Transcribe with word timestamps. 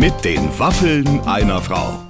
Mit 0.00 0.24
den 0.24 0.58
Waffeln 0.58 1.20
einer 1.26 1.60
Frau. 1.60 2.02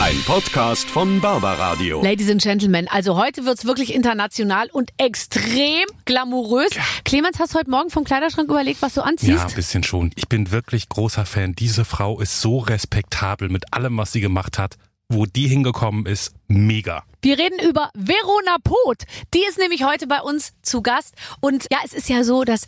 Ein 0.00 0.20
Podcast 0.26 0.90
von 0.90 1.20
Barbaradio. 1.20 2.02
Ladies 2.02 2.28
and 2.28 2.42
Gentlemen, 2.42 2.88
also 2.88 3.16
heute 3.16 3.44
wird's 3.44 3.64
wirklich 3.64 3.94
international 3.94 4.68
und 4.72 4.90
extrem 4.98 5.86
glamourös. 6.06 6.70
Clemens, 7.04 7.38
hast 7.38 7.54
du 7.54 7.60
heute 7.60 7.70
Morgen 7.70 7.90
vom 7.90 8.02
Kleiderschrank 8.02 8.50
überlegt, 8.50 8.82
was 8.82 8.94
du 8.94 9.02
anziehst? 9.02 9.32
Ja, 9.32 9.46
ein 9.46 9.54
bisschen 9.54 9.84
schon. 9.84 10.10
Ich 10.16 10.28
bin 10.28 10.50
wirklich 10.50 10.88
großer 10.88 11.24
Fan. 11.24 11.54
Diese 11.54 11.84
Frau 11.84 12.18
ist 12.18 12.40
so 12.40 12.58
respektabel 12.58 13.48
mit 13.48 13.72
allem, 13.72 13.96
was 13.96 14.10
sie 14.10 14.20
gemacht 14.20 14.58
hat. 14.58 14.74
Wo 15.08 15.24
die 15.24 15.46
hingekommen 15.46 16.04
ist, 16.04 16.34
mega. 16.48 17.04
Wir 17.20 17.36
reden 17.38 17.58
über 17.68 17.90
Verona 17.94 18.56
Poth. 18.62 19.02
Die 19.34 19.42
ist 19.48 19.58
nämlich 19.58 19.82
heute 19.84 20.06
bei 20.06 20.20
uns 20.20 20.52
zu 20.62 20.82
Gast. 20.82 21.14
Und 21.40 21.66
ja, 21.70 21.78
es 21.84 21.92
ist 21.92 22.08
ja 22.08 22.22
so, 22.22 22.44
dass 22.44 22.66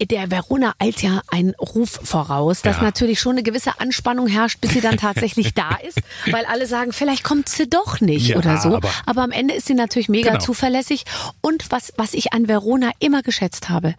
der 0.00 0.30
Verona 0.30 0.74
eilt 0.78 1.02
ja 1.02 1.22
einen 1.28 1.54
Ruf 1.56 1.98
voraus, 2.04 2.62
dass 2.62 2.76
Ja. 2.76 2.82
natürlich 2.84 3.18
schon 3.20 3.32
eine 3.32 3.42
gewisse 3.42 3.80
Anspannung 3.80 4.28
herrscht, 4.28 4.60
bis 4.60 4.70
sie 4.72 4.80
dann 4.80 4.96
tatsächlich 4.98 5.54
da 5.54 5.74
ist, 5.76 6.00
weil 6.30 6.44
alle 6.46 6.66
sagen, 6.66 6.92
vielleicht 6.92 7.24
kommt 7.24 7.48
sie 7.48 7.68
doch 7.68 8.00
nicht 8.00 8.28
Ja, 8.28 8.36
oder 8.36 8.58
so. 8.60 8.76
aber- 8.76 8.90
Aber 9.06 9.22
am 9.22 9.32
Ende 9.32 9.54
ist 9.54 9.66
sie 9.66 9.74
natürlich 9.74 10.08
mega 10.08 10.32
Genau. 10.32 10.44
zuverlässig. 10.44 11.04
Und 11.40 11.70
was, 11.70 11.92
was 11.96 12.14
ich 12.14 12.32
an 12.32 12.48
Verona 12.48 12.92
immer 13.00 13.22
geschätzt 13.22 13.68
habe, 13.68 13.94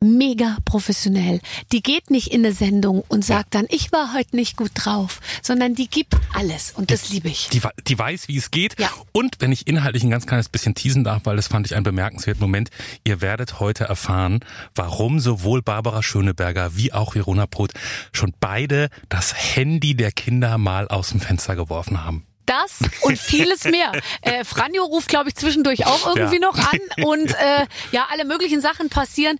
mega 0.00 0.56
professionell. 0.64 1.40
Die 1.72 1.82
geht 1.82 2.08
nicht 2.10 2.28
in 2.32 2.44
eine 2.44 2.54
Sendung 2.54 3.02
und 3.08 3.24
sagt 3.24 3.54
dann, 3.56 3.66
ich 3.68 3.90
war 3.90 4.14
heute 4.14 4.36
nicht 4.36 4.56
gut 4.56 4.70
drauf, 4.74 5.20
sondern 5.42 5.74
die 5.74 5.88
gibt 5.88 6.14
alles. 6.34 6.72
Und 6.76 6.92
das 6.92 7.08
liebe 7.10 7.28
ich. 7.28 7.48
Die, 7.48 7.60
die 7.86 7.98
weiß, 7.98 8.28
wie 8.28 8.36
es 8.36 8.52
geht. 8.52 8.78
Ja. 8.78 8.90
Und 9.12 9.37
wenn 9.38 9.52
ich 9.52 9.66
inhaltlich 9.66 10.02
ein 10.04 10.10
ganz 10.10 10.26
kleines 10.26 10.48
bisschen 10.48 10.74
teasen 10.74 11.04
darf, 11.04 11.22
weil 11.24 11.36
das 11.36 11.48
fand 11.48 11.66
ich 11.66 11.74
einen 11.74 11.84
bemerkenswerten 11.84 12.40
Moment, 12.40 12.70
ihr 13.04 13.20
werdet 13.20 13.60
heute 13.60 13.84
erfahren, 13.84 14.40
warum 14.74 15.20
sowohl 15.20 15.62
Barbara 15.62 16.02
Schöneberger 16.02 16.76
wie 16.76 16.92
auch 16.92 17.14
Verona 17.14 17.46
Poth 17.46 17.72
schon 18.12 18.32
beide 18.40 18.88
das 19.08 19.34
Handy 19.56 19.94
der 19.94 20.12
Kinder 20.12 20.58
mal 20.58 20.88
aus 20.88 21.10
dem 21.10 21.20
Fenster 21.20 21.56
geworfen 21.56 22.04
haben. 22.04 22.24
Das 22.46 22.78
und 23.02 23.18
vieles 23.18 23.64
mehr. 23.64 23.92
Äh, 24.22 24.44
Franjo 24.44 24.82
ruft, 24.84 25.08
glaube 25.08 25.28
ich, 25.28 25.36
zwischendurch 25.36 25.86
auch 25.86 26.06
irgendwie 26.16 26.40
Ja. 26.40 26.48
noch 26.50 26.56
an 26.58 27.04
und 27.04 27.30
äh, 27.30 27.66
ja, 27.92 28.06
alle 28.10 28.24
möglichen 28.24 28.60
Sachen 28.60 28.88
passieren. 28.88 29.38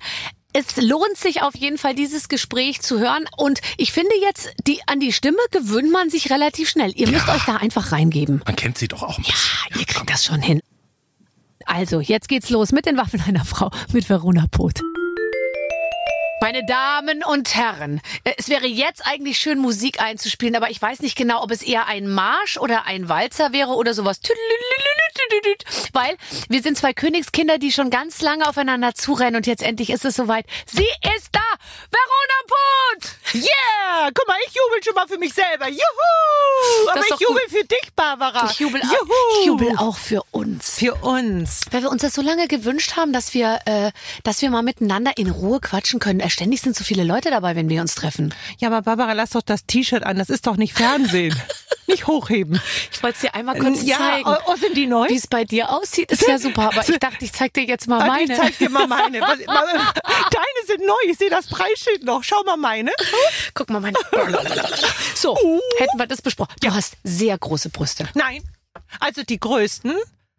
Es 0.59 0.77
lohnt 0.77 1.17
sich 1.17 1.43
auf 1.43 1.55
jeden 1.55 1.79
Fall, 1.79 1.95
dieses 1.95 2.29
Gespräch 2.29 2.81
zu 2.81 2.99
hören. 2.99 3.27
Und 3.37 3.61
ich 3.77 3.93
finde 3.93 4.11
jetzt, 4.21 4.51
die, 4.67 4.81
an 4.89 4.99
die 4.99 5.13
Stimme 5.13 5.39
gewöhnt 5.53 5.93
man 5.93 6.11
sich 6.11 6.31
relativ 6.33 6.69
schnell. 6.69 6.91
Ihr 6.97 7.09
müsst 7.09 7.29
euch 7.29 7.45
da 7.45 7.57
einfach 7.57 7.93
reingeben. 7.93 8.43
Man 8.45 8.57
kennt 8.57 8.77
sie 8.77 8.89
doch 8.89 9.05
auch 9.05 9.19
ein 9.19 9.25
Ja, 9.25 9.31
bisschen. 9.31 9.81
ihr 9.81 9.87
kriegt 9.87 10.11
das 10.11 10.25
schon 10.25 10.43
hin. 10.43 10.61
Also, 11.65 12.01
jetzt 12.01 12.29
geht's 12.29 12.51
los 12.51 12.73
mit 12.73 12.87
den 12.87 12.97
Waffen 12.97 13.21
einer 13.21 13.45
Frau, 13.45 13.71
mit 13.93 14.09
Verona 14.09 14.47
Poth. 14.51 14.81
Meine 16.41 16.65
Damen 16.65 17.25
und 17.25 17.57
Herren, 17.57 18.01
äh, 18.23 18.33
es 18.37 18.49
wäre 18.49 18.67
jetzt 18.67 19.05
eigentlich 19.05 19.39
schön, 19.39 19.59
Musik 19.59 20.01
einzuspielen, 20.01 20.55
aber 20.55 20.71
ich 20.71 20.81
weiß 20.81 21.01
nicht 21.01 21.17
genau, 21.17 21.43
ob 21.43 21.51
es 21.51 21.63
eher 21.63 21.87
ein 21.87 22.07
Marsch 22.09 22.59
oder 22.59 22.87
ein 22.87 23.09
Walzer 23.09 23.53
wäre 23.53 23.73
oder 23.73 23.93
sowas. 23.93 24.21
Weil 25.93 26.17
wir 26.49 26.63
sind 26.63 26.79
zwei 26.79 26.93
Königskinder, 26.93 27.59
die 27.59 27.73
schon 27.73 27.91
ganz 27.91 28.23
lange 28.23 28.49
aufeinander 28.49 28.95
zurennen 28.95 29.37
und 29.37 29.47
jetzt 29.49 29.63
endlich 29.65 29.91
ist 29.91 30.05
es 30.05 30.15
soweit. 30.15 30.47
Sie 30.67 30.87
ist 31.17 31.31
da! 31.33 31.41
Verona 31.91 32.39
Poth! 32.47 33.35
Yeah! 33.35 34.11
Guck 34.15 34.29
mal, 34.29 34.37
ich 34.47 34.55
jubel 34.55 34.83
schon 34.85 34.95
mal 34.95 35.09
für 35.09 35.19
mich 35.19 35.35
selber. 35.35 35.69
Juhu! 35.69 36.91
Aber 36.91 37.01
ich 37.01 37.21
jubel 37.21 37.43
gut. 37.43 37.59
für 37.59 37.65
dich, 37.65 37.93
Barbara. 37.97 38.49
Ich 38.51 38.61
jubel, 38.61 38.81
Juhu! 38.81 38.95
auch, 38.95 39.41
ich 39.41 39.47
jubel 39.47 39.77
auch 39.77 39.97
für 39.97 40.23
uns. 40.31 40.79
Für 40.79 40.95
uns. 40.95 41.63
Weil 41.73 41.83
wir 41.83 41.91
uns 41.91 42.03
das 42.03 42.15
so 42.15 42.23
lange 42.23 42.47
gewünscht 42.47 42.97
haben, 42.97 43.13
dass 43.13 43.35
wir, 43.35 43.59
äh, 43.67 43.91
dass 44.23 44.41
wir 44.41 44.51
mal 44.51 44.63
miteinander 44.63 45.13
in 45.17 45.31
Ruhe 45.31 45.61
quatschen 45.61 45.99
können. 45.99 46.21
Äh, 46.29 46.31
Ständig 46.31 46.61
sind 46.61 46.77
so 46.77 46.85
viele 46.85 47.05
Leute 47.05 47.31
dabei, 47.31 47.57
wenn 47.57 47.69
wir 47.69 47.81
uns 47.81 47.95
treffen. 47.95 48.35
Ja, 48.59 48.69
aber 48.69 48.83
Barbara, 48.83 49.13
lass 49.13 49.31
doch 49.31 49.43
das 49.43 49.65
T-Shirt 49.67 50.05
an. 50.05 50.19
Das 50.19 50.29
ist 50.29 50.47
doch 50.47 50.57
nicht 50.57 50.75
Fernsehen. 50.75 51.35
nicht 51.87 52.07
hochheben. 52.07 52.61
Ich 52.93 53.03
wollte 53.03 53.17
es 53.17 53.21
dir 53.23 53.35
einmal 53.35 53.59
kurz 53.59 53.83
ja, 53.83 53.97
zeigen. 53.97 54.29
oh, 54.29 54.37
oh, 54.47 54.57
sind 54.57 54.77
die 54.77 54.87
neu? 54.87 55.09
Wie 55.09 55.17
es 55.17 55.27
bei 55.27 55.45
dir 55.45 55.71
aussieht, 55.71 56.13
ist 56.13 56.29
ja 56.29 56.39
super. 56.39 56.69
Aber 56.69 56.87
ich 56.87 56.99
dachte, 56.99 57.25
ich 57.25 57.33
zeig 57.33 57.55
dir 57.55 57.65
jetzt 57.65 57.89
mal 57.89 58.03
Ah, 58.03 58.07
meine. 58.07 58.33
Ich 58.33 58.39
zeig 58.39 58.59
dir 58.59 58.69
mal 58.69 58.87
meine. 58.87 59.21
Deine 59.21 60.67
sind 60.67 60.87
neu. 60.87 60.95
Ich 61.07 61.17
sehe 61.17 61.31
das 61.31 61.47
Preisschild 61.47 62.05
noch. 62.05 62.23
Schau 62.23 62.43
mal 62.45 62.59
meine. 62.59 62.91
Guck 63.55 63.71
mal 63.71 63.81
meine. 63.81 63.97
So, 65.15 65.35
hätten 65.79 65.99
wir 65.99 66.07
das 66.07 66.21
besprochen. 66.21 66.55
Du 66.61 66.73
hast 66.73 66.97
sehr 67.05 67.39
große 67.39 67.71
Brüste. 67.71 68.07
Nein. 68.15 68.43
Also 69.01 69.23
die 69.23 69.41
größten 69.41 69.95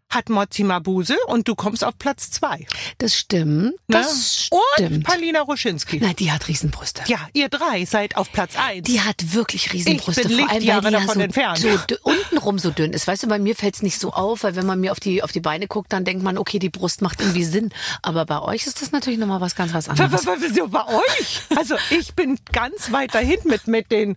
hat 0.09 0.29
Mozi 0.29 0.63
Mabuse 0.63 1.15
und 1.27 1.47
du 1.47 1.55
kommst 1.55 1.83
auf 1.83 1.97
Platz 1.97 2.31
zwei. 2.31 2.65
Das 2.97 3.15
stimmt. 3.15 3.73
Das 3.87 4.49
Und 4.49 4.59
stimmt. 4.73 5.03
Palina 5.03 5.41
Ruschinski. 5.41 5.99
Na, 6.01 6.13
die 6.13 6.31
hat 6.31 6.47
Riesenbrüste. 6.47 7.03
Ja, 7.07 7.19
ihr 7.33 7.49
drei 7.49 7.85
seid 7.85 8.17
auf 8.17 8.31
Platz 8.31 8.55
eins. 8.57 8.87
Die 8.87 9.01
hat 9.01 9.33
wirklich 9.33 9.71
Riesenbrüste. 9.71 10.21
Ich 10.21 10.27
bin 10.27 10.37
vor 10.37 10.49
allem, 10.49 10.49
weil 10.49 10.59
Lichtjahre 10.59 10.87
die 10.87 10.93
ja 10.93 10.99
davon 10.99 11.15
so, 11.15 11.21
entfernt. 11.21 11.57
so 11.59 11.95
untenrum 12.03 12.57
so 12.57 12.71
dünn 12.71 12.91
ist. 12.93 13.07
Weißt 13.07 13.23
du, 13.23 13.27
bei 13.27 13.39
mir 13.39 13.55
fällt 13.55 13.75
es 13.75 13.81
nicht 13.83 13.99
so 13.99 14.11
auf, 14.11 14.43
weil 14.43 14.55
wenn 14.55 14.65
man 14.65 14.79
mir 14.79 14.91
auf 14.91 14.99
die, 14.99 15.21
auf 15.21 15.31
die 15.31 15.41
Beine 15.41 15.67
guckt, 15.67 15.93
dann 15.93 16.05
denkt 16.05 16.23
man, 16.23 16.37
okay, 16.37 16.57
die 16.57 16.69
Brust 16.69 17.01
macht 17.01 17.21
irgendwie 17.21 17.43
Sinn. 17.43 17.69
Aber 18.01 18.25
bei 18.25 18.41
euch 18.41 18.65
ist 18.65 18.81
das 18.81 18.91
natürlich 18.91 19.19
nochmal 19.19 19.41
was 19.41 19.55
ganz 19.55 19.73
was 19.73 19.89
anderes. 19.89 20.25
bei 20.71 20.85
euch? 20.87 21.41
Also 21.55 21.75
ich 21.91 22.13
bin 22.15 22.39
ganz 22.51 22.91
weit 22.91 23.13
dahin 23.13 23.39
mit, 23.45 23.67
mit 23.67 23.91
den, 23.91 24.15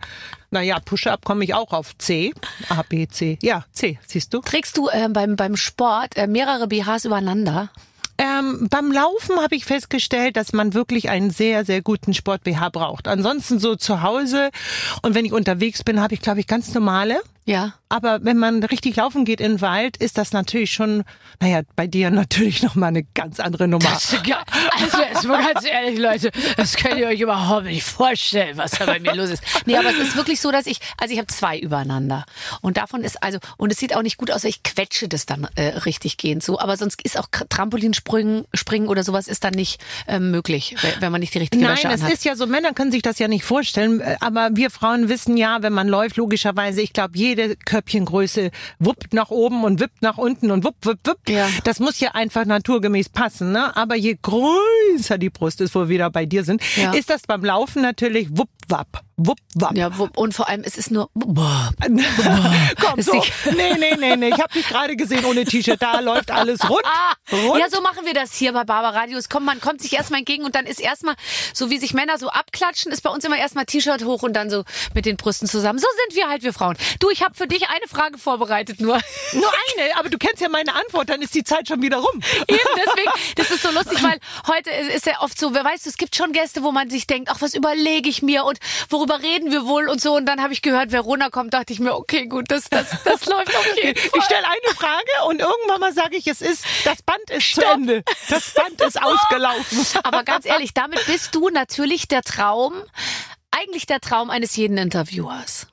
naja, 0.53 0.79
Push-Up 0.79 1.25
komme 1.25 1.45
ich 1.45 1.55
auch 1.55 1.73
auf 1.73 1.97
C. 1.99 2.33
A, 2.69 2.83
B, 2.83 3.07
C. 3.09 3.39
Ja, 3.43 3.65
C, 3.73 3.99
siehst 4.07 4.33
du. 4.35 4.41
Trägst 4.41 4.77
du 4.77 4.89
äh, 4.89 5.09
beim, 5.09 5.37
beim 5.37 5.57
Sport 5.57 6.17
äh, 6.17 6.27
mehrere 6.27 6.69
BHs 6.69 7.05
übereinander? 7.05 7.71
Ähm, 8.19 8.69
beim 8.71 8.93
Laufen 8.93 9.41
habe 9.41 9.57
ich 9.57 9.65
festgestellt, 9.65 10.37
dass 10.37 10.53
man 10.53 10.75
wirklich 10.75 11.09
einen 11.09 11.31
sehr, 11.31 11.65
sehr 11.65 11.83
guten 11.83 12.15
Sport-BH 12.15 12.69
braucht. 12.69 13.09
Ansonsten 13.09 13.59
so 13.59 13.75
zu 13.75 14.03
Hause 14.03 14.51
und 15.03 15.15
wenn 15.15 15.25
ich 15.25 15.33
unterwegs 15.33 15.83
bin, 15.83 16.01
habe 16.01 16.15
ich, 16.15 16.21
glaube 16.21 16.41
ich, 16.41 16.47
ganz 16.47 16.73
normale. 16.75 17.21
Ja. 17.45 17.75
Aber 17.89 18.25
wenn 18.25 18.39
man 18.39 18.63
richtig 18.63 18.97
laufen 18.97 19.25
geht 19.25 19.41
in 19.41 19.53
den 19.55 19.61
Wald, 19.61 19.97
ist 19.97 20.17
das 20.17 20.33
natürlich 20.33 20.71
schon, 20.73 21.03
naja, 21.41 21.61
bei 21.77 21.87
dir 21.87 22.11
natürlich 22.11 22.63
nochmal 22.63 22.89
eine 22.89 23.03
ganz 23.03 23.41
andere 23.41 23.67
Nummer. 23.69 23.99
Ja, 24.25 24.43
also 24.81 24.99
jetzt 25.03 25.25
mal 25.27 25.45
ganz 25.53 25.65
ehrlich, 25.67 25.99
Leute, 25.99 26.31
das 26.57 26.77
könnt 26.77 26.99
ihr 27.01 27.09
euch 27.09 27.21
überhaupt 27.21 27.65
nicht 27.65 27.83
vorstellen, 27.83 28.57
was 28.57 28.71
da 28.73 28.87
bei 28.87 29.01
mir 29.01 29.15
los 29.15 29.29
ist. 29.31 29.43
Nee, 29.67 29.77
aber 29.77 29.91
es 29.91 29.99
ist 29.99 30.17
wirklich 30.17 30.41
so, 30.41 30.51
dass 30.53 30.67
ich, 30.67 30.79
also 30.99 31.13
ich 31.13 31.19
habe 31.19 31.27
zwei 31.27 31.59
übereinander. 31.59 32.25
Und 32.63 32.77
davon 32.77 33.03
ist 33.03 33.23
also, 33.23 33.39
und 33.59 33.73
es 33.73 33.79
sieht 33.79 33.95
auch 33.97 34.03
nicht 34.03 34.17
gut 34.17 34.31
aus, 34.31 34.45
weil 34.45 34.51
ich 34.51 34.63
quetsche 34.63 35.09
das 35.09 35.27
dann 35.27 35.49
äh, 35.57 35.79
richtig 35.85 36.17
gehend 36.17 36.43
so. 36.43 36.59
Aber 36.61 36.77
sonst 36.77 37.03
ist 37.03 37.19
auch 37.19 37.27
Trampolinspringen 37.49 38.45
springen 38.55 38.87
oder 38.89 39.03
sowas 39.05 39.29
ist 39.29 39.45
dann 39.45 39.55
nicht 39.55 39.81
ähm, 40.07 40.31
möglich, 40.31 40.77
we- 40.81 40.95
wenn 41.01 41.13
man 41.13 41.21
nicht 41.21 41.35
die 41.35 41.39
richtige 41.39 41.63
Nein, 41.65 41.77
Wäsche 41.77 41.89
es 41.89 42.01
anhat. 42.01 42.13
ist 42.13 42.25
ja 42.25 42.37
so, 42.37 42.47
Männer 42.47 42.73
können 42.73 42.93
sich 42.93 43.03
das 43.03 43.19
ja 43.19 43.29
nicht 43.29 43.45
vorstellen, 43.45 44.01
äh, 44.01 44.17
aber 44.21 44.51
wir 44.55 44.71
Frauen 44.71 45.09
wissen 45.09 45.37
ja, 45.37 45.59
wenn 45.63 45.73
man 45.73 45.89
läuft, 45.89 46.17
logischerweise, 46.17 46.81
ich 46.83 46.93
glaube, 46.93 47.17
jede 47.33 47.57
Körbchengröße 47.57 48.51
wuppt 48.79 49.15
nach 49.15 49.31
oben 49.31 49.65
und 49.65 49.81
wippt 49.81 50.03
nach 50.03 50.19
unten 50.19 50.51
und 50.51 50.65
wupp, 50.65 50.77
wupp, 50.83 50.99
wupp. 51.07 51.29
Ja. 51.29 51.49
Das 51.65 51.81
muss 51.81 51.99
ja 52.01 52.11
einfach 52.13 52.45
naturgemäß 52.45 53.09
passen, 53.09 53.53
ne? 53.53 53.75
Aber 53.77 53.97
je 53.97 54.17
größer 54.21 55.19
die 55.19 55.31
Brust 55.31 55.61
ist, 55.61 55.75
wo 55.75 55.81
wir 55.81 55.89
wieder 55.89 56.11
bei 56.11 56.27
dir 56.27 56.45
sind, 56.45 56.63
Ja. 56.77 56.93
ist 56.93 57.11
das 57.11 57.23
beim 57.23 57.45
Laufen 57.45 57.83
natürlich 57.83 58.29
wupp, 58.37 58.51
wapp, 58.69 59.03
wupp, 59.17 59.39
wapp. 59.55 59.77
ja, 59.77 59.97
wo, 59.99 60.09
und 60.17 60.35
vor 60.35 60.49
allem, 60.49 60.63
es 60.65 60.77
ist 60.79 60.91
nur, 60.91 61.11
boah, 61.15 61.71
Komm, 62.81 62.99
Ist 62.99 63.07
so. 63.07 63.15
nicht- 63.15 63.33
Nee, 63.57 63.75
nee, 63.79 63.97
nee, 63.99 64.17
nee. 64.17 64.29
Ich 64.29 64.41
habe 64.41 64.53
dich 64.53 64.67
gerade 64.67 64.97
gesehen 64.97 65.25
ohne 65.25 65.45
T-Shirt. 65.45 65.81
Da 65.81 66.01
läuft 66.01 66.31
alles 66.31 66.61
rund. 66.69 66.83
rund. 67.31 67.61
Ja, 67.61 67.69
so 67.71 67.81
machen 67.81 68.05
wir 68.05 68.15
das 68.15 68.35
hier 68.35 68.53
bei 68.53 68.65
Barbara 68.65 68.99
Radio. 68.99 69.19
Es 69.19 69.29
kommt, 69.29 69.47
man 69.47 69.61
kommt 69.61 69.81
sich 69.83 69.93
erstmal 69.95 70.21
entgegen 70.21 70.45
und 70.45 70.55
dann 70.55 70.67
ist 70.67 70.81
erstmal, 70.81 71.15
so 71.53 71.71
wie 71.71 71.79
sich 71.79 71.95
Männer 71.95 72.19
so 72.19 72.29
abklatschen, 72.29 72.93
ist 72.93 73.03
bei 73.03 73.11
uns 73.11 73.25
immer 73.25 73.37
erstmal 73.37 73.65
T-Shirt 73.67 74.05
hoch 74.05 74.23
und 74.23 74.35
dann 74.35 74.51
so 74.51 74.65
mit 74.95 75.07
den 75.07 75.17
Brüsten 75.17 75.49
zusammen. 75.49 75.79
So 75.79 75.87
sind 76.07 76.17
wir 76.17 76.29
halt, 76.29 76.43
wir 76.43 76.53
Frauen. 76.53 76.77
Du, 77.01 77.11
ich 77.11 77.23
habe 77.23 77.35
für 77.35 77.47
dich 77.47 77.69
eine 77.69 77.87
Frage 77.89 78.19
vorbereitet 78.19 78.81
nur. 78.81 78.99
Nur 79.33 79.51
eine, 79.79 79.97
aber 79.97 80.09
du 80.11 80.19
kennst 80.19 80.41
ja 80.43 80.49
meine 80.49 80.75
Antwort, 80.75 81.09
dann 81.09 81.23
ist 81.23 81.35
die 81.35 81.43
Zeit 81.45 81.69
schon 81.69 81.81
wieder 81.81 81.99
rum. 81.99 82.21
Eben, 82.49 82.59
deswegen, 82.77 83.11
das 83.37 83.51
ist 83.51 83.63
so 83.63 83.71
lustig, 83.71 84.03
weil 84.03 84.19
heute 84.47 84.71
ist 84.95 85.07
ja 85.07 85.21
oft 85.21 85.39
so, 85.39 85.55
wer 85.55 85.65
weißt 85.65 85.87
du, 85.87 85.91
es 85.91 85.97
gibt 85.97 86.15
schon 86.17 86.33
Gäste, 86.33 86.63
wo 86.63 86.71
man 86.73 86.91
sich 86.91 87.07
denkt, 87.07 87.31
ach, 87.33 87.41
was 87.41 87.55
überlege 87.55 88.09
ich 88.11 88.21
mir 88.23 88.45
und 88.45 88.59
worüber 89.03 89.21
reden 89.21 89.51
wir 89.51 89.67
wohl 89.67 89.89
und 89.89 90.01
so. 90.01 90.15
Und 90.17 90.27
dann 90.27 90.41
habe 90.41 90.53
ich 90.53 90.63
gehört, 90.63 90.93
Verona 90.93 91.29
kommt, 91.31 91.55
dachte 91.55 91.73
ich 91.73 91.81
mir, 91.81 91.95
okay, 91.95 92.27
gut, 92.27 92.51
das, 92.51 92.69
das, 92.71 92.87
das 93.05 93.27
läuft 93.27 93.55
auf 93.55 93.77
jeden 93.77 93.99
Fall. 93.99 94.11
Ich 94.17 94.25
stelle 94.25 94.47
eine 94.47 94.75
Frage 94.75 95.29
und 95.29 95.41
irgendwann 95.41 95.81
mal 95.81 95.93
sage 95.93 96.17
ich, 96.17 96.27
es 96.27 96.41
ist, 96.41 96.65
das 96.85 97.03
Band 97.03 97.31
ist 97.31 97.55
zu 97.55 97.65
Ende. 97.65 98.05
Das 98.29 98.55
Band 98.55 98.81
ist 98.81 99.03
ausgelaufen. 99.03 100.01
Aber 100.05 100.23
ganz 100.23 100.47
ehrlich, 100.47 100.73
damit 100.73 101.05
bist 101.07 101.35
du 101.35 101.49
natürlich 101.49 102.07
der 102.09 102.23
Traum, 102.23 102.75
eigentlich 103.51 103.87
der 103.87 104.01
Traum 104.01 104.31
eines 104.31 104.57
jeden 104.57 104.79
Interviewers. 104.79 105.67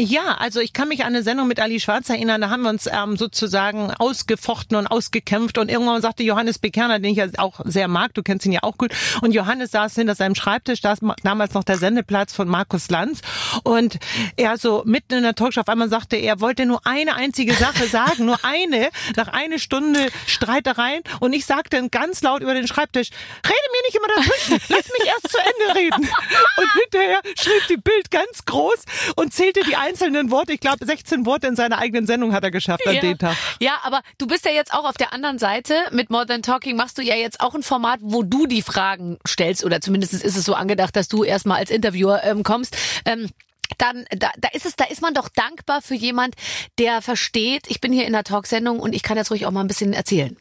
Ja, 0.00 0.36
also 0.38 0.60
ich 0.60 0.72
kann 0.72 0.88
mich 0.88 1.02
an 1.02 1.08
eine 1.08 1.22
Sendung 1.22 1.48
mit 1.48 1.60
Ali 1.60 1.78
Schwarz 1.78 2.08
erinnern, 2.08 2.40
da 2.40 2.48
haben 2.48 2.62
wir 2.62 2.70
uns 2.70 2.88
ähm, 2.90 3.18
sozusagen 3.18 3.90
ausgefochten 3.90 4.74
und 4.78 4.86
ausgekämpft 4.86 5.58
und 5.58 5.70
irgendwann 5.70 6.00
sagte 6.00 6.22
Johannes 6.22 6.58
Bekerner, 6.58 6.98
den 6.98 7.10
ich 7.10 7.18
ja 7.18 7.26
auch 7.36 7.60
sehr 7.66 7.88
mag, 7.88 8.14
du 8.14 8.22
kennst 8.22 8.46
ihn 8.46 8.52
ja 8.52 8.62
auch 8.62 8.78
gut, 8.78 8.94
und 9.20 9.34
Johannes 9.34 9.70
saß 9.72 9.94
hinter 9.96 10.14
seinem 10.14 10.34
Schreibtisch, 10.34 10.80
da 10.80 10.94
ist 10.94 11.02
damals 11.22 11.52
noch 11.52 11.62
der 11.62 11.76
Sendeplatz 11.76 12.32
von 12.34 12.48
Markus 12.48 12.88
Lanz 12.88 13.20
und 13.64 13.98
er 14.36 14.56
so 14.56 14.82
mitten 14.86 15.12
in 15.12 15.24
der 15.24 15.34
Talkshow 15.34 15.60
auf 15.60 15.68
einmal 15.68 15.90
sagte, 15.90 16.16
er 16.16 16.40
wollte 16.40 16.64
nur 16.64 16.86
eine 16.86 17.14
einzige 17.14 17.52
Sache 17.52 17.86
sagen, 17.86 18.24
nur 18.24 18.42
eine, 18.44 18.88
nach 19.16 19.28
einer 19.28 19.58
Stunde 19.58 20.08
Streitereien 20.26 21.02
und 21.20 21.34
ich 21.34 21.44
sagte 21.44 21.86
ganz 21.90 22.22
laut 22.22 22.40
über 22.40 22.54
den 22.54 22.66
Schreibtisch, 22.66 23.10
rede 23.44 23.72
nicht 23.82 23.96
immer 23.96 24.08
dazwischen. 24.08 24.60
Lass 24.68 24.88
mich 24.98 25.06
erst 25.06 25.28
zu 25.28 25.38
Ende 25.38 25.80
reden. 25.80 26.08
Und 26.56 26.72
hinterher 26.82 27.20
schrieb 27.36 27.66
die 27.68 27.76
Bild 27.76 28.10
ganz 28.10 28.44
groß 28.44 28.84
und 29.16 29.32
zählte 29.32 29.60
die 29.66 29.76
einzelnen 29.82 30.30
Worte. 30.30 30.52
Ich 30.52 30.60
glaube, 30.60 30.84
16 30.84 31.26
Worte 31.26 31.46
in 31.46 31.56
seiner 31.56 31.78
eigenen 31.78 32.06
Sendung 32.06 32.32
hat 32.32 32.44
er 32.44 32.50
geschafft 32.50 32.86
an 32.86 32.94
ja. 32.94 33.00
dem 33.00 33.18
Tag. 33.18 33.36
Ja, 33.60 33.78
aber 33.82 34.02
du 34.18 34.26
bist 34.26 34.44
ja 34.44 34.52
jetzt 34.52 34.72
auch 34.72 34.88
auf 34.88 34.96
der 34.96 35.12
anderen 35.12 35.38
Seite. 35.38 35.74
Mit 35.90 36.10
More 36.10 36.26
Than 36.26 36.42
Talking 36.42 36.76
machst 36.76 36.98
du 36.98 37.02
ja 37.02 37.14
jetzt 37.14 37.40
auch 37.40 37.54
ein 37.54 37.62
Format, 37.62 38.00
wo 38.02 38.22
du 38.22 38.46
die 38.46 38.62
Fragen 38.62 39.18
stellst 39.26 39.64
oder 39.64 39.80
zumindest 39.80 40.14
ist 40.14 40.36
es 40.36 40.44
so 40.44 40.54
angedacht, 40.54 40.96
dass 40.96 41.08
du 41.08 41.24
erstmal 41.24 41.58
als 41.58 41.70
Interviewer 41.70 42.22
ähm, 42.24 42.42
kommst. 42.42 42.76
Ähm, 43.04 43.28
dann 43.78 44.04
da, 44.10 44.30
da 44.38 44.48
ist 44.52 44.66
es, 44.66 44.76
da 44.76 44.84
ist 44.84 45.02
man 45.02 45.14
doch 45.14 45.28
dankbar 45.28 45.82
für 45.82 45.94
jemand, 45.94 46.34
der 46.78 47.02
versteht, 47.02 47.66
ich 47.68 47.80
bin 47.80 47.92
hier 47.92 48.06
in 48.06 48.12
der 48.12 48.24
Talksendung 48.24 48.80
und 48.80 48.94
ich 48.94 49.02
kann 49.02 49.16
jetzt 49.16 49.30
ruhig 49.30 49.46
auch 49.46 49.50
mal 49.50 49.60
ein 49.60 49.68
bisschen 49.68 49.92
erzählen. 49.92 50.36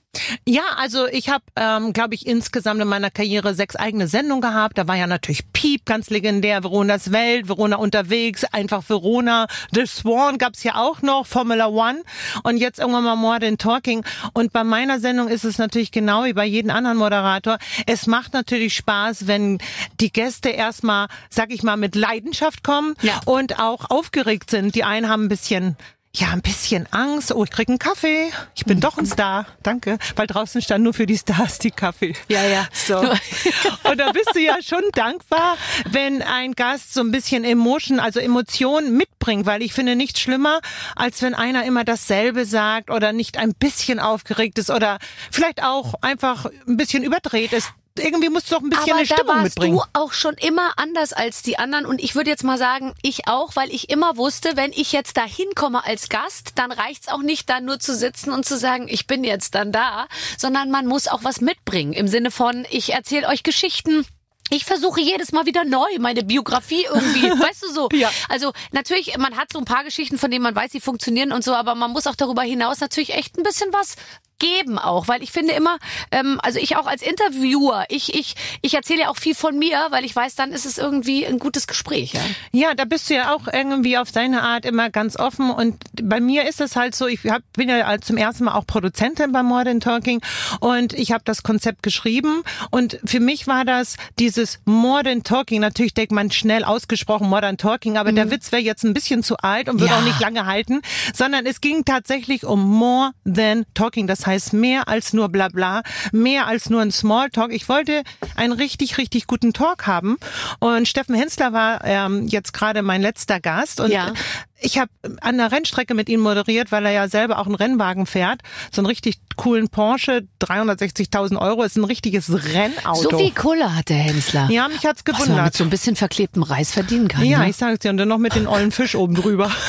Ja, 0.46 0.64
also 0.76 1.08
ich 1.08 1.30
habe, 1.30 1.44
ähm, 1.56 1.94
glaube 1.94 2.16
ich, 2.16 2.28
insgesamt 2.28 2.82
in 2.82 2.88
meiner 2.88 3.10
Karriere 3.10 3.54
sechs 3.54 3.78
eigene 3.78 4.10
Sendungen 4.10 4.42
gehabt. 4.42 4.78
Da 4.78 4.86
war 4.88 4.98
ja 4.98 5.08
natürlich 5.08 5.54
Piep, 5.54 5.86
ganz 5.86 6.10
legendär, 6.10 6.64
Veronas 6.64 7.14
Welt, 7.14 7.48
Verona 7.48 7.78
unterwegs, 7.78 8.44
einfach 8.44 8.84
Verona, 8.90 9.48
The 9.72 9.86
Swan 9.86 10.38
gab's 10.38 10.64
ja 10.64 10.76
auch 10.76 11.02
noch, 11.02 11.26
Formula 11.28 11.68
One 11.68 12.04
und 12.44 12.58
jetzt 12.58 12.80
irgendwann 12.80 13.06
mal 13.06 13.16
More 13.16 13.40
Than 13.40 13.58
Talking. 13.58 14.04
Und 14.34 14.52
bei 14.52 14.66
meiner 14.66 15.00
Sendung 15.00 15.30
ist 15.30 15.46
es 15.46 15.58
natürlich 15.58 15.92
genau 15.92 16.26
wie 16.26 16.34
bei 16.34 16.46
jedem 16.46 16.72
anderen 16.72 16.98
Moderator. 16.98 17.58
Es 17.88 18.06
macht 18.06 18.34
natürlich 18.34 18.76
Spaß, 18.76 19.28
wenn 19.28 19.60
die 20.02 20.12
Gäste 20.12 20.50
erstmal, 20.50 21.08
sag 21.30 21.54
ich 21.54 21.64
mal, 21.64 21.78
mit 21.78 21.96
Leidenschaft 21.96 22.64
kommen 22.64 22.96
Ja. 23.02 23.21
Und 23.26 23.60
auch 23.60 23.90
aufgeregt 23.90 24.50
sind. 24.50 24.76
Die 24.76 24.84
einen 24.84 25.10
haben 25.10 25.26
ein 25.26 25.30
bisschen 25.30 25.78
ja, 26.14 26.32
ein 26.32 26.42
bisschen 26.42 26.88
Angst. 26.92 27.34
Oh, 27.34 27.44
ich 27.46 27.52
krieg 27.52 27.70
einen 27.70 27.80
Kaffee. 27.80 28.32
Ich 28.54 28.66
bin 28.66 28.82
doch 28.82 28.98
ein 28.98 29.06
Star. 29.06 29.46
Danke. 29.64 29.98
Weil 30.18 30.28
draußen 30.28 30.62
stand 30.62 30.84
nur 30.84 30.94
für 30.94 31.06
die 31.06 31.18
Stars 31.18 31.58
die 31.58 31.72
Kaffee. 31.72 32.14
Ja, 32.28 32.44
ja. 32.44 32.68
So. 32.74 32.98
Und 33.90 33.98
da 33.98 34.12
bist 34.12 34.32
du 34.34 34.40
ja 34.40 34.58
schon 34.62 34.84
dankbar, 34.92 35.58
wenn 35.90 36.22
ein 36.22 36.52
Gast 36.52 36.94
so 36.94 37.00
ein 37.00 37.12
bisschen 37.12 37.46
Emotion, 37.46 38.02
also 38.02 38.20
Emotionen 38.20 38.98
mitbringt, 38.98 39.46
weil 39.46 39.62
ich 39.62 39.74
finde 39.74 39.96
nichts 39.96 40.20
schlimmer, 40.20 40.60
als 40.98 41.22
wenn 41.22 41.34
einer 41.34 41.64
immer 41.64 41.86
dasselbe 41.86 42.46
sagt 42.46 42.90
oder 42.90 43.14
nicht 43.14 43.38
ein 43.38 43.54
bisschen 43.54 44.00
aufgeregt 44.02 44.60
ist 44.60 44.70
oder 44.70 45.00
vielleicht 45.32 45.64
auch 45.64 45.94
einfach 46.02 46.46
ein 46.68 46.76
bisschen 46.76 47.04
überdreht 47.04 47.54
ist. 47.54 47.72
Irgendwie 47.98 48.30
musst 48.30 48.50
du 48.50 48.56
doch 48.56 48.62
ein 48.62 48.70
bisschen 48.70 48.92
Aber 48.92 48.96
eine 49.00 49.06
Stimmung 49.06 49.28
warst 49.28 49.44
mitbringen. 49.44 49.76
du 49.78 49.84
auch 49.94 50.14
schon 50.14 50.36
immer 50.36 50.74
anders 50.78 51.14
als 51.14 51.42
die 51.42 51.60
anderen 51.60 51.86
und 51.86 52.02
ich 52.02 52.16
würde 52.16 52.30
jetzt 52.30 52.44
mal 52.44 52.58
sagen, 52.58 52.94
ich 53.02 53.28
auch, 53.28 53.56
weil 53.56 53.70
ich 53.70 53.90
immer 53.90 54.18
wusste, 54.18 54.56
wenn 54.56 54.72
ich 54.72 54.92
jetzt 54.92 55.18
da 55.18 55.26
hinkomme 55.26 55.84
als 55.86 56.08
Gast, 56.10 56.54
dann 56.56 56.72
reicht's 56.72 57.10
auch 57.10 57.22
nicht, 57.22 57.50
da 57.50 57.60
nur 57.60 57.80
zu 57.80 57.94
sitzen 57.96 58.32
und 58.32 58.46
zu 58.46 58.58
sagen, 58.58 58.88
ich 58.88 59.08
bin 59.08 59.24
jetzt 59.24 59.56
dann 59.56 59.72
da, 59.72 60.08
sondern 60.38 60.72
man 60.72 60.88
muss 60.88 61.08
auch 61.08 61.24
was 61.24 61.42
mitbringen 61.42 61.94
im 61.94 62.08
Sinne 62.08 62.32
von, 62.32 62.66
ich 62.70 62.94
erzähle 62.94 63.28
euch 63.28 63.44
Geschichten. 63.44 64.06
Ich 64.54 64.66
versuche 64.66 65.00
jedes 65.00 65.32
Mal 65.32 65.46
wieder 65.46 65.64
neu 65.64 65.88
meine 66.00 66.24
Biografie 66.24 66.86
irgendwie, 66.86 67.30
weißt 67.42 67.64
du 67.64 67.74
so. 67.74 67.90
Ja. 67.94 68.12
Also 68.28 68.52
natürlich, 68.74 69.18
man 69.18 69.38
hat 69.38 69.54
so 69.54 69.60
ein 69.60 69.66
paar 69.66 69.86
Geschichten, 69.86 70.18
von 70.18 70.30
denen 70.30 70.44
man 70.44 70.56
weiß, 70.56 70.74
sie 70.74 70.82
funktionieren 70.82 71.32
und 71.32 71.42
so, 71.44 71.54
aber 71.54 71.74
man 71.74 71.92
muss 71.92 72.06
auch 72.06 72.16
darüber 72.16 72.42
hinaus 72.42 72.82
natürlich 72.82 73.14
echt 73.14 73.38
ein 73.38 73.44
bisschen 73.44 73.72
was 73.72 73.96
geben 74.42 74.80
auch, 74.80 75.08
weil 75.08 75.22
ich 75.24 75.32
finde 75.32 75.54
immer, 75.54 75.78
ähm, 76.12 76.40
also 76.42 76.58
ich 76.60 76.76
auch 76.76 76.88
als 76.88 77.02
Interviewer, 77.04 77.86
ich 77.90 78.14
ich 78.16 78.36
ich 78.62 78.74
erzähle 78.74 79.02
ja 79.02 79.10
auch 79.10 79.18
viel 79.18 79.36
von 79.36 79.58
mir, 79.58 79.88
weil 79.92 80.04
ich 80.04 80.16
weiß, 80.16 80.36
dann 80.36 80.52
ist 80.52 80.66
es 80.66 80.78
irgendwie 80.80 81.26
ein 81.28 81.38
gutes 81.40 81.68
Gespräch. 81.68 82.14
Ja? 82.14 82.22
Ja, 82.52 82.74
da 82.74 82.86
bist 82.86 83.10
du 83.10 83.14
ja 83.14 83.34
auch 83.34 83.48
irgendwie 83.48 83.98
auf 83.98 84.12
deine 84.12 84.42
Art 84.42 84.66
immer 84.66 84.90
ganz 84.90 85.16
offen. 85.18 85.52
Und 85.52 85.78
bei 86.02 86.20
mir 86.20 86.48
ist 86.50 86.60
es 86.60 86.76
halt 86.76 86.96
so, 86.96 87.06
ich 87.08 87.20
hab, 87.30 87.44
bin 87.54 87.70
ja 87.70 88.00
zum 88.02 88.18
ersten 88.18 88.46
Mal 88.46 88.56
auch 88.56 88.66
Produzentin 88.66 89.32
bei 89.32 89.44
More 89.44 89.64
Than 89.64 89.80
Talking 89.80 90.22
und 90.60 90.94
ich 90.94 91.12
habe 91.12 91.24
das 91.24 91.44
Konzept 91.44 91.84
geschrieben. 91.84 92.42
Und 92.72 93.00
für 93.06 93.20
mich 93.20 93.46
war 93.46 93.64
das 93.64 93.98
dieses 94.18 94.60
More 94.66 95.04
Than 95.04 95.24
Talking. 95.24 95.62
Natürlich 95.62 95.94
denkt 95.94 96.12
man 96.12 96.32
schnell 96.32 96.64
ausgesprochen 96.64 97.30
More 97.30 97.42
Than 97.42 97.58
Talking, 97.58 97.98
aber 97.98 98.12
der 98.12 98.32
Witz 98.32 98.52
wäre 98.52 98.64
jetzt 98.64 98.84
ein 98.84 98.96
bisschen 98.96 99.22
zu 99.22 99.38
alt 99.38 99.70
und 99.70 99.80
würde 99.80 99.94
Ja. 99.94 100.00
auch 100.00 100.04
nicht 100.04 100.20
lange 100.20 100.48
halten, 100.48 100.82
sondern 101.14 101.46
es 101.46 101.62
ging 101.62 101.86
tatsächlich 101.86 102.44
um 102.46 102.60
More 102.68 103.12
Than 103.26 103.66
Talking. 103.76 104.08
Das 104.08 104.26
heißt 104.26 104.31
mehr 104.54 104.88
als 104.88 105.14
nur 105.14 105.30
Blabla, 105.30 105.82
mehr 106.12 106.48
als 106.48 106.70
nur 106.70 106.82
ein 106.82 106.92
Smalltalk. 106.92 107.52
Ich 107.54 107.68
wollte 107.70 108.04
einen 108.36 108.54
richtig, 108.54 108.98
richtig 108.98 109.28
guten 109.28 109.54
Talk 109.54 109.88
haben. 109.88 110.18
Und 110.60 110.88
Steffen 110.88 111.16
Hensler 111.16 111.54
war 111.54 111.82
ähm, 111.84 112.28
jetzt 112.28 112.54
gerade 112.54 112.82
mein 112.82 113.02
letzter 113.02 113.40
Gast. 113.40 113.80
Und 113.80 113.92
Ja. 113.92 114.14
ich 114.60 114.78
habe 114.78 114.90
an 115.22 115.38
der 115.38 115.52
Rennstrecke 115.52 115.94
mit 115.94 116.08
ihm 116.10 116.20
moderiert, 116.22 116.72
weil 116.72 116.86
er 116.86 116.92
ja 116.92 117.08
selber 117.08 117.40
auch 117.40 117.46
einen 117.46 117.56
Rennwagen 117.56 118.06
fährt. 118.06 118.42
So 118.72 118.82
einen 118.82 118.88
richtig 118.88 119.18
coolen 119.36 119.70
Porsche, 119.70 120.28
360.000 120.42 121.38
Euro, 121.40 121.64
ist 121.64 121.78
ein 121.78 121.84
richtiges 121.84 122.32
Rennauto. 122.32 123.10
So 123.12 123.18
viel 123.18 123.32
Kohle 123.32 123.76
hat 123.76 123.90
der 123.90 123.98
Hensler. 123.98 124.48
ja, 124.52 124.68
mich 124.68 124.86
hat's 124.86 125.02
Was 125.06 125.14
man 125.14 125.20
mit 125.22 125.28
gewundert. 125.30 125.54
so 125.56 125.64
ein 125.64 125.70
bisschen 125.70 125.96
verklebtem 125.96 126.44
Reis 126.44 126.72
verdienen 126.72 127.08
kann. 127.08 127.26
Ja, 127.26 127.40
ne? 127.40 127.50
ich 127.50 127.56
sag's 127.56 127.80
dir. 127.80 127.90
Und 127.90 127.98
dann 127.98 128.08
noch 128.10 128.18
mit 128.20 128.36
den 128.36 128.48
ollen 128.48 128.72
Fisch 128.72 128.96
oben 128.96 129.16
drüber. 129.16 129.50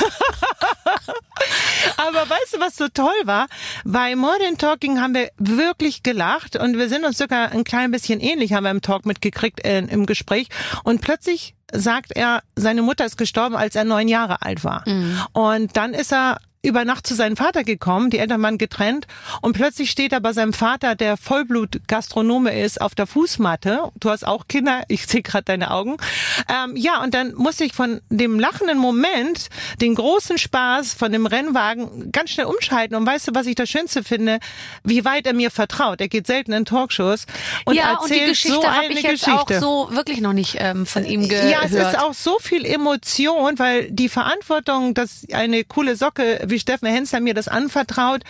Aber 2.07 2.29
weißt 2.29 2.55
du, 2.55 2.59
was 2.59 2.75
so 2.75 2.87
toll 2.89 3.07
war? 3.23 3.47
Bei 3.85 4.15
More 4.15 4.37
Than 4.39 4.57
Talking 4.57 4.99
haben 4.99 5.13
wir 5.13 5.29
wirklich 5.37 6.03
gelacht 6.03 6.55
und 6.55 6.77
wir 6.77 6.89
sind 6.89 7.05
uns 7.05 7.17
sogar 7.17 7.51
ein 7.51 7.63
klein 7.63 7.91
bisschen 7.91 8.19
ähnlich, 8.19 8.53
haben 8.53 8.63
wir 8.63 8.71
im 8.71 8.81
Talk 8.81 9.05
mitgekriegt, 9.05 9.65
äh, 9.65 9.79
im 9.79 10.05
Gespräch. 10.05 10.47
Und 10.83 11.01
plötzlich 11.01 11.55
sagt 11.71 12.11
er, 12.15 12.43
seine 12.55 12.81
Mutter 12.81 13.05
ist 13.05 13.17
gestorben, 13.17 13.55
als 13.55 13.75
er 13.75 13.83
neun 13.83 14.07
Jahre 14.07 14.41
alt 14.41 14.63
war. 14.63 14.83
Und 15.31 15.77
dann 15.77 15.93
ist 15.93 16.11
er 16.11 16.37
über 16.63 16.85
Nacht 16.85 17.05
zu 17.05 17.13
seinem 17.13 17.35
Vater 17.35 17.65
gekommen, 17.65 18.09
die 18.09 18.19
Eltern 18.19 18.41
waren 18.41 18.57
getrennt 18.57 19.05
und 19.41 19.51
plötzlich 19.51 19.91
steht 19.91 20.13
er 20.13 20.21
bei 20.21 20.31
seinem 20.31 20.53
Vater, 20.53 20.95
der 20.95 21.17
Vollblut-Gastronome 21.17 22.57
ist, 22.57 22.79
auf 22.79 22.95
der 22.95 23.05
Fußmatte. 23.05 23.91
Du 23.99 24.09
hast 24.09 24.25
auch 24.25 24.47
Kinder, 24.47 24.83
ich 24.87 25.05
sehe 25.05 25.21
gerade 25.21 25.43
deine 25.43 25.71
Augen. 25.71 25.97
Ähm, 26.47 26.77
ja, 26.77 27.03
und 27.03 27.13
dann 27.13 27.35
musste 27.35 27.65
ich 27.65 27.73
von 27.73 27.99
dem 28.09 28.39
lachenden 28.39 28.77
Moment 28.77 29.49
den 29.81 29.95
großen 29.95 30.37
Spaß 30.37 30.93
von 30.93 31.11
dem 31.11 31.25
Rennwagen 31.25 32.11
ganz 32.13 32.31
schnell 32.31 32.45
umschalten. 32.45 32.95
Und 32.95 33.05
weißt 33.05 33.27
du, 33.27 33.35
was 33.35 33.45
ich 33.45 33.55
das 33.55 33.69
Schönste 33.69 34.03
finde? 34.03 34.39
Wie 34.85 35.03
weit 35.03 35.27
er 35.27 35.33
mir 35.33 35.51
vertraut. 35.51 35.99
Er 35.99 36.07
geht 36.07 36.27
selten 36.27 36.53
in 36.53 36.63
Talkshows 36.63 37.25
und 37.65 37.75
ja, 37.75 37.97
und 37.97 38.09
die 38.09 38.13
erzählt 38.13 38.29
Geschichte 38.29 38.61
so 38.61 38.61
eine 38.61 38.93
ich 38.93 39.01
jetzt 39.01 39.25
Geschichte. 39.25 39.57
auch 39.57 39.61
so 39.61 39.89
wirklich 39.91 40.21
noch 40.21 40.33
nicht 40.33 40.55
ähm, 40.59 40.85
von 40.85 41.05
ihm 41.05 41.27
gehört. 41.27 41.51
Ja, 41.51 41.59
es 41.65 41.73
ist 41.73 41.99
auch 41.99 42.13
so 42.13 42.39
viel 42.39 42.65
Emotion, 42.65 43.59
weil 43.59 43.91
die 43.91 44.07
Verantwortung, 44.07 44.93
dass 44.93 45.27
eine 45.33 45.65
coole 45.65 45.97
Socke 45.97 46.39
wie 46.53 46.59
Steffen 46.59 46.87
Hensler 46.87 47.19
mir 47.19 47.33
das 47.33 47.47
anvertraut 47.49 48.21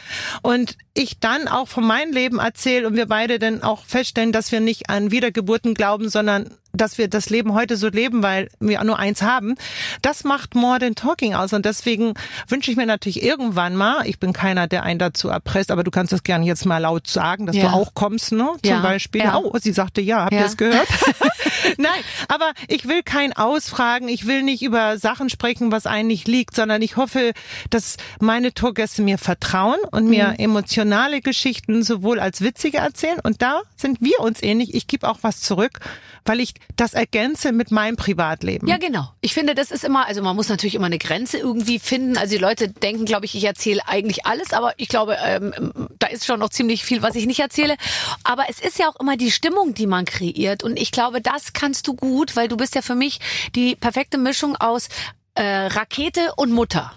und 0.41 0.77
ich 0.95 1.19
dann 1.19 1.47
auch 1.47 1.67
von 1.67 1.85
meinem 1.85 2.11
Leben 2.13 2.39
erzähle 2.39 2.87
und 2.87 2.95
wir 2.95 3.05
beide 3.07 3.37
dann 3.39 3.61
auch 3.63 3.83
feststellen, 3.85 4.31
dass 4.31 4.51
wir 4.51 4.59
nicht 4.59 4.89
an 4.89 5.11
Wiedergeburten 5.11 5.73
glauben, 5.73 6.09
sondern 6.09 6.49
dass 6.75 6.97
wir 6.97 7.07
das 7.07 7.29
Leben 7.29 7.53
heute 7.53 7.77
so 7.77 7.87
leben, 7.89 8.23
weil 8.23 8.49
wir 8.59 8.83
nur 8.83 8.97
eins 8.97 9.21
haben. 9.21 9.53
Das 10.01 10.23
macht 10.23 10.55
More 10.55 10.79
Than 10.79 10.95
Talking 10.95 11.35
aus 11.35 11.53
und 11.53 11.65
deswegen 11.65 12.15
wünsche 12.47 12.71
ich 12.71 12.77
mir 12.77 12.87
natürlich 12.87 13.21
irgendwann 13.21 13.75
mal, 13.75 14.07
ich 14.07 14.19
bin 14.19 14.33
keiner, 14.33 14.67
der 14.67 14.81
einen 14.81 14.97
dazu 14.97 15.29
erpresst, 15.29 15.69
aber 15.69 15.83
du 15.83 15.91
kannst 15.91 16.11
das 16.13 16.23
gerne 16.23 16.45
jetzt 16.45 16.65
mal 16.65 16.79
laut 16.79 17.05
sagen, 17.07 17.45
dass 17.45 17.55
Ja. 17.55 17.63
du 17.69 17.73
auch 17.73 17.93
kommst, 17.93 18.31
ne? 18.31 18.49
Zum 18.63 18.71
Ja, 18.71 18.79
Beispiel. 18.79 19.21
ja. 19.21 19.37
Oh, 19.37 19.55
sie 19.61 19.71
sagte 19.71 20.01
ja, 20.01 20.21
habt 20.25 20.33
ihr 20.33 20.45
es 20.45 20.57
gehört? 20.57 20.87
Nein, 21.77 22.01
aber 22.27 22.53
ich 22.67 22.87
will 22.87 23.03
kein 23.03 23.33
Ausfragen, 23.33 24.07
ich 24.07 24.27
will 24.27 24.43
nicht 24.43 24.61
über 24.61 24.97
Sachen 24.97 25.29
sprechen, 25.29 25.71
was 25.71 25.85
eigentlich 25.85 26.27
liegt, 26.27 26.55
sondern 26.55 26.81
ich 26.81 26.97
hoffe, 26.97 27.33
dass 27.69 27.97
meine 28.19 28.53
Tourgäste 28.53 29.01
mir 29.01 29.17
vertrauen 29.17 29.79
und 29.91 30.05
mir 30.07 30.29
Mhm. 30.29 30.35
emotionale 30.39 31.21
Geschichten 31.21 31.83
sowohl 31.83 32.19
als 32.19 32.41
witzige 32.41 32.77
erzählen. 32.77 33.19
Und 33.23 33.41
da 33.41 33.61
sind 33.75 33.99
wir 34.01 34.19
uns 34.19 34.41
ähnlich. 34.43 34.73
Ich 34.73 34.87
gebe 34.87 35.07
auch 35.09 35.19
was 35.21 35.41
zurück, 35.41 35.79
weil 36.25 36.39
ich 36.39 36.53
das 36.75 36.93
ergänze 36.93 37.51
mit 37.51 37.71
meinem 37.71 37.95
Privatleben. 37.95 38.67
Ja, 38.67 38.77
genau. 38.77 39.09
Ich 39.21 39.33
finde, 39.33 39.55
das 39.55 39.71
ist 39.71 39.83
immer, 39.83 40.07
also 40.07 40.21
man 40.21 40.35
muss 40.35 40.49
natürlich 40.49 40.75
immer 40.75 40.85
eine 40.85 40.97
Grenze 40.97 41.37
irgendwie 41.37 41.79
finden. 41.79 42.17
Also 42.17 42.35
die 42.35 42.41
Leute 42.41 42.67
denken, 42.69 43.05
glaube 43.05 43.25
ich, 43.25 43.35
ich 43.35 43.43
erzähle 43.43 43.81
eigentlich 43.87 44.25
alles, 44.25 44.53
aber 44.53 44.73
ich 44.77 44.87
glaube, 44.87 45.17
ähm, 45.23 45.53
da 45.99 46.07
ist 46.07 46.25
schon 46.25 46.39
noch 46.39 46.49
ziemlich 46.49 46.83
viel, 46.83 47.01
was 47.01 47.15
ich 47.15 47.25
nicht 47.25 47.39
erzähle. 47.39 47.75
Aber 48.23 48.45
es 48.49 48.59
ist 48.59 48.79
ja 48.79 48.89
auch 48.89 48.99
immer 48.99 49.17
die 49.17 49.31
Stimmung, 49.31 49.73
die 49.73 49.87
man 49.87 50.05
kreiert. 50.05 50.63
Und 50.63 50.79
ich 50.79 50.91
glaube, 50.91 51.21
das 51.21 51.52
kannst 51.53 51.87
du 51.87 51.95
gut, 51.95 52.35
weil 52.35 52.47
du 52.47 52.57
bist 52.57 52.75
ja 52.75 52.81
für 52.81 52.95
mich 52.95 53.19
die 53.55 53.75
perfekte 53.75 54.17
Mischung 54.17 54.55
aus 54.55 54.89
äh, 55.35 55.43
Rakete 55.43 56.33
und 56.35 56.51
Mutter. 56.51 56.91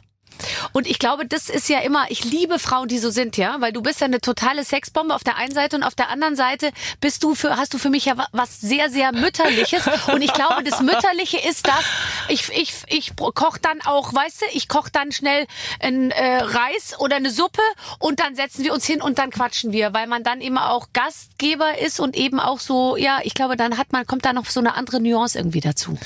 Und 0.72 0.86
ich 0.86 0.98
glaube, 0.98 1.26
das 1.26 1.48
ist 1.48 1.68
ja 1.68 1.80
immer, 1.80 2.06
ich 2.10 2.24
liebe 2.24 2.58
Frauen, 2.58 2.88
die 2.88 2.98
so 2.98 3.10
sind, 3.10 3.36
ja, 3.36 3.56
weil 3.60 3.72
du 3.72 3.82
bist 3.82 4.00
ja 4.00 4.06
eine 4.06 4.20
totale 4.20 4.64
Sexbombe 4.64 5.14
auf 5.14 5.24
der 5.24 5.36
einen 5.36 5.52
Seite 5.54 5.76
und 5.76 5.82
auf 5.82 5.94
der 5.94 6.08
anderen 6.10 6.36
Seite 6.36 6.70
bist 7.00 7.22
du 7.22 7.34
für, 7.34 7.56
hast 7.56 7.74
du 7.74 7.78
für 7.78 7.90
mich 7.90 8.04
ja 8.06 8.16
wa- 8.16 8.28
was 8.32 8.60
sehr, 8.60 8.90
sehr 8.90 9.12
mütterliches. 9.12 9.84
Und 10.12 10.22
ich 10.22 10.32
glaube, 10.32 10.62
das 10.64 10.80
Mütterliche 10.80 11.38
ist 11.38 11.66
das, 11.66 11.84
ich, 12.28 12.48
ich, 12.50 12.72
ich 12.88 13.16
koche 13.16 13.60
dann 13.60 13.80
auch, 13.84 14.12
weißt 14.14 14.42
du, 14.42 14.46
ich 14.52 14.68
koche 14.68 14.90
dann 14.92 15.12
schnell 15.12 15.46
ein 15.80 16.10
äh, 16.10 16.38
Reis 16.38 16.94
oder 16.98 17.16
eine 17.16 17.30
Suppe 17.30 17.62
und 17.98 18.20
dann 18.20 18.34
setzen 18.34 18.64
wir 18.64 18.72
uns 18.72 18.84
hin 18.86 19.00
und 19.02 19.18
dann 19.18 19.30
quatschen 19.30 19.72
wir, 19.72 19.92
weil 19.94 20.06
man 20.06 20.22
dann 20.22 20.40
immer 20.40 20.70
auch 20.70 20.88
Gastgeber 20.92 21.78
ist 21.78 22.00
und 22.00 22.16
eben 22.16 22.40
auch 22.40 22.60
so, 22.60 22.96
ja, 22.96 23.20
ich 23.22 23.34
glaube, 23.34 23.56
dann 23.56 23.78
hat 23.78 23.92
man, 23.92 24.06
kommt 24.06 24.24
da 24.24 24.32
noch 24.32 24.46
so 24.46 24.60
eine 24.60 24.74
andere 24.74 25.00
Nuance 25.00 25.38
irgendwie 25.38 25.60
dazu. 25.60 25.98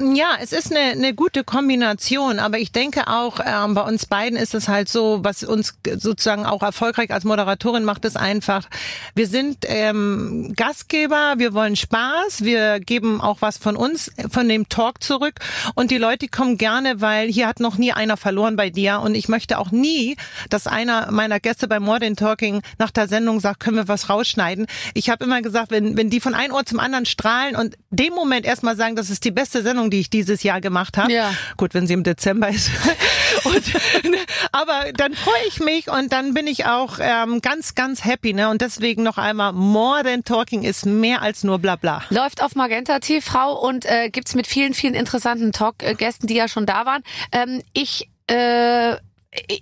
Ja, 0.00 0.36
es 0.40 0.52
ist 0.52 0.70
eine, 0.70 0.92
eine 0.92 1.14
gute 1.14 1.44
Kombination, 1.44 2.38
aber 2.38 2.58
ich 2.58 2.72
denke 2.72 3.08
auch, 3.08 3.38
ähm, 3.44 3.73
bei 3.74 3.82
uns 3.82 4.06
beiden 4.06 4.38
ist 4.38 4.54
es 4.54 4.68
halt 4.68 4.88
so, 4.88 5.20
was 5.22 5.42
uns 5.42 5.74
sozusagen 5.96 6.46
auch 6.46 6.62
erfolgreich 6.62 7.10
als 7.10 7.24
Moderatorin 7.24 7.84
macht, 7.84 8.04
ist 8.04 8.16
einfach, 8.16 8.68
wir 9.14 9.26
sind 9.26 9.64
ähm, 9.66 10.52
Gastgeber, 10.56 11.34
wir 11.38 11.54
wollen 11.54 11.76
Spaß, 11.76 12.42
wir 12.42 12.80
geben 12.80 13.20
auch 13.20 13.42
was 13.42 13.58
von 13.58 13.76
uns, 13.76 14.10
von 14.30 14.48
dem 14.48 14.68
Talk 14.68 15.02
zurück 15.02 15.40
und 15.74 15.90
die 15.90 15.98
Leute 15.98 16.28
kommen 16.28 16.58
gerne, 16.58 17.00
weil 17.00 17.28
hier 17.28 17.46
hat 17.46 17.60
noch 17.60 17.76
nie 17.76 17.92
einer 17.92 18.16
verloren 18.16 18.56
bei 18.56 18.70
dir 18.70 19.00
und 19.00 19.14
ich 19.14 19.28
möchte 19.28 19.58
auch 19.58 19.70
nie, 19.70 20.16
dass 20.50 20.66
einer 20.66 21.10
meiner 21.10 21.40
Gäste 21.40 21.68
bei 21.68 21.80
More 21.80 22.00
Than 22.00 22.16
Talking 22.16 22.62
nach 22.78 22.90
der 22.90 23.08
Sendung 23.08 23.40
sagt, 23.40 23.60
können 23.60 23.76
wir 23.76 23.88
was 23.88 24.08
rausschneiden. 24.08 24.66
Ich 24.94 25.10
habe 25.10 25.24
immer 25.24 25.42
gesagt, 25.42 25.70
wenn, 25.70 25.96
wenn 25.96 26.10
die 26.10 26.20
von 26.20 26.34
einem 26.34 26.54
Ohr 26.54 26.64
zum 26.64 26.80
anderen 26.80 27.06
strahlen 27.06 27.56
und 27.56 27.76
dem 27.90 28.14
Moment 28.14 28.46
erstmal 28.46 28.76
sagen, 28.76 28.96
das 28.96 29.10
ist 29.10 29.24
die 29.24 29.30
beste 29.30 29.62
Sendung, 29.62 29.90
die 29.90 30.00
ich 30.00 30.10
dieses 30.10 30.42
Jahr 30.42 30.60
gemacht 30.60 30.96
habe. 30.96 31.12
Ja. 31.12 31.32
Gut, 31.56 31.74
wenn 31.74 31.86
sie 31.86 31.94
im 31.94 32.04
Dezember 32.04 32.48
ist. 32.48 32.70
und, 33.44 33.63
aber 34.52 34.92
dann 34.94 35.14
freue 35.14 35.46
ich 35.48 35.60
mich 35.60 35.88
und 35.88 36.12
dann 36.12 36.34
bin 36.34 36.46
ich 36.46 36.66
auch 36.66 36.98
ähm, 37.00 37.40
ganz, 37.40 37.74
ganz 37.74 38.04
happy. 38.04 38.32
Ne? 38.32 38.48
Und 38.48 38.60
deswegen 38.60 39.02
noch 39.02 39.18
einmal, 39.18 39.52
More 39.52 40.02
Than 40.02 40.24
Talking 40.24 40.62
ist 40.62 40.86
mehr 40.86 41.22
als 41.22 41.44
nur 41.44 41.58
Blabla. 41.58 42.02
Läuft 42.10 42.42
auf 42.42 42.54
Magenta 42.54 42.98
TV 42.98 43.58
und 43.60 43.84
äh, 43.86 44.10
gibt's 44.10 44.34
mit 44.34 44.46
vielen, 44.46 44.74
vielen 44.74 44.94
interessanten 44.94 45.52
Talk-Gästen, 45.52 46.26
die 46.26 46.34
ja 46.34 46.48
schon 46.48 46.66
da 46.66 46.86
waren. 46.86 47.02
Ähm, 47.32 47.62
ich, 47.72 48.08
äh, 48.30 48.96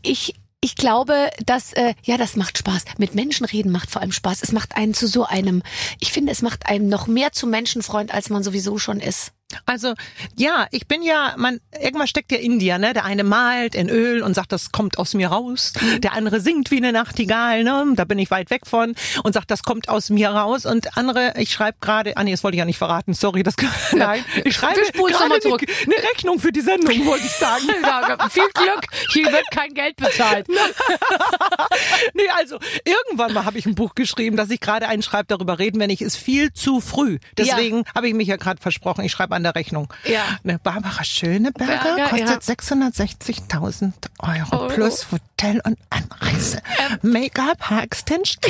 ich 0.02 0.34
ich 0.64 0.76
glaube, 0.76 1.30
dass 1.44 1.72
äh, 1.72 1.94
ja, 2.04 2.16
das 2.16 2.36
macht 2.36 2.56
Spaß. 2.56 2.84
Mit 2.96 3.16
Menschen 3.16 3.44
reden 3.44 3.72
macht 3.72 3.90
vor 3.90 4.00
allem 4.00 4.12
Spaß. 4.12 4.44
Es 4.44 4.52
macht 4.52 4.76
einen 4.76 4.94
zu 4.94 5.08
so 5.08 5.24
einem. 5.24 5.62
Ich 5.98 6.12
finde, 6.12 6.30
es 6.30 6.40
macht 6.40 6.66
einen 6.66 6.88
noch 6.88 7.08
mehr 7.08 7.32
zu 7.32 7.48
Menschenfreund, 7.48 8.14
als 8.14 8.30
man 8.30 8.44
sowieso 8.44 8.78
schon 8.78 9.00
ist. 9.00 9.32
Also 9.66 9.94
ja, 10.36 10.66
ich 10.70 10.86
bin 10.86 11.02
ja, 11.02 11.34
man 11.36 11.60
irgendwas 11.80 12.10
steckt 12.10 12.32
ja 12.32 12.38
in 12.38 12.58
dir, 12.58 12.78
ne? 12.78 12.92
Der 12.92 13.04
eine 13.04 13.24
malt 13.24 13.74
in 13.74 13.88
Öl 13.88 14.22
und 14.22 14.34
sagt, 14.34 14.52
das 14.52 14.72
kommt 14.72 14.98
aus 14.98 15.14
mir 15.14 15.28
raus. 15.28 15.72
Mhm. 15.80 16.00
Der 16.00 16.12
andere 16.14 16.40
singt 16.40 16.70
wie 16.70 16.78
eine 16.78 16.92
Nachtigall, 16.92 17.64
ne? 17.64 17.92
Da 17.94 18.04
bin 18.04 18.18
ich 18.18 18.30
weit 18.30 18.50
weg 18.50 18.66
von 18.66 18.94
und 19.22 19.32
sagt, 19.32 19.50
das 19.50 19.62
kommt 19.62 19.88
aus 19.88 20.10
mir 20.10 20.30
raus. 20.30 20.66
Und 20.66 20.96
andere, 20.96 21.34
ich 21.36 21.52
schreibe 21.52 21.78
gerade, 21.80 22.16
ah 22.16 22.24
nee, 22.24 22.30
das 22.30 22.44
wollte 22.44 22.56
ich 22.56 22.60
ja 22.60 22.64
nicht 22.64 22.78
verraten, 22.78 23.14
sorry, 23.14 23.42
das 23.42 23.54
nein, 23.92 24.24
ich 24.44 24.54
schreibe 24.54 24.80
gerade 24.92 25.40
zurück. 25.40 25.62
eine, 25.62 25.94
Rechnung 26.10 26.38
für 26.40 26.52
die 26.52 26.60
Sendung, 26.60 27.06
wollte 27.06 27.26
ich 27.26 27.32
sagen. 27.32 27.62
Ja, 27.82 28.28
viel 28.28 28.48
Glück. 28.54 28.86
Hier 29.12 29.26
wird 29.26 29.50
kein 29.50 29.74
Geld 29.74 29.96
bezahlt. 29.96 30.46
nee, 32.14 32.22
also 32.36 32.58
irgendwann 32.84 33.32
mal 33.32 33.44
habe 33.44 33.58
ich 33.58 33.66
ein 33.66 33.74
Buch 33.74 33.94
geschrieben, 33.94 34.36
dass 34.36 34.50
ich 34.50 34.60
gerade 34.60 34.88
einen 34.88 35.02
schreibe, 35.02 35.26
darüber 35.28 35.58
reden, 35.58 35.80
wenn 35.80 35.90
ich 35.90 36.00
ist 36.00 36.16
viel 36.16 36.52
zu 36.52 36.80
früh. 36.80 37.18
Deswegen 37.36 37.84
habe 37.94 38.08
ich 38.08 38.14
mich 38.14 38.28
ja 38.28 38.36
gerade 38.36 38.60
versprochen, 38.60 39.04
ich 39.04 39.12
schreibe 39.12 39.34
an 39.46 39.52
der 39.52 39.54
Rechnung. 39.54 39.92
Ja. 40.04 40.22
Eine 40.44 40.58
Barbara 40.58 41.02
Schöneberger 41.04 41.96
Berger, 41.96 42.08
kostet 42.08 42.28
ja. 42.28 42.54
660.000 42.76 43.92
Euro 44.20 44.56
Euro. 44.62 44.74
plus 44.74 45.06
Hotel 45.10 45.60
und 45.64 45.78
Anreise. 45.90 46.62
Ähm. 47.02 47.12
Make-up, 47.12 47.60
Haarextension, 47.70 48.40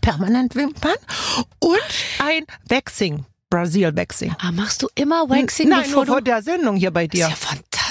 permanent 0.00 0.54
Wimpern 0.54 0.94
und 1.58 1.78
ein 2.24 2.44
Waxing. 2.68 3.24
Brazil 3.50 3.96
Waxing. 3.96 4.32
Ah, 4.38 4.52
machst 4.52 4.80
du 4.82 4.88
immer 4.94 5.28
Waxing, 5.28 5.68
Nein, 5.70 5.82
bevor 5.82 6.04
nur 6.06 6.14
vor 6.14 6.22
der 6.22 6.40
Sendung 6.40 6.76
hier 6.76 6.92
bei 6.92 7.08
Das 7.08 7.18
dir. 7.18 7.24
ist 7.26 7.30
ja 7.30 7.36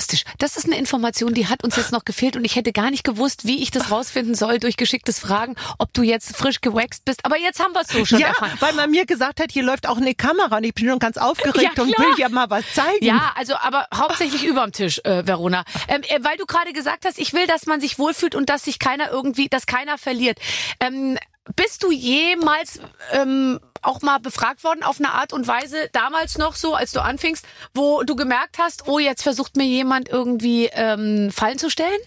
fantastisch. 0.10 0.24
Das 0.38 0.58
ist 0.58 0.66
eine 0.66 0.78
Information, 0.78 1.34
die 1.34 1.48
hat 1.48 1.64
uns 1.64 1.76
jetzt 1.76 1.92
noch 1.92 2.06
gefehlt 2.06 2.36
und 2.36 2.46
ich 2.46 2.56
hätte 2.56 2.72
gar 2.72 2.92
nicht 2.92 3.04
gewusst, 3.04 3.46
wie 3.46 3.62
ich 3.62 3.72
das 3.72 3.92
rausfinden 3.92 4.36
soll 4.36 4.60
durch 4.60 4.78
geschicktes 4.78 5.20
Fragen, 5.20 5.56
ob 5.78 5.94
du 5.94 6.04
jetzt 6.04 6.36
frisch 6.36 6.62
gewaxt 6.62 7.06
bist. 7.06 7.26
Aber 7.26 7.38
jetzt 7.38 7.60
haben 7.60 7.74
wir 7.74 7.82
es 7.82 7.88
so 7.88 8.06
schon 8.06 8.20
ja, 8.20 8.28
erfahren. 8.28 8.52
weil 8.60 8.74
man 8.74 8.90
mir 8.92 9.06
gesagt 9.06 9.40
hat, 9.40 9.52
hier 9.52 9.64
läuft 9.64 9.88
auch 9.88 9.98
eine 9.98 10.16
Kamera 10.16 10.58
und 10.58 10.64
ich 10.64 10.74
bin 10.74 10.88
schon 10.88 11.00
ganz 11.00 11.18
aufgeregt 11.18 11.78
Ja, 11.78 11.84
und 11.84 11.98
will 11.98 12.14
ja 12.18 12.30
mal 12.30 12.50
was 12.50 12.66
zeigen. 12.74 13.06
Ja, 13.06 13.34
also 13.36 13.56
aber 13.56 13.88
hauptsächlich 13.94 14.44
überm 14.46 14.72
Tisch, 14.72 15.00
äh, 15.04 15.26
Verona. 15.26 15.64
Ähm, 15.88 16.02
äh, 16.04 16.20
weil 16.24 16.38
du 16.38 16.46
gerade 16.46 16.74
gesagt 16.74 17.06
hast, 17.06 17.20
ich 17.20 17.34
will, 17.34 17.48
dass 17.48 17.66
man 17.66 17.80
sich 17.82 18.00
wohlfühlt 18.00 18.36
und 18.36 18.50
dass 18.50 18.66
sich 18.66 18.80
keiner 18.80 19.10
irgendwie, 19.12 19.50
dass 19.50 19.66
keiner 19.66 19.98
verliert. 19.98 20.40
Ähm, 20.80 21.18
bist 21.56 21.84
du 21.84 21.92
jemals 21.92 22.80
ähm, 23.12 23.60
auch 23.82 24.02
mal 24.02 24.20
befragt 24.20 24.64
worden 24.64 24.84
auf 24.84 25.00
eine 25.00 25.14
Art 25.14 25.34
und 25.34 25.48
Weise, 25.48 25.90
damals 25.94 26.38
noch 26.38 26.56
so, 26.56 26.76
als 26.76 26.92
du 26.92 27.02
anfingst, 27.02 27.46
wo 27.74 28.04
du 28.04 28.16
gemerkt 28.16 28.58
hast, 28.58 28.88
oh, 28.88 29.00
jetzt 29.00 29.24
versucht 29.24 29.58
mir 29.58 29.66
jemand 29.66 30.10
irgendwie 30.10 30.70
ähm, 30.74 31.32
Fallen 31.32 31.58
zu 31.58 31.70
stellen? 31.70 32.00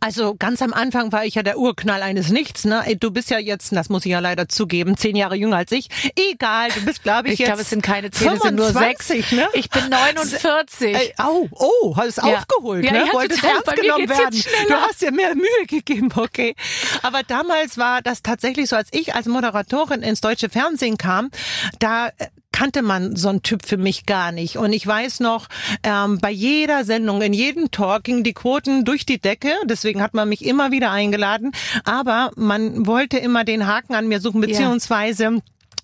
Also 0.00 0.34
ganz 0.38 0.62
am 0.62 0.72
Anfang 0.72 1.12
war 1.12 1.24
ich 1.24 1.34
ja 1.34 1.42
der 1.42 1.58
Urknall 1.58 2.02
eines 2.02 2.28
Nichts. 2.30 2.64
Ne? 2.64 2.82
Du 3.00 3.10
bist 3.10 3.30
ja 3.30 3.38
jetzt, 3.38 3.72
das 3.74 3.88
muss 3.88 4.04
ich 4.06 4.12
ja 4.12 4.20
leider 4.20 4.48
zugeben, 4.48 4.96
zehn 4.96 5.16
Jahre 5.16 5.36
jünger 5.36 5.56
als 5.58 5.72
ich. 5.72 5.88
Egal, 6.16 6.70
du 6.74 6.84
bist, 6.84 7.02
glaube 7.02 7.28
ich, 7.28 7.34
Ich 7.34 7.38
jetzt 7.40 7.48
glaube, 7.48 7.62
es 7.62 7.70
sind 7.70 7.82
keine 7.82 8.10
zehn, 8.10 8.32
es 8.32 8.40
sind 8.40 8.56
nur 8.56 8.72
sechs. 8.72 9.06
25, 9.06 9.32
Ne? 9.32 9.46
Ich 9.54 9.70
bin 9.70 9.88
49. 9.88 10.94
Ey, 10.94 11.14
au, 11.18 11.48
oh, 11.52 11.96
hast 11.96 12.08
es 12.08 12.16
Ja. 12.16 12.24
aufgeholt, 12.38 12.84
Ja, 12.84 12.92
ne? 12.92 13.04
ja, 13.06 13.12
Wolltest 13.12 13.44
ernst 13.44 13.64
Bei 13.64 13.74
genommen 13.74 14.08
werden. 14.08 14.42
Du 14.68 14.74
hast 14.74 15.00
dir 15.02 15.12
mehr 15.12 15.34
Mühe 15.34 15.66
gegeben, 15.66 16.08
okay. 16.16 16.54
Aber 17.02 17.22
damals 17.22 17.78
war 17.78 18.02
das 18.02 18.22
tatsächlich 18.22 18.68
so, 18.68 18.76
als 18.76 18.88
ich 18.92 19.14
als 19.14 19.26
Moderatorin 19.26 20.02
ins 20.02 20.20
deutsche 20.20 20.48
Fernsehen 20.48 20.98
kam, 20.98 21.30
da 21.78 22.08
äh, 22.08 22.26
kannte 22.58 22.82
man 22.82 23.14
so 23.14 23.28
einen 23.28 23.42
Typ 23.42 23.64
für 23.64 23.76
mich 23.76 24.04
gar 24.04 24.32
nicht. 24.32 24.56
Und 24.56 24.72
ich 24.72 24.84
weiß 24.84 25.20
noch, 25.20 25.46
ähm, 25.84 26.18
bei 26.18 26.32
jeder 26.32 26.84
Sendung, 26.84 27.22
in 27.22 27.32
jedem 27.32 27.70
Talk 27.70 28.02
gingen 28.02 28.24
die 28.24 28.32
Quoten 28.32 28.84
durch 28.84 29.06
die 29.06 29.20
Decke. 29.20 29.50
Deswegen 29.66 30.02
hat 30.02 30.12
man 30.12 30.28
mich 30.28 30.44
immer 30.44 30.72
wieder 30.72 30.90
eingeladen. 30.90 31.52
Aber 31.84 32.32
man 32.34 32.84
wollte 32.84 33.16
immer 33.18 33.44
den 33.44 33.68
Haken 33.68 33.94
an 33.94 34.08
mir 34.08 34.20
suchen, 34.20 34.40
beziehungsweise 34.40 35.40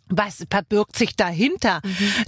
was 0.08 0.44
verbirgt 0.50 0.96
sich 0.96 1.16
dahinter? 1.16 1.80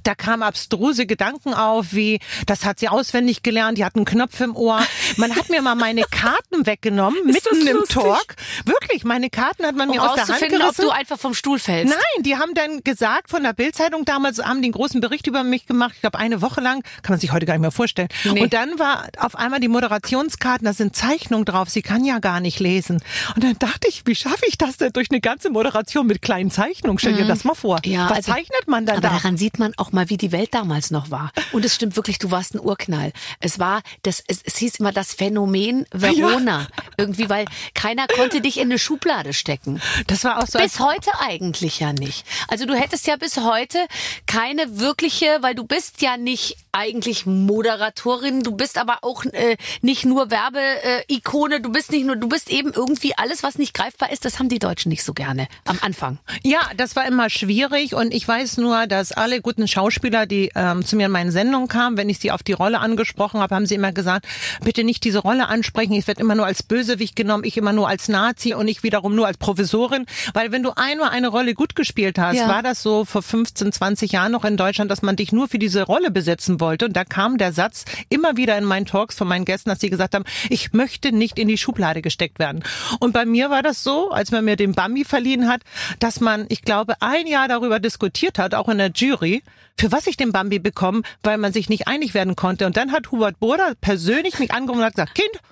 Da 0.02 0.14
kamen 0.14 0.42
abstruse 0.42 1.06
Gedanken 1.06 1.54
auf, 1.54 1.92
wie, 1.92 2.21
das 2.47 2.64
hat 2.64 2.80
sie 2.80 2.88
auswendig 2.88 3.42
gelernt, 3.42 3.78
die 3.78 3.85
hat 3.85 3.97
einen 3.97 4.04
Knopf 4.04 4.40
im 4.40 4.56
Ohr. 4.56 4.80
Man 5.16 5.35
hat 5.37 5.50
mir 5.50 5.62
mal 5.62 5.75
meine 5.75 6.02
Karten 6.02 6.66
weggenommen, 6.66 7.18
mitten 7.26 7.66
im? 7.66 7.85
Talk. 7.88 8.37
Wirklich, 8.64 9.04
meine 9.04 9.30
Karten 9.30 9.64
hat 9.64 9.76
man 9.76 9.88
um 9.88 9.95
mir 9.95 10.02
aus 10.02 10.14
der 10.14 10.23
Hand 10.23 10.30
rauszufinden, 10.30 10.62
ob 10.62 10.68
gerissen. 10.68 10.83
du 10.83 10.90
einfach 10.90 11.18
vom 11.18 11.35
Stuhl 11.35 11.59
fällst. 11.59 11.95
Nein, 11.95 12.23
die 12.23 12.37
haben 12.37 12.54
dann 12.54 12.83
gesagt 12.83 13.30
von 13.30 13.42
der 13.42 13.52
Bildzeitung 13.52 14.04
damals, 14.04 14.42
haben 14.42 14.62
die 14.62 14.66
einen 14.66 14.73
großen 14.73 15.00
Bericht 15.00 15.26
über 15.26 15.45
mich 15.45 15.66
gemacht, 15.66 15.92
ich 15.95 16.00
glaube 16.00 16.18
eine 16.18 16.42
Woche 16.42 16.61
lang, 16.61 16.83
kann 17.02 17.12
man 17.12 17.21
sich 17.21 17.33
heute 17.33 17.47
gar 17.47 17.54
nicht 17.54 17.62
mehr 17.62 17.71
vorstellen. 17.71 18.09
Nee. 18.25 18.40
Und 18.40 18.52
dann 18.52 18.78
war 18.78 19.09
auf 19.18 19.37
einmal 19.37 19.61
die 19.61 19.68
Moderationskarten, 19.68 20.64
da 20.64 20.73
sind 20.73 20.97
Zeichnungen 20.97 21.45
drauf, 21.45 21.68
sie 21.68 21.83
kann 21.83 22.04
ja 22.04 22.18
gar 22.18 22.40
nicht 22.40 22.59
lesen. 22.59 23.02
Und 23.35 23.45
dann 23.45 23.59
dachte 23.59 23.88
ich, 23.88 24.02
wie 24.06 24.14
schaffe 24.14 24.47
ich 24.49 24.59
das 24.59 24.78
denn 24.78 24.92
durch 24.92 25.11
eine 25.11 25.21
ganze 25.21 25.50
Moderation 25.50 26.06
mit 26.06 26.23
kleinen 26.23 26.50
Zeichnungen? 26.50 26.99
Stell 26.99 27.14
dir 27.14 27.26
das 27.26 27.45
mal 27.45 27.54
vor. 27.54 27.66
Mhm. 27.75 27.79
Ja, 27.85 28.05
Was 28.11 28.17
also- 28.19 28.33
zeichnet 28.33 28.67
man 28.69 28.87
dann 28.87 28.97
Aber 28.99 29.09
da? 29.09 29.15
daran 29.15 29.37
sieht 29.37 29.59
man 29.59 29.73
auch 29.77 29.93
mal, 29.93 30.09
wie 30.11 30.17
die 30.17 30.33
Welt 30.33 30.55
damals 30.55 30.91
noch 30.91 31.11
war. 31.11 31.33
Und 31.53 31.65
es 31.65 31.75
stimmt 31.75 31.97
wirklich, 31.97 32.19
du 32.19 32.31
warst 32.31 32.55
ein 32.55 32.61
Urknall. 32.61 33.13
Es 33.41 33.59
war, 33.59 33.83
das, 34.03 34.23
es, 34.27 34.41
es 34.45 34.57
hieß 34.57 34.77
immer 34.77 34.93
das 34.93 35.13
Phänomen 35.15 35.87
Verona. 35.91 36.69
Irgendwie, 36.97 37.29
weil 37.29 37.45
keiner 37.75 38.07
konnte 38.07 38.41
dich 38.41 38.57
in 38.59 38.65
eine 38.69 38.79
Schublade 38.79 39.33
stecken. 39.33 39.81
Das 40.07 40.25
war 40.25 40.39
auch 40.43 40.47
so. 40.47 40.59
Bis 40.59 40.79
heute 40.81 41.11
eigentlich 41.21 41.81
ja 41.81 41.93
nicht. 41.93 42.25
Also 42.49 42.67
du 42.67 42.75
hättest 42.75 43.07
ja 43.07 43.17
bis 43.17 43.37
heute 43.39 43.79
keine 44.27 44.79
wirkliche, 44.79 45.39
weil 45.41 45.55
du 45.55 45.65
bist 45.65 46.03
ja 46.03 46.17
nicht 46.17 46.57
eigentlich 46.73 47.27
Moderatorin, 47.27 48.43
du 48.43 48.53
bist 48.53 48.79
aber 48.79 48.99
auch 49.03 49.25
äh, 49.25 49.57
nicht 49.83 50.05
nur 50.05 50.31
Werbeikone, 50.31 51.61
du 51.61 51.73
bist 51.73 51.91
nicht 51.91 52.05
nur, 52.07 52.17
du 52.17 52.29
bist 52.29 52.51
eben 52.51 52.73
irgendwie 52.73 53.17
alles, 53.17 53.43
was 53.43 53.57
nicht 53.59 53.75
greifbar 53.75 54.11
ist, 54.11 54.25
das 54.25 54.39
haben 54.39 54.49
die 54.49 54.59
Deutschen 54.59 54.91
nicht 54.91 55.03
so 55.03 55.15
gerne 55.15 55.49
am 55.65 55.79
Anfang. 55.81 56.19
Ja, 56.43 56.61
das 56.77 56.95
war 56.97 57.07
immer 57.07 57.31
schwierig 57.31 57.56
und 57.65 58.13
ich 58.13 58.29
weiß 58.29 58.59
nur, 58.59 58.87
dass 58.87 59.13
alle 59.13 59.41
guten 59.41 59.67
Schauspieler, 59.67 60.27
die 60.27 60.51
ähm, 60.55 60.85
zu 60.85 60.95
mir 60.97 61.07
in 61.07 61.13
meinen 61.13 61.31
Sendungen 61.31 61.69
kamen, 61.69 61.97
wenn 61.97 62.09
ich 62.11 62.19
sie 62.19 62.31
auf 62.31 62.43
die 62.43 62.53
Rolle 62.53 62.81
angesprochen 62.81 63.41
habe, 63.41 63.55
haben 63.55 63.65
sie 63.67 63.75
immer 63.77 63.93
gesagt, 63.93 64.27
bitte 64.63 64.85
nicht 64.85 65.05
diese 65.05 65.21
Rolle 65.21 65.49
ansprechen, 65.49 65.95
ich 65.95 66.07
werde 66.07 66.21
immer 66.21 66.35
nur 66.35 66.45
als 66.45 66.63
Bösewicht 66.63 67.17
genommen, 67.17 67.45
ich 67.45 67.57
immer 67.57 67.73
nur 67.73 67.89
als 67.89 68.09
Nazi 68.09 68.53
und 68.55 68.69
ich 68.69 68.83
wiederum 68.83 69.15
nur 69.15 69.27
als 69.27 69.39
Professorin, 69.39 70.05
weil 70.35 70.53
wenn 70.53 70.63
du 70.63 70.73
einmal 70.77 71.11
eine 71.11 71.29
Rolle 71.29 71.55
gut 71.55 71.75
gespielt 71.75 72.19
hast, 72.19 72.37
Ja. 72.37 72.49
war 72.49 72.63
das 72.63 72.83
so 72.83 73.05
vor 73.07 73.23
15, 73.23 73.73
20 73.73 74.13
Jahren 74.13 74.33
noch 74.33 74.45
in 74.45 74.57
Deutschland, 74.59 74.91
dass 74.91 75.01
man 75.03 75.17
dich 75.17 75.33
nur 75.33 75.49
für 75.49 75.59
diese 75.59 75.83
Rolle 75.83 76.11
besetzen 76.11 76.61
wollte 76.61 76.85
und 76.87 76.93
da 76.95 77.05
kam 77.05 77.39
der 77.39 77.53
Satz 77.53 77.85
immer 78.11 78.37
wieder 78.37 78.57
in 78.59 78.65
meinen 78.65 78.85
Talks 78.87 79.17
von 79.17 79.27
meinen 79.29 79.47
Gästen, 79.47 79.71
dass 79.71 79.81
sie 79.81 79.91
gesagt 79.91 80.15
haben, 80.15 80.25
ich 80.51 80.73
möchte 80.75 81.11
nicht 81.11 81.39
in 81.39 81.49
die 81.49 81.59
Schublade 81.59 82.03
gesteckt 82.03 82.39
werden. 82.39 82.63
Und 83.01 83.13
bei 83.13 83.25
mir 83.25 83.49
war 83.51 83.63
das 83.63 83.83
so, 83.83 84.11
als 84.11 84.31
man 84.31 84.45
mir 84.45 84.57
den 84.57 84.73
Bambi 84.73 85.05
verliehen 85.05 85.49
hat, 85.49 85.63
dass 86.01 86.21
man, 86.21 86.45
ich 86.49 86.63
glaube, 86.63 86.95
ein 87.01 87.27
Jahr 87.27 87.46
darüber 87.49 87.81
diskutiert 87.81 88.38
hat, 88.38 88.55
auch 88.55 88.69
in 88.69 88.79
der 88.79 88.91
Jury, 88.95 89.43
für 89.79 89.93
was 89.93 90.07
ich 90.07 90.17
den 90.17 90.33
Bambi 90.33 90.59
bekomme, 90.59 91.03
weil 91.23 91.38
man 91.38 91.53
sich 91.53 91.69
nicht 91.69 91.88
einig 91.88 92.15
werden 92.15 92.37
konnte. 92.37 92.67
Und 92.67 92.76
dann 92.76 92.93
hat 92.93 93.11
Hubert 93.11 93.38
Burda 93.41 93.73
persönlich 93.81 94.38
mich 94.38 94.53
angerufen 94.53 94.81
und 94.81 94.87
hat 94.87 94.95
gesagt, 94.95 95.15
Kind, 95.15 95.43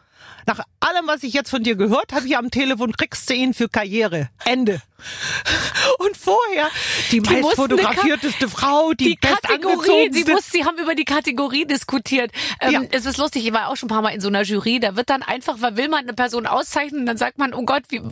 nach 0.46 0.60
allem, 0.80 1.06
was 1.06 1.22
ich 1.22 1.32
jetzt 1.32 1.50
von 1.50 1.62
dir 1.62 1.76
gehört 1.76 2.12
habe, 2.12 2.26
ich 2.26 2.36
am 2.36 2.50
Telefon 2.50 2.92
kriegst 2.92 3.28
du 3.30 3.34
ihn 3.34 3.54
für 3.54 3.68
Karriere. 3.68 4.28
Ende. 4.44 4.80
Und 5.98 6.16
vorher 6.16 6.68
die, 7.10 7.20
Die 7.20 7.40
meist 7.42 7.56
fotografierteste 7.56 8.48
Frau, 8.48 8.92
die, 8.92 9.04
die 9.04 9.16
Kategorie, 9.16 10.10
sie, 10.12 10.24
muss, 10.24 10.50
sie 10.50 10.64
haben 10.64 10.78
über 10.78 10.94
die 10.94 11.04
Kategorie 11.04 11.66
diskutiert. 11.66 12.30
Ähm, 12.60 12.72
Ja. 12.72 12.82
Es 12.90 13.06
ist 13.06 13.18
lustig, 13.18 13.46
ich 13.46 13.52
war 13.52 13.68
auch 13.68 13.76
schon 13.76 13.88
ein 13.88 13.90
paar 13.90 14.02
Mal 14.02 14.10
in 14.10 14.20
so 14.20 14.28
einer 14.28 14.42
Jury, 14.42 14.80
da 14.80 14.96
wird 14.96 15.10
dann 15.10 15.22
einfach, 15.22 15.60
weil 15.60 15.76
will 15.76 15.88
man 15.88 16.00
eine 16.00 16.14
Person 16.14 16.46
auszeichnen, 16.46 17.06
dann 17.06 17.16
sagt 17.16 17.38
man, 17.38 17.54
oh 17.54 17.62
Gott, 17.64 17.84
wie, 17.88 18.02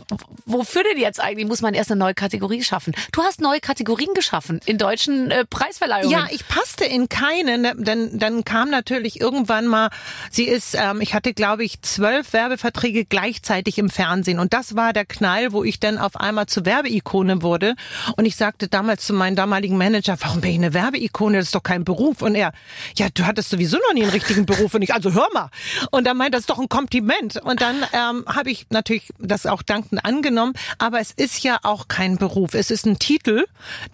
wofür 0.45 0.83
denn 0.83 0.97
jetzt 0.97 1.19
eigentlich? 1.19 1.47
Muss 1.47 1.61
man 1.61 1.73
erst 1.73 1.91
eine 1.91 1.99
neue 1.99 2.13
Kategorie 2.13 2.63
schaffen. 2.63 2.93
Du 3.11 3.21
hast 3.23 3.41
neue 3.41 3.59
Kategorien 3.59 4.13
geschaffen 4.13 4.59
in 4.65 4.77
deutschen 4.77 5.31
äh, 5.31 5.45
Preisverleihungen. 5.45 6.11
Ja, 6.11 6.27
ich 6.31 6.47
passte 6.47 6.85
in 6.85 7.09
keine, 7.09 7.57
ne, 7.57 7.73
denn 7.77 8.19
dann 8.19 8.43
kam 8.45 8.69
natürlich 8.69 9.19
irgendwann 9.19 9.67
mal, 9.67 9.89
sie 10.31 10.45
ist, 10.45 10.75
ähm, 10.75 11.01
ich 11.01 11.13
hatte 11.13 11.33
glaube 11.33 11.63
ich 11.63 11.81
zwölf 11.81 12.33
Werbeverträge 12.33 13.05
gleichzeitig 13.05 13.77
im 13.77 13.89
Fernsehen 13.89 14.39
und 14.39 14.53
das 14.53 14.75
war 14.75 14.93
der 14.93 15.05
Knall, 15.05 15.51
wo 15.53 15.63
ich 15.63 15.79
dann 15.79 15.97
auf 15.97 16.15
einmal 16.15 16.45
zur 16.47 16.65
Werbeikone 16.83 17.41
wurde. 17.41 17.75
Und 18.17 18.25
ich 18.25 18.35
sagte 18.35 18.67
damals 18.67 19.05
zu 19.05 19.13
meinem 19.13 19.35
damaligen 19.35 19.77
Manager, 19.77 20.17
warum 20.19 20.41
bin 20.41 20.51
ich 20.51 20.57
eine 20.57 20.73
Werbeikone, 20.73 21.37
das 21.37 21.47
ist 21.47 21.55
doch 21.55 21.63
kein 21.63 21.83
Beruf. 21.83 22.21
Und 22.21 22.35
er, 22.35 22.53
ja, 22.95 23.07
du 23.13 23.25
hattest 23.25 23.49
sowieso 23.49 23.77
noch 23.77 23.93
nie 23.93 24.03
einen 24.03 24.11
richtigen 24.11 24.45
Beruf. 24.45 24.73
Und 24.73 24.81
ich, 24.81 24.93
also 24.93 25.13
hör 25.13 25.27
mal. 25.33 25.49
Und 25.91 26.07
er 26.07 26.13
meint, 26.13 26.33
das 26.33 26.41
ist 26.41 26.49
doch 26.49 26.59
ein 26.59 26.69
Kompliment. 26.69 27.37
Und 27.37 27.61
dann 27.61 27.77
ähm, 27.93 28.25
habe 28.27 28.51
ich 28.51 28.67
natürlich 28.69 29.09
das 29.19 29.45
auch 29.45 29.61
dankend 29.61 30.03
angenommen, 30.05 30.53
aber 30.77 30.99
es 30.99 31.11
ist 31.11 31.43
ja 31.43 31.59
auch 31.63 31.87
kein 31.87 32.17
Beruf, 32.17 32.53
es 32.53 32.71
ist 32.71 32.85
ein 32.85 32.99
Titel, 32.99 33.45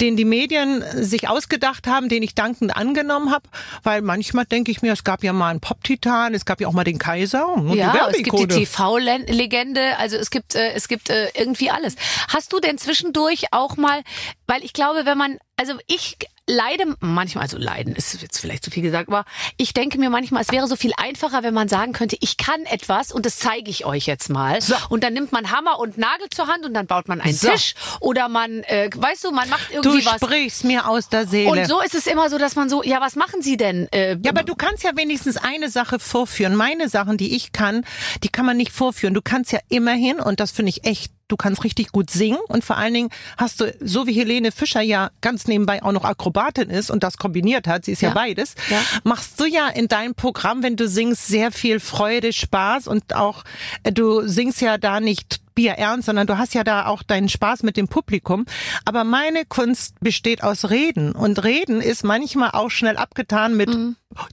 den 0.01 0.15
die 0.15 0.25
Medien 0.25 0.84
sich 0.93 1.27
ausgedacht 1.27 1.88
haben, 1.88 2.10
den 2.10 2.24
ich 2.24 2.36
dankend 2.36 2.75
angenommen 2.75 3.31
habe, 3.31 3.43
weil 3.84 4.01
manchmal 4.01 4.46
denke 4.46 4.72
ich 4.72 4.81
mir, 4.81 4.93
es 4.93 5.03
gab 5.03 5.24
ja 5.24 5.34
mal 5.34 5.50
einen 5.50 5.60
Pop-Titan, 5.60 6.34
es 6.34 6.46
gab 6.46 6.62
ja 6.62 6.67
auch 6.67 6.74
mal 6.74 6.84
den 6.84 6.98
Kaiser 6.98 7.48
und 7.53 7.74
Ja, 7.74 8.10
es 8.10 8.24
gibt 8.24 8.39
die. 8.39 8.48
TV-Legende, 8.48 9.98
also 9.98 10.17
es 10.17 10.29
gibt 10.29 10.55
äh, 10.55 10.72
es 10.74 10.88
gibt 10.88 11.10
äh, 11.10 11.29
irgendwie 11.36 11.69
alles. 11.69 11.96
Hast 12.29 12.53
du 12.53 12.60
denn 12.60 12.77
zwischendurch 12.79 13.51
auch 13.51 13.77
mal, 13.77 14.03
weil 14.48 14.63
ich 14.63 14.74
glaube, 14.74 15.05
wenn 15.05 15.17
man, 15.17 15.38
also 15.57 15.74
ich 15.88 16.17
leide 16.51 16.95
manchmal, 17.00 17.43
also 17.43 17.59
leiden 17.59 17.95
ist 17.95 18.19
jetzt 18.24 18.39
vielleicht 18.39 18.63
zu 18.65 18.71
viel 18.71 18.81
gesagt, 18.81 19.07
aber 19.07 19.24
ich 19.57 19.74
denke 19.75 20.00
mir 20.00 20.09
manchmal, 20.09 20.41
es 20.41 20.51
wäre 20.51 20.65
so 20.65 20.75
viel 20.75 20.93
einfacher, 20.98 21.43
wenn 21.43 21.53
man 21.53 21.67
sagen 21.67 21.93
könnte, 21.93 22.17
ich 22.21 22.38
kann 22.38 22.65
etwas 22.65 23.12
und 23.12 23.27
das 23.27 23.38
zeige 23.38 23.69
ich 23.69 23.86
euch 23.86 24.07
jetzt 24.07 24.29
mal. 24.29 24.59
So. 24.59 24.74
Und 24.89 25.03
dann 25.03 25.13
nimmt 25.13 25.31
man 25.31 25.51
Hammer 25.51 25.77
und 25.77 26.00
Nagel 26.00 26.27
zur 26.31 26.48
Hand 26.48 26.65
und 26.65 26.74
dann 26.74 26.88
baut 26.88 27.07
man 27.07 27.21
einen 27.21 27.36
So. 27.36 27.51
Tisch 27.51 27.75
oder 28.00 28.29
man, 28.29 28.63
äh, 28.63 28.89
weißt 28.95 29.25
du, 29.25 29.31
man 29.31 29.48
macht 29.48 29.69
Du 29.69 29.75
irgendwie 29.91 30.05
was. 30.07 30.15
sprichst 30.15 30.63
mir 30.63 30.88
aus 30.89 31.07
der 31.09 31.27
Seele. 31.27 31.51
Und 31.51 31.67
so 31.67 31.81
ist 31.81 31.93
es 31.93 32.07
immer 32.07 32.31
so, 32.31 32.39
dass 32.39 32.55
man 32.55 32.67
so, 32.67 32.81
ja, 32.81 33.00
was 33.00 33.15
machen 33.15 33.43
Sie 33.43 33.55
denn? 33.55 33.88
Äh, 33.91 34.17
Ja, 34.24 34.31
aber 34.31 34.41
du 34.41 34.55
kannst 34.55 34.83
ja 34.83 34.91
wenigstens 34.95 35.38
eine 35.38 35.69
Sache 35.69 36.00
vorführen. 36.00 36.55
Meine 36.55 36.89
Sachen, 36.89 37.17
die 37.17 37.36
ich 37.36 37.51
kann, 37.51 37.86
die 38.24 38.29
kann 38.29 38.48
man 38.48 38.57
nicht 38.57 38.71
vorführen. 38.71 39.13
Du 39.13 39.21
kannst 39.21 39.51
ja 39.51 39.59
immerhin, 39.69 40.19
und 40.19 40.39
das 40.39 40.50
finde 40.50 40.71
ich 40.71 40.83
echt, 40.83 41.12
du 41.29 41.38
kannst 41.38 41.63
richtig 41.63 41.91
gut 41.93 42.09
singen 42.09 42.38
und 42.50 42.63
vor 42.65 42.77
allen 42.77 42.93
Dingen 42.93 43.09
hast 43.38 43.62
du, 43.62 43.74
so 43.79 44.05
wie 44.07 44.13
Helene 44.13 44.51
Fischer 44.51 44.81
ja 44.81 45.12
ganz 45.21 45.48
nebenbei 45.48 45.81
auch 45.81 45.93
noch 45.93 46.03
Akrobatin 46.03 46.69
ist 46.69 46.91
und 46.91 47.03
das 47.03 47.17
kombiniert 47.17 47.67
hat, 47.67 47.86
sie 47.86 47.93
ist 47.93 48.01
ja, 48.01 48.09
Ja. 48.09 48.13
beides, 48.15 48.55
Ja. 48.69 48.81
machst 49.03 49.39
du 49.39 49.45
ja 49.45 49.67
in 49.69 49.88
deinem 49.88 50.15
Programm, 50.15 50.62
wenn 50.63 50.75
du 50.75 50.88
singst, 50.88 51.27
sehr 51.27 51.51
viel 51.51 51.79
Freude, 51.79 52.33
Spaß 52.33 52.88
und 52.88 53.15
auch, 53.15 53.43
äh, 53.83 53.91
du 53.93 54.27
singst 54.27 54.59
ja 54.62 54.77
da 54.77 55.00
nicht 55.00 55.39
Bier 55.60 55.74
ernst, 55.74 56.06
sondern 56.06 56.25
du 56.25 56.38
hast 56.38 56.54
ja 56.54 56.63
da 56.63 56.86
auch 56.86 57.04
deinen 57.04 57.28
Spaß 57.28 57.63
mit 57.63 57.75
dem 57.75 57.89
Publikum. 57.89 58.46
Aber 58.86 59.04
meine 59.04 59.44
Kunst 59.44 60.00
besteht 60.00 60.42
aus 60.42 60.70
Reden. 60.70 61.12
Und 61.12 61.44
Reden 61.44 61.82
ist 61.82 62.06
manchmal 62.06 62.51
auch 62.51 62.70
schnell 62.70 62.96
abgetan 62.96 63.58
mit, 63.58 63.70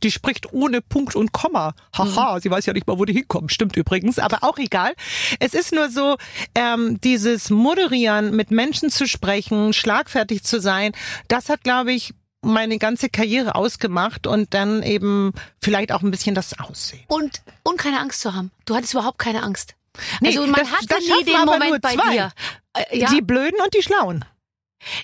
die 0.04 0.12
spricht 0.12 0.52
ohne 0.52 0.80
Punkt 0.82 1.16
und 1.16 1.32
Komma. 1.32 1.74
Haha, 1.98 2.38
sie 2.38 2.48
weiß 2.48 2.64
ja 2.66 2.74
nicht 2.74 2.86
mal, 2.86 3.00
wo 3.00 3.04
die 3.04 3.12
hinkommt. 3.12 3.50
Stimmt 3.50 3.76
übrigens, 3.76 4.20
aber 4.20 4.44
auch 4.44 4.56
egal. 4.58 4.92
Es 5.40 5.52
ist 5.52 5.72
nur 5.72 5.88
so, 5.90 6.16
ähm, 6.54 7.00
dieses 7.00 7.50
Moderieren, 7.50 8.36
mit 8.36 8.52
Menschen 8.52 8.88
zu 8.90 9.08
sprechen, 9.08 9.72
schlagfertig 9.72 10.44
zu 10.44 10.60
sein, 10.60 10.92
das 11.26 11.48
hat, 11.48 11.64
glaube 11.64 11.92
ich, 11.92 12.14
meine 12.40 12.78
ganze 12.78 13.08
Karriere 13.08 13.56
ausgemacht 13.56 14.28
und 14.28 14.54
dann 14.54 14.84
eben 14.84 15.32
vielleicht 15.60 15.90
auch 15.90 16.02
ein 16.02 16.12
bisschen 16.12 16.36
das 16.36 16.56
Aussehen. 16.60 17.02
und, 17.08 17.42
und 17.64 17.78
keine 17.78 17.98
Angst 17.98 18.20
zu 18.20 18.32
haben. 18.32 18.52
Du 18.64 18.76
hattest 18.76 18.94
überhaupt 18.94 19.18
keine 19.18 19.42
Angst. 19.42 19.74
Nee, 20.20 20.28
also 20.28 20.42
man 20.46 20.54
das- 20.60 20.70
hatte 20.70 20.86
das 20.86 21.00
nie 21.00 21.24
den 21.24 21.44
Moment 21.44 21.80
bei 21.82 21.96
dir. 21.96 22.30
Äh, 22.74 22.98
ja, 22.98 23.08
Die 23.10 23.22
Blöden 23.22 23.60
und 23.60 23.72
die 23.74 23.82
Schlauen. 23.82 24.24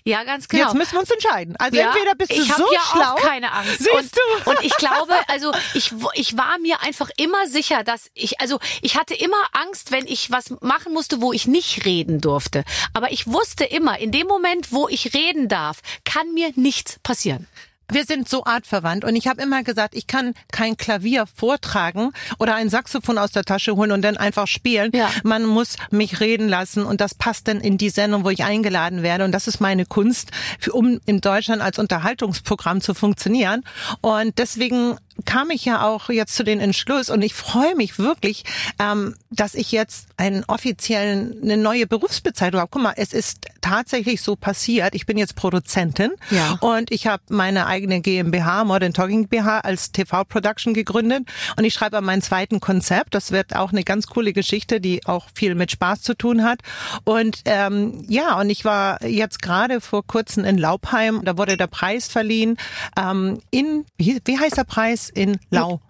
ja, 0.05 0.23
ganz 0.25 0.47
genau. 0.49 0.65
Jetzt 0.65 0.75
müssen 0.75 0.93
wir 0.93 1.01
uns 1.01 1.11
entscheiden. 1.11 1.57
Also 1.59 1.77
Ja, 1.77 1.87
entweder 1.87 2.15
bist 2.15 2.31
du 2.31 2.37
ich 2.37 2.53
so 2.55 2.73
ja 2.73 2.81
schlau. 2.93 3.15
auch 3.15 3.21
keine 3.21 3.51
Angst. 3.53 3.79
Siehst 3.79 3.91
und, 3.95 4.13
du? 4.45 4.51
und 4.51 4.63
ich 4.63 4.77
glaube, 4.77 5.15
also 5.29 5.53
ich, 5.75 5.93
ich 6.15 6.37
war 6.37 6.59
mir 6.61 6.83
einfach 6.83 7.11
immer 7.17 7.47
sicher, 7.49 7.83
dass 7.83 8.11
ich, 8.15 8.41
also 8.41 8.61
ich 8.83 8.97
hatte 8.97 9.15
immer 9.15 9.43
Angst, 9.53 9.91
wenn 9.91 10.07
ich 10.07 10.31
was 10.31 10.51
machen 10.61 10.93
musste, 10.93 11.21
wo 11.21 11.33
ich 11.33 11.47
nicht 11.47 11.85
reden 11.85 12.21
durfte. 12.21 12.65
Aber 12.93 13.11
ich 13.11 13.27
wusste 13.27 13.65
immer, 13.65 13.99
in 13.99 14.13
dem 14.13 14.27
Moment, 14.27 14.71
wo 14.71 14.89
ich 14.89 15.15
reden 15.15 15.49
darf, 15.49 15.79
kann 16.05 16.33
mir 16.35 16.53
nichts 16.55 16.99
passieren. 17.03 17.49
Wir 17.93 18.05
sind 18.05 18.29
so 18.29 18.45
artverwandt 18.45 19.05
und 19.05 19.17
ich 19.17 19.27
habe 19.27 19.43
immer 19.43 19.63
gesagt, 19.63 19.95
ich 19.95 20.07
kann 20.07 20.33
kein 20.51 20.77
Klavier 20.77 21.27
vortragen 21.27 22.13
oder 22.39 22.55
ein 22.55 22.71
Saxophon 22.71 23.19
aus 23.19 23.33
der 23.33 23.45
Tasche 23.45 23.77
holen 23.77 23.93
und 23.93 24.03
dann 24.03 24.17
einfach 24.17 24.47
spielen. 24.47 24.91
Ja. 24.95 25.11
Man 25.25 25.45
muss 25.45 25.77
mich 25.91 26.21
reden 26.21 26.49
lassen 26.49 26.85
und 26.85 27.03
das 27.03 27.15
passt 27.15 27.49
dann 27.49 27.61
in 27.61 27.77
die 27.77 27.91
Sendung, 27.91 28.25
wo 28.25 28.31
ich 28.31 28.45
eingeladen 28.45 29.03
werde 29.03 29.25
und 29.25 29.33
das 29.33 29.47
ist 29.47 29.61
meine 29.61 29.85
Kunst, 29.85 30.31
um 30.73 31.01
in 31.05 31.21
Deutschland 31.21 31.61
als 31.61 31.79
Unterhaltungsprogramm 31.79 32.81
zu 32.81 32.95
funktionieren. 32.95 33.63
Und 34.01 34.39
deswegen 34.39 34.97
kam 35.25 35.51
ich 35.51 35.65
ja 35.65 35.87
auch 35.87 36.09
jetzt 36.09 36.35
zu 36.35 36.45
den 36.45 36.61
Entschluss 36.61 37.11
und 37.11 37.23
ich 37.23 37.35
freue 37.35 37.75
mich 37.77 37.99
wirklich, 37.99 38.45
ähm, 38.79 39.15
dass 39.31 39.55
ich 39.55 39.73
jetzt 39.73 40.09
einen 40.17 40.45
offiziellen, 40.45 41.37
eine 41.43 41.57
neue 41.57 41.87
Berufsbezeichnung 41.87 42.61
habe. 42.61 42.71
Guck 42.71 42.83
mal, 42.83 42.95
es 42.97 43.13
ist 43.13 43.47
tatsächlich 43.61 44.21
so 44.23 44.37
passiert. 44.37 44.95
Ich 44.95 45.07
bin 45.07 45.17
jetzt 45.19 45.37
Produzentin 45.37 46.11
Ja. 46.31 46.59
und 46.61 46.91
ich 46.91 47.07
habe 47.07 47.23
meine 47.29 47.67
eigene 47.67 48.01
GmbH, 48.01 48.65
Modern 48.65 48.93
Talking 48.93 49.29
BH, 49.29 49.61
als 49.61 49.93
TV-Production 49.93 50.75
gegründet 50.75 51.29
und 51.57 51.65
ich 51.65 51.75
schreibe 51.75 51.99
an 51.99 52.05
meinem 52.05 52.23
zweiten 52.23 52.61
Konzept. 52.61 53.15
Das 53.15 53.31
wird 53.33 53.55
auch 53.55 53.73
eine 53.73 53.85
ganz 53.85 54.07
coole 54.07 54.33
Geschichte, 54.33 54.81
die 54.81 55.07
auch 55.07 55.27
viel 55.35 55.55
mit 55.55 55.71
Spaß 55.71 56.03
zu 56.03 56.15
tun 56.15 56.45
hat. 56.45 56.61
Und 57.05 57.41
ähm, 57.45 58.05
ja, 58.09 58.39
und 58.39 58.51
ich 58.51 58.65
war 58.65 59.05
jetzt 59.05 59.43
gerade 59.43 59.81
vor 59.81 60.07
kurzem 60.07 60.45
in 60.45 60.59
Laubheim, 60.59 61.23
da 61.25 61.37
wurde 61.39 61.57
der 61.57 61.67
Preis 61.67 62.09
verliehen 62.09 62.57
ähm, 62.99 63.41
in, 63.51 63.85
wie, 63.97 64.21
wie 64.25 64.39
heißt 64.39 64.57
der 64.57 64.65
Preis? 64.65 65.02
In 65.11 65.39
Lau. 65.51 65.81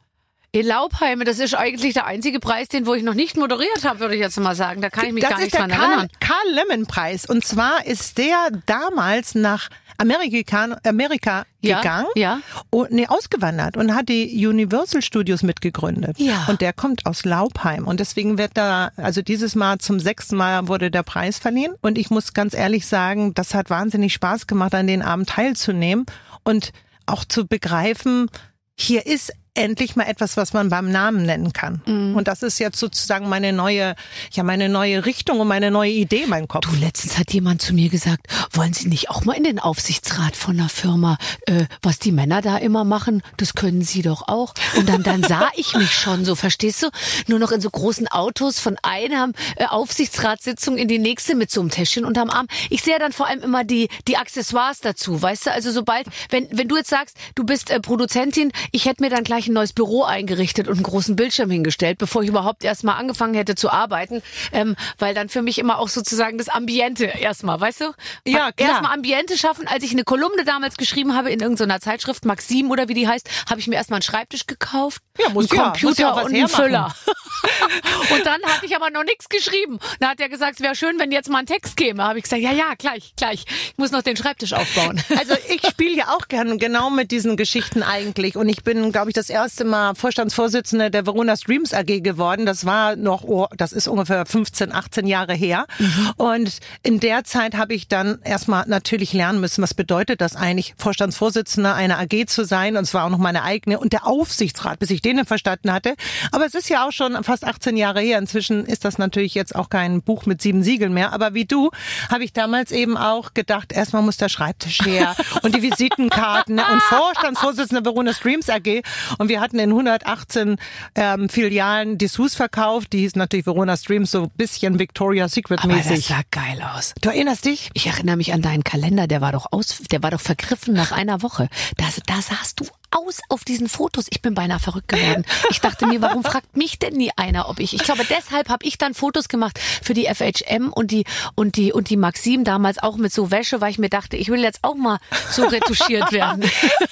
In 0.55 0.67
Laubheime, 0.67 1.25
das 1.25 1.39
ist 1.39 1.55
eigentlich 1.55 1.95
der 1.95 2.05
einzige 2.05 2.39
Preis, 2.39 2.69
den 2.69 2.85
wo 2.85 2.93
ich 2.93 3.03
noch 3.03 3.15
nicht 3.15 3.39
moderiert 3.39 3.85
habe, 3.85 4.01
würde 4.01 4.17
ich 4.17 4.21
jetzt 4.21 4.39
mal 4.39 4.55
sagen. 4.55 4.83
Da 4.83 4.91
kann 4.91 5.07
ich 5.07 5.15
mich 5.15 5.23
das 5.23 5.31
gar 5.31 5.41
nicht 5.41 5.57
dran 5.57 5.71
Karl, 5.71 5.89
erinnern. 5.89 6.09
Karl 6.21 6.53
Lemon 6.53 6.87
Preis. 6.87 7.25
Und 7.25 7.43
zwar 7.43 7.87
ist 7.87 8.19
der 8.19 8.51
damals 8.67 9.35
nach 9.35 9.71
Amerika, 9.97 10.77
Amerika 10.85 11.47
Ja, 11.61 11.79
gegangen 11.79 12.07
ja. 12.17 12.41
und 12.69 12.91
nee, 12.91 13.07
ausgewandert 13.07 13.79
und 13.79 13.95
hat 13.95 14.11
die 14.11 14.47
Universal 14.47 15.01
Studios 15.01 15.43
mitgegründet. 15.43 16.19
Ja. 16.19 16.45
Und 16.49 16.61
der 16.61 16.75
kommt 16.75 17.07
aus 17.07 17.25
Laubheim. 17.25 17.87
Und 17.87 18.01
deswegen 18.01 18.37
wird 18.37 18.51
da, 18.55 18.91
also 18.97 19.23
dieses 19.23 19.55
Mal 19.55 19.79
zum 19.79 20.01
sechsten 20.01 20.37
Mal 20.37 20.69
wurde 20.69 20.91
der 20.91 21.03
Preis 21.03 21.39
verliehen. 21.39 21.75
Und 21.81 21.97
ich 21.97 22.11
muss 22.11 22.35
ganz 22.35 22.53
ehrlich 22.53 22.87
sagen, 22.87 23.33
das 23.33 23.55
hat 23.55 23.71
wahnsinnig 23.71 24.13
Spaß 24.13 24.47
gemacht, 24.47 24.75
an 24.75 24.87
den 24.87 25.01
Abend 25.01 25.31
teilzunehmen 25.31 26.05
und 26.45 26.73
auch 27.07 27.25
zu 27.25 27.47
begreifen, 27.47 28.29
hier 28.79 29.07
ist 29.07 29.33
endlich 29.55 29.97
mal 29.97 30.05
etwas, 30.05 30.37
was 30.37 30.53
man 30.53 30.71
beim 30.71 30.91
Namen 30.91 31.27
nennen 31.27 31.53
kann. 31.53 31.83
Mhm. 31.85 32.17
Und 32.17 32.27
das 32.29 32.43
ist 32.43 32.59
jetzt 32.59 32.79
sozusagen 32.79 33.29
meine 33.29 33.53
neue, 33.53 33.95
ja, 34.33 34.43
meine 34.43 34.69
neue 34.69 35.05
Richtung 35.05 35.41
und 35.41 35.49
meine 35.49 35.71
neue 35.71 35.91
Idee, 35.91 36.25
mein 36.27 36.49
Kopf. 36.49 36.67
Du, 36.67 36.75
letztens 36.77 37.19
hat 37.19 37.33
jemand 37.33 37.61
zu 37.61 37.75
mir 37.75 37.91
gesagt, 37.91 38.27
wollen 38.53 38.73
Sie 38.73 38.89
nicht 38.89 39.11
auch 39.11 39.25
mal 39.25 39.35
in 39.35 39.45
den 39.45 39.59
Aufsichtsrat 39.59 40.37
von 40.37 40.59
einer 40.59 40.71
Firma, 40.71 41.19
äh, 41.47 41.67
was 41.83 41.99
die 41.99 42.13
Männer 42.13 42.41
da 42.41 42.57
immer 42.57 42.85
machen, 42.85 43.23
das 43.37 43.55
können 43.55 43.83
Sie 43.83 44.01
doch 44.01 44.27
auch. 44.29 44.55
Und 44.77 44.89
dann, 44.89 45.03
dann 45.03 45.23
sah 45.23 45.51
ich 45.55 45.75
mich 45.75 45.93
schon 45.93 46.25
so, 46.25 46.35
verstehst 46.35 46.83
du? 46.83 46.89
Nur 47.27 47.39
noch 47.39 47.53
in 47.53 47.61
so 47.61 47.69
großen 47.69 48.09
Autos 48.09 48.59
von 48.59 48.79
einer 48.83 49.31
äh, 49.57 49.67
Aufsichtsratssitzung 49.67 50.79
in 50.79 50.89
die 50.89 50.99
nächste 50.99 51.35
mit 51.35 51.51
so 51.51 51.61
einem 51.61 51.71
Täschchen 51.71 52.07
unterm 52.07 52.31
Arm. 52.31 52.47
Ich 52.71 52.83
sehe 52.83 52.99
dann 52.99 53.13
vor 53.13 53.29
allem 53.29 53.43
immer 53.43 53.65
die, 53.65 53.89
die 54.09 54.17
Accessoires 54.17 54.81
dazu, 54.81 55.21
weißt 55.21 55.47
du? 55.47 55.53
Also 55.53 55.71
sobald, 55.71 56.07
wenn, 56.31 56.49
wenn 56.51 56.69
du 56.69 56.77
jetzt 56.77 56.91
sagst, 56.91 57.17
du 57.35 57.45
bist 57.45 57.71
äh, 57.71 57.81
Produzentin, 57.81 58.51
ich 58.71 58.87
hätte 58.87 59.03
mir 59.03 59.11
dann 59.11 59.25
gleich 59.25 59.42
ein 59.49 59.55
neues 59.55 59.73
Büro 59.73 60.05
eingerichtet 60.05 60.69
und 60.69 60.75
einen 60.75 60.83
großen 60.83 61.17
Bildschirm 61.17 61.51
hingestellt, 61.51 61.99
bevor 61.99 62.23
ich 62.23 62.29
überhaupt 62.29 62.65
erst 62.65 62.85
mal 62.85 62.95
angefangen 62.95 63.35
hätte 63.35 63.55
zu 63.55 63.71
arbeiten, 63.71 64.23
ähm, 64.53 64.77
weil 64.99 65.15
dann 65.15 65.29
für 65.29 65.43
mich 65.43 65.59
immer 65.59 65.79
auch 65.79 65.89
sozusagen 65.89 66.39
das 66.39 66.49
Ambiente 66.49 67.05
erstmal, 67.05 67.61
weißt 67.61 67.81
du? 67.81 67.85
Ja, 68.27 68.53
klar. 68.53 68.71
Erstmal 68.71 68.95
Ambiente 68.95 69.37
schaffen. 69.39 69.67
Als 69.67 69.85
ich 69.85 69.93
eine 69.93 70.05
Kolumne 70.05 70.45
damals 70.45 70.77
geschrieben 70.77 71.15
habe 71.17 71.31
in 71.31 71.41
irgendeiner 71.41 71.81
Zeitschrift, 71.81 72.25
Maxim 72.25 72.71
oder 72.71 72.89
wie 72.89 72.95
die 72.95 73.09
heißt, 73.09 73.29
habe 73.49 73.61
ich 73.61 73.67
mir 73.67 73.77
erstmal 73.77 73.99
einen 73.99 74.03
Schreibtisch 74.03 74.47
gekauft, 74.47 75.03
Ja, 75.19 75.29
muss 75.31 75.51
einen 75.51 75.61
ja, 75.61 75.65
Computer 75.71 76.03
ja 76.03 76.13
und 76.13 76.35
einen. 76.35 76.49
Füller. 76.49 76.95
Und 78.11 78.27
dann 78.27 78.43
hatte 78.45 78.67
ich 78.67 78.77
aber 78.77 78.91
noch 78.91 79.05
nichts 79.05 79.29
geschrieben. 79.29 79.79
Da 80.01 80.11
hat 80.11 80.21
er 80.21 80.29
gesagt, 80.29 80.55
es 80.57 80.61
wäre 80.61 80.75
schön, 80.75 80.99
wenn 80.99 81.11
jetzt 81.11 81.29
mal 81.29 81.39
ein 81.39 81.47
Text 81.47 81.77
käme. 81.77 82.03
Habe 82.03 82.19
ich 82.19 82.25
gesagt, 82.25 82.43
ja, 82.43 82.53
ja, 82.53 82.75
gleich, 82.77 83.15
gleich. 83.17 83.45
Ich 83.49 83.79
muss 83.79 83.91
noch 83.91 84.03
den 84.03 84.17
Schreibtisch 84.17 84.53
aufbauen. 84.53 85.03
Also 85.19 85.35
ich 85.49 85.63
spiele 85.69 85.97
ja 85.97 86.09
auch 86.09 86.29
gern 86.29 86.59
genau 86.59 86.91
mit 86.91 87.11
diesen 87.11 87.37
Geschichten 87.37 87.83
eigentlich. 87.83 88.37
Und 88.37 88.49
ich 88.49 88.63
bin, 88.65 88.93
glaube 88.93 89.11
ich, 89.11 89.15
das 89.15 89.31
erste 89.33 89.65
Mal 89.65 89.95
Vorstandsvorsitzende 89.95 90.91
der 90.91 91.07
Verona 91.07 91.37
Streams 91.37 91.75
AG 91.75 92.03
geworden. 92.03 92.47
Das 92.47 92.65
war 92.65 92.97
noch, 92.97 93.25
oh, 93.25 93.47
das 93.57 93.73
ist 93.73 93.89
ungefähr 93.89 94.27
15, 94.27 94.73
18 94.73 95.07
Jahre 95.07 95.35
her. 95.35 95.67
Mhm. 95.79 96.11
Und 96.17 96.59
in 96.83 97.01
der 97.01 97.25
Zeit 97.25 97.57
habe 97.57 97.75
ich 97.75 97.89
dann 97.89 98.21
erstmal 98.23 98.65
natürlich 98.69 99.13
lernen 99.13 99.41
müssen, 99.41 99.63
was 99.63 99.75
bedeutet 99.75 100.21
das 100.21 100.37
eigentlich, 100.37 100.75
Vorstandsvorsitzender 100.77 101.75
einer 101.75 101.99
AG 101.99 102.27
zu 102.27 102.45
sein. 102.45 102.77
Und 102.77 102.85
zwar 102.85 103.07
auch 103.07 103.11
noch 103.11 103.19
meine 103.19 103.43
eigene. 103.43 103.81
Und 103.81 103.93
der 103.93 104.07
Aufsichtsrat, 104.07 104.79
bis 104.79 104.91
ich 104.91 105.03
den 105.03 105.25
verstanden 105.25 105.73
hatte. 105.73 105.95
Aber 106.31 106.47
es 106.47 106.55
ist 106.55 106.69
ja 106.69 106.87
auch 106.87 106.93
schon 106.93 107.23
fast 107.25 107.45
18 107.45 107.77
Jahre 107.77 108.01
her. 108.01 108.19
Inzwischen 108.19 108.67
ist 108.67 108.85
das 108.85 108.99
natürlich 108.99 109.35
jetzt 109.35 109.55
auch 109.55 109.71
kein 109.71 110.03
Buch 110.03 110.27
mit 110.27 110.43
sieben 110.43 110.63
Siegeln 110.63 110.93
mehr. 110.93 111.13
Aber 111.13 111.35
wie 111.35 111.45
du 111.45 111.71
habe 112.11 112.25
ich 112.25 112.33
damals 112.33 112.71
eben 112.73 112.97
auch 112.97 113.35
gedacht, 113.35 113.73
erstmal 113.73 114.03
muss 114.03 114.17
der 114.17 114.29
Schreibtisch 114.29 114.81
her 114.85 115.17
und 115.43 115.55
die 115.55 115.63
Visitenkarten 115.63 116.57
ne? 116.57 116.65
und 116.71 116.83
Vorstandsvorsitzender 116.83 117.85
Verona 117.85 118.13
Streams 118.13 118.51
AG. 118.51 118.83
Und 119.19 119.22
wir 119.29 119.41
hatten 119.41 119.59
in 119.59 119.71
118 119.71 120.57
ähm, 120.95 121.29
Filialen 121.29 121.99
Dessous 121.99 122.35
verkauft. 122.35 122.93
Die 122.93 123.01
hieß 123.01 123.17
natürlich 123.17 123.47
Verona 123.47 123.77
Streams, 123.77 124.11
so 124.11 124.29
bisschen 124.37 124.79
Victoria's 124.79 125.33
Secret 125.33 125.65
mäßig. 125.65 125.87
Aber 125.87 125.97
das 125.97 126.07
sah 126.07 126.21
geil 126.31 126.63
aus. 126.75 126.95
Du 127.01 127.09
erinnerst 127.09 127.45
dich? 127.45 127.71
Ich 127.75 127.87
erinnere 127.87 128.17
mich 128.17 128.33
an 128.33 128.43
deinen 128.43 128.65
Kalender, 128.65 129.07
der 129.07 129.21
war 129.21 129.33
doch 129.33 129.47
aus, 129.51 129.79
der 129.91 130.03
war 130.03 130.11
doch 130.11 130.21
vergriffen 130.21 130.75
nach 130.75 130.93
einer 130.93 131.23
Woche. 131.23 131.49
Da, 131.77 131.87
da 132.07 132.21
sahst 132.21 132.61
du 132.61 132.67
aus 132.93 133.21
auf 133.29 133.45
diesen 133.45 133.69
Fotos. 133.69 134.07
Ich 134.11 134.23
bin 134.23 134.35
beinahe 134.35 134.61
verrückt 134.61 134.89
geworden. 134.89 135.25
Ich 135.51 135.61
dachte 135.61 135.87
mir, 135.87 136.01
warum 136.01 136.25
fragt 136.33 136.57
mich 136.57 136.79
denn 136.79 136.95
nie 136.95 137.11
einer, 137.17 137.49
ob 137.49 137.61
ich? 137.61 137.75
Ich 137.75 137.83
glaube, 137.83 138.05
deshalb 138.09 138.49
habe 138.49 138.65
ich 138.65 138.79
dann 138.79 138.95
Fotos 138.95 139.29
gemacht 139.29 139.59
für 139.83 139.95
die 139.95 140.07
FHM 140.07 140.73
und 140.73 140.91
die 140.91 141.05
und 141.35 141.57
die 141.57 141.73
und 141.73 141.91
die 141.91 141.97
Maxim 141.97 142.45
damals 142.45 142.79
auch 142.79 142.97
mit 142.97 143.13
so 143.13 143.31
Wäsche, 143.31 143.61
weil 143.61 143.71
ich 143.71 143.79
mir 143.79 143.89
dachte, 143.89 144.17
ich 144.17 144.29
will 144.29 144.41
jetzt 144.41 144.61
auch 144.63 144.75
mal 144.75 144.99
so 145.31 145.45
retuschiert 145.47 146.13
werden. 146.13 146.43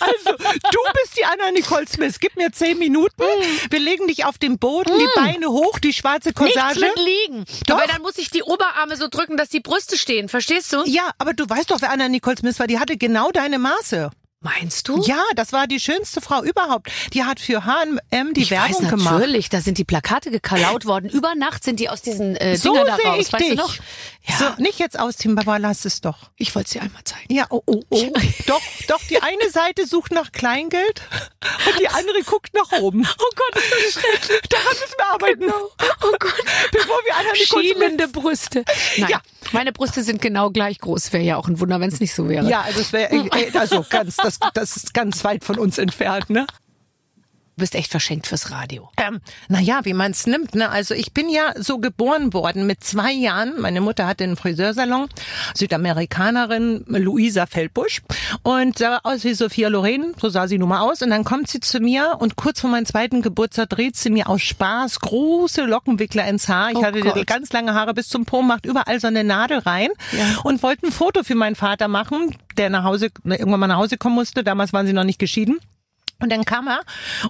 Also, 0.00 0.36
du 0.36 0.78
bist 1.00 1.18
die 1.18 1.24
Anna 1.24 1.50
Nicole 1.52 1.86
Smith. 1.86 2.18
Gib 2.20 2.36
mir 2.36 2.52
zehn 2.52 2.78
Minuten. 2.78 3.22
Wir 3.70 3.80
legen 3.80 4.06
dich 4.06 4.24
auf 4.24 4.38
den 4.38 4.58
Boden, 4.58 4.92
die 4.98 5.04
mm. 5.04 5.24
Beine 5.24 5.48
hoch, 5.48 5.78
die 5.78 5.92
schwarze 5.92 6.32
Corsage. 6.32 6.80
Nichts 6.80 6.96
mit 6.96 7.06
liegen. 7.06 7.44
Doch. 7.66 7.78
Weil 7.78 7.88
dann 7.88 8.02
muss 8.02 8.18
ich 8.18 8.30
die 8.30 8.42
Oberarme 8.42 8.96
so 8.96 9.08
drücken, 9.08 9.36
dass 9.36 9.48
die 9.48 9.60
Brüste 9.60 9.96
stehen. 9.96 10.28
Verstehst 10.28 10.72
du? 10.72 10.82
Ja, 10.86 11.10
aber 11.18 11.34
du 11.34 11.48
weißt 11.48 11.70
doch, 11.70 11.80
wer 11.80 11.90
Anna 11.90 12.08
Nicole 12.08 12.36
Smith 12.36 12.58
war. 12.58 12.66
Die 12.66 12.78
hatte 12.78 12.96
genau 12.96 13.30
deine 13.30 13.58
Maße. 13.58 14.10
Meinst 14.42 14.88
du? 14.88 15.02
Ja, 15.02 15.22
das 15.36 15.52
war 15.52 15.66
die 15.66 15.78
schönste 15.78 16.22
Frau 16.22 16.42
überhaupt. 16.42 16.90
Die 17.12 17.24
hat 17.24 17.40
für 17.40 17.66
H&M 17.66 18.32
die 18.32 18.40
ich 18.40 18.50
Werbung 18.50 18.84
weiß, 18.84 18.88
gemacht. 18.88 19.18
Natürlich, 19.18 19.50
da 19.50 19.60
sind 19.60 19.76
die 19.76 19.84
Plakate 19.84 20.30
gekalaut 20.30 20.86
worden. 20.86 21.10
Über 21.10 21.34
Nacht 21.34 21.62
sind 21.62 21.78
die 21.78 21.90
aus 21.90 22.00
diesen 22.00 22.36
äh, 22.36 22.56
so 22.56 22.72
Dinger 22.72 22.86
da 22.86 22.96
sehe 22.96 23.04
raus. 23.04 23.18
ich 23.20 23.32
weißt 23.34 23.42
dich. 23.42 23.50
du 23.50 23.56
noch? 23.56 23.74
Ja. 24.22 24.36
So, 24.56 24.62
nicht 24.62 24.78
jetzt 24.78 24.98
ausziehen, 24.98 25.38
aber 25.38 25.58
lass 25.58 25.84
es 25.84 26.00
doch. 26.00 26.30
Ich 26.36 26.54
wollte 26.54 26.70
sie 26.70 26.80
einmal 26.80 27.04
zeigen. 27.04 27.30
Ja, 27.30 27.44
oh, 27.50 27.60
oh, 27.66 27.82
oh. 27.90 28.06
doch, 28.46 28.62
doch, 28.88 29.00
die 29.10 29.20
eine 29.20 29.50
Seite 29.50 29.86
sucht 29.86 30.12
nach 30.12 30.32
Kleingeld 30.32 31.02
und 31.66 31.78
die 31.78 31.88
andere 31.88 32.22
guckt 32.22 32.54
nach 32.54 32.72
oben. 32.80 33.06
Oh 33.06 33.30
Gott, 33.36 33.62
ist 33.62 33.72
das 33.72 34.02
schrecklich. 34.02 34.40
Daran 34.48 34.66
müssen 34.68 34.94
wir 34.96 35.06
arbeiten. 35.12 35.40
Genau. 35.40 35.70
Oh 36.02 36.14
Gott. 36.18 36.44
Bevor 36.72 36.98
wir 37.04 37.14
einer 37.14 37.36
Schielende 37.36 38.08
Brüste. 38.08 38.64
Nein, 38.96 39.10
ja. 39.10 39.20
Meine 39.52 39.72
Brüste 39.72 40.02
sind 40.02 40.22
genau 40.22 40.50
gleich 40.50 40.78
groß. 40.78 41.12
Wäre 41.12 41.24
ja 41.24 41.36
auch 41.36 41.48
ein 41.48 41.60
Wunder, 41.60 41.80
wenn 41.80 41.90
es 41.90 42.00
nicht 42.00 42.14
so 42.14 42.28
wäre. 42.28 42.48
Ja, 42.48 42.62
also 42.62 42.80
es 42.80 42.92
wäre, 42.92 43.28
also 43.54 43.84
ganz, 43.88 44.16
das, 44.16 44.38
das 44.54 44.76
ist 44.76 44.94
ganz 44.94 45.24
weit 45.24 45.44
von 45.44 45.58
uns 45.58 45.78
entfernt, 45.78 46.30
ne? 46.30 46.46
Du 47.60 47.62
bist 47.62 47.74
echt 47.74 47.90
verschenkt 47.90 48.26
fürs 48.26 48.50
Radio. 48.52 48.88
Ähm, 48.96 49.20
naja, 49.48 49.80
wie 49.84 49.92
man 49.92 50.12
es 50.12 50.26
nimmt. 50.26 50.54
Ne? 50.54 50.70
Also 50.70 50.94
ich 50.94 51.12
bin 51.12 51.28
ja 51.28 51.52
so 51.58 51.76
geboren 51.78 52.32
worden 52.32 52.66
mit 52.66 52.82
zwei 52.82 53.12
Jahren. 53.12 53.60
Meine 53.60 53.82
Mutter 53.82 54.06
hatte 54.06 54.24
einen 54.24 54.36
Friseursalon, 54.36 55.08
Südamerikanerin 55.54 56.84
Luisa 56.88 57.44
Feldbusch 57.44 58.00
und 58.44 58.78
sah 58.78 59.00
aus 59.02 59.24
wie 59.24 59.34
Sophia 59.34 59.68
Loren, 59.68 60.14
so 60.18 60.30
sah 60.30 60.48
sie 60.48 60.56
nun 60.56 60.70
mal 60.70 60.80
aus. 60.80 61.02
Und 61.02 61.10
dann 61.10 61.22
kommt 61.22 61.48
sie 61.48 61.60
zu 61.60 61.80
mir 61.80 62.16
und 62.18 62.36
kurz 62.36 62.60
vor 62.62 62.70
meinem 62.70 62.86
zweiten 62.86 63.20
Geburtstag 63.20 63.68
dreht 63.68 63.94
sie 63.94 64.08
mir 64.08 64.30
aus 64.30 64.40
Spaß 64.40 65.00
große 65.00 65.66
Lockenwickler 65.66 66.26
ins 66.28 66.48
Haar. 66.48 66.70
Ich 66.70 66.76
Oh 66.78 66.82
hatte 66.82 67.00
Gott. 67.00 67.26
ganz 67.26 67.52
lange 67.52 67.74
Haare 67.74 67.92
bis 67.92 68.08
zum 68.08 68.24
Po, 68.24 68.40
macht 68.40 68.64
überall 68.64 68.98
so 69.00 69.06
eine 69.06 69.22
Nadel 69.22 69.58
rein 69.58 69.90
Ja. 70.12 70.38
und 70.44 70.62
wollte 70.62 70.86
ein 70.86 70.92
Foto 70.92 71.24
für 71.24 71.34
meinen 71.34 71.56
Vater 71.56 71.88
machen, 71.88 72.34
der 72.56 72.70
nach 72.70 72.84
Hause, 72.84 73.08
irgendwann 73.24 73.60
mal 73.60 73.66
nach 73.66 73.76
Hause 73.76 73.98
kommen 73.98 74.14
musste. 74.14 74.42
Damals 74.44 74.72
waren 74.72 74.86
sie 74.86 74.94
noch 74.94 75.04
nicht 75.04 75.18
geschieden. 75.18 75.58
Und 76.20 76.30
dann 76.30 76.44
kam 76.44 76.68
er 76.68 76.82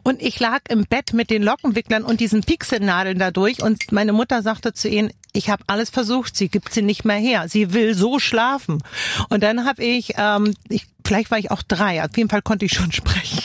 und 0.03 0.20
ich 0.20 0.38
lag 0.40 0.61
im 0.68 0.85
Bett 0.85 1.12
mit 1.12 1.31
den 1.31 1.42
Lockenwicklern 1.42 2.05
und 2.05 2.20
diesen 2.20 2.42
Pixelnadeln 2.42 3.18
dadurch 3.18 3.62
und 3.62 3.92
meine 3.92 4.12
Mutter 4.12 4.42
sagte 4.42 4.72
zu 4.72 4.88
ihnen, 4.88 5.12
ich 5.33 5.51
habe 5.51 5.62
alles 5.66 5.90
versucht, 5.90 6.37
sie 6.37 6.49
gibt 6.49 6.73
sie 6.73 6.83
nicht 6.83 7.05
mehr 7.05 7.16
her. 7.16 7.49
Sie 7.49 7.73
will 7.73 7.95
so 7.95 8.19
schlafen. 8.19 8.83
Und 9.29 9.43
dann 9.43 9.64
habe 9.64 9.85
ich, 9.85 10.14
ähm, 10.16 10.55
ich, 10.69 10.87
vielleicht 11.05 11.31
war 11.31 11.38
ich 11.38 11.51
auch 11.51 11.62
drei, 11.62 12.03
auf 12.03 12.16
jeden 12.16 12.29
Fall 12.29 12.43
konnte 12.43 12.64
ich 12.64 12.73
schon 12.73 12.93
sprechen. 12.93 13.43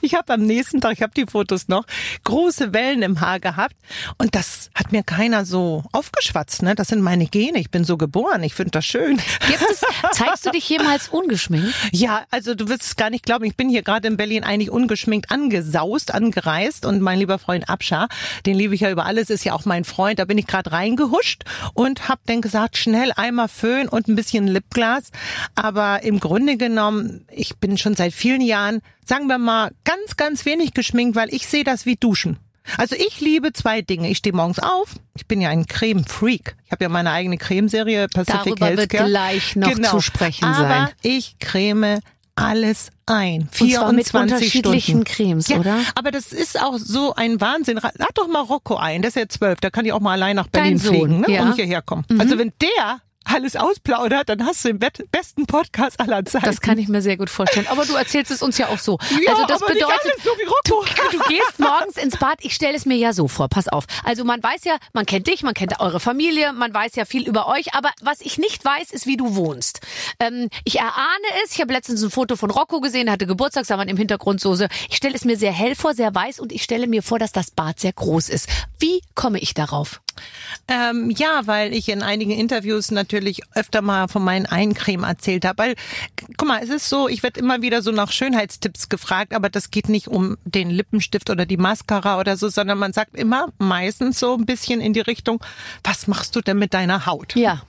Ich 0.00 0.14
habe 0.14 0.32
am 0.32 0.42
nächsten 0.42 0.80
Tag, 0.80 0.92
ich 0.94 1.02
habe 1.02 1.12
die 1.14 1.26
Fotos 1.26 1.68
noch, 1.68 1.84
große 2.24 2.72
Wellen 2.72 3.02
im 3.02 3.20
Haar 3.20 3.40
gehabt 3.40 3.74
und 4.18 4.34
das 4.34 4.70
hat 4.74 4.92
mir 4.92 5.02
keiner 5.02 5.44
so 5.44 5.84
aufgeschwatzt. 5.92 6.62
Ne? 6.62 6.74
Das 6.74 6.88
sind 6.88 7.02
meine 7.02 7.26
Gene, 7.26 7.58
ich 7.58 7.70
bin 7.70 7.84
so 7.84 7.96
geboren, 7.96 8.42
ich 8.42 8.54
finde 8.54 8.72
das 8.72 8.84
schön. 8.84 9.20
Gibt 9.46 9.62
es, 9.70 9.82
zeigst 10.12 10.46
du 10.46 10.50
dich 10.50 10.68
jemals 10.68 11.08
ungeschminkt? 11.08 11.74
Ja, 11.92 12.22
also 12.30 12.54
du 12.54 12.68
wirst 12.68 12.82
es 12.82 12.96
gar 12.96 13.10
nicht 13.10 13.24
glauben. 13.24 13.44
Ich 13.44 13.56
bin 13.56 13.68
hier 13.68 13.82
gerade 13.82 14.08
in 14.08 14.16
Berlin 14.16 14.44
eigentlich 14.44 14.70
ungeschminkt 14.70 15.30
angesaust, 15.30 16.14
angereist 16.14 16.86
und 16.86 17.00
mein 17.00 17.18
lieber 17.18 17.38
Freund 17.38 17.68
Abscha, 17.68 18.08
den 18.46 18.56
liebe 18.56 18.74
ich 18.74 18.82
ja 18.82 18.90
über 18.90 19.06
alles, 19.06 19.30
ist 19.30 19.44
ja 19.44 19.52
auch 19.52 19.64
mein 19.64 19.84
Freund. 19.84 20.18
Da 20.18 20.24
bin 20.24 20.38
ich 20.38 20.46
gerade 20.46 20.72
reingehuscht 21.22 21.44
und 21.74 22.08
hab 22.08 22.20
dann 22.26 22.40
gesagt, 22.40 22.76
schnell 22.76 23.12
einmal 23.16 23.48
Föhn 23.48 23.88
und 23.88 24.08
ein 24.08 24.16
bisschen 24.16 24.46
Lipglas. 24.46 25.10
Aber 25.54 26.02
im 26.02 26.20
Grunde 26.20 26.56
genommen, 26.56 27.26
ich 27.30 27.56
bin 27.56 27.78
schon 27.78 27.94
seit 27.94 28.12
vielen 28.12 28.40
Jahren, 28.40 28.80
sagen 29.04 29.26
wir 29.26 29.38
mal, 29.38 29.72
ganz, 29.84 30.16
ganz 30.16 30.44
wenig 30.44 30.74
geschminkt, 30.74 31.16
weil 31.16 31.32
ich 31.32 31.46
sehe 31.46 31.64
das 31.64 31.86
wie 31.86 31.96
Duschen. 31.96 32.38
Also 32.78 32.94
ich 32.94 33.20
liebe 33.20 33.52
zwei 33.52 33.82
Dinge. 33.82 34.08
Ich 34.08 34.18
stehe 34.18 34.34
morgens 34.34 34.60
auf. 34.60 34.94
Ich 35.16 35.26
bin 35.26 35.40
ja 35.40 35.48
ein 35.48 35.66
Creme-Freak. 35.66 36.54
Ich 36.64 36.70
habe 36.70 36.84
ja 36.84 36.88
meine 36.88 37.10
eigene 37.10 37.36
Cremeserie 37.36 38.06
Pacific 38.06 38.56
Darüber 38.56 38.68
wird 38.68 38.78
Healthcare. 38.92 39.08
gleich 39.08 39.56
noch 39.56 39.74
genau. 39.74 39.90
zu 39.90 40.00
sprechen 40.00 40.44
Aber 40.44 40.68
sein. 40.68 40.88
ich 41.02 41.38
creme 41.40 41.98
alles 42.34 42.90
ein. 43.06 43.48
Und 43.60 43.72
zwar 43.72 43.92
mit 43.92 44.08
24 44.08 44.14
unterschiedlichen 44.14 44.80
Stunden. 44.80 45.04
Cremes, 45.04 45.48
ja, 45.48 45.58
oder? 45.58 45.78
Aber 45.94 46.10
das 46.10 46.32
ist 46.32 46.60
auch 46.60 46.78
so 46.78 47.14
ein 47.14 47.40
Wahnsinn. 47.40 47.76
Lad 47.76 48.10
doch 48.14 48.28
mal 48.28 48.40
Rocco 48.40 48.76
ein, 48.76 49.02
der 49.02 49.08
ist 49.08 49.16
ja 49.16 49.28
zwölf, 49.28 49.60
da 49.60 49.70
kann 49.70 49.84
ich 49.84 49.92
auch 49.92 50.00
mal 50.00 50.12
allein 50.12 50.36
nach 50.36 50.48
Berlin 50.48 50.78
Sohn, 50.78 50.94
fliegen 50.94 51.20
ne? 51.20 51.30
ja. 51.30 51.42
Mhm. 51.42 51.50
und 51.50 51.56
hierher 51.56 51.82
kommen. 51.82 52.04
Also 52.18 52.38
wenn 52.38 52.52
der 52.60 53.00
alles 53.32 53.56
ausplaudert, 53.56 54.28
dann 54.28 54.44
hast 54.44 54.64
du 54.64 54.72
den 54.72 54.78
besten 55.10 55.46
Podcast 55.46 56.00
aller 56.00 56.24
Zeiten. 56.24 56.44
Das 56.44 56.60
kann 56.60 56.78
ich 56.78 56.88
mir 56.88 57.02
sehr 57.02 57.16
gut 57.16 57.30
vorstellen. 57.30 57.66
Aber 57.68 57.84
du 57.84 57.94
erzählst 57.94 58.30
es 58.30 58.42
uns 58.42 58.58
ja 58.58 58.68
auch 58.68 58.78
so. 58.78 58.98
ja, 59.24 59.32
also 59.32 59.46
das 59.46 59.60
bedeutet, 59.60 60.14
so 60.22 60.30
wie 60.30 60.44
Rocco. 60.44 60.84
Du 61.10 61.18
gehst 61.28 61.58
morgens 61.58 61.96
ins 61.96 62.16
Bad. 62.16 62.38
Ich 62.40 62.54
stelle 62.54 62.76
es 62.76 62.86
mir 62.86 62.96
ja 62.96 63.12
so 63.12 63.28
vor. 63.28 63.48
Pass 63.48 63.68
auf. 63.68 63.84
Also 64.04 64.24
man 64.24 64.42
weiß 64.42 64.64
ja, 64.64 64.76
man 64.92 65.06
kennt 65.06 65.26
dich, 65.26 65.42
man 65.42 65.54
kennt 65.54 65.80
eure 65.80 66.00
Familie, 66.00 66.52
man 66.52 66.72
weiß 66.72 66.96
ja 66.96 67.04
viel 67.04 67.26
über 67.26 67.48
euch. 67.48 67.74
Aber 67.74 67.90
was 68.00 68.20
ich 68.20 68.38
nicht 68.38 68.64
weiß, 68.64 68.90
ist, 68.92 69.06
wie 69.06 69.16
du 69.16 69.34
wohnst. 69.34 69.80
Ähm, 70.20 70.48
ich 70.64 70.78
erahne 70.78 71.26
es. 71.44 71.52
Ich 71.52 71.60
habe 71.60 71.72
letztens 71.72 72.02
ein 72.02 72.10
Foto 72.10 72.36
von 72.36 72.50
Rocco 72.50 72.80
gesehen. 72.80 73.10
Hatte 73.10 73.26
Geburtstag, 73.26 73.66
sah 73.66 73.76
man 73.76 73.88
im 73.88 73.96
Hintergrund 73.96 74.40
so. 74.40 74.52
Ich 74.90 74.96
stelle 74.96 75.14
es 75.14 75.24
mir 75.24 75.36
sehr 75.36 75.52
hell 75.52 75.74
vor, 75.74 75.94
sehr 75.94 76.14
weiß 76.14 76.40
und 76.40 76.52
ich 76.52 76.62
stelle 76.62 76.86
mir 76.86 77.02
vor, 77.02 77.18
dass 77.18 77.32
das 77.32 77.50
Bad 77.50 77.80
sehr 77.80 77.92
groß 77.92 78.28
ist. 78.28 78.48
Wie 78.78 79.00
komme 79.14 79.38
ich 79.38 79.54
darauf? 79.54 80.00
Ähm, 80.68 81.10
ja, 81.10 81.42
weil 81.46 81.74
ich 81.74 81.88
in 81.88 82.02
einigen 82.02 82.32
Interviews 82.32 82.90
natürlich 82.90 83.42
öfter 83.54 83.82
mal 83.82 84.08
von 84.08 84.22
meinen 84.24 84.46
Eincreme 84.46 85.04
erzählt 85.04 85.44
habe. 85.44 85.58
Weil, 85.58 85.74
guck 86.36 86.48
mal, 86.48 86.62
es 86.62 86.70
ist 86.70 86.88
so, 86.88 87.08
ich 87.08 87.22
werde 87.22 87.40
immer 87.40 87.62
wieder 87.62 87.82
so 87.82 87.90
nach 87.90 88.12
Schönheitstipps 88.12 88.88
gefragt, 88.88 89.34
aber 89.34 89.48
das 89.48 89.70
geht 89.70 89.88
nicht 89.88 90.08
um 90.08 90.36
den 90.44 90.70
Lippenstift 90.70 91.30
oder 91.30 91.46
die 91.46 91.56
Mascara 91.56 92.18
oder 92.18 92.36
so, 92.36 92.48
sondern 92.48 92.78
man 92.78 92.92
sagt 92.92 93.16
immer 93.16 93.48
meistens 93.58 94.18
so 94.18 94.34
ein 94.34 94.46
bisschen 94.46 94.80
in 94.80 94.92
die 94.92 95.00
Richtung, 95.00 95.42
was 95.84 96.06
machst 96.06 96.36
du 96.36 96.40
denn 96.40 96.58
mit 96.58 96.74
deiner 96.74 97.06
Haut? 97.06 97.34
Ja. 97.34 97.62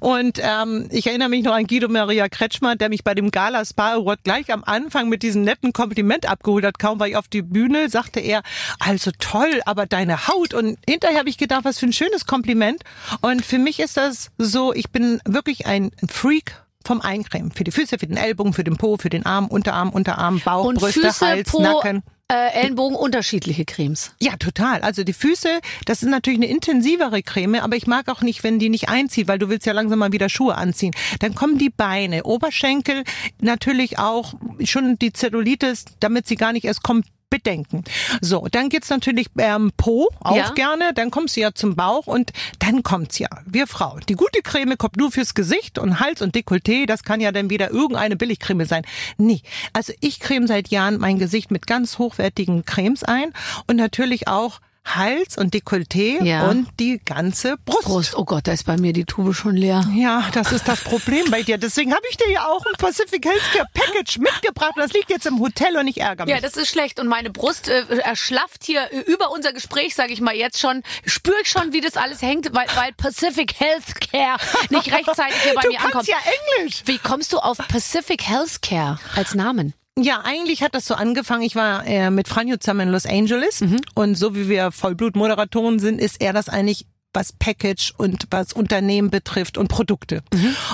Und 0.00 0.38
ähm, 0.42 0.88
ich 0.90 1.06
erinnere 1.06 1.28
mich 1.28 1.44
noch 1.44 1.54
an 1.54 1.66
Guido 1.66 1.88
Maria 1.88 2.28
Kretschmer, 2.28 2.76
der 2.76 2.88
mich 2.88 3.04
bei 3.04 3.14
dem 3.14 3.30
Gala 3.30 3.64
Spa 3.64 3.94
Award 3.94 4.24
gleich 4.24 4.52
am 4.52 4.64
Anfang 4.64 5.08
mit 5.08 5.22
diesem 5.22 5.42
netten 5.42 5.72
Kompliment 5.72 6.28
abgeholt 6.28 6.64
hat. 6.64 6.78
Kaum 6.78 7.00
war 7.00 7.08
ich 7.08 7.16
auf 7.16 7.28
die 7.28 7.42
Bühne, 7.42 7.88
sagte 7.88 8.20
er, 8.20 8.42
also 8.78 9.10
toll, 9.18 9.60
aber 9.66 9.86
deine 9.86 10.28
Haut. 10.28 10.54
Und 10.54 10.78
hinterher 10.88 11.18
habe 11.18 11.28
ich 11.28 11.38
gedacht, 11.38 11.64
was 11.64 11.78
für 11.78 11.83
ein 11.86 11.92
schönes 11.92 12.26
Kompliment. 12.26 12.82
Und 13.20 13.44
für 13.44 13.58
mich 13.58 13.80
ist 13.80 13.96
das 13.96 14.30
so, 14.38 14.72
ich 14.74 14.90
bin 14.90 15.20
wirklich 15.26 15.66
ein 15.66 15.90
Freak 16.08 16.64
vom 16.84 17.00
Eincremen. 17.00 17.50
Für 17.50 17.64
die 17.64 17.70
Füße, 17.70 17.98
für 17.98 18.06
den 18.06 18.16
Ellbogen, 18.16 18.52
für 18.52 18.64
den 18.64 18.76
Po, 18.76 18.96
für 18.98 19.10
den 19.10 19.24
Arm, 19.24 19.46
Unterarm, 19.48 19.90
Unterarm, 19.90 20.40
Bauch, 20.44 20.66
Und 20.66 20.78
Brüste, 20.78 21.00
Füße, 21.00 21.26
Hals, 21.26 21.50
Po, 21.50 21.62
Nacken. 21.62 22.02
äh, 22.28 22.60
Ellenbogen, 22.60 22.94
unterschiedliche 22.96 23.64
Cremes. 23.64 24.12
Ja, 24.20 24.36
total. 24.36 24.82
Also 24.82 25.02
die 25.02 25.14
Füße, 25.14 25.48
das 25.86 26.02
ist 26.02 26.08
natürlich 26.10 26.38
eine 26.38 26.48
intensivere 26.48 27.22
Creme, 27.22 27.56
aber 27.56 27.76
ich 27.76 27.86
mag 27.86 28.08
auch 28.08 28.20
nicht, 28.20 28.44
wenn 28.44 28.58
die 28.58 28.68
nicht 28.68 28.90
einzieht, 28.90 29.28
weil 29.28 29.38
du 29.38 29.48
willst 29.48 29.64
ja 29.66 29.72
langsam 29.72 29.98
mal 29.98 30.12
wieder 30.12 30.28
Schuhe 30.28 30.56
anziehen. 30.56 30.92
Dann 31.20 31.34
kommen 31.34 31.56
die 31.56 31.70
Beine, 31.70 32.24
Oberschenkel, 32.24 33.04
natürlich 33.40 33.98
auch 33.98 34.34
schon 34.64 34.98
die 34.98 35.12
Zellulitis, 35.12 35.86
damit 36.00 36.26
sie 36.26 36.36
gar 36.36 36.52
nicht 36.52 36.64
erst 36.66 36.82
kommt 36.82 37.06
bedenken. 37.34 37.82
So, 38.20 38.46
dann 38.48 38.68
geht's 38.68 38.90
natürlich 38.90 39.26
ähm, 39.38 39.72
Po, 39.76 40.08
auch 40.20 40.36
Ja. 40.36 40.50
gerne. 40.52 40.94
Dann 40.94 41.10
kommst 41.10 41.36
du 41.36 41.40
ja 41.40 41.52
zum 41.52 41.74
Bauch 41.74 42.06
und 42.06 42.30
dann 42.60 42.84
kommt's 42.84 43.18
ja. 43.18 43.28
Wir 43.44 43.66
Frauen. 43.66 44.02
Die 44.08 44.14
gute 44.14 44.40
Creme 44.42 44.78
kommt 44.78 44.96
nur 44.96 45.10
fürs 45.10 45.34
Gesicht 45.34 45.78
und 45.80 45.98
Hals 45.98 46.22
und 46.22 46.36
Dekolleté. 46.36 46.86
Das 46.86 47.02
kann 47.02 47.20
ja 47.20 47.32
dann 47.32 47.50
wieder 47.50 47.70
irgendeine 47.70 48.14
Billigcreme 48.14 48.66
sein. 48.66 48.84
Nee. 49.18 49.42
Also 49.72 49.92
ich 50.00 50.20
creme 50.20 50.46
seit 50.46 50.68
Jahren 50.68 50.98
mein 50.98 51.18
Gesicht 51.18 51.50
mit 51.50 51.66
ganz 51.66 51.98
hochwertigen 51.98 52.64
Cremes 52.64 53.02
ein 53.02 53.32
und 53.66 53.76
natürlich 53.76 54.28
auch 54.28 54.60
Hals 54.84 55.36
und 55.38 55.54
Dekolleté 55.54 56.22
Ja. 56.22 56.48
und 56.48 56.68
die 56.78 57.00
ganze 57.04 57.56
Brust. 57.64 57.82
Prost. 57.84 58.14
Oh 58.16 58.24
Gott, 58.24 58.46
da 58.46 58.52
ist 58.52 58.64
bei 58.66 58.76
mir 58.76 58.92
die 58.92 59.04
Tube 59.04 59.34
schon 59.34 59.56
leer. 59.56 59.84
Ja, 59.94 60.28
das 60.32 60.52
ist 60.52 60.68
das 60.68 60.80
Problem 60.82 61.30
bei 61.30 61.42
dir. 61.42 61.58
Deswegen 61.58 61.92
habe 61.92 62.02
ich 62.10 62.16
dir 62.16 62.30
ja 62.30 62.46
auch 62.46 62.64
ein 62.66 62.72
Pacific 62.78 63.24
Healthcare 63.24 63.66
Package 63.72 64.18
mitgebracht. 64.18 64.72
Das 64.76 64.92
liegt 64.92 65.10
jetzt 65.10 65.26
im 65.26 65.40
Hotel 65.40 65.76
und 65.76 65.88
ich 65.88 66.00
ärgere 66.00 66.26
mich. 66.26 66.34
Ja, 66.34 66.40
das 66.40 66.56
ist 66.56 66.68
schlecht. 66.68 67.00
Und 67.00 67.08
meine 67.08 67.30
Brust 67.30 67.68
äh, 67.68 67.84
erschlafft 67.98 68.64
hier 68.64 68.88
über 69.06 69.30
unser 69.32 69.52
Gespräch, 69.52 69.94
sage 69.94 70.12
ich 70.12 70.20
mal 70.20 70.34
jetzt 70.36 70.58
schon. 70.60 70.82
Spüre 71.06 71.36
ich 71.42 71.48
schon, 71.50 71.72
wie 71.72 71.80
das 71.80 71.96
alles 71.96 72.22
hängt, 72.22 72.54
weil, 72.54 72.66
weil 72.74 72.92
Pacific 72.92 73.54
Healthcare 73.58 74.36
nicht 74.70 74.92
rechtzeitig 74.92 75.36
hier 75.42 75.54
bei 75.54 75.62
du 75.62 75.68
mir 75.68 75.78
kannst 75.78 75.94
ankommt. 75.94 76.08
ja 76.08 76.16
Englisch. 76.58 76.82
Wie 76.84 76.98
kommst 76.98 77.32
du 77.32 77.38
auf 77.38 77.56
Pacific 77.68 78.22
Healthcare 78.28 78.98
als 79.16 79.34
Namen? 79.34 79.74
Ja, 79.98 80.22
eigentlich 80.24 80.62
hat 80.62 80.74
das 80.74 80.86
so 80.86 80.94
angefangen. 80.94 81.42
Ich 81.42 81.54
war 81.54 81.86
äh, 81.86 82.10
mit 82.10 82.26
Franjo 82.26 82.56
zusammen 82.56 82.80
in 82.80 82.88
Los 82.88 83.06
Angeles 83.06 83.62
und 83.94 84.16
so 84.16 84.34
wie 84.34 84.48
wir 84.48 84.72
Vollblutmoderatoren 84.72 85.78
sind, 85.78 86.00
ist 86.00 86.20
er 86.20 86.32
das 86.32 86.48
eigentlich 86.48 86.86
was 87.14 87.32
Package 87.32 87.94
und 87.96 88.26
was 88.30 88.52
Unternehmen 88.52 89.08
betrifft 89.08 89.56
und 89.56 89.68
Produkte. 89.68 90.22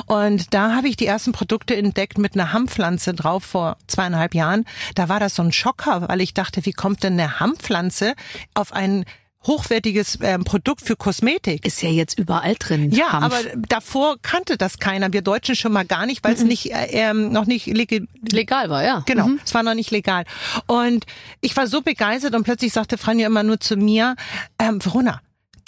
Und 0.06 0.54
da 0.54 0.74
habe 0.74 0.88
ich 0.88 0.96
die 0.96 1.06
ersten 1.06 1.32
Produkte 1.32 1.76
entdeckt 1.76 2.16
mit 2.16 2.34
einer 2.34 2.52
Hammpflanze 2.54 3.12
drauf 3.12 3.44
vor 3.44 3.76
zweieinhalb 3.86 4.34
Jahren. 4.34 4.64
Da 4.94 5.08
war 5.10 5.20
das 5.20 5.34
so 5.34 5.42
ein 5.42 5.52
Schocker, 5.52 6.08
weil 6.08 6.22
ich 6.22 6.32
dachte, 6.32 6.64
wie 6.64 6.72
kommt 6.72 7.02
denn 7.02 7.12
eine 7.12 7.40
Hammpflanze 7.40 8.14
auf 8.54 8.72
ein 8.72 9.04
hochwertiges 9.46 10.18
ähm, 10.22 10.44
Produkt 10.44 10.82
für 10.82 10.96
Kosmetik? 10.96 11.64
Ist 11.64 11.82
ja 11.82 11.88
jetzt 11.88 12.18
überall 12.18 12.54
drin. 12.58 12.90
Ja, 12.92 13.12
Hanf. 13.12 13.24
aber 13.24 13.36
davor 13.68 14.16
kannte 14.20 14.56
das 14.56 14.78
keiner. 14.78 15.12
Wir 15.12 15.22
Deutschen 15.22 15.54
schon 15.56 15.72
mal 15.72 15.84
gar 15.84 16.06
nicht, 16.06 16.22
weil 16.24 16.34
es 16.34 16.44
nicht 16.44 16.72
äh, 16.72 16.86
ähm, 16.92 17.32
noch 17.32 17.46
nicht 17.46 17.66
legi- 17.66 18.06
legal 18.30 18.68
war, 18.70 18.84
ja. 18.84 19.02
Genau, 19.06 19.28
es 19.44 19.54
war 19.54 19.62
noch 19.62 19.74
nicht 19.74 19.90
legal. 19.90 20.24
Und 20.66 21.06
ich 21.40 21.56
war 21.56 21.66
so 21.66 21.80
begeistert 21.82 22.34
und 22.34 22.44
plötzlich 22.44 22.72
sagte 22.72 22.98
Franjo 22.98 23.26
immer 23.26 23.42
nur 23.42 23.60
zu 23.60 23.76
mir, 23.76 24.14
ähm, 24.58 24.84
Verona, 24.84 25.20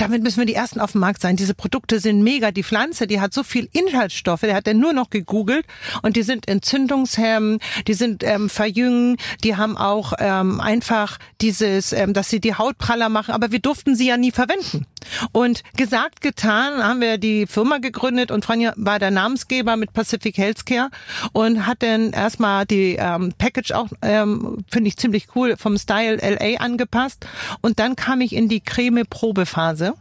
damit 0.03 0.25
müssen 0.25 0.39
wir 0.39 0.47
die 0.47 0.55
Ersten 0.55 0.81
auf 0.81 0.93
dem 0.93 1.01
Markt 1.01 1.23
sein. 1.23 1.37
Diese 1.37 1.55
Produkte 1.55 2.01
sind 2.01 2.23
mega. 2.23 2.51
Die 2.51 2.65
Pflanze, 2.65 3.07
die 3.07 3.21
hat 3.21 3.33
so 3.33 3.45
viel 3.45 3.69
Inhaltsstoffe, 3.73 4.41
der 4.41 4.57
hat 4.57 4.67
dann 4.67 4.79
nur 4.79 4.93
noch 4.93 5.11
gegoogelt 5.11 5.65
und 6.03 6.17
die 6.17 6.25
sind 6.25 6.49
Entzündungshemmen, 6.49 7.61
die 7.87 7.95
sind 7.95 8.25
ähm, 8.25 8.49
verjüngen, 8.49 9.17
die 9.45 9.57
haben 9.57 9.77
auch 9.77 10.15
ähm, 10.19 10.61
einfach 10.61 11.19
dieses, 11.41 11.93
ähm, 11.93 12.15
dass 12.15 12.31
sie 12.31 12.41
die 12.41 12.55
Haut 12.55 12.79
praller 12.79 13.09
machen, 13.09 13.33
aber 13.33 13.53
wir 13.53 13.61
durften 13.61 13.95
sie 13.95 14.09
ja 14.09 14.17
nie 14.17 14.33
verwenden. 14.33 14.87
Und 15.33 15.63
gesagt, 15.77 16.21
getan, 16.21 16.83
haben 16.83 17.01
wir 17.01 17.19
die 17.19 17.47
Firma 17.47 17.79
gegründet 17.79 18.31
und 18.31 18.45
Franja 18.45 18.73
war 18.77 18.99
der 18.99 19.11
Namensgeber 19.11 19.77
mit 19.77 19.93
Pacific 19.93 20.37
Healthcare 20.37 20.91
und 21.33 21.67
hat 21.67 21.83
dann 21.83 22.13
erstmal 22.13 22.67
die 22.67 22.97
ähm, 22.99 23.33
Package 23.39 23.73
auch, 23.73 23.89
ähm, 24.03 24.65
finde 24.71 24.89
ich 24.89 24.97
ziemlich 24.97 25.29
cool, 25.35 25.57
vom 25.57 25.77
Style 25.79 26.17
LA 26.17 26.59
angepasst. 26.59 27.27
Und 27.61 27.79
dann 27.79 27.97
kam 27.97 28.21
ich 28.21 28.35
in 28.35 28.49
die 28.49 28.61
Creme-Probephase. 28.61 29.95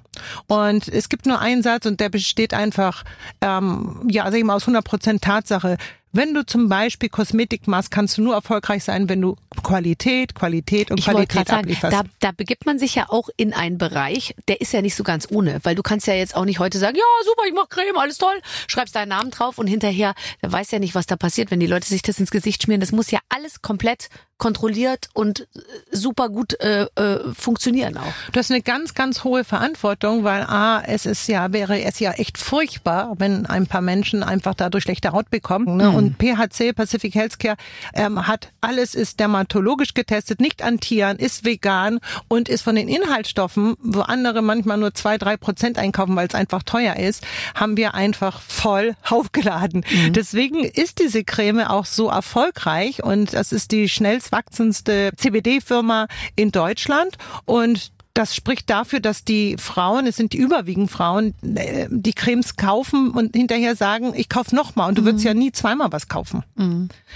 Und 0.47 0.88
es 0.88 1.10
gibt 1.10 1.26
nur 1.26 1.39
einen 1.39 1.63
Satz 1.63 1.86
und 1.86 2.00
der 2.00 2.10
besteht 2.10 2.54
einfach, 2.54 3.04
ähm, 3.41 4.08
ja, 4.10 4.26
sag 4.26 4.36
ich 4.36 4.43
mal, 4.43 4.56
aus 4.56 4.67
100% 4.67 5.21
Tatsache. 5.21 5.78
Wenn 6.13 6.34
du 6.34 6.45
zum 6.45 6.67
Beispiel 6.67 7.08
Kosmetik 7.08 7.67
machst, 7.67 7.89
kannst 7.89 8.17
du 8.17 8.21
nur 8.21 8.34
erfolgreich 8.34 8.84
sein, 8.84 9.08
wenn 9.08 9.21
du 9.21 9.38
Qualität, 9.63 10.36
Qualität 10.36 10.91
und 10.91 11.00
Ich 11.00 11.06
Qualität 11.06 11.47
sagen, 11.47 11.62
ablieferst. 11.62 11.93
da, 11.93 12.04
da 12.19 12.32
begibt 12.34 12.65
man 12.65 12.80
sich 12.80 12.95
ja 12.95 13.06
auch 13.08 13.30
in 13.38 13.54
einen 13.54 13.78
Bereich, 13.78 14.36
der 14.50 14.60
ist 14.60 14.74
ja 14.74 14.82
nicht 14.82 14.95
so 14.95 15.04
ganz 15.04 15.30
ohne, 15.32 15.62
weil 15.63 15.76
du 15.76 15.84
kannst 15.84 16.08
ja 16.08 16.13
jetzt 16.13 16.36
auch 16.36 16.43
nicht 16.43 16.60
heute 16.60 16.80
sagen, 16.80 16.97
ja 16.97 17.04
super, 17.24 17.43
ich 17.47 17.54
mach 17.54 17.69
Creme, 17.69 17.97
alles 17.97 18.17
toll, 18.17 18.41
schreibst 18.67 18.93
deinen 18.93 19.10
Namen 19.10 19.32
drauf 19.32 19.58
und 19.58 19.67
hinterher, 19.67 20.13
der 20.43 20.52
weiß 20.52 20.71
ja 20.71 20.80
nicht, 20.80 20.95
was 20.95 21.06
da 21.06 21.15
passiert, 21.15 21.50
wenn 21.50 21.62
die 21.62 21.67
Leute 21.67 21.88
sich 21.88 22.02
das 22.02 22.19
ins 22.19 22.32
Gesicht 22.32 22.63
schmieren. 22.63 22.82
Das 22.82 22.91
muss 22.91 23.10
ja 23.10 23.19
alles 23.30 23.62
komplett 23.62 24.10
kontrolliert 24.41 25.10
und 25.13 25.41
äh, 25.41 25.45
super 25.91 26.27
gut 26.27 26.60
äh, 26.62 26.88
äh, 26.95 27.19
funktionieren 27.32 27.95
auch. 27.95 28.12
Du 28.32 28.39
hast 28.39 28.49
eine 28.49 28.63
ganz, 28.63 28.95
ganz 28.95 29.23
hohe 29.23 29.43
Verantwortung, 29.43 30.23
weil 30.23 30.41
A, 30.41 30.82
es 30.82 31.06
ist 31.06 31.27
ja, 31.27 31.54
wäre 31.54 31.84
es 31.84 31.99
ja 31.99 32.13
echt 32.13 32.39
furchtbar, 32.39 33.13
wenn 33.19 33.45
ein 33.45 33.67
paar 33.67 33.82
Menschen 33.82 34.23
einfach 34.23 34.56
dadurch 34.56 34.86
schlechte 34.86 35.12
Haut 35.12 35.30
bekommen. 35.30 35.77
Ne? 35.77 35.91
Und 35.91 36.17
PHC, 36.17 36.73
Pacific 36.73 37.13
Healthcare, 37.13 37.56
ähm, 37.93 38.27
hat 38.27 38.51
alles 38.62 38.95
ist 38.95 39.19
dermatologisch 39.19 39.93
getestet, 39.93 40.41
nicht 40.41 40.63
an 40.63 40.80
Tieren, 40.80 41.17
ist 41.17 41.45
vegan 41.45 41.99
und 42.27 42.49
ist 42.49 42.63
von 42.63 42.75
den 42.75 42.88
Inhaltsstoffen, 42.88 43.75
wo 43.80 44.01
andere 44.01 44.41
manchmal 44.41 44.80
nur 44.80 44.95
zwei, 44.95 45.19
drei 45.19 45.38
Prozent 45.38 45.77
einkaufen, 45.77 46.15
weil 46.15 46.27
es 46.27 46.34
einfach 46.34 46.63
teuer 46.63 46.95
ist, 46.95 47.23
haben 47.54 47.77
wir 47.77 47.93
einfach 47.93 48.41
voll 48.41 48.95
aufgeladen. 49.08 49.86
Deswegen 50.10 50.63
ist 50.63 50.97
diese 50.97 51.23
Creme 51.23 51.67
auch 51.67 51.86
so 51.86 52.10
erfolgreich 52.10 53.04
und 53.04 53.36
das 53.36 53.51
ist 53.51 53.71
die 53.71 53.88
schnellst 53.88 54.31
wachsendste 54.32 55.12
CBD-Firma 55.15 56.08
in 56.36 56.52
Deutschland. 56.52 57.17
Und 57.46 57.91
das 58.13 58.36
spricht 58.36 58.69
dafür, 58.69 59.00
dass 59.00 59.24
die 59.24 59.56
Frauen, 59.58 60.06
es 60.08 60.15
sind 60.17 60.34
die 60.34 60.38
überwiegend 60.38 60.91
Frauen, 60.91 61.34
äh, 61.56 61.88
die 61.89 62.13
Cremes 62.13 62.56
kaufen 62.58 63.12
und 63.12 63.36
hinterher 63.36 63.76
sagen, 63.76 64.13
ich 64.15 64.30
kauf 64.30 64.52
noch 64.52 64.76
mal 64.76 64.88
und 64.88 64.97
du 64.97 65.06
würdest 65.06 65.24
ja 65.24 65.34
nie 65.34 65.52
zweimal 65.52 65.91
was 65.91 66.08
kaufen. 66.08 66.43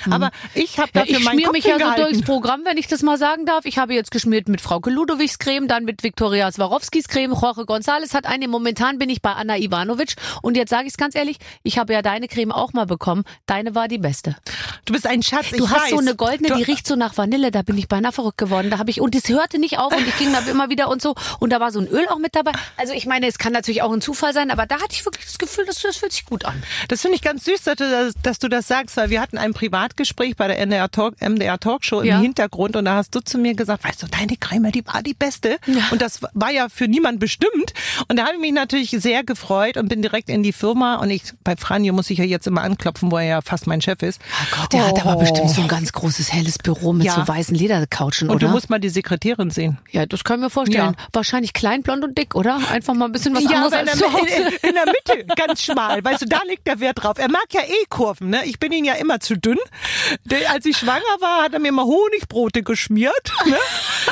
Aber 0.10 0.32
ich 0.54 0.78
habe 0.80 0.90
Ja, 0.94 1.02
dafür 1.02 1.18
ich 1.20 1.24
meinen 1.26 1.34
schmier 1.36 1.46
Kopf 1.48 1.54
mich 1.54 1.66
ja 1.66 1.78
so 1.80 2.04
durchs 2.04 2.22
Programm, 2.22 2.62
wenn 2.66 2.78
ich 2.78 2.88
das 2.88 3.02
mal 3.02 3.18
sagen 3.18 3.46
darf. 3.46 3.66
Ich 3.66 3.78
habe 3.78 3.94
jetzt 3.94 4.12
geschmiert 4.12 4.48
mit 4.50 4.62
Frauke 4.62 4.90
Ludowigs 4.90 5.40
Creme, 5.40 5.68
dann 5.68 5.84
mit 5.86 6.04
Viktoria 6.04 6.52
Swarovskis 6.52 7.08
Creme. 7.08 7.34
Jorge 7.34 7.64
González 7.64 8.14
hat 8.14 8.26
eine. 8.26 8.48
Momentan 8.48 8.98
bin 8.98 9.10
ich 9.10 9.22
bei 9.22 9.34
Anna 9.34 9.58
Ivanovic. 9.58 10.16
Und 10.42 10.56
jetzt 10.58 10.70
sage 10.70 10.84
ich 10.88 10.94
es 10.94 10.98
ganz 10.98 11.16
ehrlich, 11.16 11.38
ich 11.64 11.78
habe 11.78 11.94
ja 11.94 12.02
deine 12.02 12.28
Creme 12.28 12.52
auch 12.52 12.74
mal 12.74 12.86
bekommen. 12.86 13.24
Deine 13.46 13.76
war 13.76 13.88
die 13.88 13.98
beste. 13.98 14.36
Du 14.86 14.94
bist 14.94 15.08
ein 15.08 15.24
Schatz, 15.24 15.50
Du 15.52 15.64
ich 15.66 15.70
hast 15.70 15.84
weiß. 15.86 15.90
so 15.92 15.98
eine 16.00 16.16
goldene, 16.16 16.50
Du- 16.50 16.56
die 16.56 16.64
riecht 16.64 16.88
so 16.88 16.96
nach 16.96 17.18
Vanille. 17.18 17.52
Da 17.52 17.62
bin 17.62 17.78
ich 17.78 17.88
beinahe 17.88 18.12
verrückt 18.12 18.38
geworden. 18.38 18.70
Da 18.70 18.78
habe 18.78 18.90
ich 18.92 19.02
und 19.02 19.16
es 19.16 19.30
hörte 19.30 19.60
nicht 19.60 19.78
auf 19.80 19.92
und 19.96 20.08
ich 20.08 20.18
ging 20.18 20.32
da 20.34 20.40
immer 20.50 20.70
wieder 20.70 20.85
und 20.88 21.02
so. 21.02 21.16
Und 21.40 21.52
da 21.52 21.60
war 21.60 21.72
so 21.72 21.80
ein 21.80 21.88
Öl 21.88 22.08
auch 22.10 22.20
mit 22.20 22.36
dabei. 22.36 22.52
Also 22.78 22.94
ich 22.94 23.06
meine, 23.06 23.28
es 23.28 23.38
kann 23.38 23.54
natürlich 23.54 23.82
auch 23.82 23.92
ein 23.92 24.02
Zufall 24.02 24.34
sein, 24.34 24.52
aber 24.52 24.66
da 24.66 24.76
hatte 24.76 24.92
ich 24.92 25.06
wirklich 25.06 25.26
das 25.26 25.38
Gefühl, 25.38 25.66
dass 25.66 25.82
das 25.82 25.98
fühlt 25.98 26.12
sich 26.14 26.26
gut 26.26 26.46
an. 26.46 26.62
Das 26.88 27.02
finde 27.02 27.16
ich 27.16 27.22
ganz 27.22 27.46
süß, 27.46 27.64
dass 27.64 27.76
du 27.76 27.90
das, 27.90 28.14
dass 28.22 28.40
du 28.40 28.48
das 28.48 28.68
sagst, 28.68 28.98
weil 28.98 29.10
wir 29.10 29.22
hatten 29.22 29.38
ein 29.38 29.54
Privatgespräch 29.54 30.36
bei 30.36 30.48
der 30.48 30.60
NDR, 30.60 30.90
Talk, 30.90 31.16
MDR 31.22 31.60
Talkshow 31.60 32.00
im 32.02 32.08
Ja. 32.08 32.20
Hintergrund 32.20 32.76
und 32.76 32.86
da 32.86 32.96
hast 32.96 33.14
du 33.16 33.20
zu 33.20 33.38
mir 33.38 33.54
gesagt, 33.56 33.84
weißt 33.84 34.04
du, 34.04 34.08
deine 34.08 34.38
Creme, 34.38 34.72
die 34.72 34.86
war 34.88 35.04
die 35.04 35.14
beste. 35.14 35.58
Und 35.92 36.02
das 36.02 36.22
war 36.34 36.52
ja 36.52 36.68
für 36.70 36.88
niemand 36.88 37.20
bestimmt. 37.20 37.74
Und 38.08 38.18
da 38.18 38.24
habe 38.24 38.36
ich 38.36 38.40
mich 38.42 38.54
natürlich 38.54 38.92
sehr 38.92 39.24
gefreut 39.24 39.78
und 39.78 39.88
bin 39.90 40.02
direkt 40.02 40.30
in 40.30 40.44
die 40.44 40.54
Firma 40.54 40.96
und 40.96 41.10
ich, 41.10 41.24
bei 41.44 41.56
Franjo 41.56 41.94
muss 41.94 42.10
ich 42.10 42.18
ja 42.18 42.26
jetzt 42.26 42.48
immer 42.48 42.62
anklopfen, 42.64 43.12
wo 43.12 43.18
er 43.18 43.24
ja 43.26 43.42
fast 43.42 43.68
mein 43.68 43.82
Chef 43.82 44.02
ist. 44.02 44.20
Oh 44.54 44.56
Gott, 44.62 44.74
der 44.74 44.88
hat 44.88 45.06
aber 45.06 45.18
bestimmt 45.18 45.50
so 45.50 45.62
ein 45.62 45.68
ganz 45.68 45.92
großes 45.92 46.32
helles 46.32 46.58
Büro 46.58 46.94
mit 46.94 47.06
Ja. 47.08 47.16
so 47.16 47.28
weißen 47.28 47.56
Ledercouchen, 47.56 48.30
Und 48.30 48.36
oder? 48.38 48.48
du 48.48 48.52
musst 48.54 48.70
mal 48.70 48.80
die 48.80 48.90
Sekretärin 48.90 49.50
sehen. 49.52 49.78
ja, 49.92 50.06
das 50.06 50.24
kann 50.24 50.40
ich 50.40 50.44
mir 50.46 50.50
vorstellen. 50.50 50.75
Ja. 50.76 50.94
Wahrscheinlich 51.14 51.54
klein, 51.54 51.82
blond 51.84 52.04
und 52.04 52.18
dick, 52.18 52.36
oder? 52.36 52.60
Einfach 52.72 52.94
mal 52.94 53.06
ein 53.06 53.12
bisschen 53.12 53.36
was 53.36 53.44
ja, 53.44 53.50
anderes 53.52 53.74
aber 53.74 53.82
als 53.82 54.00
der, 54.00 54.08
zu 54.08 54.14
Hause. 54.14 54.58
in, 54.62 54.70
in 54.70 54.76
der 54.76 54.86
Mitte, 54.86 55.36
ganz 55.36 55.62
schmal. 55.62 56.04
Weißt 56.04 56.22
du, 56.22 56.26
da 56.26 56.42
liegt 56.48 56.68
der 56.68 56.80
Wert 56.80 57.04
drauf. 57.04 57.18
Er 57.18 57.30
mag 57.30 57.46
ja 57.52 57.62
eh 57.62 57.86
Kurven, 57.90 58.30
ne? 58.30 58.46
Ich 58.46 58.60
bin 58.60 58.72
ihn 58.72 58.86
ja 58.86 58.94
immer 58.94 59.20
zu 59.20 59.38
dünn. 59.38 59.58
Als 60.52 60.66
ich 60.66 60.78
schwanger 60.78 61.02
war, 61.20 61.44
hat 61.44 61.54
er 61.54 61.60
mir 61.60 61.72
mal 61.72 61.86
Honigbrote 61.86 62.64
geschmiert, 62.64 63.32
ne? 63.46 63.58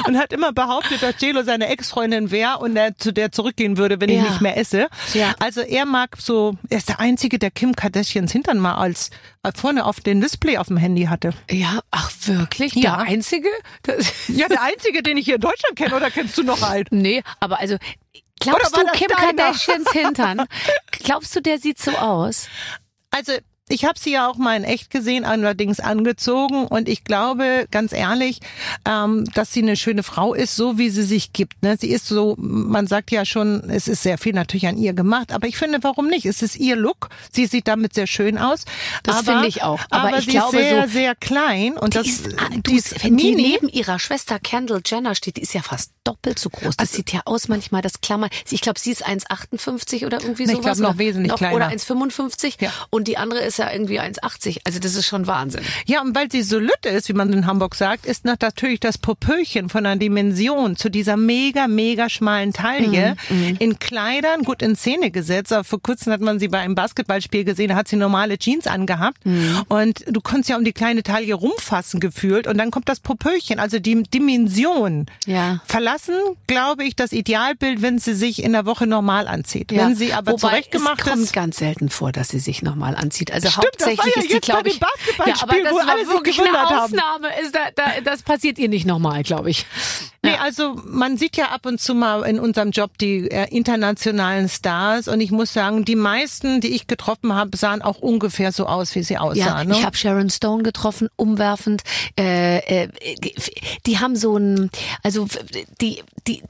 Und 0.07 0.17
hat 0.17 0.33
immer 0.33 0.51
behauptet, 0.53 1.01
dass 1.03 1.15
Jelo 1.19 1.43
seine 1.43 1.67
Ex-Freundin 1.67 2.31
wäre 2.31 2.57
und 2.59 2.75
er 2.75 2.97
zu 2.97 3.11
der 3.11 3.31
zurückgehen 3.31 3.77
würde, 3.77 3.99
wenn 4.01 4.09
ich 4.09 4.17
Ja. 4.17 4.23
nicht 4.23 4.41
mehr 4.41 4.57
esse. 4.57 4.87
Ja. 5.13 5.33
Also 5.39 5.61
er 5.61 5.85
mag 5.85 6.15
so, 6.19 6.55
er 6.69 6.77
ist 6.77 6.89
der 6.89 6.99
Einzige, 6.99 7.39
der 7.39 7.51
Kim 7.51 7.75
Kardashians 7.75 8.31
Hintern 8.31 8.57
mal 8.59 8.75
als 8.75 9.09
vorne 9.55 9.85
auf 9.85 9.99
den 9.99 10.21
Display 10.21 10.57
auf 10.57 10.67
dem 10.67 10.77
Handy 10.77 11.03
hatte. 11.05 11.33
Ja, 11.51 11.79
ach 11.91 12.11
wirklich? 12.25 12.73
Ja. 12.75 12.97
Der 12.97 12.99
Einzige? 13.07 13.49
Das, 13.83 14.11
Ja, 14.27 14.47
der 14.47 14.61
Einzige, 14.61 15.03
den 15.03 15.17
ich 15.17 15.25
hier 15.25 15.35
in 15.35 15.41
Deutschland 15.41 15.75
kenne, 15.75 15.95
oder 15.95 16.09
kennst 16.11 16.37
du 16.37 16.43
noch 16.43 16.61
einen? 16.61 16.85
nee, 16.91 17.23
aber 17.39 17.59
also, 17.59 17.77
glaubst 18.39 18.75
du 18.75 18.85
Kim 18.93 19.07
deiner? 19.09 19.33
Kardashians 19.43 19.91
Hintern? 19.91 20.45
Glaubst 20.91 21.35
du, 21.35 21.41
der 21.41 21.57
sieht 21.59 21.79
so 21.79 21.91
aus? 21.91 22.47
Also 23.11 23.33
ich 23.73 23.85
habe 23.85 23.97
sie 23.99 24.11
ja 24.11 24.27
auch 24.29 24.37
mal 24.37 24.55
in 24.55 24.63
echt 24.63 24.89
gesehen, 24.89 25.25
allerdings 25.25 25.79
angezogen 25.79 26.67
und 26.67 26.87
ich 26.87 27.03
glaube, 27.03 27.65
ganz 27.71 27.91
ehrlich, 27.91 28.39
ähm, 28.85 29.25
dass 29.33 29.51
sie 29.51 29.61
eine 29.61 29.75
schöne 29.75 30.03
Frau 30.03 30.33
ist, 30.33 30.55
so 30.55 30.77
wie 30.77 30.89
sie 30.89 31.03
sich 31.03 31.33
gibt. 31.33 31.63
Ne? 31.63 31.75
Sie 31.79 31.89
ist 31.89 32.07
so, 32.07 32.35
man 32.37 32.87
sagt 32.87 33.11
ja 33.11 33.25
schon, 33.25 33.69
es 33.69 33.87
ist 33.87 34.03
sehr 34.03 34.17
viel 34.17 34.33
natürlich 34.33 34.67
an 34.67 34.77
ihr 34.77 34.93
gemacht, 34.93 35.31
aber 35.31 35.47
ich 35.47 35.57
finde, 35.57 35.79
warum 35.81 36.07
nicht? 36.07 36.25
Es 36.25 36.41
ist 36.41 36.57
ihr 36.57 36.75
Look, 36.75 37.09
sie 37.31 37.45
sieht 37.47 37.67
damit 37.67 37.93
sehr 37.93 38.07
schön 38.07 38.37
aus. 38.37 38.65
Das 39.03 39.21
finde 39.21 39.47
ich 39.47 39.63
auch. 39.63 39.79
Aber 39.89 40.09
Aber, 40.09 40.19
ich 40.19 40.25
sie 40.25 40.31
glaube, 40.31 40.57
ist 40.57 40.63
sehr, 40.69 40.81
so- 40.83 40.89
sehr 40.93 41.15
klein 41.15 41.73
und 41.77 41.95
das, 41.95 42.03
die 42.03 42.09
ist, 42.11 42.27
ah, 42.39 42.49
die 42.51 42.61
du, 42.61 42.75
ist 42.75 43.03
wenn 43.03 43.17
die 43.17 43.31
mini. 43.35 43.41
neben 43.53 43.69
ihrer 43.69 43.97
Schwester 43.99 44.39
Kendall 44.39 44.81
Jenner 44.85 45.15
steht, 45.15 45.37
die 45.37 45.41
ist 45.41 45.53
ja 45.53 45.61
fast 45.61 45.91
doppelt 46.03 46.37
so 46.37 46.49
groß. 46.49 46.77
Das 46.77 46.91
sieht 46.93 47.11
ja 47.11 47.21
aus 47.25 47.47
manchmal, 47.47 47.81
das 47.81 48.01
Klammer. 48.01 48.27
Ich 48.51 48.61
glaube, 48.61 48.79
sie 48.79 48.91
ist 48.91 49.05
1,58 49.07 50.05
oder 50.05 50.21
irgendwie 50.21 50.43
ich 50.43 50.51
sowas. 50.51 50.63
glaub, 50.63 50.77
noch 50.77 50.89
oder- 50.91 50.97
wesentlich 50.99 51.31
noch, 51.31 51.37
kleiner. 51.37 51.55
Oder 51.55 51.67
1,55. 51.69 52.55
Ja. 52.61 52.71
Und 52.89 53.07
die 53.07 53.17
andere 53.17 53.39
ist 53.39 53.59
er 53.63 53.73
irgendwie 53.73 53.99
1,80. 53.99 54.59
Also 54.65 54.79
das 54.79 54.95
ist 54.95 55.05
schon 55.07 55.27
Wahnsinn. 55.27 55.61
Ja, 55.85 56.01
und 56.01 56.15
weil 56.15 56.31
sie 56.31 56.41
so 56.41 56.59
lütte 56.59 56.89
ist, 56.89 57.09
wie 57.09 57.13
man 57.13 57.31
in 57.33 57.45
Hamburg 57.45 57.75
sagt, 57.75 58.05
ist 58.05 58.25
natürlich 58.25 58.79
das 58.79 58.97
Popöchen 58.97 59.69
von 59.69 59.83
der 59.83 59.95
Dimension 59.95 60.75
zu 60.75 60.89
dieser 60.89 61.17
mega, 61.17 61.67
mega 61.67 62.09
schmalen 62.09 62.53
Taille 62.53 63.15
Mhm, 63.29 63.57
in 63.59 63.79
Kleidern 63.79 64.43
gut 64.43 64.61
in 64.61 64.75
Szene 64.75 65.11
gesetzt. 65.11 65.51
Aber 65.53 65.63
vor 65.63 65.81
kurzem 65.81 66.11
hat 66.13 66.21
man 66.21 66.39
sie 66.39 66.47
bei 66.47 66.59
einem 66.59 66.75
Basketballspiel 66.75 67.43
gesehen, 67.43 67.69
da 67.69 67.75
hat 67.75 67.87
sie 67.87 67.95
normale 67.95 68.37
Jeans 68.37 68.67
angehabt. 68.67 69.25
Mhm. 69.25 69.63
Und 69.69 70.03
du 70.07 70.21
konntest 70.21 70.49
ja 70.49 70.57
um 70.57 70.63
die 70.63 70.73
kleine 70.73 71.03
Taille 71.03 71.33
rumfassen 71.33 71.99
gefühlt. 71.99 72.47
Und 72.47 72.57
dann 72.57 72.71
kommt 72.71 72.89
das 72.89 72.99
Popöchen, 72.99 73.59
also 73.59 73.79
die 73.79 74.03
Dimension. 74.03 75.05
Ja. 75.25 75.61
Verlassen, 75.65 76.15
glaube 76.47 76.83
ich, 76.83 76.95
das 76.95 77.11
Idealbild, 77.11 77.81
wenn 77.81 77.99
sie 77.99 78.13
sich 78.13 78.43
in 78.43 78.51
der 78.53 78.65
Woche 78.65 78.87
normal 78.87 79.27
anzieht. 79.27 79.71
Ja. 79.71 79.85
Wenn 79.85 79.95
sie 79.95 80.13
aber 80.13 80.33
Wobei 80.33 80.39
zurechtgemacht 80.49 80.99
es 81.01 81.05
kommt 81.05 81.23
ist. 81.23 81.33
ganz 81.33 81.57
selten 81.57 81.89
vor, 81.89 82.11
dass 82.11 82.29
sie 82.29 82.39
sich 82.39 82.61
nochmal 82.61 82.95
anzieht. 82.95 83.31
Also 83.31 83.42
Stimmt, 83.51 83.67
das 83.77 83.87
war 83.87 83.91
hauptsächlich 83.97 84.15
ja 84.15 84.21
ist 84.21 84.33
die, 84.33 84.39
glaube 84.39 84.69
ich, 84.69 84.79
ja, 84.79 85.35
aber 85.41 85.55
das 85.63 85.71
wo 85.73 85.77
war 85.77 85.89
alle 85.89 86.07
wirklich 86.07 86.39
eine 86.39 86.51
haben. 86.51 86.75
Ausnahme. 86.77 87.27
Ist 87.41 87.53
da, 87.55 87.59
da, 87.75 88.01
das 88.03 88.21
passiert 88.23 88.57
ihr 88.59 88.69
nicht 88.69 88.85
nochmal, 88.85 89.23
glaube 89.23 89.49
ich. 89.49 89.65
Nee, 90.25 90.35
also 90.41 90.79
man 90.85 91.17
sieht 91.17 91.35
ja 91.35 91.47
ab 91.49 91.65
und 91.65 91.81
zu 91.81 91.93
mal 91.93 92.21
in 92.23 92.39
unserem 92.39 92.71
Job 92.71 92.97
die 92.97 93.29
äh, 93.29 93.47
internationalen 93.53 94.47
Stars 94.47 95.09
und 95.09 95.19
ich 95.19 95.31
muss 95.31 95.51
sagen, 95.51 95.83
die 95.83 95.97
meisten, 95.97 96.61
die 96.61 96.73
ich 96.75 96.87
getroffen 96.87 97.33
habe, 97.33 97.57
sahen 97.57 97.81
auch 97.81 97.99
ungefähr 97.99 98.53
so 98.53 98.65
aus, 98.65 98.95
wie 98.95 99.03
sie 99.03 99.15
Ja, 99.15 99.19
aussahen. 99.21 99.67
ne? 99.67 99.75
ich 99.75 99.85
habe 99.85 99.97
Sharon 99.97 100.29
Stone 100.29 100.63
getroffen, 100.63 101.09
umwerfend. 101.17 101.83
Äh, 102.17 102.59
äh, 102.83 102.87
die, 103.21 103.35
die 103.85 103.99
haben 103.99 104.15
so 104.15 104.37
ein, 104.37 104.69
also 105.03 105.27
die, 105.81 106.01
die, 106.27 106.41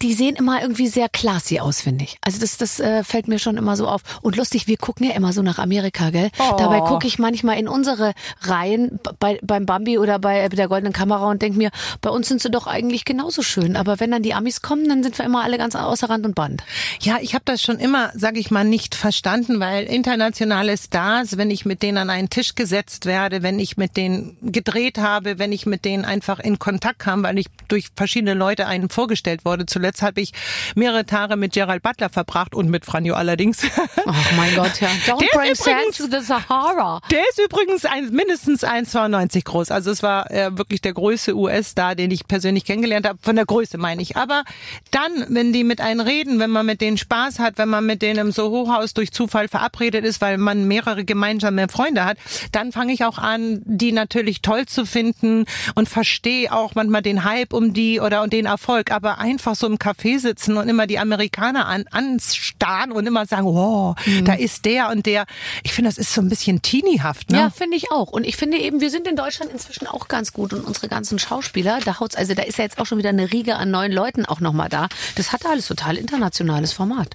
die 0.00 0.14
sehen 0.14 0.36
immer 0.36 0.62
irgendwie 0.62 0.88
sehr 0.88 1.10
classy 1.10 1.60
aus, 1.60 1.82
finde 1.82 2.04
ich. 2.04 2.16
Also 2.22 2.40
das, 2.40 2.56
das 2.56 2.80
äh, 2.80 3.04
fällt 3.04 3.28
mir 3.28 3.38
schon 3.38 3.58
immer 3.58 3.76
so 3.76 3.88
auf. 3.88 4.00
Und 4.22 4.36
lustig, 4.36 4.66
wir 4.68 4.78
gucken 4.78 5.06
ja 5.06 5.14
immer 5.14 5.34
so 5.34 5.42
nach 5.42 5.58
Amerika, 5.58 6.08
gell? 6.10 6.30
Oh. 6.38 6.56
Dabei 6.58 6.80
gucke 6.80 7.06
ich 7.06 7.18
manchmal 7.18 7.58
in 7.58 7.68
unsere 7.68 8.12
Reihen 8.42 9.00
bei, 9.18 9.38
beim 9.42 9.66
Bambi 9.66 9.98
oder 9.98 10.18
bei 10.18 10.48
der 10.48 10.68
Goldenen 10.68 10.92
Kamera 10.92 11.30
und 11.30 11.42
denke 11.42 11.58
mir, 11.58 11.70
bei 12.00 12.10
uns 12.10 12.28
sind 12.28 12.40
sie 12.40 12.50
doch 12.50 12.66
eigentlich 12.66 13.04
genauso 13.04 13.42
schön. 13.42 13.76
Aber 13.76 14.00
wenn 14.00 14.10
dann 14.10 14.22
die 14.22 14.34
Amis 14.34 14.62
kommen, 14.62 14.88
dann 14.88 15.02
sind 15.02 15.18
wir 15.18 15.24
immer 15.24 15.42
alle 15.42 15.58
ganz 15.58 15.74
außer 15.74 16.08
Rand 16.08 16.24
und 16.26 16.34
Band. 16.34 16.62
Ja, 17.00 17.18
ich 17.20 17.34
habe 17.34 17.44
das 17.44 17.62
schon 17.62 17.78
immer, 17.78 18.10
sage 18.14 18.38
ich 18.38 18.50
mal, 18.50 18.64
nicht 18.64 18.94
verstanden, 18.94 19.60
weil 19.60 19.84
internationale 19.84 20.76
Stars, 20.76 21.36
wenn 21.36 21.50
ich 21.50 21.64
mit 21.64 21.82
denen 21.82 21.98
an 21.98 22.10
einen 22.10 22.30
Tisch 22.30 22.54
gesetzt 22.54 23.06
werde, 23.06 23.42
wenn 23.42 23.58
ich 23.58 23.76
mit 23.76 23.96
denen 23.96 24.36
gedreht 24.42 24.98
habe, 24.98 25.38
wenn 25.38 25.52
ich 25.52 25.66
mit 25.66 25.84
denen 25.84 26.04
einfach 26.04 26.38
in 26.38 26.58
Kontakt 26.58 26.98
kam, 27.00 27.22
weil 27.22 27.38
ich 27.38 27.46
durch 27.68 27.88
verschiedene 27.96 28.34
Leute 28.34 28.66
einem 28.66 28.90
vorgestellt 28.90 29.44
wurde. 29.44 29.66
Zuletzt 29.66 30.02
habe 30.02 30.20
ich 30.20 30.32
mehrere 30.74 31.04
Tage 31.06 31.36
mit 31.36 31.52
Gerald 31.52 31.82
Butler 31.82 32.08
verbracht 32.08 32.54
und 32.54 32.68
mit 32.70 32.84
Franjo 32.84 33.14
allerdings. 33.14 33.62
Ach 34.06 34.32
mein 34.36 34.54
Gott, 34.54 34.80
ja. 34.80 34.88
Don't 35.06 35.18
bring 35.32 35.52
übrigens- 35.52 35.96
to 35.96 36.04
the 36.04 36.24
Sahara. 36.28 37.00
Der 37.10 37.22
ist 37.30 37.40
übrigens 37.42 37.86
ein, 37.86 38.10
mindestens 38.10 38.62
1,92 38.62 39.44
groß. 39.44 39.70
Also 39.70 39.90
es 39.90 40.02
war 40.02 40.30
äh, 40.30 40.56
wirklich 40.56 40.82
der 40.82 40.92
größte 40.92 41.34
US-Star, 41.34 41.94
den 41.94 42.10
ich 42.10 42.28
persönlich 42.28 42.64
kennengelernt 42.66 43.08
habe. 43.08 43.18
Von 43.22 43.36
der 43.36 43.46
Größe 43.46 43.78
meine 43.78 44.02
ich. 44.02 44.16
Aber 44.16 44.44
dann, 44.90 45.10
wenn 45.28 45.52
die 45.54 45.64
mit 45.64 45.80
einem 45.80 46.00
reden, 46.00 46.38
wenn 46.38 46.50
man 46.50 46.66
mit 46.66 46.82
denen 46.82 46.98
Spaß 46.98 47.38
hat, 47.38 47.56
wenn 47.56 47.70
man 47.70 47.86
mit 47.86 48.02
denen 48.02 48.18
im 48.18 48.32
Soho-Haus 48.32 48.92
durch 48.92 49.10
Zufall 49.10 49.48
verabredet 49.48 50.04
ist, 50.04 50.20
weil 50.20 50.36
man 50.36 50.68
mehrere 50.68 51.04
gemeinsame 51.04 51.66
Freunde 51.68 52.04
hat, 52.04 52.18
dann 52.52 52.72
fange 52.72 52.92
ich 52.92 53.04
auch 53.04 53.18
an, 53.18 53.62
die 53.64 53.92
natürlich 53.92 54.42
toll 54.42 54.66
zu 54.66 54.84
finden 54.84 55.46
und 55.74 55.88
verstehe 55.88 56.52
auch 56.52 56.74
manchmal 56.74 57.02
den 57.02 57.24
Hype 57.24 57.54
um 57.54 57.72
die 57.72 58.00
oder 58.00 58.22
und 58.22 58.34
den 58.34 58.44
Erfolg. 58.44 58.92
Aber 58.92 59.18
einfach 59.18 59.54
so 59.54 59.66
im 59.66 59.76
Café 59.76 60.18
sitzen 60.18 60.58
und 60.58 60.68
immer 60.68 60.86
die 60.86 60.98
Amerikaner 60.98 61.66
an, 61.66 61.86
anstarren 61.90 62.92
und 62.92 63.06
immer 63.06 63.24
sagen, 63.24 63.46
wow, 63.46 63.96
da 64.24 64.34
ist 64.34 64.66
der 64.66 64.90
und 64.90 65.06
der. 65.06 65.24
Ich 65.62 65.72
finde, 65.72 65.88
das 65.88 65.96
ist 65.96 66.12
so 66.12 66.17
ein 66.20 66.28
bisschen 66.28 66.62
teeniehaft, 66.62 67.30
ne? 67.30 67.38
Ja, 67.38 67.50
finde 67.50 67.76
ich 67.76 67.90
auch. 67.90 68.08
Und 68.10 68.24
ich 68.24 68.36
finde 68.36 68.58
eben, 68.58 68.80
wir 68.80 68.90
sind 68.90 69.06
in 69.06 69.16
Deutschland 69.16 69.52
inzwischen 69.52 69.86
auch 69.86 70.08
ganz 70.08 70.32
gut 70.32 70.52
und 70.52 70.64
unsere 70.64 70.88
ganzen 70.88 71.18
Schauspieler, 71.18 71.78
da 71.84 72.00
haut's, 72.00 72.16
also 72.16 72.34
da 72.34 72.42
ist 72.42 72.58
ja 72.58 72.64
jetzt 72.64 72.78
auch 72.78 72.86
schon 72.86 72.98
wieder 72.98 73.08
eine 73.10 73.32
Riege 73.32 73.56
an 73.56 73.70
neuen 73.70 73.92
Leuten 73.92 74.24
auch 74.26 74.40
nochmal 74.40 74.68
da. 74.68 74.88
Das 75.16 75.32
hat 75.32 75.46
alles 75.46 75.66
total 75.66 75.96
internationales 75.96 76.72
Format. 76.72 77.08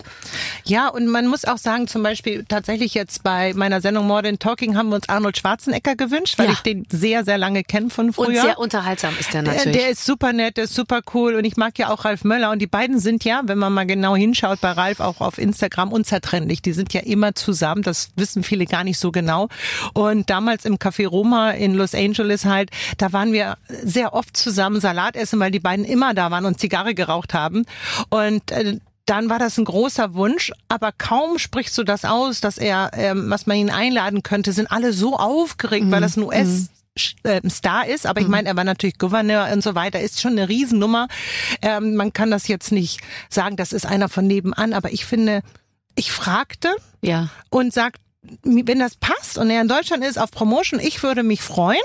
Ja, 0.66 0.88
und 0.88 1.08
man 1.08 1.28
muss 1.28 1.46
auch 1.46 1.58
sagen, 1.58 1.88
zum 1.88 2.04
Beispiel 2.04 2.46
tatsächlich 2.48 2.94
jetzt 2.94 3.24
bei 3.24 3.54
meiner 3.54 3.82
Sendung 3.82 4.08
Modern 4.08 4.40
Talking 4.40 4.76
haben 4.78 4.90
wir 4.90 4.96
uns 4.96 5.10
Arnold 5.10 5.38
Schwarzenegger 5.38 5.96
gewünscht, 5.96 6.38
weil 6.38 6.48
Ja. 6.48 6.54
ich 6.54 6.60
den 6.60 6.86
sehr, 6.92 7.24
sehr 7.26 7.38
lange 7.38 7.64
kenne 7.64 7.90
von 7.90 8.08
Und 8.08 8.14
früher. 8.14 8.42
sehr 8.42 8.60
unterhaltsam 8.60 9.14
ist 9.20 9.34
der 9.34 9.42
Äh, 9.42 9.44
natürlich. 9.46 9.78
Der 9.78 9.90
ist 9.90 10.06
super 10.06 10.34
nett, 10.34 10.58
der 10.58 10.66
ist 10.66 10.74
super 10.76 11.02
cool 11.14 11.36
und 11.36 11.46
ich 11.46 11.58
mag 11.58 11.78
ja 11.80 11.90
auch 11.92 12.06
Ralf 12.06 12.24
Möller 12.24 12.52
und 12.52 12.60
die 12.60 12.68
beiden 12.68 13.00
sind 13.00 13.24
ja, 13.24 13.42
wenn 13.46 13.58
man 13.58 13.74
mal 13.74 13.86
genau 13.86 14.16
hinschaut 14.16 14.62
bei 14.62 14.72
Ralf 14.72 15.00
auch 15.00 15.22
auf 15.22 15.38
Instagram 15.38 15.92
unzertrennlich. 15.92 16.62
Die 16.62 16.74
sind 16.74 16.94
ja 16.94 17.02
immer 17.02 17.36
zusammen, 17.36 17.82
das 17.84 18.10
wissen 18.16 18.44
viele 18.44 18.66
gar 18.66 18.84
nicht 18.84 18.93
so 19.00 19.12
genau. 19.12 19.50
Und 19.94 20.30
damals 20.30 20.66
im 20.66 20.78
Café 20.78 21.08
Roma 21.08 21.52
in 21.52 21.74
Los 21.74 21.94
Angeles 21.96 22.46
halt, 22.46 22.72
da 22.98 23.14
waren 23.14 23.34
wir 23.34 23.58
sehr 23.84 24.14
oft 24.14 24.36
zusammen 24.36 24.80
Salat 24.80 25.16
essen, 25.16 25.40
weil 25.40 25.52
die 25.52 25.60
beiden 25.60 25.86
immer 25.86 26.14
da 26.14 26.32
waren 26.32 26.46
und 26.46 26.60
Zigarre 26.60 26.94
geraucht 26.94 27.34
haben. 27.34 27.66
Und 28.10 28.52
äh, 28.52 28.80
dann 29.06 29.30
war 29.30 29.40
das 29.40 29.58
ein 29.58 29.66
großer 29.66 30.14
Wunsch, 30.14 30.52
aber 30.70 30.92
kaum 30.92 31.38
sprichst 31.38 31.78
du 31.78 31.84
das 31.84 32.06
aus, 32.06 32.40
dass 32.40 32.58
er, 32.58 32.92
ähm, 32.94 33.30
was 33.30 33.46
man 33.46 33.58
ihn 33.58 33.70
einladen 33.70 34.24
könnte, 34.24 34.54
sind 34.54 34.72
alle 34.72 34.94
so 34.94 35.18
aufgeregt, 35.18 35.92
weil 35.92 36.02
das 36.02 36.16
ein 36.16 36.24
US 36.24 36.70
äh, 37.24 37.42
Star 37.50 37.88
ist, 37.88 38.06
aber 38.06 38.22
ich 38.22 38.28
meine, 38.28 38.48
er 38.48 38.56
war 38.56 38.64
natürlich 38.64 38.98
Gouverneur 38.98 39.50
und 39.52 39.64
so 39.64 39.76
weiter, 39.76 40.00
ist 40.00 40.22
schon 40.22 40.34
eine 40.34 40.48
Riesennummer. 40.48 41.08
Ähm, 41.62 41.96
man 41.96 42.14
kann 42.14 42.32
das 42.32 42.48
jetzt 42.48 42.72
nicht 42.72 43.02
sagen, 43.30 43.58
das 43.58 43.74
ist 43.74 43.86
einer 43.86 44.10
von 44.10 44.28
nebenan, 44.28 44.74
aber 44.74 44.94
ich 44.94 45.06
finde, 45.06 45.42
ich 45.96 46.12
fragte 46.12 46.70
ja. 47.02 47.30
und 47.50 47.74
sagt, 47.74 48.00
wenn 48.44 48.80
das 48.80 48.96
passt 48.96 49.38
und 49.38 49.50
er 49.50 49.62
in 49.62 49.68
Deutschland 49.68 50.04
ist 50.04 50.18
auf 50.18 50.32
Promotion, 50.32 50.80
ich 50.80 51.04
würde 51.04 51.24
mich 51.24 51.42
freuen 51.42 51.82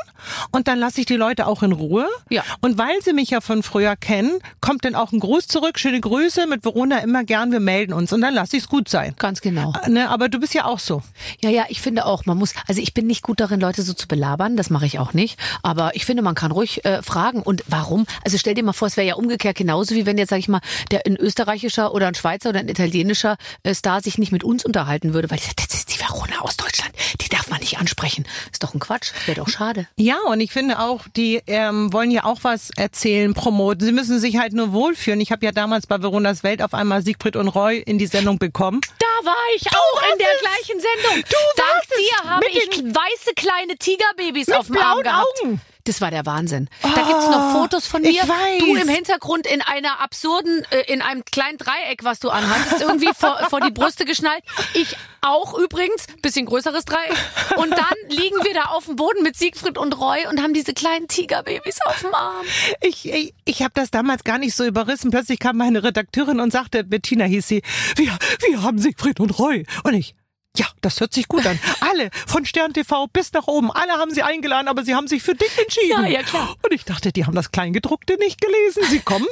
und 0.53 0.69
dann 0.69 0.79
lasse 0.79 1.01
ich 1.01 1.07
die 1.07 1.17
Leute 1.17 1.47
auch 1.47 1.63
in 1.63 1.73
Ruhe. 1.73 2.07
Ja. 2.31 2.45
Und 2.61 2.79
weil 2.79 3.03
sie 3.03 3.13
mich 3.13 3.31
ja 3.31 3.41
von 3.41 3.63
früher 3.63 3.97
kennen, 3.97 4.39
kommt 4.61 4.85
dann 4.85 4.95
auch 4.95 5.13
ein 5.13 5.21
Gruß 5.21 5.49
zurück, 5.49 5.79
schöne 5.79 6.01
Grüße 6.01 6.47
mit 6.47 6.65
Verona 6.65 6.99
immer 7.01 7.25
gern, 7.25 7.51
wir 7.51 7.61
melden 7.61 7.93
uns 7.93 8.13
und 8.13 8.21
dann 8.21 8.35
lasse 8.35 8.57
ich 8.57 8.65
es 8.65 8.69
gut 8.69 8.89
sein. 8.89 9.15
Ganz 9.19 9.41
genau. 9.41 9.73
Ne, 9.89 10.09
aber 10.09 10.29
du 10.29 10.39
bist 10.39 10.55
ja 10.55 10.65
auch 10.65 10.79
so. 10.79 11.03
Ja, 11.43 11.51
ja, 11.51 11.65
ich 11.69 11.81
finde 11.81 12.07
auch, 12.07 12.25
man 12.25 12.39
muss, 12.39 12.55
also 12.67 12.81
ich 12.81 12.95
bin 12.95 13.07
nicht 13.07 13.23
gut 13.23 13.41
darin, 13.41 13.61
Leute 13.61 13.83
so 13.83 13.93
zu 13.93 14.07
belabern, 14.07 14.57
das 14.57 14.71
mache 14.71 14.87
ich 14.87 14.99
auch 14.99 15.13
nicht. 15.13 15.39
Aber 15.63 15.97
ich 15.97 16.07
finde, 16.07 16.23
man 16.23 16.35
kann 16.35 16.53
ruhig 16.53 16.85
äh, 16.85 17.03
fragen. 17.03 17.43
Und 17.43 17.65
warum? 17.67 18.07
Also 18.25 18.39
stell 18.39 18.55
dir 18.55 18.63
mal 18.63 18.73
vor, 18.73 18.89
es 18.89 18.97
wäre 18.97 19.07
ja 19.07 19.15
umgekehrt 19.15 19.57
genauso, 19.57 19.95
wie 19.95 20.07
wenn 20.07 20.19
jetzt, 20.19 20.31
sag 20.31 20.39
ich 20.39 20.49
mal, 20.49 20.61
der 20.91 21.03
ein 21.07 21.17
österreichischer 21.17 21.93
oder 21.93 22.07
ein 22.07 22.15
Schweizer 22.15 22.51
oder 22.51 22.61
ein 22.61 22.69
italienischer 22.69 23.37
äh, 23.63 23.75
Star 23.75 24.03
sich 24.03 24.19
nicht 24.19 24.33
mit 24.33 24.45
uns 24.45 24.65
unterhalten 24.65 25.15
würde, 25.15 25.31
weil 25.31 25.39
ich 25.39 25.47
sag, 25.47 25.57
das 25.57 25.75
ist 25.75 25.95
die 25.95 26.01
Verona 26.01 26.28
aus 26.41 26.57
Deutschland, 26.57 26.93
die 27.21 27.29
darf 27.29 27.49
man 27.49 27.61
nicht 27.61 27.79
ansprechen. 27.79 28.27
Ist 28.53 28.63
doch 28.63 28.75
ein 28.75 28.81
Quatsch, 28.81 29.13
wäre 29.27 29.41
doch 29.41 29.49
schade. 29.49 29.87
Ja, 29.97 30.17
und 30.27 30.41
ich 30.41 30.53
finde 30.53 30.79
auch, 30.81 31.07
die 31.17 31.43
ähm, 31.47 31.93
wollen 31.93 32.11
ja 32.11 32.25
auch 32.25 32.41
was 32.43 32.71
erzählen, 32.77 33.35
promoten. 33.35 33.85
Sie 33.87 33.93
müssen 33.93 34.19
sich 34.21 34.37
halt 34.39 34.53
nur 34.53 34.73
wohlfühlen. 34.73 35.21
Ich 35.21 35.33
habe 35.33 35.45
ja 35.45 35.53
damals 35.53 35.87
bei 35.87 36.01
Veronas 36.03 36.43
Welt 36.43 36.63
auf 36.63 36.75
einmal 36.75 37.03
Siegfried 37.03 37.37
und 37.37 37.49
Roy 37.49 37.79
in 37.79 37.99
die 37.99 38.07
Sendung 38.07 38.39
bekommen. 38.39 38.81
Da 38.99 39.27
war 39.27 39.35
ich 39.57 39.67
auch 39.67 40.03
in 40.13 40.19
der 40.19 40.29
es. 40.35 40.41
gleichen 40.41 40.81
Sendung. 40.81 41.25
Du 41.29 41.37
Dank 41.57 41.83
dir 41.99 42.31
habe 42.31 42.45
Mit 42.47 42.57
ich 42.57 42.71
den- 42.71 42.95
weiße 42.95 43.35
kleine 43.37 43.77
Tigerbabys 43.77 44.51
auf 44.51 44.67
dem 44.67 44.77
Arm 44.77 45.01
blauen 45.01 45.03
gehabt. 45.03 45.27
Augen. 45.45 45.61
Das 45.89 46.03
war 46.03 46.11
der 46.11 46.27
Wahnsinn. 46.27 46.69
Da 46.83 46.89
gibt's 46.89 47.31
noch 47.31 47.53
Fotos 47.53 47.87
von 47.87 48.03
mir. 48.03 48.23
Du 48.59 48.77
im 48.77 48.89
Hintergrund 48.91 49.47
in 49.47 49.63
einer 49.63 50.01
absurden, 50.01 50.63
äh, 50.69 50.93
in 50.93 51.01
einem 51.01 51.25
kleinen 51.25 51.57
Dreieck, 51.57 52.05
was 52.05 52.21
du 52.21 52.29
anhattest, 52.29 52.83
irgendwie 52.83 53.09
vor, 53.17 53.39
vor 53.49 53.63
die 53.63 53.71
Brüste 53.71 54.05
geschnallt. 54.05 54.43
Ich 54.75 54.99
auch 55.23 55.59
übrigens, 55.59 56.05
bisschen 56.21 56.45
größeres 56.45 56.85
Dreieck. 56.85 57.17
Und 57.57 57.71
dann 57.71 57.95
liegen 58.11 58.37
wir 58.45 58.53
da 58.53 58.65
auf 58.65 58.85
dem 58.85 58.97
Boden 58.97 59.23
mit 59.23 59.39
Siegfried 59.39 59.79
und 59.79 59.99
Roy 59.99 60.27
und 60.31 60.43
haben 60.43 60.53
diese 60.53 60.75
kleinen 60.75 61.09
Tigerbabys 61.09 61.79
auf 61.87 62.01
dem 62.03 62.15
Arm. 62.15 62.45
Ich, 62.83 63.11
ich, 63.11 63.33
ich 63.47 63.63
habe 63.63 63.73
das 63.73 63.91
damals 63.91 64.25
gar 64.25 64.37
nicht 64.37 64.55
so 64.55 64.65
überrissen. 64.65 65.11
Plötzlich 65.11 65.39
kam 65.39 65.57
meine 65.57 65.83
Redakteurin 65.83 66.39
und 66.41 66.53
sagte, 66.53 66.85
Bettina 66.85 67.25
hieß 67.25 67.49
sie, 67.49 67.63
wir, 67.97 68.15
wir 68.47 68.63
haben 68.63 68.79
Siegfried 68.79 69.21
und 69.21 69.39
Roy. 69.39 69.65
Und 69.85 69.95
ich, 69.95 70.15
ja, 70.57 70.67
das 70.81 71.01
hört 71.01 71.13
sich 71.13 71.29
gut 71.29 71.47
an. 71.47 71.59
Alle, 71.81 72.11
von 72.27 72.45
Stern 72.45 72.73
TV 72.73 73.07
bis 73.07 73.33
nach 73.33 73.47
oben, 73.47 73.71
alle 73.71 73.93
haben 73.93 74.11
sie 74.11 74.23
eingeladen, 74.23 74.69
aber 74.69 74.85
sie 74.85 74.95
haben 74.95 75.07
sich 75.07 75.23
für 75.23 75.35
dich 75.35 75.57
entschieden. 75.59 75.91
Ja, 75.91 76.07
ja, 76.07 76.23
klar. 76.23 76.57
Und 76.63 76.73
ich 76.73 76.85
dachte, 76.85 77.13
die 77.13 77.25
haben 77.25 77.35
das 77.35 77.53
Kleingedruckte 77.53 78.17
nicht 78.19 78.41
gelesen. 78.41 78.83
Sie 78.91 78.99
kommen. 79.01 79.27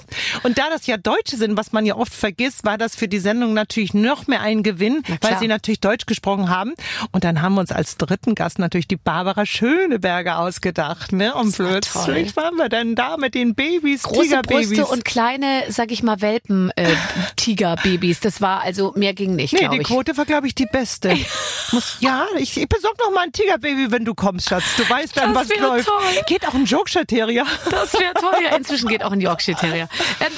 Und 0.45 0.59
da 0.59 0.71
das 0.71 0.87
ja 0.87 0.97
Deutsche 0.97 1.37
sind, 1.37 1.57
was 1.57 1.73
man 1.73 1.85
ja 1.85 1.97
oft 1.97 2.15
vergisst, 2.15 2.65
war 2.65 2.79
das 2.79 2.95
für 2.95 3.09
die 3.09 3.19
Sendung 3.19 3.55
natürlich 3.55 3.95
noch 3.95 4.27
mehr 4.27 4.41
ein 4.41 4.63
Gewinn, 4.63 5.03
weil 5.21 5.39
sie 5.39 5.49
natürlich 5.49 5.81
Deutsch 5.81 6.07
gesprochen 6.07 6.49
haben. 6.49 6.75
Und 7.13 7.25
dann 7.25 7.43
haben 7.43 7.55
wir 7.55 7.61
uns 7.61 7.73
als 7.73 7.97
dritten 7.97 8.35
Gast 8.35 8.59
natürlich 8.59 8.87
die 8.89 8.97
Barbara 8.97 9.47
Schöneberger 9.47 10.39
ausgedacht. 10.39 11.13
Ne? 11.13 11.35
Und 11.35 11.59
war 11.59 11.69
plötzlich 11.69 12.33
toll. 12.33 12.45
waren 12.45 12.57
wir 12.57 12.69
dann 12.69 12.95
da 12.95 13.17
mit 13.17 13.35
den 13.35 13.55
Babys, 13.55 14.05
Große 14.05 14.23
Tigerbabys. 14.23 14.69
Brüste 14.69 14.87
und 14.87 15.05
kleine, 15.05 15.65
sag 15.69 15.91
ich 15.91 16.03
mal, 16.03 16.21
Welpen, 16.21 16.71
äh, 16.77 16.87
Tigerbabys. 17.37 18.21
Das 18.21 18.41
war 18.41 18.63
also, 18.63 18.93
mehr 18.97 19.15
ging 19.15 19.35
nicht, 19.35 19.55
Nee, 19.55 19.69
die 19.69 19.79
ich. 19.79 19.87
Quote 19.87 20.17
war, 20.17 20.25
glaube 20.25 20.47
ich, 20.47 20.55
die 20.55 20.67
beste. 20.67 21.06
Denn? 21.09 21.25
Muss, 21.73 21.97
ja, 22.01 22.27
ich, 22.39 22.57
ich 22.57 22.69
besorg 22.69 22.97
noch 22.99 23.11
mal 23.11 23.23
ein 23.25 23.33
Tigerbaby, 23.33 23.91
wenn 23.91 24.05
du 24.05 24.15
kommst, 24.15 24.49
Schatz. 24.49 24.65
Du 24.77 24.89
weißt 24.89 25.17
dann, 25.17 25.35
Das 25.35 25.49
was 25.49 25.59
läuft. 25.59 25.89
toll. 25.89 26.23
Geht 26.27 26.47
auch 26.47 26.55
ein 26.55 26.65
Yorkshire 26.65 27.07
Terrier. 27.07 27.47
Das 27.71 27.93
wäre 27.95 28.15
toll. 28.15 28.35
Ja, 28.43 28.57
inzwischen 28.57 28.89
geht 28.89 29.03
auch 29.03 29.13
ein 29.13 29.21
Yorkshire 29.21 29.57
Terrier. 29.59 29.89
Ähm, 30.21 30.33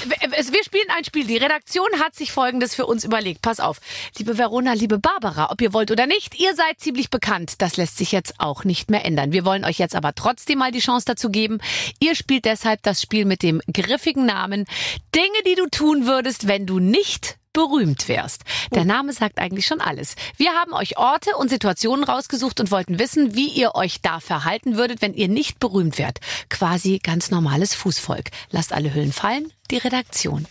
wir 0.52 0.64
spielen 0.64 0.88
ein 0.96 1.04
Spiel. 1.04 1.26
Die 1.26 1.36
Redaktion 1.36 1.88
hat 2.02 2.14
sich 2.14 2.32
Folgendes 2.32 2.74
für 2.74 2.86
uns 2.86 3.04
überlegt. 3.04 3.42
Pass 3.42 3.60
auf. 3.60 3.78
Liebe 4.16 4.38
Verona, 4.38 4.72
liebe 4.72 4.98
Barbara, 4.98 5.50
ob 5.50 5.60
ihr 5.60 5.72
wollt 5.72 5.90
oder 5.90 6.06
nicht, 6.06 6.38
ihr 6.38 6.54
seid 6.54 6.78
ziemlich 6.80 7.10
bekannt. 7.10 7.54
Das 7.58 7.76
lässt 7.76 7.98
sich 7.98 8.12
jetzt 8.12 8.34
auch 8.38 8.64
nicht 8.64 8.90
mehr 8.90 9.04
ändern. 9.04 9.32
Wir 9.32 9.44
wollen 9.44 9.64
euch 9.64 9.78
jetzt 9.78 9.94
aber 9.94 10.14
trotzdem 10.14 10.58
mal 10.58 10.72
die 10.72 10.80
Chance 10.80 11.04
dazu 11.06 11.30
geben. 11.30 11.58
Ihr 12.00 12.14
spielt 12.14 12.44
deshalb 12.44 12.82
das 12.82 13.02
Spiel 13.02 13.24
mit 13.24 13.42
dem 13.42 13.60
griffigen 13.72 14.26
Namen 14.26 14.66
Dinge, 15.14 15.42
die 15.46 15.54
du 15.54 15.66
tun 15.68 16.06
würdest, 16.06 16.48
wenn 16.48 16.66
du 16.66 16.78
nicht 16.78 17.37
berühmt 17.52 18.08
wärst. 18.08 18.42
Der 18.74 18.84
Name 18.84 19.12
sagt 19.12 19.38
eigentlich 19.38 19.66
schon 19.66 19.80
alles. 19.80 20.14
Wir 20.36 20.52
haben 20.52 20.72
euch 20.72 20.98
Orte 20.98 21.36
und 21.36 21.48
Situationen 21.48 22.04
rausgesucht 22.04 22.60
und 22.60 22.70
wollten 22.70 22.98
wissen, 22.98 23.34
wie 23.34 23.48
ihr 23.48 23.74
euch 23.74 24.00
da 24.00 24.20
verhalten 24.20 24.76
würdet, 24.76 25.02
wenn 25.02 25.14
ihr 25.14 25.28
nicht 25.28 25.58
berühmt 25.58 25.98
wärt. 25.98 26.20
Quasi 26.50 26.98
ganz 27.02 27.30
normales 27.30 27.74
Fußvolk. 27.74 28.30
Lasst 28.50 28.72
alle 28.72 28.94
Hüllen 28.94 29.12
fallen, 29.12 29.52
die 29.70 29.78
Redaktion. 29.78 30.46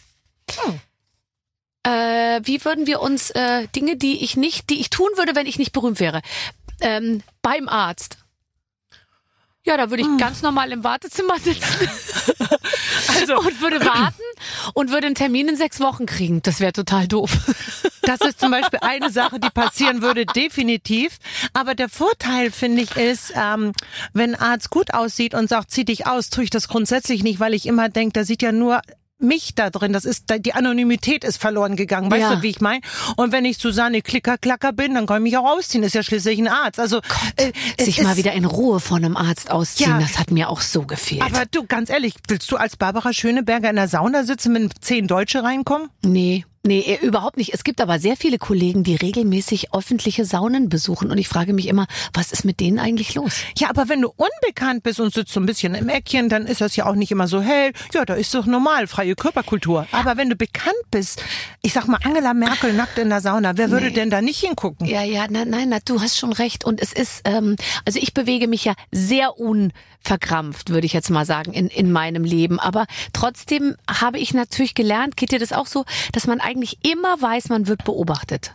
Äh, 1.84 2.42
wie 2.44 2.64
würden 2.66 2.86
wir 2.86 3.02
uns 3.02 3.30
äh, 3.32 3.68
Dinge, 3.70 3.96
die 3.96 4.24
ich 4.24 4.36
nicht, 4.36 4.70
die 4.70 4.80
ich 4.80 4.90
tun 4.90 5.10
würde, 5.16 5.36
wenn 5.36 5.48
ich 5.48 5.58
nicht 5.58 5.72
berühmt 5.72 6.00
wäre? 6.00 6.22
Ähm, 6.82 7.24
beim 7.42 7.70
Arzt. 7.70 8.18
Ja, 9.68 9.76
da 9.76 9.90
würde 9.90 10.02
ich 10.02 10.18
ganz 10.18 10.42
normal 10.42 10.72
im 10.72 10.86
Wartezimmer 10.86 11.38
sitzen 11.40 11.90
Also, 13.20 13.38
und 13.38 13.60
würde 13.60 13.84
warten 13.86 14.22
und 14.74 14.92
würde 14.92 15.08
einen 15.08 15.16
Termin 15.16 15.50
in 15.50 15.58
sechs 15.58 15.82
Wochen 15.82 16.06
kriegen. 16.06 16.42
Das 16.42 16.62
wäre 16.62 16.72
total 16.72 17.08
doof. 17.08 17.32
Das 18.02 18.22
ist 18.22 18.40
zum 18.40 18.52
Beispiel 18.52 18.80
eine 18.82 19.12
Sache, 19.12 19.40
die 19.42 19.50
passieren 19.50 20.02
würde, 20.02 20.26
definitiv. 20.26 21.18
Aber 21.52 21.76
der 21.76 21.90
Vorteil, 21.90 22.52
finde 22.52 22.84
ich, 22.84 22.96
ist, 22.96 23.34
ähm, 23.36 23.74
wenn 24.14 24.36
ein 24.36 24.42
Arzt 24.42 24.70
gut 24.70 24.94
aussieht 24.94 25.34
und 25.34 25.50
sagt, 25.50 25.72
zieh 25.72 25.84
dich 25.84 26.08
aus, 26.08 26.30
tue 26.30 26.46
ich 26.46 26.50
das 26.50 26.70
grundsätzlich 26.70 27.24
nicht, 27.24 27.42
weil 27.42 27.54
ich 27.54 27.66
immer 27.66 27.90
denke, 27.90 28.14
der 28.14 28.24
sieht 28.24 28.42
ja 28.42 28.54
nur 28.54 28.82
mich 29.20 29.56
da 29.56 29.70
drin, 29.70 29.94
das 29.94 30.06
ist, 30.06 30.26
die 30.40 30.54
Anonymität 30.54 31.24
ist 31.24 31.38
verloren 31.38 31.76
gegangen, 31.76 32.12
weißt 32.12 32.22
Ja. 32.22 32.36
du, 32.36 32.42
wie 32.44 32.50
ich 32.50 32.62
meine? 32.62 32.82
Und 33.16 33.32
wenn 33.32 33.46
ich 33.46 33.58
Susanne 33.58 34.02
Klicker-Klacker 34.02 34.74
bin, 34.74 34.94
dann 34.96 35.06
kann 35.08 35.18
ich 35.18 35.24
mich 35.32 35.38
auch 35.38 35.46
ausziehen, 35.58 35.84
ist 35.84 35.96
ja 35.96 36.04
schließlich 36.04 36.38
ein 36.40 36.48
Arzt. 36.48 36.80
Also, 36.80 36.98
äh, 37.36 37.52
es 37.78 37.86
Sich 37.86 38.02
mal 38.04 38.18
wieder 38.18 38.34
in 38.34 38.46
Ruhe 38.46 38.80
von 38.80 39.04
einem 39.04 39.18
Arzt 39.18 39.50
ausziehen, 39.50 39.92
Ja. 39.92 40.00
das 40.00 40.20
hat 40.20 40.32
mir 40.32 40.50
auch 40.50 40.62
so 40.62 40.84
gefehlt. 40.84 41.22
Aber 41.24 41.44
du, 41.50 41.66
ganz 41.66 41.90
ehrlich, 41.90 42.14
willst 42.28 42.52
du 42.52 42.58
als 42.58 42.76
Barbara 42.78 43.12
Schöneberger 43.14 43.70
in 43.70 43.76
der 43.76 43.88
Sauna 43.88 44.24
sitzen, 44.24 44.54
wenn 44.54 44.70
zehn 44.82 45.08
Deutsche 45.08 45.44
reinkommen? 45.44 45.90
Nee, 46.04 46.46
nee, 46.68 46.80
eh, 46.82 47.06
überhaupt 47.06 47.38
nicht. 47.38 47.54
Es 47.54 47.64
gibt 47.64 47.82
aber 47.82 48.00
sehr 48.00 48.16
viele 48.18 48.38
Kollegen, 48.38 48.84
die 48.84 48.96
regelmäßig 48.96 49.74
öffentliche 49.74 50.26
Saunen 50.26 50.70
besuchen 50.70 51.10
und 51.12 51.18
ich 51.18 51.28
frage 51.28 51.54
mich 51.54 51.68
immer, 51.68 51.88
was 52.14 52.32
ist 52.32 52.46
mit 52.46 52.60
denen 52.60 52.80
eigentlich 52.80 53.16
los? 53.16 53.34
Ja, 53.58 53.70
aber 53.70 53.90
wenn 53.90 54.02
du 54.02 54.10
unbekannt 54.16 54.84
bist 54.84 55.00
und 55.00 55.14
sitzt 55.14 55.34
so 55.34 55.40
ein 55.40 55.46
bisschen 55.46 55.74
im 55.76 55.90
Eckchen, 55.90 56.30
dann 56.30 56.46
ist 56.46 56.62
das 56.62 56.76
ja 56.76 56.86
auch 56.86 56.96
nicht 56.96 57.12
immer 57.12 57.28
so 57.28 57.42
hell. 57.42 57.72
Ja, 57.94 58.06
da 58.06 58.14
ist 58.14 58.34
doch 58.36 58.46
normal, 58.46 58.88
freie 58.88 59.16
Körperkultur. 59.16 59.88
Aber 59.92 60.18
wenn 60.18 60.30
du 60.30 60.36
bekannt 60.36 60.76
bist, 60.92 61.24
ich 61.62 61.74
sag 61.74 61.88
mal 61.88 62.00
Angela 62.04 62.34
Merkel 62.34 62.74
nackt 62.74 62.98
in 62.98 63.10
der 63.10 63.22
Sauna, 63.22 63.58
wer 63.58 63.72
würde 63.72 63.88
Nee. 63.88 63.94
denn 63.94 64.10
da 64.10 64.22
nicht 64.22 64.40
hingucken? 64.40 64.86
Ja, 64.88 65.04
ja, 65.04 65.26
nein, 65.30 65.50
nein, 65.50 65.70
na, 65.70 65.80
du 65.84 66.02
hast 66.02 66.18
schon 66.18 66.34
recht. 66.34 66.66
Und 66.66 66.82
es 66.82 66.94
ist, 66.94 67.22
ähm, 67.26 67.56
also 67.86 68.00
ich 68.00 68.14
bewege 68.14 68.48
mich 68.48 68.66
ja 68.66 68.74
sehr 68.92 69.40
unverkrampft, 70.08 70.70
würde 70.70 70.86
ich 70.86 70.94
jetzt 70.94 71.10
mal 71.10 71.26
sagen, 71.26 71.52
in, 71.54 71.68
in 71.68 71.92
meinem 71.92 72.24
Leben. 72.24 72.60
Aber 72.60 72.86
trotzdem 73.12 73.76
habe 73.90 74.20
ich 74.20 74.34
natürlich 74.34 74.74
gelernt, 74.74 75.18
geht 75.18 75.32
dir 75.32 75.40
das 75.40 75.52
auch 75.52 75.68
so, 75.68 75.84
dass 76.14 76.28
man 76.28 76.40
eigentlich 76.40 76.78
immer 76.84 77.22
weiß, 77.22 77.50
man 77.50 77.68
wird 77.68 77.84
beobachtet. 77.84 78.54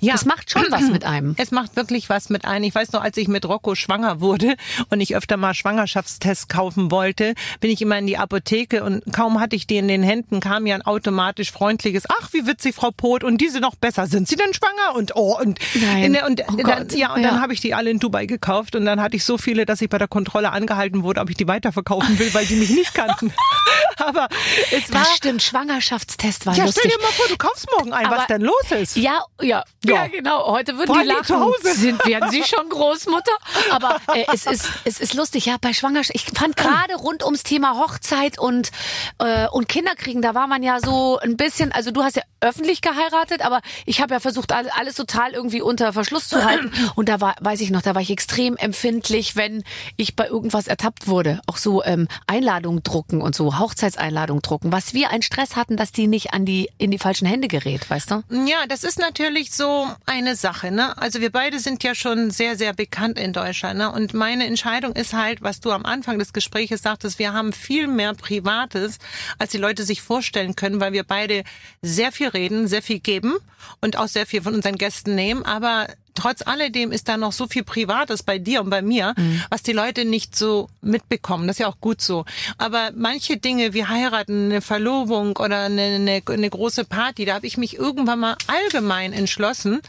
Ja. 0.00 0.12
Das 0.14 0.24
macht 0.24 0.50
schon 0.50 0.64
was 0.70 0.82
mit 0.82 1.04
einem. 1.04 1.34
Es 1.38 1.50
macht 1.50 1.76
wirklich 1.76 2.08
was 2.08 2.30
mit 2.30 2.44
ein. 2.46 2.62
Ich 2.64 2.74
weiß 2.74 2.92
noch, 2.92 3.02
als 3.02 3.16
ich 3.16 3.28
mit 3.28 3.44
Rocco 3.46 3.74
schwanger 3.74 4.20
wurde 4.20 4.56
und 4.90 5.00
ich 5.00 5.14
öfter 5.16 5.36
mal 5.36 5.54
Schwangerschaftstests 5.54 6.48
kaufen 6.48 6.90
wollte, 6.90 7.34
bin 7.60 7.70
ich 7.70 7.82
immer 7.82 7.98
in 7.98 8.06
die 8.06 8.16
Apotheke 8.16 8.82
und 8.84 9.02
kaum 9.12 9.40
hatte 9.40 9.56
ich 9.56 9.66
die 9.66 9.76
in 9.76 9.88
den 9.88 10.02
Händen, 10.02 10.40
kam 10.40 10.66
ja 10.66 10.74
ein 10.74 10.82
automatisch 10.82 11.52
freundliches, 11.52 12.04
ach, 12.08 12.32
wie 12.32 12.46
witzig, 12.46 12.74
Frau 12.74 12.90
Pot, 12.90 13.24
und 13.24 13.40
diese 13.40 13.60
noch 13.60 13.74
besser. 13.74 14.06
Sind 14.06 14.26
Sie 14.28 14.36
denn 14.36 14.54
schwanger? 14.54 14.94
Und 14.96 15.16
oh, 15.16 15.38
und, 15.38 15.58
Nein. 15.74 16.16
und 16.26 16.42
Oh 16.48 16.56
dann, 16.56 16.88
ja, 16.90 17.12
und 17.14 17.22
dann 17.22 17.34
Ja. 17.36 17.40
habe 17.40 17.52
ich 17.52 17.60
die 17.60 17.74
alle 17.74 17.90
in 17.90 17.98
Dubai 17.98 18.26
gekauft 18.26 18.74
und 18.76 18.84
dann 18.84 19.00
hatte 19.00 19.16
ich 19.16 19.24
so 19.24 19.36
viele, 19.38 19.66
dass 19.66 19.80
ich 19.82 19.88
bei 19.90 19.98
der 19.98 20.08
Kontrolle 20.08 20.50
angehalten 20.52 21.02
wurde, 21.02 21.20
ob 21.20 21.28
ich 21.30 21.36
die 21.36 21.46
weiterverkaufen 21.48 22.18
will, 22.18 22.32
weil 22.32 22.46
die 22.46 22.56
mich 22.56 22.70
nicht 22.70 22.94
kannten. 22.94 23.32
Aber 23.98 24.28
es 24.70 24.90
war, 24.92 25.00
Das 25.00 25.16
stimmt, 25.16 25.42
Schwangerschaftstest 25.42 26.46
war 26.46 26.54
ja, 26.54 26.64
lustig. 26.64 26.84
stell 26.86 26.96
dir 26.96 27.02
mal 27.04 27.12
vor, 27.12 27.26
du 27.28 27.36
kaufst 27.36 27.66
morgen 27.76 27.92
ein, 27.92 28.06
was 28.06 28.18
Aber- 28.20 28.26
denn 28.28 28.42
los 28.42 28.54
ist. 28.80 28.96
Ja, 28.96 29.22
ja, 29.42 29.57
ja, 29.84 29.94
Ja. 29.94 30.06
genau. 30.08 30.46
Heute 30.48 30.76
würden 30.76 30.86
Vor 30.94 31.02
die 31.02 31.08
lachen. 31.08 31.24
zu 31.24 31.40
Hause. 31.40 31.74
Sind, 31.74 32.04
werden 32.06 32.30
sie 32.30 32.42
schon 32.44 32.68
Großmutter? 32.68 33.32
Aber 33.70 33.96
äh, 34.14 34.24
es 34.32 34.46
ist 34.46 34.68
es 34.84 35.00
ist 35.00 35.14
lustig, 35.14 35.46
ja, 35.46 35.56
bei 35.60 35.72
Schwangerschaft. 35.72 36.14
Ich 36.14 36.24
fand 36.38 36.56
gerade 36.56 36.94
rund 36.96 37.24
ums 37.24 37.42
Thema 37.42 37.76
Hochzeit 37.78 38.38
und 38.38 38.70
äh, 39.18 39.48
und 39.48 39.68
Kinderkriegen, 39.68 40.22
da 40.22 40.34
war 40.34 40.46
man 40.46 40.62
ja 40.62 40.80
so 40.80 41.18
ein 41.18 41.36
bisschen, 41.36 41.72
also 41.72 41.90
du 41.90 42.02
hast 42.02 42.16
ja 42.16 42.22
öffentlich 42.40 42.80
geheiratet, 42.82 43.44
aber 43.44 43.60
ich 43.84 44.00
habe 44.00 44.14
ja 44.14 44.20
versucht 44.20 44.52
alles, 44.52 44.70
alles 44.72 44.94
total 44.94 45.32
irgendwie 45.32 45.60
unter 45.60 45.92
Verschluss 45.92 46.28
zu 46.28 46.44
halten 46.44 46.70
und 46.94 47.08
da 47.08 47.20
war 47.20 47.34
weiß 47.40 47.60
ich 47.60 47.70
noch, 47.70 47.82
da 47.82 47.94
war 47.94 48.02
ich 48.02 48.10
extrem 48.10 48.56
empfindlich, 48.56 49.36
wenn 49.36 49.64
ich 49.96 50.14
bei 50.16 50.26
irgendwas 50.28 50.66
ertappt 50.68 51.08
wurde, 51.08 51.40
auch 51.46 51.56
so 51.56 51.82
ähm, 51.84 52.06
Einladungen 52.26 52.82
drucken 52.82 53.20
und 53.22 53.34
so 53.34 53.58
Hochzeitseinladungen 53.58 54.42
drucken, 54.42 54.72
was 54.72 54.94
wir 54.94 55.10
einen 55.10 55.22
Stress 55.22 55.56
hatten, 55.56 55.76
dass 55.76 55.92
die 55.92 56.06
nicht 56.06 56.32
an 56.32 56.44
die 56.44 56.68
in 56.78 56.90
die 56.90 56.98
falschen 56.98 57.26
Hände 57.26 57.48
gerät, 57.48 57.88
weißt 57.90 58.10
du? 58.10 58.22
Ja, 58.46 58.66
das 58.68 58.84
ist 58.84 58.98
natürlich 58.98 59.47
so 59.52 59.88
eine 60.06 60.36
Sache, 60.36 60.70
ne? 60.70 60.96
Also 60.98 61.20
wir 61.20 61.30
beide 61.30 61.58
sind 61.58 61.82
ja 61.82 61.94
schon 61.94 62.30
sehr, 62.30 62.56
sehr 62.56 62.72
bekannt 62.72 63.18
in 63.18 63.32
Deutschland, 63.32 63.78
ne? 63.78 63.90
Und 63.90 64.14
meine 64.14 64.46
Entscheidung 64.46 64.92
ist 64.94 65.12
halt, 65.12 65.42
was 65.42 65.60
du 65.60 65.70
am 65.70 65.84
Anfang 65.84 66.18
des 66.18 66.32
Gespräches 66.32 66.82
sagtest, 66.82 67.18
wir 67.18 67.32
haben 67.32 67.52
viel 67.52 67.86
mehr 67.86 68.14
Privates, 68.14 68.98
als 69.38 69.50
die 69.50 69.58
Leute 69.58 69.84
sich 69.84 70.02
vorstellen 70.02 70.56
können, 70.56 70.80
weil 70.80 70.92
wir 70.92 71.04
beide 71.04 71.44
sehr 71.82 72.12
viel 72.12 72.28
reden, 72.28 72.68
sehr 72.68 72.82
viel 72.82 73.00
geben 73.00 73.34
und 73.80 73.96
auch 73.96 74.08
sehr 74.08 74.26
viel 74.26 74.42
von 74.42 74.54
unseren 74.54 74.76
Gästen 74.76 75.14
nehmen, 75.14 75.44
aber 75.44 75.88
Trotz 76.18 76.42
alledem 76.42 76.90
ist 76.90 77.08
da 77.08 77.16
noch 77.16 77.30
so 77.30 77.46
viel 77.46 77.62
Privates 77.62 78.24
bei 78.24 78.38
dir 78.38 78.60
und 78.62 78.70
bei 78.70 78.82
mir, 78.82 79.14
was 79.50 79.62
die 79.62 79.72
Leute 79.72 80.04
nicht 80.04 80.34
so 80.34 80.68
mitbekommen. 80.80 81.46
Das 81.46 81.54
ist 81.56 81.60
ja 81.60 81.68
auch 81.68 81.80
gut 81.80 82.00
so. 82.00 82.24
Aber 82.58 82.90
manche 82.96 83.36
Dinge 83.36 83.72
wie 83.72 83.84
heiraten, 83.86 84.46
eine 84.50 84.60
Verlobung 84.60 85.36
oder 85.36 85.60
eine, 85.66 85.82
eine, 85.82 86.22
eine 86.26 86.50
große 86.50 86.84
Party, 86.84 87.24
da 87.24 87.34
habe 87.34 87.46
ich 87.46 87.56
mich 87.56 87.76
irgendwann 87.76 88.18
mal 88.18 88.36
allgemein 88.48 89.12
entschlossen 89.12 89.80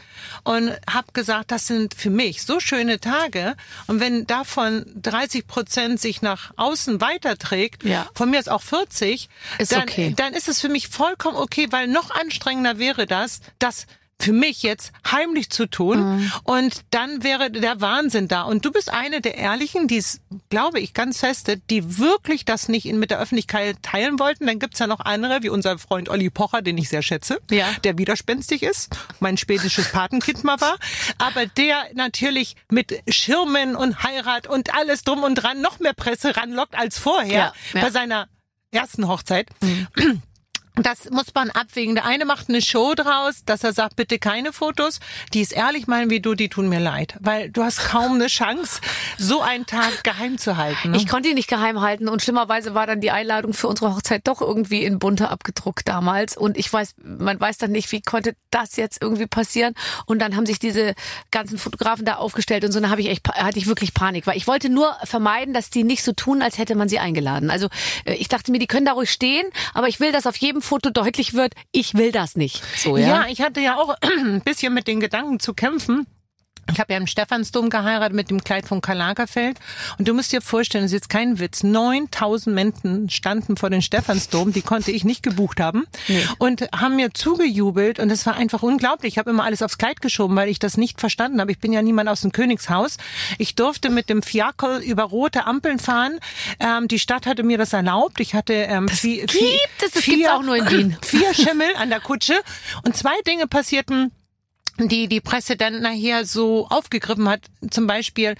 und 0.44 0.70
habe 0.88 1.08
gesagt, 1.12 1.50
das 1.50 1.66
sind 1.66 1.94
für 1.94 2.10
mich 2.10 2.42
so 2.44 2.60
schöne 2.60 3.00
Tage. 3.00 3.56
Und 3.88 3.98
wenn 3.98 4.24
davon 4.26 4.86
30 5.02 5.48
Prozent 5.48 6.00
sich 6.00 6.22
nach 6.22 6.52
außen 6.56 7.00
weiterträgt, 7.00 7.82
Ja. 7.84 8.06
von 8.14 8.30
mir 8.30 8.38
ist 8.38 8.48
auch 8.50 8.62
40, 8.62 9.28
Ist 9.58 9.72
dann, 9.72 9.82
okay. 9.82 10.12
dann 10.16 10.32
ist 10.34 10.48
es 10.48 10.60
für 10.60 10.68
mich 10.68 10.86
vollkommen 10.88 11.36
okay, 11.36 11.66
weil 11.70 11.88
noch 11.88 12.10
anstrengender 12.12 12.78
wäre 12.78 13.06
das, 13.06 13.40
das 13.58 13.86
für 14.20 14.32
mich 14.32 14.62
jetzt 14.62 14.92
heimlich 15.10 15.50
zu 15.50 15.66
tun 15.66 15.98
Mhm. 16.18 16.32
und 16.44 16.80
dann 16.90 17.22
wäre 17.24 17.50
der 17.50 17.80
Wahnsinn 17.80 18.28
da. 18.28 18.42
Und 18.42 18.64
du 18.64 18.70
bist 18.72 18.92
eine 18.92 19.20
der 19.20 19.36
Ehrlichen, 19.36 19.88
die 19.88 19.96
es, 19.96 20.20
glaube 20.50 20.78
ich, 20.80 20.94
ganz 20.94 21.20
feste, 21.20 21.56
die 21.56 21.98
wirklich 21.98 22.44
das 22.44 22.68
nicht 22.68 22.86
in, 22.86 22.98
mit 22.98 23.10
der 23.10 23.18
Öffentlichkeit 23.18 23.82
teilen 23.82 24.18
wollten. 24.18 24.46
Dann 24.46 24.58
gibt's 24.58 24.78
ja 24.78 24.86
noch 24.86 25.00
andere, 25.00 25.42
wie 25.42 25.48
unser 25.48 25.78
Freund 25.78 26.08
Olli 26.08 26.30
Pocher, 26.30 26.62
den 26.62 26.76
ich 26.78 26.88
sehr 26.88 27.02
schätze, 27.02 27.40
Ja. 27.50 27.66
der 27.84 27.96
widerspenstig 27.98 28.62
ist, 28.62 28.90
mein 29.20 29.36
spätisches 29.36 29.90
Patenkind 29.92 30.44
mal 30.44 30.60
war, 30.60 30.76
aber 31.18 31.46
der 31.46 31.76
natürlich 31.94 32.56
mit 32.70 33.02
Schirmen 33.08 33.74
und 33.76 34.02
Heirat 34.02 34.46
und 34.46 34.74
alles 34.74 35.02
drum 35.04 35.22
und 35.22 35.34
dran 35.36 35.60
noch 35.60 35.80
mehr 35.80 35.94
Presse 35.94 36.36
ranlockt 36.36 36.74
als 36.74 36.98
vorher 36.98 37.32
Ja, 37.32 37.52
ja. 37.74 37.80
bei 37.80 37.90
seiner 37.90 38.28
ersten 38.70 39.08
Hochzeit. 39.08 39.48
Das 40.76 41.10
muss 41.10 41.26
man 41.34 41.50
abwägen. 41.50 41.94
Der 41.94 42.06
eine 42.06 42.24
macht 42.24 42.48
eine 42.48 42.62
Show 42.62 42.94
draus, 42.94 43.44
dass 43.44 43.64
er 43.64 43.72
sagt, 43.72 43.96
bitte 43.96 44.18
keine 44.18 44.52
Fotos. 44.52 45.00
Die 45.34 45.40
ist 45.40 45.52
ehrlich 45.52 45.86
meinen 45.86 46.10
wie 46.10 46.20
du, 46.20 46.34
die 46.34 46.48
tun 46.48 46.68
mir 46.68 46.80
leid. 46.80 47.16
Weil 47.20 47.50
du 47.50 47.62
hast 47.62 47.84
kaum 47.84 48.14
eine 48.14 48.28
Chance, 48.28 48.80
so 49.18 49.40
einen 49.40 49.66
Tag 49.66 50.04
geheim 50.04 50.38
zu 50.38 50.56
halten. 50.56 50.92
Ne? 50.92 50.96
Ich 50.96 51.08
konnte 51.08 51.28
ihn 51.28 51.34
nicht 51.34 51.48
geheim 51.48 51.80
halten 51.80 52.08
und 52.08 52.22
schlimmerweise 52.22 52.74
war 52.74 52.86
dann 52.86 53.00
die 53.00 53.10
Einladung 53.10 53.52
für 53.52 53.68
unsere 53.68 53.94
Hochzeit 53.94 54.26
doch 54.26 54.40
irgendwie 54.40 54.84
in 54.84 54.98
bunter 54.98 55.30
abgedruckt 55.30 55.88
damals 55.88 56.36
und 56.36 56.56
ich 56.56 56.72
weiß, 56.72 56.94
man 57.02 57.38
weiß 57.40 57.58
dann 57.58 57.72
nicht, 57.72 57.90
wie 57.92 58.00
konnte 58.00 58.34
das 58.50 58.76
jetzt 58.76 59.02
irgendwie 59.02 59.26
passieren 59.26 59.74
und 60.06 60.20
dann 60.20 60.36
haben 60.36 60.46
sich 60.46 60.58
diese 60.58 60.94
ganzen 61.30 61.58
Fotografen 61.58 62.04
da 62.04 62.16
aufgestellt 62.16 62.64
und 62.64 62.72
so, 62.72 62.80
dann 62.80 62.90
habe 62.90 63.00
ich 63.00 63.08
echt, 63.08 63.28
hatte 63.28 63.58
ich 63.58 63.66
wirklich 63.66 63.94
Panik, 63.94 64.26
weil 64.26 64.36
ich 64.36 64.46
wollte 64.46 64.68
nur 64.68 64.94
vermeiden, 65.04 65.54
dass 65.54 65.70
die 65.70 65.84
nicht 65.84 66.02
so 66.02 66.12
tun, 66.12 66.42
als 66.42 66.58
hätte 66.58 66.74
man 66.74 66.88
sie 66.88 66.98
eingeladen. 66.98 67.50
Also 67.50 67.68
äh, 68.04 68.14
ich 68.14 68.28
dachte 68.28 68.52
mir, 68.52 68.58
die 68.58 68.66
können 68.66 68.86
da 68.86 68.92
ruhig 68.92 69.10
stehen, 69.10 69.46
aber 69.74 69.88
ich 69.88 70.00
will, 70.00 70.12
dass 70.12 70.26
auf 70.26 70.36
jedem 70.36 70.59
Foto 70.62 70.90
deutlich 70.90 71.34
wird, 71.34 71.54
ich 71.72 71.94
will 71.94 72.12
das 72.12 72.36
nicht. 72.36 72.62
So, 72.76 72.96
ja. 72.96 73.06
Ja, 73.06 73.26
ich 73.28 73.40
hatte 73.40 73.60
ja 73.60 73.76
auch 73.76 73.96
ein 74.00 74.40
bisschen 74.42 74.74
mit 74.74 74.86
den 74.86 75.00
Gedanken 75.00 75.40
zu 75.40 75.54
kämpfen. 75.54 76.06
Ich 76.72 76.80
habe 76.80 76.92
ja 76.92 76.98
im 76.98 77.06
Stephansdom 77.06 77.70
geheiratet 77.70 78.14
mit 78.14 78.30
dem 78.30 78.42
Kleid 78.44 78.66
von 78.66 78.80
Karl 78.80 78.98
Lagerfeld. 78.98 79.58
Und 79.98 80.08
du 80.08 80.14
musst 80.14 80.32
dir 80.32 80.40
vorstellen, 80.40 80.84
das 80.84 80.90
ist 80.90 80.94
jetzt 80.94 81.08
kein 81.10 81.38
Witz, 81.38 81.62
9000 81.62 82.54
Menschen 82.54 83.10
standen 83.10 83.56
vor 83.56 83.70
den 83.70 83.82
Stephansdom, 83.82 84.52
die 84.52 84.62
konnte 84.62 84.90
ich 84.90 85.04
nicht 85.04 85.22
gebucht 85.22 85.60
haben. 85.60 85.86
Nee. 86.08 86.22
Und 86.38 86.62
haben 86.74 86.96
mir 86.96 87.12
zugejubelt 87.12 87.98
und 87.98 88.10
es 88.10 88.26
war 88.26 88.34
einfach 88.36 88.62
unglaublich. 88.62 89.14
Ich 89.14 89.18
habe 89.18 89.30
immer 89.30 89.44
alles 89.44 89.62
aufs 89.62 89.78
Kleid 89.78 90.00
geschoben, 90.00 90.36
weil 90.36 90.48
ich 90.48 90.58
das 90.58 90.76
nicht 90.76 91.00
verstanden 91.00 91.40
habe. 91.40 91.50
Ich 91.52 91.58
bin 91.58 91.72
ja 91.72 91.82
niemand 91.82 92.08
aus 92.08 92.20
dem 92.22 92.32
Königshaus. 92.32 92.96
Ich 93.38 93.54
durfte 93.54 93.90
mit 93.90 94.08
dem 94.08 94.22
Fiaker 94.22 94.78
über 94.80 95.04
rote 95.04 95.46
Ampeln 95.46 95.78
fahren. 95.78 96.18
Ähm, 96.60 96.88
die 96.88 96.98
Stadt 96.98 97.26
hatte 97.26 97.42
mir 97.42 97.58
das 97.58 97.72
erlaubt. 97.72 98.20
Ich 98.20 98.34
hatte 98.34 98.52
ähm, 98.54 98.86
vi- 98.86 99.20
gibt 99.20 99.32
vi- 99.32 99.58
es, 99.84 99.92
das 99.92 100.04
gibt's 100.04 100.28
auch 100.28 100.42
nur 100.42 100.56
in 100.56 100.70
Wien. 100.70 100.96
vier 101.02 101.32
Schimmel 101.34 101.68
an 101.76 101.90
der 101.90 102.00
Kutsche. 102.00 102.34
Und 102.84 102.96
zwei 102.96 103.14
Dinge 103.26 103.46
passierten 103.46 104.12
die 104.88 105.08
die 105.08 105.20
Presse 105.20 105.56
dann 105.56 105.80
nachher 105.82 106.24
so 106.24 106.66
aufgegriffen 106.68 107.28
hat. 107.28 107.40
Zum 107.70 107.86
Beispiel, 107.86 108.34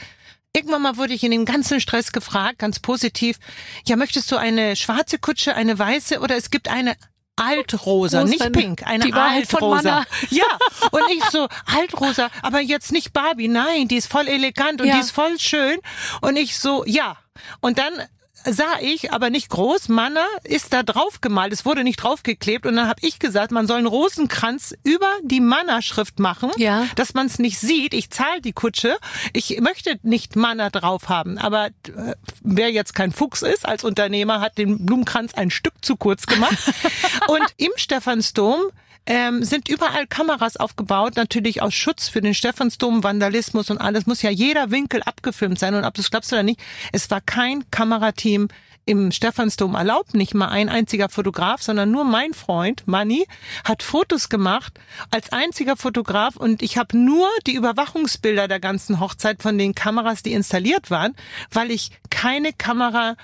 irgendwann 0.54 0.82
mal 0.82 0.96
wurde 0.96 1.14
ich 1.14 1.22
in 1.22 1.30
dem 1.30 1.44
ganzen 1.44 1.80
Stress 1.80 2.12
gefragt, 2.12 2.58
ganz 2.58 2.78
positiv, 2.80 3.38
ja, 3.86 3.96
möchtest 3.96 4.30
du 4.32 4.36
eine 4.36 4.76
schwarze 4.76 5.18
Kutsche, 5.18 5.54
eine 5.54 5.78
weiße 5.78 6.20
oder 6.20 6.36
es 6.36 6.50
gibt 6.50 6.68
eine 6.68 6.96
Altrosa, 7.36 8.24
nicht 8.24 8.52
pink, 8.52 8.86
eine 8.86 9.04
die 9.04 9.12
Altrosa. 9.14 10.04
Ja, 10.30 10.44
und 10.90 11.02
ich 11.10 11.24
so, 11.30 11.48
Altrosa, 11.64 12.28
aber 12.42 12.60
jetzt 12.60 12.92
nicht 12.92 13.12
Barbie, 13.14 13.48
nein, 13.48 13.88
die 13.88 13.96
ist 13.96 14.10
voll 14.10 14.28
elegant 14.28 14.80
und 14.82 14.88
Ja. 14.88 14.94
die 14.94 15.00
ist 15.00 15.10
voll 15.12 15.38
schön. 15.38 15.78
Und 16.20 16.36
ich 16.36 16.58
so, 16.58 16.84
ja. 16.84 17.16
Und 17.60 17.78
dann 17.78 17.92
sah 18.44 18.78
ich, 18.80 19.12
aber 19.12 19.30
nicht 19.30 19.48
groß, 19.50 19.88
Manna 19.88 20.24
ist 20.44 20.72
da 20.72 20.82
drauf 20.82 21.20
gemalt. 21.20 21.52
Es 21.52 21.64
wurde 21.64 21.84
nicht 21.84 21.96
draufgeklebt. 22.02 22.66
Und 22.66 22.76
dann 22.76 22.88
habe 22.88 23.00
ich 23.02 23.18
gesagt, 23.18 23.50
man 23.52 23.66
soll 23.66 23.78
einen 23.78 23.86
Rosenkranz 23.86 24.74
über 24.84 25.08
die 25.22 25.40
Manna-Schrift 25.40 26.18
machen, 26.18 26.50
Ja. 26.56 26.86
dass 26.96 27.14
man 27.14 27.26
es 27.26 27.38
nicht 27.38 27.58
sieht. 27.58 27.94
Ich 27.94 28.10
zahle 28.10 28.40
die 28.40 28.52
Kutsche. 28.52 28.96
Ich 29.32 29.60
möchte 29.60 29.98
nicht 30.02 30.36
Manna 30.36 30.70
drauf 30.70 31.08
haben. 31.08 31.38
Aber 31.38 31.66
äh, 31.66 31.70
wer 32.42 32.70
jetzt 32.70 32.94
kein 32.94 33.12
Fuchs 33.12 33.42
ist 33.42 33.66
als 33.66 33.84
Unternehmer, 33.84 34.40
hat 34.40 34.58
den 34.58 34.86
Blumenkranz 34.86 35.34
ein 35.34 35.50
Stück 35.50 35.74
zu 35.82 35.96
kurz 35.96 36.26
gemacht. 36.26 36.56
Und 37.28 37.44
im 37.56 37.70
Stephansdom 37.76 38.60
ähm, 39.10 39.42
sind 39.42 39.68
überall 39.68 40.06
Kameras 40.06 40.56
aufgebaut, 40.56 41.16
natürlich 41.16 41.62
aus 41.62 41.74
Schutz 41.74 42.08
für 42.08 42.20
den 42.20 42.32
Stephansdom, 42.32 43.02
Vandalismus 43.02 43.68
und 43.68 43.78
alles. 43.78 44.06
Muss 44.06 44.22
ja 44.22 44.30
jeder 44.30 44.70
Winkel 44.70 45.02
abgefilmt 45.02 45.58
sein. 45.58 45.74
Und 45.74 45.84
ob 45.84 45.94
du 45.94 46.00
es 46.00 46.12
glaubst 46.12 46.32
oder 46.32 46.44
nicht, 46.44 46.60
es 46.92 47.10
war 47.10 47.20
kein 47.20 47.68
Kamerateam 47.72 48.46
im 48.86 49.10
Stephansdom 49.10 49.74
erlaubt, 49.74 50.14
nicht 50.14 50.34
mal 50.34 50.48
ein 50.48 50.68
einziger 50.68 51.08
Fotograf, 51.08 51.60
sondern 51.60 51.90
nur 51.90 52.04
mein 52.04 52.34
Freund 52.34 52.86
Manni 52.86 53.26
hat 53.64 53.82
Fotos 53.82 54.28
gemacht 54.28 54.74
als 55.10 55.32
einziger 55.32 55.76
Fotograf 55.76 56.36
und 56.36 56.62
ich 56.62 56.78
habe 56.78 56.96
nur 56.96 57.28
die 57.48 57.54
Überwachungsbilder 57.54 58.46
der 58.46 58.60
ganzen 58.60 59.00
Hochzeit 59.00 59.42
von 59.42 59.58
den 59.58 59.74
Kameras, 59.74 60.22
die 60.22 60.32
installiert 60.32 60.90
waren, 60.90 61.14
weil 61.50 61.72
ich 61.72 61.90
keine 62.10 62.52
Kamera 62.52 63.16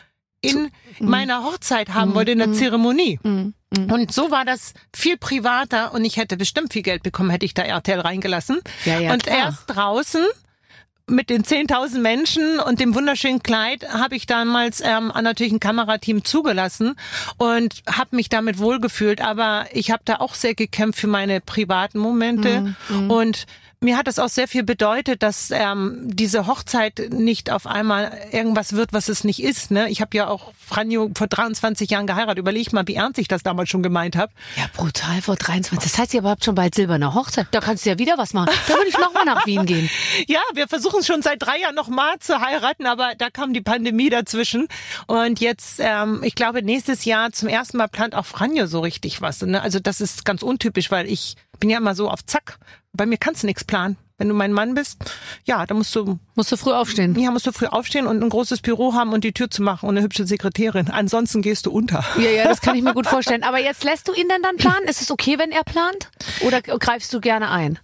in 0.50 0.70
meiner 1.00 1.44
Hochzeit 1.44 1.94
haben 1.94 2.14
wollte, 2.14 2.32
in 2.32 2.38
der 2.38 2.52
Zeremonie. 2.52 3.18
Und 3.24 4.12
so 4.12 4.30
war 4.30 4.44
das 4.44 4.72
viel 4.94 5.16
privater 5.18 5.92
und 5.92 6.04
ich 6.04 6.16
hätte 6.16 6.36
bestimmt 6.36 6.72
viel 6.72 6.82
Geld 6.82 7.02
bekommen, 7.02 7.30
hätte 7.30 7.44
ich 7.44 7.52
da 7.54 7.62
RTL 7.62 8.00
reingelassen. 8.00 8.60
Ja, 8.84 8.98
ja, 8.98 9.12
und 9.12 9.24
klar. 9.24 9.36
erst 9.36 9.64
draußen 9.66 10.24
mit 11.08 11.30
den 11.30 11.44
10.000 11.44 12.00
Menschen 12.00 12.58
und 12.58 12.80
dem 12.80 12.94
wunderschönen 12.94 13.40
Kleid 13.42 13.88
habe 13.92 14.16
ich 14.16 14.26
damals 14.26 14.80
ähm, 14.80 15.12
natürlich 15.22 15.52
ein 15.52 15.60
Kamerateam 15.60 16.24
zugelassen 16.24 16.96
und 17.36 17.82
habe 17.88 18.16
mich 18.16 18.28
damit 18.28 18.58
wohlgefühlt. 18.58 19.20
Aber 19.20 19.66
ich 19.72 19.90
habe 19.92 20.02
da 20.04 20.16
auch 20.16 20.34
sehr 20.34 20.54
gekämpft 20.54 20.98
für 20.98 21.06
meine 21.06 21.40
privaten 21.40 21.98
Momente 22.00 22.74
Mhm, 22.88 23.10
und 23.10 23.46
mir 23.86 23.96
hat 23.96 24.08
es 24.08 24.18
auch 24.18 24.28
sehr 24.28 24.48
viel 24.48 24.64
bedeutet, 24.64 25.22
dass 25.22 25.52
ähm, 25.52 26.00
diese 26.02 26.48
Hochzeit 26.48 27.00
nicht 27.10 27.52
auf 27.52 27.68
einmal 27.68 28.10
irgendwas 28.32 28.72
wird, 28.72 28.92
was 28.92 29.08
es 29.08 29.22
nicht 29.22 29.40
ist. 29.40 29.70
Ne? 29.70 29.88
Ich 29.90 30.00
habe 30.00 30.16
ja 30.16 30.26
auch 30.26 30.52
Franjo 30.58 31.12
vor 31.16 31.28
23 31.28 31.88
Jahren 31.90 32.08
geheiratet. 32.08 32.38
Überleg 32.38 32.72
mal, 32.72 32.88
wie 32.88 32.96
ernst 32.96 33.20
ich 33.20 33.28
das 33.28 33.44
damals 33.44 33.68
schon 33.68 33.84
gemeint 33.84 34.16
habe. 34.16 34.32
Ja, 34.56 34.64
brutal 34.76 35.22
vor 35.22 35.36
23. 35.36 35.88
Das 35.88 35.98
heißt, 36.00 36.14
ihr 36.14 36.24
habt 36.24 36.44
schon 36.44 36.56
bald 36.56 36.74
silberne 36.74 37.14
Hochzeit. 37.14 37.46
Da 37.52 37.60
kannst 37.60 37.86
du 37.86 37.90
ja 37.90 37.98
wieder 38.00 38.18
was 38.18 38.34
machen. 38.34 38.50
Da 38.66 38.74
würde 38.74 38.88
ich 38.88 38.98
nochmal 38.98 39.24
nach 39.24 39.46
Wien 39.46 39.64
gehen. 39.64 39.88
Ja, 40.28 40.40
wir 40.54 40.66
versuchen 40.66 41.04
schon 41.04 41.22
seit 41.22 41.42
drei 41.42 41.58
Jahren 41.58 41.74
noch 41.74 41.88
mal 41.88 42.18
zu 42.18 42.40
heiraten, 42.40 42.86
aber 42.86 43.12
da 43.16 43.30
kam 43.30 43.52
die 43.52 43.60
Pandemie 43.60 44.10
dazwischen. 44.10 44.66
Und 45.06 45.40
jetzt, 45.40 45.78
ähm, 45.78 46.22
ich 46.24 46.34
glaube, 46.34 46.62
nächstes 46.62 47.04
Jahr 47.04 47.30
zum 47.32 47.48
ersten 47.48 47.76
Mal 47.76 47.86
plant 47.86 48.14
auch 48.14 48.26
Franjo 48.26 48.66
so 48.66 48.80
richtig 48.80 49.20
was. 49.20 49.42
Ne? 49.42 49.60
Also 49.62 49.78
das 49.78 50.00
ist 50.00 50.24
ganz 50.24 50.42
untypisch, 50.42 50.90
weil 50.90 51.06
ich 51.06 51.36
bin 51.60 51.70
ja 51.70 51.78
immer 51.78 51.94
so 51.94 52.10
auf 52.10 52.24
Zack. 52.24 52.58
Bei 52.96 53.06
mir 53.06 53.18
kannst 53.18 53.42
du 53.42 53.46
nichts 53.46 53.64
planen. 53.64 53.96
Wenn 54.18 54.28
du 54.28 54.34
mein 54.34 54.52
Mann 54.52 54.72
bist, 54.74 54.96
ja, 55.44 55.66
dann 55.66 55.76
musst 55.76 55.94
du, 55.94 56.18
Musst 56.36 56.50
du 56.50 56.56
früh 56.56 56.72
aufstehen. 56.72 57.14
ja, 57.20 57.30
musst 57.30 57.46
du 57.46 57.52
früh 57.52 57.66
aufstehen 57.66 58.06
und 58.06 58.22
ein 58.22 58.30
großes 58.30 58.62
Büro 58.62 58.94
haben 58.94 59.12
und 59.12 59.24
die 59.24 59.32
Tür 59.34 59.50
zu 59.50 59.62
machen 59.62 59.86
und 59.86 59.94
eine 59.94 60.02
hübsche 60.04 60.26
Sekretärin. 60.26 60.88
Ansonsten 60.88 61.42
gehst 61.42 61.66
du 61.66 61.70
unter. 61.70 62.02
Ja, 62.16 62.30
ja, 62.30 62.44
das 62.44 62.62
kann 62.62 62.74
ich 62.76 62.82
mir 62.82 62.94
gut 62.94 63.06
vorstellen. 63.08 63.42
Aber 63.42 63.58
jetzt 63.60 63.84
lässt 63.84 64.08
du 64.08 64.14
ihn 64.14 64.26
denn 64.28 64.40
dann 64.40 64.56
planen? 64.56 64.88
Ist 64.88 65.02
es 65.02 65.10
okay, 65.10 65.38
wenn 65.38 65.52
er 65.52 65.64
plant? 65.64 66.08
Oder 66.40 66.62
greifst 66.62 67.12
du 67.12 67.20
gerne 67.20 67.50
ein? 67.50 67.78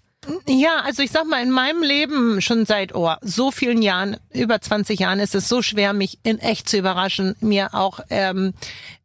Ja, 0.46 0.80
also 0.84 1.02
ich 1.02 1.10
sag 1.10 1.26
mal, 1.26 1.42
in 1.42 1.50
meinem 1.50 1.82
Leben 1.82 2.40
schon 2.40 2.64
seit 2.64 2.94
oh, 2.94 3.12
so 3.22 3.50
vielen 3.50 3.82
Jahren, 3.82 4.16
über 4.32 4.60
20 4.60 5.00
Jahren, 5.00 5.18
ist 5.18 5.34
es 5.34 5.48
so 5.48 5.60
schwer, 5.62 5.92
mich 5.92 6.18
in 6.22 6.38
echt 6.38 6.68
zu 6.68 6.78
überraschen, 6.78 7.34
mir 7.40 7.74
auch 7.74 8.00
ähm, 8.08 8.54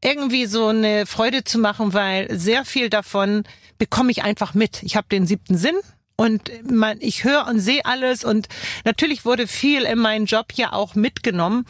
irgendwie 0.02 0.46
so 0.46 0.68
eine 0.68 1.08
Freude 1.08 1.44
zu 1.44 1.58
machen, 1.58 1.94
weil 1.94 2.28
sehr 2.38 2.66
viel 2.66 2.90
davon 2.90 3.44
bekomme 3.80 4.12
ich 4.12 4.24
einfach 4.24 4.54
mit. 4.54 4.84
Ich 4.84 4.96
habe 4.96 5.08
den 5.12 5.26
siebten 5.26 5.58
Sinn. 5.58 5.76
Und 6.20 6.52
man, 6.70 6.98
ich 7.00 7.24
höre 7.24 7.46
und 7.48 7.60
sehe 7.60 7.86
alles 7.86 8.24
und 8.24 8.48
natürlich 8.86 9.24
wurde 9.24 9.48
viel 9.48 9.84
in 9.84 10.00
meinen 10.00 10.26
Job 10.26 10.48
ja 10.56 10.74
auch 10.74 10.96
mitgenommen 10.96 11.66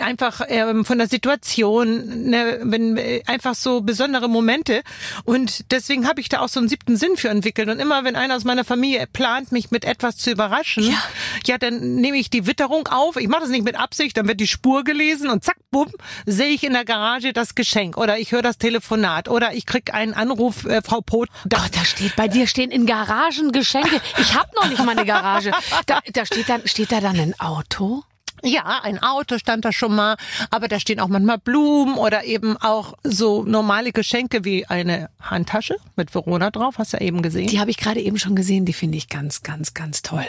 einfach 0.00 0.40
ähm, 0.48 0.84
von 0.84 0.98
der 0.98 1.08
Situation, 1.08 2.30
ne, 2.30 2.60
wenn 2.62 2.96
äh, 2.96 3.22
einfach 3.26 3.54
so 3.54 3.80
besondere 3.80 4.28
Momente 4.28 4.82
und 5.24 5.70
deswegen 5.70 6.08
habe 6.08 6.20
ich 6.20 6.28
da 6.28 6.40
auch 6.40 6.48
so 6.48 6.60
einen 6.60 6.68
siebten 6.68 6.96
Sinn 6.96 7.16
für 7.16 7.28
entwickelt 7.28 7.68
und 7.68 7.80
immer 7.80 8.04
wenn 8.04 8.16
einer 8.16 8.36
aus 8.36 8.44
meiner 8.44 8.64
Familie 8.64 9.06
plant, 9.06 9.52
mich 9.52 9.70
mit 9.70 9.84
etwas 9.84 10.16
zu 10.16 10.30
überraschen, 10.30 10.84
ja, 10.84 11.02
ja 11.46 11.58
dann 11.58 11.96
nehme 11.96 12.18
ich 12.18 12.30
die 12.30 12.46
Witterung 12.46 12.88
auf. 12.88 13.16
Ich 13.16 13.28
mache 13.28 13.42
das 13.42 13.50
nicht 13.50 13.64
mit 13.64 13.76
Absicht, 13.78 14.16
dann 14.16 14.26
wird 14.26 14.40
die 14.40 14.46
Spur 14.46 14.84
gelesen 14.84 15.28
und 15.30 15.44
zack, 15.44 15.56
bumm, 15.70 15.90
sehe 16.26 16.48
ich 16.48 16.64
in 16.64 16.72
der 16.72 16.84
Garage 16.84 17.32
das 17.32 17.54
Geschenk 17.54 17.96
oder 17.96 18.18
ich 18.18 18.32
höre 18.32 18.42
das 18.42 18.58
Telefonat 18.58 19.28
oder 19.28 19.54
ich 19.54 19.66
krieg 19.66 19.94
einen 19.94 20.14
Anruf, 20.14 20.64
äh, 20.64 20.82
Frau 20.82 21.00
Pot. 21.00 21.28
Da, 21.44 21.58
Gott, 21.58 21.76
da 21.76 21.84
steht 21.84 22.16
bei 22.16 22.28
dir 22.28 22.46
stehen 22.46 22.70
in 22.70 22.86
Garagen 22.86 23.52
Geschenke. 23.52 24.00
Ich 24.18 24.34
habe 24.34 24.50
noch 24.60 24.68
nicht 24.68 24.84
mal 24.84 24.90
eine 24.92 25.04
Garage. 25.04 25.52
Da, 25.86 26.00
da 26.12 26.26
steht 26.26 26.48
dann 26.48 26.66
steht 26.66 26.92
da 26.92 27.00
dann 27.00 27.18
ein 27.18 27.38
Auto? 27.38 28.02
Ja, 28.44 28.80
ein 28.82 29.02
Auto 29.02 29.38
stand 29.38 29.64
da 29.64 29.72
schon 29.72 29.94
mal, 29.94 30.16
aber 30.50 30.68
da 30.68 30.78
stehen 30.78 31.00
auch 31.00 31.08
manchmal 31.08 31.38
Blumen 31.38 31.96
oder 31.96 32.24
eben 32.24 32.56
auch 32.58 32.94
so 33.02 33.42
normale 33.44 33.90
Geschenke 33.92 34.44
wie 34.44 34.66
eine 34.66 35.08
Handtasche 35.20 35.76
mit 35.96 36.14
Verona 36.14 36.50
drauf, 36.50 36.76
hast 36.78 36.92
du 36.92 36.98
ja 36.98 37.02
eben 37.02 37.22
gesehen. 37.22 37.46
Die 37.48 37.58
habe 37.60 37.70
ich 37.70 37.76
gerade 37.78 38.00
eben 38.00 38.18
schon 38.18 38.36
gesehen. 38.36 38.64
Die 38.66 38.72
finde 38.72 38.98
ich 38.98 39.08
ganz, 39.08 39.42
ganz, 39.42 39.74
ganz 39.74 40.02
toll. 40.02 40.26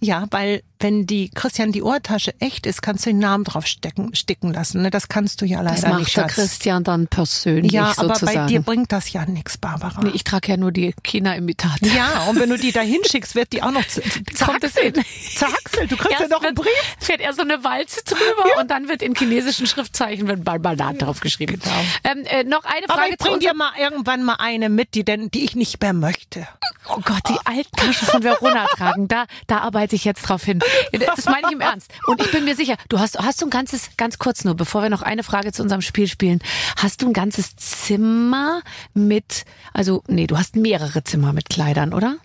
Ja, 0.00 0.26
weil 0.30 0.62
wenn 0.80 1.06
die 1.06 1.30
Christian 1.30 1.72
Dior 1.72 2.02
Tasche 2.02 2.34
echt 2.40 2.66
ist, 2.66 2.82
kannst 2.82 3.06
du 3.06 3.10
den 3.10 3.18
Namen 3.18 3.44
drauf 3.44 3.66
stecken, 3.66 4.14
sticken 4.14 4.52
lassen. 4.52 4.82
Ne? 4.82 4.90
Das 4.90 5.08
kannst 5.08 5.40
du 5.40 5.46
ja 5.46 5.62
leider 5.62 5.80
Das 5.80 5.88
macht 5.88 6.00
nicht, 6.00 6.16
der 6.16 6.22
Schatz. 6.22 6.34
Christian 6.34 6.84
dann 6.84 7.06
persönlich 7.08 7.72
ja, 7.72 7.92
aber 7.96 8.14
sozusagen. 8.16 8.38
bei 8.40 8.46
dir 8.46 8.60
bringt 8.60 8.92
das 8.92 9.10
ja 9.12 9.24
nichts, 9.24 9.56
Barbara. 9.56 10.02
nee, 10.02 10.10
ich 10.12 10.24
trage 10.24 10.48
ja 10.52 10.56
nur 10.58 10.72
die 10.72 10.94
China-Imitate. 11.02 11.86
ja, 11.88 12.24
und 12.28 12.38
wenn 12.38 12.50
du 12.50 12.58
die 12.58 12.72
da 12.72 12.80
hinschickst, 12.82 13.34
wird 13.34 13.52
die 13.54 13.62
auch 13.62 13.70
noch 13.70 13.86
z- 13.86 14.02
Kommt 14.44 14.62
es 14.64 14.74
zerhackselt. 14.74 14.98
in- 14.98 15.04
Zerhackselt. 15.38 15.90
Du 15.92 15.96
kriegst 15.96 16.20
ja 16.20 16.28
noch 16.28 16.42
einen 16.42 16.54
Brief. 16.54 16.68
fährt 16.98 17.20
erst 17.20 17.36
so 17.38 17.42
eine 17.44 17.53
Walze 17.62 18.02
drüber 18.04 18.58
und 18.60 18.70
dann 18.70 18.88
wird 18.88 19.02
in 19.02 19.14
chinesischen 19.14 19.66
Schriftzeichen 19.66 20.26
wird 20.26 20.44
Barbadat 20.44 21.02
drauf 21.02 21.20
geschrieben. 21.20 21.60
Ähm, 22.02 22.24
äh, 22.24 22.44
noch 22.44 22.64
eine 22.64 22.88
Aber 22.88 22.94
Frage 22.94 23.10
ich 23.12 23.18
bring 23.18 23.38
dir 23.38 23.54
mal 23.54 23.70
irgendwann 23.78 24.22
mal 24.22 24.36
eine 24.38 24.68
mit, 24.68 24.94
die 24.94 25.04
denn, 25.04 25.30
die 25.30 25.44
ich 25.44 25.54
nicht 25.54 25.80
mehr 25.80 25.92
möchte. 25.92 26.48
Oh 26.88 27.00
Gott, 27.04 27.22
die 27.28 27.38
alten 27.44 27.76
Taschen 27.76 28.08
von 28.08 28.22
Verona 28.22 28.66
tragen. 28.76 29.08
Da, 29.08 29.26
da 29.46 29.58
arbeite 29.58 29.94
ich 29.94 30.04
jetzt 30.04 30.22
drauf 30.22 30.42
hin. 30.42 30.60
Das 30.92 31.26
meine 31.26 31.46
ich 31.46 31.52
im 31.52 31.60
Ernst. 31.60 31.90
Und 32.06 32.20
ich 32.20 32.30
bin 32.30 32.44
mir 32.44 32.56
sicher, 32.56 32.76
du 32.88 32.98
hast, 32.98 33.18
hast 33.18 33.40
du 33.40 33.46
ein 33.46 33.50
ganzes, 33.50 33.90
ganz 33.96 34.18
kurz 34.18 34.44
nur, 34.44 34.54
bevor 34.54 34.82
wir 34.82 34.90
noch 34.90 35.02
eine 35.02 35.22
Frage 35.22 35.52
zu 35.52 35.62
unserem 35.62 35.82
Spiel 35.82 36.08
spielen, 36.08 36.40
hast 36.76 37.02
du 37.02 37.06
ein 37.06 37.12
ganzes 37.12 37.56
Zimmer 37.56 38.62
mit, 38.92 39.44
also, 39.72 40.02
nee, 40.08 40.26
du 40.26 40.38
hast 40.38 40.56
mehrere 40.56 41.04
Zimmer 41.04 41.32
mit 41.32 41.48
Kleidern, 41.48 41.92
oder? 41.92 42.16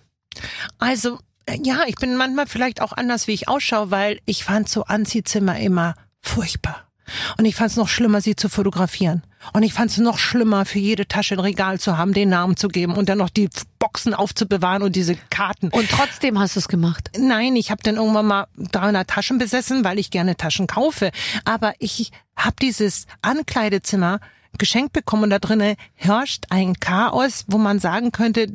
Also, 0.78 1.18
ja, 1.62 1.84
ich 1.86 1.96
bin 1.96 2.16
manchmal 2.16 2.46
vielleicht 2.46 2.80
auch 2.80 2.92
anders, 2.92 3.26
wie 3.26 3.32
ich 3.32 3.48
ausschaue, 3.48 3.90
weil 3.90 4.20
ich 4.26 4.44
fand 4.44 4.68
so 4.68 4.84
Anziehzimmer 4.84 5.58
immer 5.58 5.94
furchtbar. 6.20 6.90
Und 7.38 7.44
ich 7.44 7.56
fand 7.56 7.70
es 7.70 7.76
noch 7.76 7.88
schlimmer, 7.88 8.20
sie 8.20 8.36
zu 8.36 8.48
fotografieren. 8.48 9.22
Und 9.52 9.62
ich 9.62 9.72
fand 9.72 9.90
es 9.90 9.98
noch 9.98 10.18
schlimmer, 10.18 10.64
für 10.64 10.78
jede 10.78 11.08
Tasche 11.08 11.34
ein 11.34 11.40
Regal 11.40 11.80
zu 11.80 11.96
haben, 11.96 12.12
den 12.12 12.28
Namen 12.28 12.56
zu 12.56 12.68
geben 12.68 12.94
und 12.94 13.08
dann 13.08 13.18
noch 13.18 13.30
die 13.30 13.48
Boxen 13.78 14.14
aufzubewahren 14.14 14.82
und 14.82 14.96
diese 14.96 15.16
Karten. 15.30 15.70
Und 15.70 15.88
trotzdem 15.90 16.38
hast 16.38 16.56
du 16.56 16.60
es 16.60 16.68
gemacht. 16.68 17.10
Nein, 17.18 17.56
ich 17.56 17.70
habe 17.70 17.82
dann 17.82 17.96
irgendwann 17.96 18.26
mal 18.26 18.46
300 18.58 19.08
Taschen 19.08 19.38
besessen, 19.38 19.82
weil 19.84 19.98
ich 19.98 20.10
gerne 20.10 20.36
Taschen 20.36 20.66
kaufe. 20.66 21.10
Aber 21.44 21.72
ich 21.78 22.12
habe 22.36 22.56
dieses 22.60 23.06
Ankleidezimmer 23.22 24.20
geschenkt 24.58 24.92
bekommen 24.92 25.24
und 25.24 25.30
da 25.30 25.38
drinnen 25.38 25.76
herrscht 25.94 26.44
ein 26.50 26.74
Chaos, 26.78 27.44
wo 27.48 27.56
man 27.56 27.78
sagen 27.78 28.12
könnte, 28.12 28.48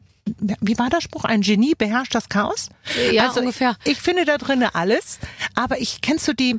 wie 0.62 0.78
war 0.78 0.90
der 0.90 1.02
Spruch? 1.02 1.24
Ein 1.24 1.42
Genie 1.42 1.76
beherrscht 1.76 2.16
das 2.16 2.30
Chaos? 2.30 2.70
Ja, 3.12 3.28
also 3.28 3.42
ungefähr. 3.42 3.78
Ich, 3.84 3.94
ich 3.94 4.02
finde 4.02 4.26
da 4.26 4.38
drinnen 4.38 4.70
alles, 4.74 5.20
aber 5.54 5.80
ich 5.80 6.02
kennst 6.02 6.28
du 6.28 6.34
die, 6.34 6.58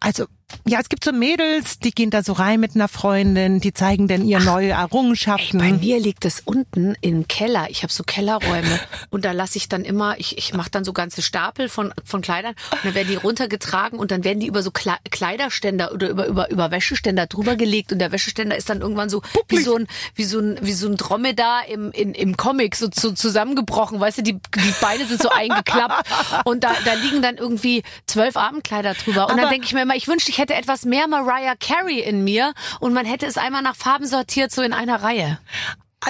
also 0.00 0.26
ja, 0.66 0.78
es 0.80 0.88
gibt 0.88 1.04
so 1.04 1.12
Mädels, 1.12 1.78
die 1.78 1.90
gehen 1.90 2.10
da 2.10 2.22
so 2.22 2.32
rein 2.34 2.60
mit 2.60 2.74
einer 2.74 2.88
Freundin, 2.88 3.60
die 3.60 3.72
zeigen 3.72 4.06
dann 4.06 4.24
ihre 4.24 4.42
neue 4.42 4.70
Errungenschaften. 4.70 5.60
Ey, 5.60 5.72
bei 5.72 5.78
mir 5.78 5.98
liegt 5.98 6.24
es 6.24 6.40
unten 6.44 6.94
im 7.00 7.26
Keller. 7.26 7.66
Ich 7.70 7.82
habe 7.82 7.92
so 7.92 8.04
Kellerräume 8.04 8.78
und 9.10 9.24
da 9.24 9.32
lasse 9.32 9.56
ich 9.58 9.68
dann 9.68 9.84
immer, 9.84 10.18
ich, 10.18 10.36
ich 10.38 10.52
mache 10.54 10.70
dann 10.70 10.84
so 10.84 10.92
ganze 10.92 11.22
Stapel 11.22 11.68
von, 11.68 11.92
von 12.04 12.20
Kleidern 12.20 12.54
und 12.70 12.84
dann 12.84 12.94
werden 12.94 13.08
die 13.08 13.16
runtergetragen 13.16 13.98
und 13.98 14.10
dann 14.10 14.24
werden 14.24 14.40
die 14.40 14.46
über 14.46 14.62
so 14.62 14.70
Kle 14.70 14.96
Kleiderständer 15.10 15.92
oder 15.92 16.08
über, 16.10 16.26
über, 16.26 16.50
über 16.50 16.70
Wäscheständer 16.70 17.26
drüber 17.26 17.56
gelegt 17.56 17.92
und 17.92 17.98
der 17.98 18.12
Wäscheständer 18.12 18.56
ist 18.56 18.68
dann 18.68 18.80
irgendwann 18.82 19.08
so 19.08 19.22
wie 19.48 19.58
so 19.58 19.76
ein, 19.76 19.86
wie 20.14 20.24
so 20.24 20.38
ein, 20.38 20.58
wie 20.60 20.72
so 20.74 20.86
ein 20.86 20.96
Dromedar 20.96 21.66
im, 21.68 21.90
in, 21.92 22.12
im 22.14 22.36
Comic 22.36 22.76
so, 22.76 22.88
so 22.94 23.12
zusammengebrochen. 23.12 24.00
Weißt 24.00 24.18
du, 24.18 24.22
die, 24.22 24.34
die 24.34 24.74
Beine 24.80 25.06
sind 25.06 25.22
so 25.22 25.30
eingeklappt 25.30 26.08
und 26.44 26.62
da, 26.62 26.72
da 26.84 26.92
liegen 26.94 27.22
dann 27.22 27.36
irgendwie 27.36 27.82
zwölf 28.06 28.36
Abendkleider 28.36 28.94
drüber. 28.94 29.24
Und 29.26 29.32
Aber- 29.32 29.42
dann 29.42 29.50
denke 29.50 29.66
ich 29.66 29.72
mir 29.72 29.82
immer, 29.82 29.96
ich 29.96 30.08
wünschte, 30.08 30.30
ich 30.30 30.38
hätte 30.42 30.54
etwas 30.54 30.84
mehr 30.84 31.06
Mariah 31.06 31.54
Carey 31.54 32.00
in 32.00 32.24
mir 32.24 32.52
und 32.80 32.92
man 32.92 33.06
hätte 33.06 33.26
es 33.26 33.38
einmal 33.38 33.62
nach 33.62 33.76
Farben 33.76 34.06
sortiert, 34.06 34.50
so 34.50 34.62
in 34.62 34.72
einer 34.72 35.02
Reihe. 35.02 35.38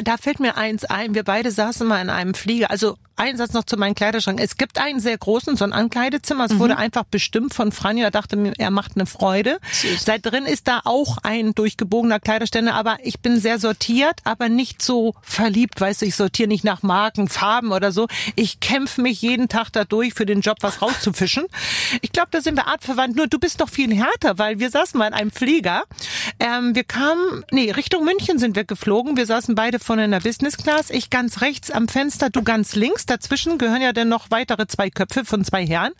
Da 0.04 0.16
fällt 0.16 0.40
mir 0.40 0.56
eins 0.56 0.86
ein. 0.86 1.14
Wir 1.14 1.22
beide 1.22 1.50
saßen 1.50 1.86
mal 1.86 2.00
in 2.00 2.08
einem 2.08 2.32
Flieger. 2.32 2.70
Also 2.70 2.96
ein 3.16 3.36
Satz 3.36 3.52
noch 3.52 3.64
zu 3.64 3.76
meinem 3.76 3.94
Kleiderschrank. 3.94 4.40
Es 4.40 4.56
gibt 4.56 4.78
einen 4.78 5.00
sehr 5.00 5.16
großen, 5.16 5.56
so 5.56 5.64
ein 5.64 5.72
Ankleidezimmer. 5.72 6.46
Es 6.46 6.58
wurde 6.58 6.76
einfach 6.76 7.04
bestimmt 7.04 7.54
von 7.54 7.72
Franjo. 7.72 8.04
Er 8.04 8.10
dachte 8.10 8.36
mir, 8.36 8.52
er 8.58 8.70
macht 8.70 8.92
eine 8.96 9.06
Freude. 9.06 9.58
Seit 9.98 10.26
drin 10.26 10.46
ist 10.46 10.68
da 10.68 10.80
auch 10.84 11.18
ein 11.22 11.54
durchgebogener 11.54 12.20
Kleiderständer. 12.20 12.74
Aber 12.74 12.98
ich 13.02 13.20
bin 13.20 13.38
sehr 13.38 13.58
sortiert, 13.58 14.20
aber 14.24 14.48
nicht 14.48 14.82
so 14.82 15.14
verliebt. 15.22 15.80
Weißt 15.80 16.02
du, 16.02 16.06
ich 16.06 16.16
sortiere 16.16 16.48
nicht 16.48 16.64
nach 16.64 16.82
Marken, 16.82 17.28
Farben 17.28 17.72
oder 17.72 17.92
so. 17.92 18.08
Ich 18.34 18.60
kämpfe 18.60 19.02
mich 19.02 19.22
jeden 19.22 19.48
Tag 19.48 19.70
dadurch 19.72 20.14
für 20.14 20.26
den 20.26 20.40
Job, 20.40 20.58
was 20.60 20.82
rauszufischen. 20.82 21.44
Ich 22.00 22.12
glaube, 22.12 22.28
da 22.30 22.40
sind 22.40 22.56
wir 22.56 22.66
artverwandt. 22.66 23.16
Nur 23.16 23.26
du 23.26 23.38
bist 23.38 23.60
doch 23.60 23.68
viel 23.68 23.94
härter, 23.94 24.38
weil 24.38 24.58
wir 24.58 24.70
saßen 24.70 24.98
mal 24.98 25.08
in 25.08 25.14
einem 25.14 25.30
Flieger. 25.30 25.84
Ähm, 26.40 26.74
wir 26.74 26.84
kamen, 26.84 27.44
nee, 27.50 27.70
Richtung 27.70 28.04
München 28.04 28.38
sind 28.38 28.56
wir 28.56 28.64
geflogen. 28.64 29.16
Wir 29.16 29.26
saßen 29.26 29.54
beide 29.54 29.78
vorne 29.78 30.04
in 30.04 30.10
der 30.10 30.20
Business 30.20 30.56
Class. 30.56 30.90
Ich 30.90 31.10
ganz 31.10 31.40
rechts 31.40 31.70
am 31.70 31.88
Fenster, 31.88 32.30
du 32.30 32.42
ganz 32.42 32.74
links. 32.74 33.01
Dazwischen 33.06 33.58
gehören 33.58 33.82
ja 33.82 33.92
dann 33.92 34.08
noch 34.08 34.30
weitere 34.30 34.66
zwei 34.66 34.90
Köpfe 34.90 35.24
von 35.24 35.44
zwei 35.44 35.66
Herren. 35.66 35.92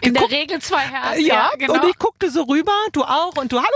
Wir 0.00 0.08
In 0.08 0.14
der 0.14 0.30
Regel 0.30 0.60
zwei 0.60 0.80
Herzen. 0.80 1.24
ja, 1.24 1.50
genau. 1.58 1.74
und 1.74 1.84
ich 1.84 1.98
guckte 1.98 2.30
so 2.30 2.42
rüber, 2.42 2.72
du 2.92 3.02
auch, 3.02 3.36
und 3.36 3.52
du, 3.52 3.58
hallo 3.58 3.66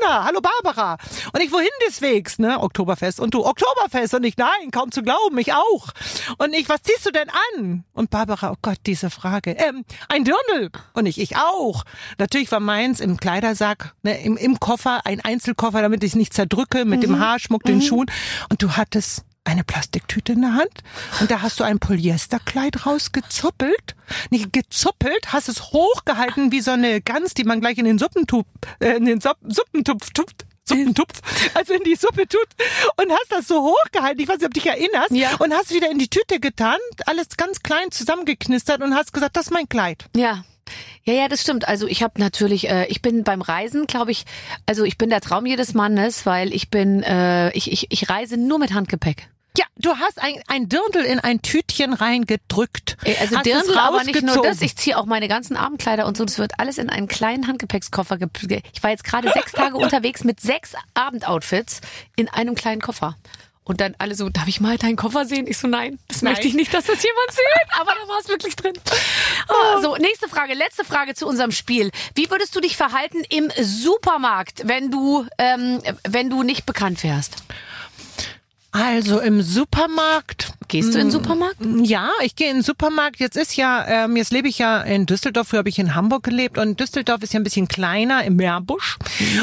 Verona, 0.00 0.24
hallo 0.24 0.40
Barbara. 0.40 0.96
Und 1.32 1.42
ich, 1.42 1.52
wohin 1.52 1.68
deswegs, 1.86 2.38
ne, 2.38 2.60
Oktoberfest. 2.60 3.20
Und 3.20 3.34
du, 3.34 3.44
Oktoberfest. 3.44 4.14
Und 4.14 4.24
ich, 4.24 4.36
nein, 4.36 4.70
kaum 4.70 4.90
zu 4.92 5.02
glauben, 5.02 5.38
ich 5.38 5.52
auch. 5.52 5.88
Und 6.38 6.54
ich, 6.54 6.68
was 6.68 6.82
ziehst 6.82 7.06
du 7.06 7.10
denn 7.10 7.28
an? 7.56 7.84
Und 7.92 8.10
Barbara, 8.10 8.52
oh 8.52 8.56
Gott, 8.62 8.78
diese 8.86 9.10
Frage. 9.10 9.52
Ähm, 9.52 9.84
ein 10.08 10.24
Dirndl. 10.24 10.70
Und 10.94 11.06
ich, 11.06 11.20
ich 11.20 11.36
auch. 11.36 11.84
Natürlich 12.18 12.50
war 12.52 12.60
meins 12.60 13.00
im 13.00 13.16
Kleidersack, 13.16 13.94
ne, 14.02 14.20
im, 14.22 14.36
im 14.36 14.60
Koffer, 14.60 15.00
ein 15.04 15.20
Einzelkoffer, 15.20 15.82
damit 15.82 16.04
ich 16.04 16.14
nicht 16.14 16.34
zerdrücke, 16.34 16.84
mit 16.84 17.02
dem 17.02 17.18
Haarschmuck, 17.18 17.62
den 17.64 17.82
Schuhen. 17.82 18.10
Und 18.48 18.62
du 18.62 18.72
hattest 18.76 19.24
eine 19.48 19.64
Plastiktüte 19.64 20.32
in 20.32 20.42
der 20.42 20.54
Hand 20.54 20.70
und 21.20 21.30
da 21.30 21.42
hast 21.42 21.58
du 21.60 21.64
ein 21.64 21.78
Polyesterkleid 21.78 22.86
rausgezuppelt, 22.86 23.94
nicht 24.30 24.52
gezuppelt, 24.52 25.32
hast 25.32 25.48
es 25.48 25.72
hochgehalten 25.72 26.52
wie 26.52 26.60
so 26.60 26.70
eine 26.72 27.00
Gans, 27.00 27.34
die 27.34 27.44
man 27.44 27.60
gleich 27.60 27.78
in 27.78 27.84
den 27.84 27.98
Suppentupf, 27.98 28.46
äh, 28.80 28.96
in 28.96 29.04
den 29.06 29.20
Supp, 29.20 29.38
Suppentupf 29.46 30.10
tupft. 30.10 30.44
Suppentupf, 30.64 31.22
also 31.54 31.72
in 31.72 31.82
die 31.84 31.94
Suppe 31.96 32.28
tut 32.28 32.46
und 33.02 33.10
hast 33.10 33.30
das 33.32 33.48
so 33.48 33.62
hochgehalten, 33.62 34.20
ich 34.20 34.28
weiß 34.28 34.36
nicht, 34.36 34.46
ob 34.46 34.52
du 34.54 34.60
dich 34.60 34.68
erinnerst, 34.68 35.10
Ja. 35.12 35.34
und 35.38 35.54
hast 35.54 35.72
wieder 35.72 35.90
in 35.90 35.98
die 35.98 36.08
Tüte 36.08 36.40
getan, 36.40 36.76
alles 37.06 37.28
ganz 37.38 37.62
klein 37.62 37.90
zusammengeknistert 37.90 38.82
und 38.82 38.94
hast 38.94 39.12
gesagt, 39.14 39.36
das 39.36 39.46
ist 39.46 39.50
mein 39.52 39.68
Kleid. 39.68 40.04
Ja. 40.14 40.44
Ja, 41.04 41.14
ja, 41.14 41.28
das 41.28 41.40
stimmt. 41.40 41.66
Also 41.66 41.86
ich 41.86 42.02
habe 42.02 42.20
natürlich, 42.20 42.68
äh, 42.68 42.84
ich 42.88 43.00
bin 43.00 43.24
beim 43.24 43.40
Reisen, 43.40 43.86
glaube 43.86 44.10
ich, 44.10 44.26
also 44.66 44.84
ich 44.84 44.98
bin 44.98 45.08
der 45.08 45.22
Traum 45.22 45.46
jedes 45.46 45.72
Mannes, 45.72 46.26
weil 46.26 46.52
ich 46.52 46.68
bin, 46.68 47.02
äh, 47.02 47.50
ich, 47.52 47.72
ich, 47.72 47.86
ich 47.90 48.10
reise 48.10 48.36
nur 48.36 48.58
mit 48.58 48.74
Handgepäck. 48.74 49.30
Ja, 49.56 49.64
du 49.76 49.96
hast 49.96 50.20
ein, 50.22 50.40
ein 50.46 50.68
Dirndl 50.68 51.00
in 51.04 51.18
ein 51.18 51.42
Tütchen 51.42 51.92
reingedrückt. 51.92 52.96
Also 53.20 53.36
hast 53.36 53.46
Dirndl, 53.46 53.76
aber 53.78 54.04
nicht 54.04 54.22
nur 54.22 54.42
das. 54.42 54.60
Ich 54.60 54.76
ziehe 54.76 54.96
auch 54.96 55.06
meine 55.06 55.26
ganzen 55.26 55.56
Abendkleider 55.56 56.06
und 56.06 56.16
so. 56.16 56.24
Das 56.24 56.38
wird 56.38 56.52
alles 56.58 56.78
in 56.78 56.90
einen 56.90 57.08
kleinen 57.08 57.48
Handgepäckskoffer. 57.48 58.18
ge- 58.18 58.62
Ich 58.72 58.82
war 58.84 58.90
jetzt 58.90 59.02
gerade 59.04 59.32
sechs 59.32 59.52
Tage 59.52 59.76
unterwegs 59.78 60.22
mit 60.22 60.38
sechs 60.40 60.74
Abendoutfits 60.94 61.80
in 62.14 62.28
einem 62.28 62.54
kleinen 62.54 62.80
Koffer. 62.80 63.16
Und 63.64 63.82
dann 63.82 63.94
alle 63.98 64.14
so, 64.14 64.28
darf 64.30 64.48
ich 64.48 64.60
mal 64.60 64.78
deinen 64.78 64.96
Koffer 64.96 65.26
sehen? 65.26 65.46
Ich 65.46 65.58
so, 65.58 65.66
nein, 65.68 65.98
das 66.08 66.22
Nein. 66.22 66.32
möchte 66.32 66.48
ich 66.48 66.54
nicht, 66.54 66.72
dass 66.72 66.84
das 66.86 67.02
jemand 67.02 67.30
sieht. 67.32 67.72
Aber 67.80 67.90
da 68.00 68.08
war 68.08 68.18
es 68.20 68.28
wirklich 68.28 68.54
drin. 68.56 68.72
Ah, 69.48 69.80
So, 69.82 69.96
nächste 69.96 70.28
Frage, 70.28 70.54
letzte 70.54 70.84
Frage 70.84 71.14
zu 71.14 71.26
unserem 71.26 71.50
Spiel. 71.50 71.90
Wie 72.14 72.30
würdest 72.30 72.54
du 72.56 72.60
dich 72.60 72.76
verhalten 72.76 73.24
im 73.28 73.50
Supermarkt, 73.60 74.62
wenn 74.68 74.90
du, 74.90 75.26
ähm, 75.38 75.82
wenn 76.08 76.30
du 76.30 76.44
nicht 76.44 76.64
bekannt 76.64 77.02
wärst? 77.04 77.34
Also 78.80 79.18
im 79.18 79.42
Supermarkt. 79.42 80.52
Gehst 80.68 80.94
du 80.94 80.98
in 80.98 81.06
den 81.06 81.10
Supermarkt? 81.10 81.56
Ja, 81.82 82.10
ich 82.22 82.36
gehe 82.36 82.50
in 82.50 82.58
den 82.58 82.62
Supermarkt. 82.62 83.20
Jetzt 83.20 83.36
ist 83.38 83.56
ja, 83.56 84.04
ähm, 84.04 84.16
jetzt 84.16 84.32
lebe 84.32 84.48
ich 84.48 84.58
ja 84.58 84.82
in 84.82 85.06
Düsseldorf, 85.06 85.48
früher 85.48 85.60
habe 85.60 85.70
ich 85.70 85.78
in 85.78 85.94
Hamburg 85.94 86.24
gelebt 86.24 86.58
und 86.58 86.78
Düsseldorf 86.78 87.22
ist 87.22 87.32
ja 87.32 87.40
ein 87.40 87.44
bisschen 87.44 87.68
kleiner 87.68 88.22
im 88.24 88.36
Meerbusch. 88.36 88.98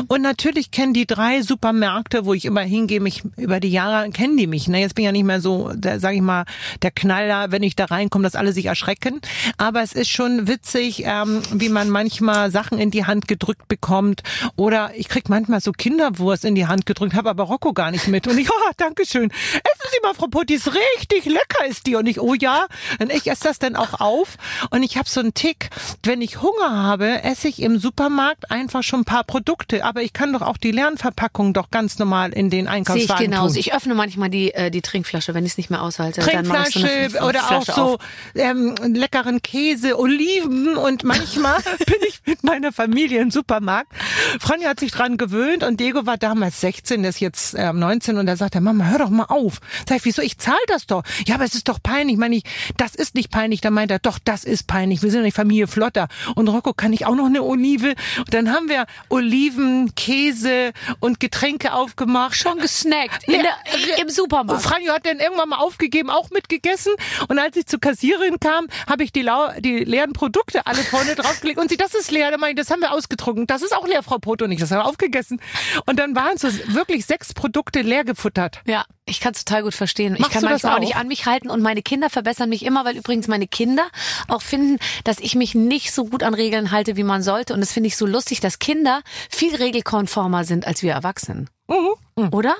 Und 0.08 0.22
natürlich 0.22 0.70
kennen 0.70 0.94
die 0.94 1.08
drei 1.08 1.42
Supermärkte, 1.42 2.26
wo 2.26 2.34
ich 2.36 2.46
immer 2.46 2.62
hingehe, 2.62 3.00
mich 3.00 3.24
über 3.38 3.60
die 3.60 3.72
Jahre 3.72 4.08
kennen 4.12 4.38
die 4.38 4.46
mich. 4.46 4.68
Ne? 4.68 4.82
Jetzt 4.82 4.94
bin 4.94 5.04
ich 5.04 5.08
ja 5.08 5.12
nicht 5.12 5.24
mehr 5.24 5.42
so, 5.42 5.72
sage 5.98 6.16
ich 6.16 6.22
mal, 6.22 6.46
der 6.84 6.92
Knaller, 6.92 7.52
wenn 7.52 7.64
ich 7.64 7.76
da 7.76 7.86
reinkomme, 7.86 8.24
dass 8.24 8.36
alle 8.36 8.54
sich 8.54 8.68
erschrecken. 8.68 9.20
Aber 9.58 9.82
es 9.82 9.94
ist 9.94 10.10
schon 10.10 10.48
witzig, 10.48 11.04
ähm, 11.06 11.42
wie 11.52 11.70
man 11.70 11.90
manchmal 11.90 12.52
Sachen 12.52 12.78
in 12.78 12.92
die 12.92 13.06
Hand 13.06 13.28
gedrückt 13.28 13.68
bekommt. 13.68 14.22
Oder 14.58 14.92
ich 14.96 15.10
krieg 15.10 15.28
manchmal 15.28 15.60
so 15.60 15.72
Kinderwurst 15.72 16.46
in 16.46 16.54
die 16.54 16.68
Hand 16.68 16.86
gedrückt, 16.86 17.16
habe 17.16 17.32
aber 17.32 17.44
Rocco 17.44 17.74
gar 17.74 17.90
nicht 17.90 18.08
mit. 18.08 18.28
Und 18.28 18.38
ich, 18.38 18.50
oh, 18.52 18.72
danke 18.78 19.08
schön. 19.08 19.32
Essen 19.32 19.90
Sie 19.92 20.00
mal, 20.04 20.14
Frau 20.14 20.28
Putti, 20.28 20.54
ist 20.54 20.68
richtig 20.68 21.15
lecker 21.24 21.66
ist 21.66 21.88
die. 21.88 21.96
Und 21.96 22.08
ich, 22.08 22.20
oh 22.20 22.34
ja. 22.34 22.66
Und 23.00 23.14
ich 23.14 23.28
esse 23.28 23.46
das 23.46 23.60
dann 23.60 23.78
auch 23.78 24.02
auf. 24.02 24.36
Und 24.72 24.84
ich 24.84 24.98
habe 24.98 25.08
so 25.10 25.22
einen 25.22 25.34
Tick. 25.34 25.70
Wenn 26.04 26.22
ich 26.22 26.42
Hunger 26.42 26.72
habe, 26.84 27.24
esse 27.24 27.48
ich 27.48 27.62
im 27.62 27.80
Supermarkt 27.80 28.52
einfach 28.52 28.84
schon 28.84 29.02
ein 29.02 29.06
paar 29.06 29.24
Produkte. 29.24 29.86
Aber 29.86 30.02
ich 30.02 30.12
kann 30.12 30.34
doch 30.34 30.42
auch 30.42 30.58
die 30.58 30.72
leeren 30.72 30.98
Verpackungen 30.98 31.54
doch 31.54 31.72
ganz 31.72 32.00
normal 32.00 32.34
in 32.34 32.50
den 32.50 32.66
Sehe 32.66 32.70
ich 32.70 32.70
Einkaufswagen 32.70 33.32
genauso. 33.32 33.54
tun. 33.54 33.60
Ich 33.60 33.74
öffne 33.74 33.96
manchmal 33.96 34.30
die, 34.30 34.54
äh, 34.54 34.70
die 34.72 34.82
Trinkflasche, 34.82 35.34
wenn 35.34 35.46
ich 35.46 35.54
es 35.54 35.58
nicht 35.58 35.70
mehr 35.70 35.82
aushalte. 35.82 36.22
Dann 36.22 36.48
mache 36.48 36.68
ich 36.68 36.74
so 36.74 36.80
eine 36.80 36.90
Trinkflasche 36.90 37.26
oder 37.26 37.52
auch 37.52 37.64
so 37.64 37.98
ähm, 38.36 38.76
leckeren 38.82 39.42
Käse, 39.42 39.98
Oliven 39.98 40.78
und 40.78 41.04
manchmal 41.04 41.62
bin 41.86 41.96
ich 42.08 42.22
mit 42.26 42.44
meiner 42.44 42.72
Familie 42.72 43.22
im 43.22 43.32
Supermarkt. 43.32 43.92
Franja 44.40 44.70
hat 44.70 44.80
sich 44.80 44.92
dran 44.92 45.18
gewöhnt 45.18 45.64
und 45.64 45.80
Diego 45.80 46.06
war 46.06 46.18
damals 46.18 46.62
16, 46.62 47.04
der 47.04 47.10
ist 47.10 47.20
jetzt 47.20 47.56
ähm, 47.58 47.80
19 47.80 48.18
und 48.18 48.28
er 48.28 48.38
sagte, 48.38 48.62
Mama, 48.62 48.86
hör 48.86 49.00
doch 49.00 49.10
mal 49.10 49.26
auf. 49.26 49.60
Sag 49.88 49.98
ich, 49.98 50.06
wieso? 50.06 50.22
Ich 50.22 50.38
zahle 50.38 50.58
das 50.68 50.88
doch. 50.88 51.04
Ja, 51.26 51.36
aber 51.36 51.46
es 51.46 51.56
ist 51.56 51.68
doch 51.70 51.80
peinlich. 51.82 52.18
Meine 52.18 52.38
ich, 52.38 52.44
das 52.78 52.96
ist 52.96 53.16
nicht 53.16 53.32
peinlich. 53.32 53.62
Da 53.62 53.72
meint 53.72 53.92
er, 53.92 54.00
doch, 54.00 54.20
das 54.24 54.44
ist 54.44 54.68
peinlich. 54.68 55.02
Wir 55.02 55.12
sind 55.12 55.20
doch 55.22 55.26
nicht 55.26 55.36
Familie 55.36 55.68
Flotter. 55.68 56.08
Und 56.36 56.48
Rocco, 56.48 56.74
kann 56.74 56.94
ich 56.94 57.06
auch 57.06 57.16
noch 57.16 57.26
eine 57.26 57.44
Olive? 57.44 57.96
Und 58.18 58.34
dann 58.34 58.52
haben 58.52 58.70
wir 58.70 58.86
Oliven, 59.10 59.94
Käse 59.96 60.72
und 61.00 61.20
Getränke 61.20 61.74
aufgemacht. 61.74 62.36
Schon 62.36 62.58
gesnackt. 62.58 63.28
Ja, 63.28 63.42
der, 63.42 64.02
Im 64.02 64.10
Supermarkt. 64.10 64.64
Franjo 64.64 64.94
hat 64.94 65.06
dann 65.06 65.20
irgendwann 65.20 65.50
mal 65.50 65.58
aufgegeben, 65.58 66.10
auch 66.10 66.30
mitgegessen. 66.30 66.94
Und 67.28 67.40
als 67.40 67.56
ich 67.58 67.66
zur 67.66 67.80
Kassiererin 67.80 68.40
kam, 68.40 68.68
habe 68.88 69.04
ich 69.04 69.12
die, 69.12 69.22
lau 69.22 69.50
die 69.60 69.84
leeren 69.84 70.14
Produkte 70.14 70.66
alle 70.66 70.84
vorne 70.84 71.16
draufgelegt. 71.16 71.60
Und 71.60 71.70
sie, 71.70 71.78
das 71.78 71.94
ist 71.94 72.12
leer. 72.12 72.32
Da 72.32 72.38
meine 72.38 72.52
ich, 72.52 72.58
das 72.58 72.72
haben 72.72 72.82
wir 72.82 72.92
ausgetrunken. 72.92 73.48
Das 73.48 73.62
ist 73.62 73.76
auch 73.76 73.88
leer, 73.88 74.04
Frau 74.04 74.18
Poto. 74.18 74.46
Und 74.46 74.52
ich, 74.52 74.60
das 74.60 74.72
haben 74.72 74.80
wir 74.80 74.86
aufgegessen. 74.86 75.42
Und 75.86 76.00
dann 76.00 76.16
waren 76.16 76.38
so 76.38 76.48
wirklich 76.68 77.06
sechs 77.06 77.34
Produkte 77.34 77.82
leer 77.82 78.04
gefuttert. 78.04 78.62
Ja, 78.66 78.86
ich 79.06 79.20
kann 79.20 79.34
es 79.34 79.46
total 79.46 79.64
gut 79.64 79.74
verstehen. 79.76 80.16
ich 80.16 80.20
Machst 80.22 80.34
kann 80.34 80.42
du 80.42 80.50
das 80.50 80.64
manchmal 80.64 80.74
auch 80.74 80.78
auch? 80.78 80.82
nicht 80.82 80.96
an 80.96 81.08
mich 81.08 81.26
halten 81.26 81.50
und 81.50 81.62
meine 81.62 81.82
Kinder 81.82 82.10
verbessern 82.10 82.50
mich 82.50 82.66
immer, 82.66 82.86
weil 82.86 82.98
übrigens 82.98 83.28
meine 83.28 83.48
Kinder 83.48 83.88
auch 84.28 84.42
finden, 84.42 84.80
dass 85.04 85.20
ich 85.20 85.36
mich 85.36 85.54
nicht 85.54 85.94
so 85.94 86.06
gut 86.06 86.24
an 86.24 86.34
Regeln 86.34 86.72
halte, 86.72 86.96
wie 86.98 87.04
man 87.04 87.22
sollte. 87.22 87.54
Und 87.54 87.60
das 87.62 87.72
finde 87.72 87.88
ich 87.88 87.98
so 87.98 88.06
lustig, 88.06 88.40
dass 88.40 88.60
Kinder 88.60 89.02
viel 89.30 89.56
regelkonformer 89.56 90.44
sind 90.44 90.66
als 90.66 90.82
wir 90.82 90.94
Erwachsenen. 90.94 91.50
Mhm. 91.68 92.30
Oder? 92.32 92.56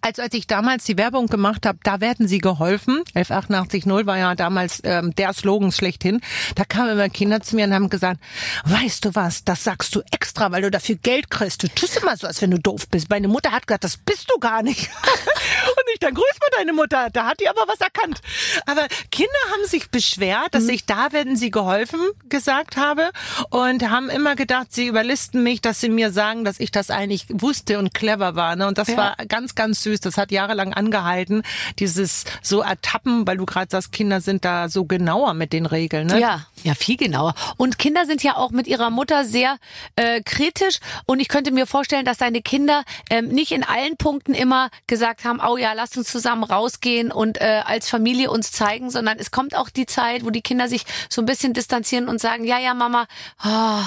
Also 0.00 0.22
als 0.22 0.34
ich 0.34 0.46
damals 0.46 0.84
die 0.84 0.96
Werbung 0.96 1.26
gemacht 1.26 1.66
habe, 1.66 1.78
da 1.82 2.00
werden 2.00 2.28
sie 2.28 2.38
geholfen. 2.38 3.02
11880 3.14 3.86
war 4.06 4.18
ja 4.18 4.34
damals 4.34 4.80
ähm, 4.84 5.14
der 5.14 5.32
Slogan 5.32 5.72
schlechthin. 5.72 6.20
Da 6.54 6.64
kamen 6.64 6.90
immer 6.90 7.08
Kinder 7.08 7.40
zu 7.40 7.56
mir 7.56 7.66
und 7.66 7.74
haben 7.74 7.90
gesagt, 7.90 8.20
weißt 8.64 9.04
du 9.04 9.14
was, 9.14 9.44
das 9.44 9.64
sagst 9.64 9.94
du 9.94 10.02
extra, 10.12 10.50
weil 10.52 10.62
du 10.62 10.70
dafür 10.70 10.96
Geld 10.96 11.30
kriegst. 11.30 11.62
Du 11.62 11.68
tust 11.68 11.96
immer 11.98 12.16
so, 12.16 12.26
als 12.26 12.40
wenn 12.42 12.50
du 12.50 12.58
doof 12.58 12.88
bist. 12.88 13.10
Meine 13.10 13.28
Mutter 13.28 13.52
hat 13.52 13.66
gesagt, 13.66 13.84
das 13.84 13.96
bist 13.96 14.30
du 14.30 14.38
gar 14.38 14.62
nicht. 14.62 14.88
und 15.66 15.85
nicht, 15.96 16.02
dann 16.02 16.14
grüß 16.14 16.24
mal 16.40 16.48
deine 16.58 16.72
Mutter. 16.72 17.08
Da 17.12 17.26
hat 17.26 17.40
die 17.40 17.48
aber 17.48 17.62
was 17.66 17.80
erkannt. 17.80 18.20
Aber 18.66 18.86
Kinder 19.10 19.32
haben 19.52 19.66
sich 19.66 19.90
beschwert, 19.90 20.48
dass 20.54 20.68
ich 20.68 20.84
da 20.84 21.12
werden 21.12 21.36
sie 21.36 21.50
geholfen 21.50 22.00
gesagt 22.28 22.76
habe 22.76 23.10
und 23.50 23.88
haben 23.88 24.10
immer 24.10 24.36
gedacht, 24.36 24.68
sie 24.70 24.86
überlisten 24.86 25.42
mich, 25.42 25.60
dass 25.62 25.80
sie 25.80 25.88
mir 25.88 26.10
sagen, 26.12 26.44
dass 26.44 26.60
ich 26.60 26.70
das 26.70 26.90
eigentlich 26.90 27.26
wusste 27.30 27.78
und 27.78 27.94
clever 27.94 28.36
war. 28.36 28.56
Ne? 28.56 28.66
Und 28.66 28.78
das 28.78 28.88
Ja. 28.88 28.96
war 28.96 29.16
ganz, 29.28 29.54
ganz 29.54 29.82
süß. 29.82 30.00
Das 30.00 30.18
hat 30.18 30.30
jahrelang 30.32 30.74
angehalten. 30.74 31.42
Dieses 31.78 32.24
so 32.42 32.60
ertappen, 32.60 33.26
weil 33.26 33.36
du 33.38 33.46
gerade 33.46 33.68
sagst, 33.70 33.92
Kinder 33.92 34.20
sind 34.20 34.44
da 34.44 34.68
so 34.68 34.84
genauer 34.84 35.34
mit 35.34 35.52
den 35.52 35.66
Regeln. 35.66 36.08
Ne? 36.08 36.20
Ja, 36.20 36.46
ja, 36.62 36.74
viel 36.74 36.96
genauer. 36.96 37.34
Und 37.56 37.78
Kinder 37.78 38.04
sind 38.06 38.22
ja 38.22 38.36
auch 38.36 38.50
mit 38.50 38.66
ihrer 38.66 38.90
Mutter 38.90 39.24
sehr 39.24 39.56
äh, 39.96 40.20
kritisch. 40.22 40.78
Und 41.06 41.20
ich 41.20 41.28
könnte 41.28 41.50
mir 41.52 41.66
vorstellen, 41.66 42.04
dass 42.04 42.18
deine 42.18 42.42
Kinder 42.42 42.84
ähm, 43.10 43.28
nicht 43.28 43.52
in 43.52 43.64
allen 43.64 43.96
Punkten 43.96 44.34
immer 44.34 44.70
gesagt 44.86 45.24
haben, 45.24 45.40
oh 45.46 45.56
ja, 45.56 45.72
lasst 45.86 45.96
uns 45.96 46.10
zusammen 46.10 46.42
rausgehen 46.42 47.12
und 47.12 47.40
äh, 47.40 47.62
als 47.64 47.88
Familie 47.88 48.28
uns 48.32 48.50
zeigen, 48.50 48.90
sondern 48.90 49.18
es 49.20 49.30
kommt 49.30 49.54
auch 49.54 49.70
die 49.70 49.86
Zeit, 49.86 50.24
wo 50.24 50.30
die 50.30 50.42
Kinder 50.42 50.66
sich 50.66 50.84
so 51.08 51.22
ein 51.22 51.26
bisschen 51.26 51.52
distanzieren 51.52 52.08
und 52.08 52.20
sagen, 52.20 52.42
ja, 52.42 52.58
ja, 52.58 52.74
Mama, 52.74 53.06
oh, 53.44 53.82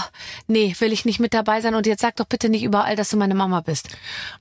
nee, 0.47 0.73
will 0.79 0.93
ich 0.93 1.03
nicht 1.03 1.19
mit 1.19 1.33
dabei 1.33 1.59
sein. 1.59 1.75
Und 1.75 1.85
jetzt 1.85 1.99
sag 1.99 2.15
doch 2.15 2.25
bitte 2.25 2.47
nicht 2.47 2.63
überall, 2.63 2.95
dass 2.95 3.09
du 3.09 3.17
meine 3.17 3.35
Mama 3.35 3.59
bist. 3.59 3.89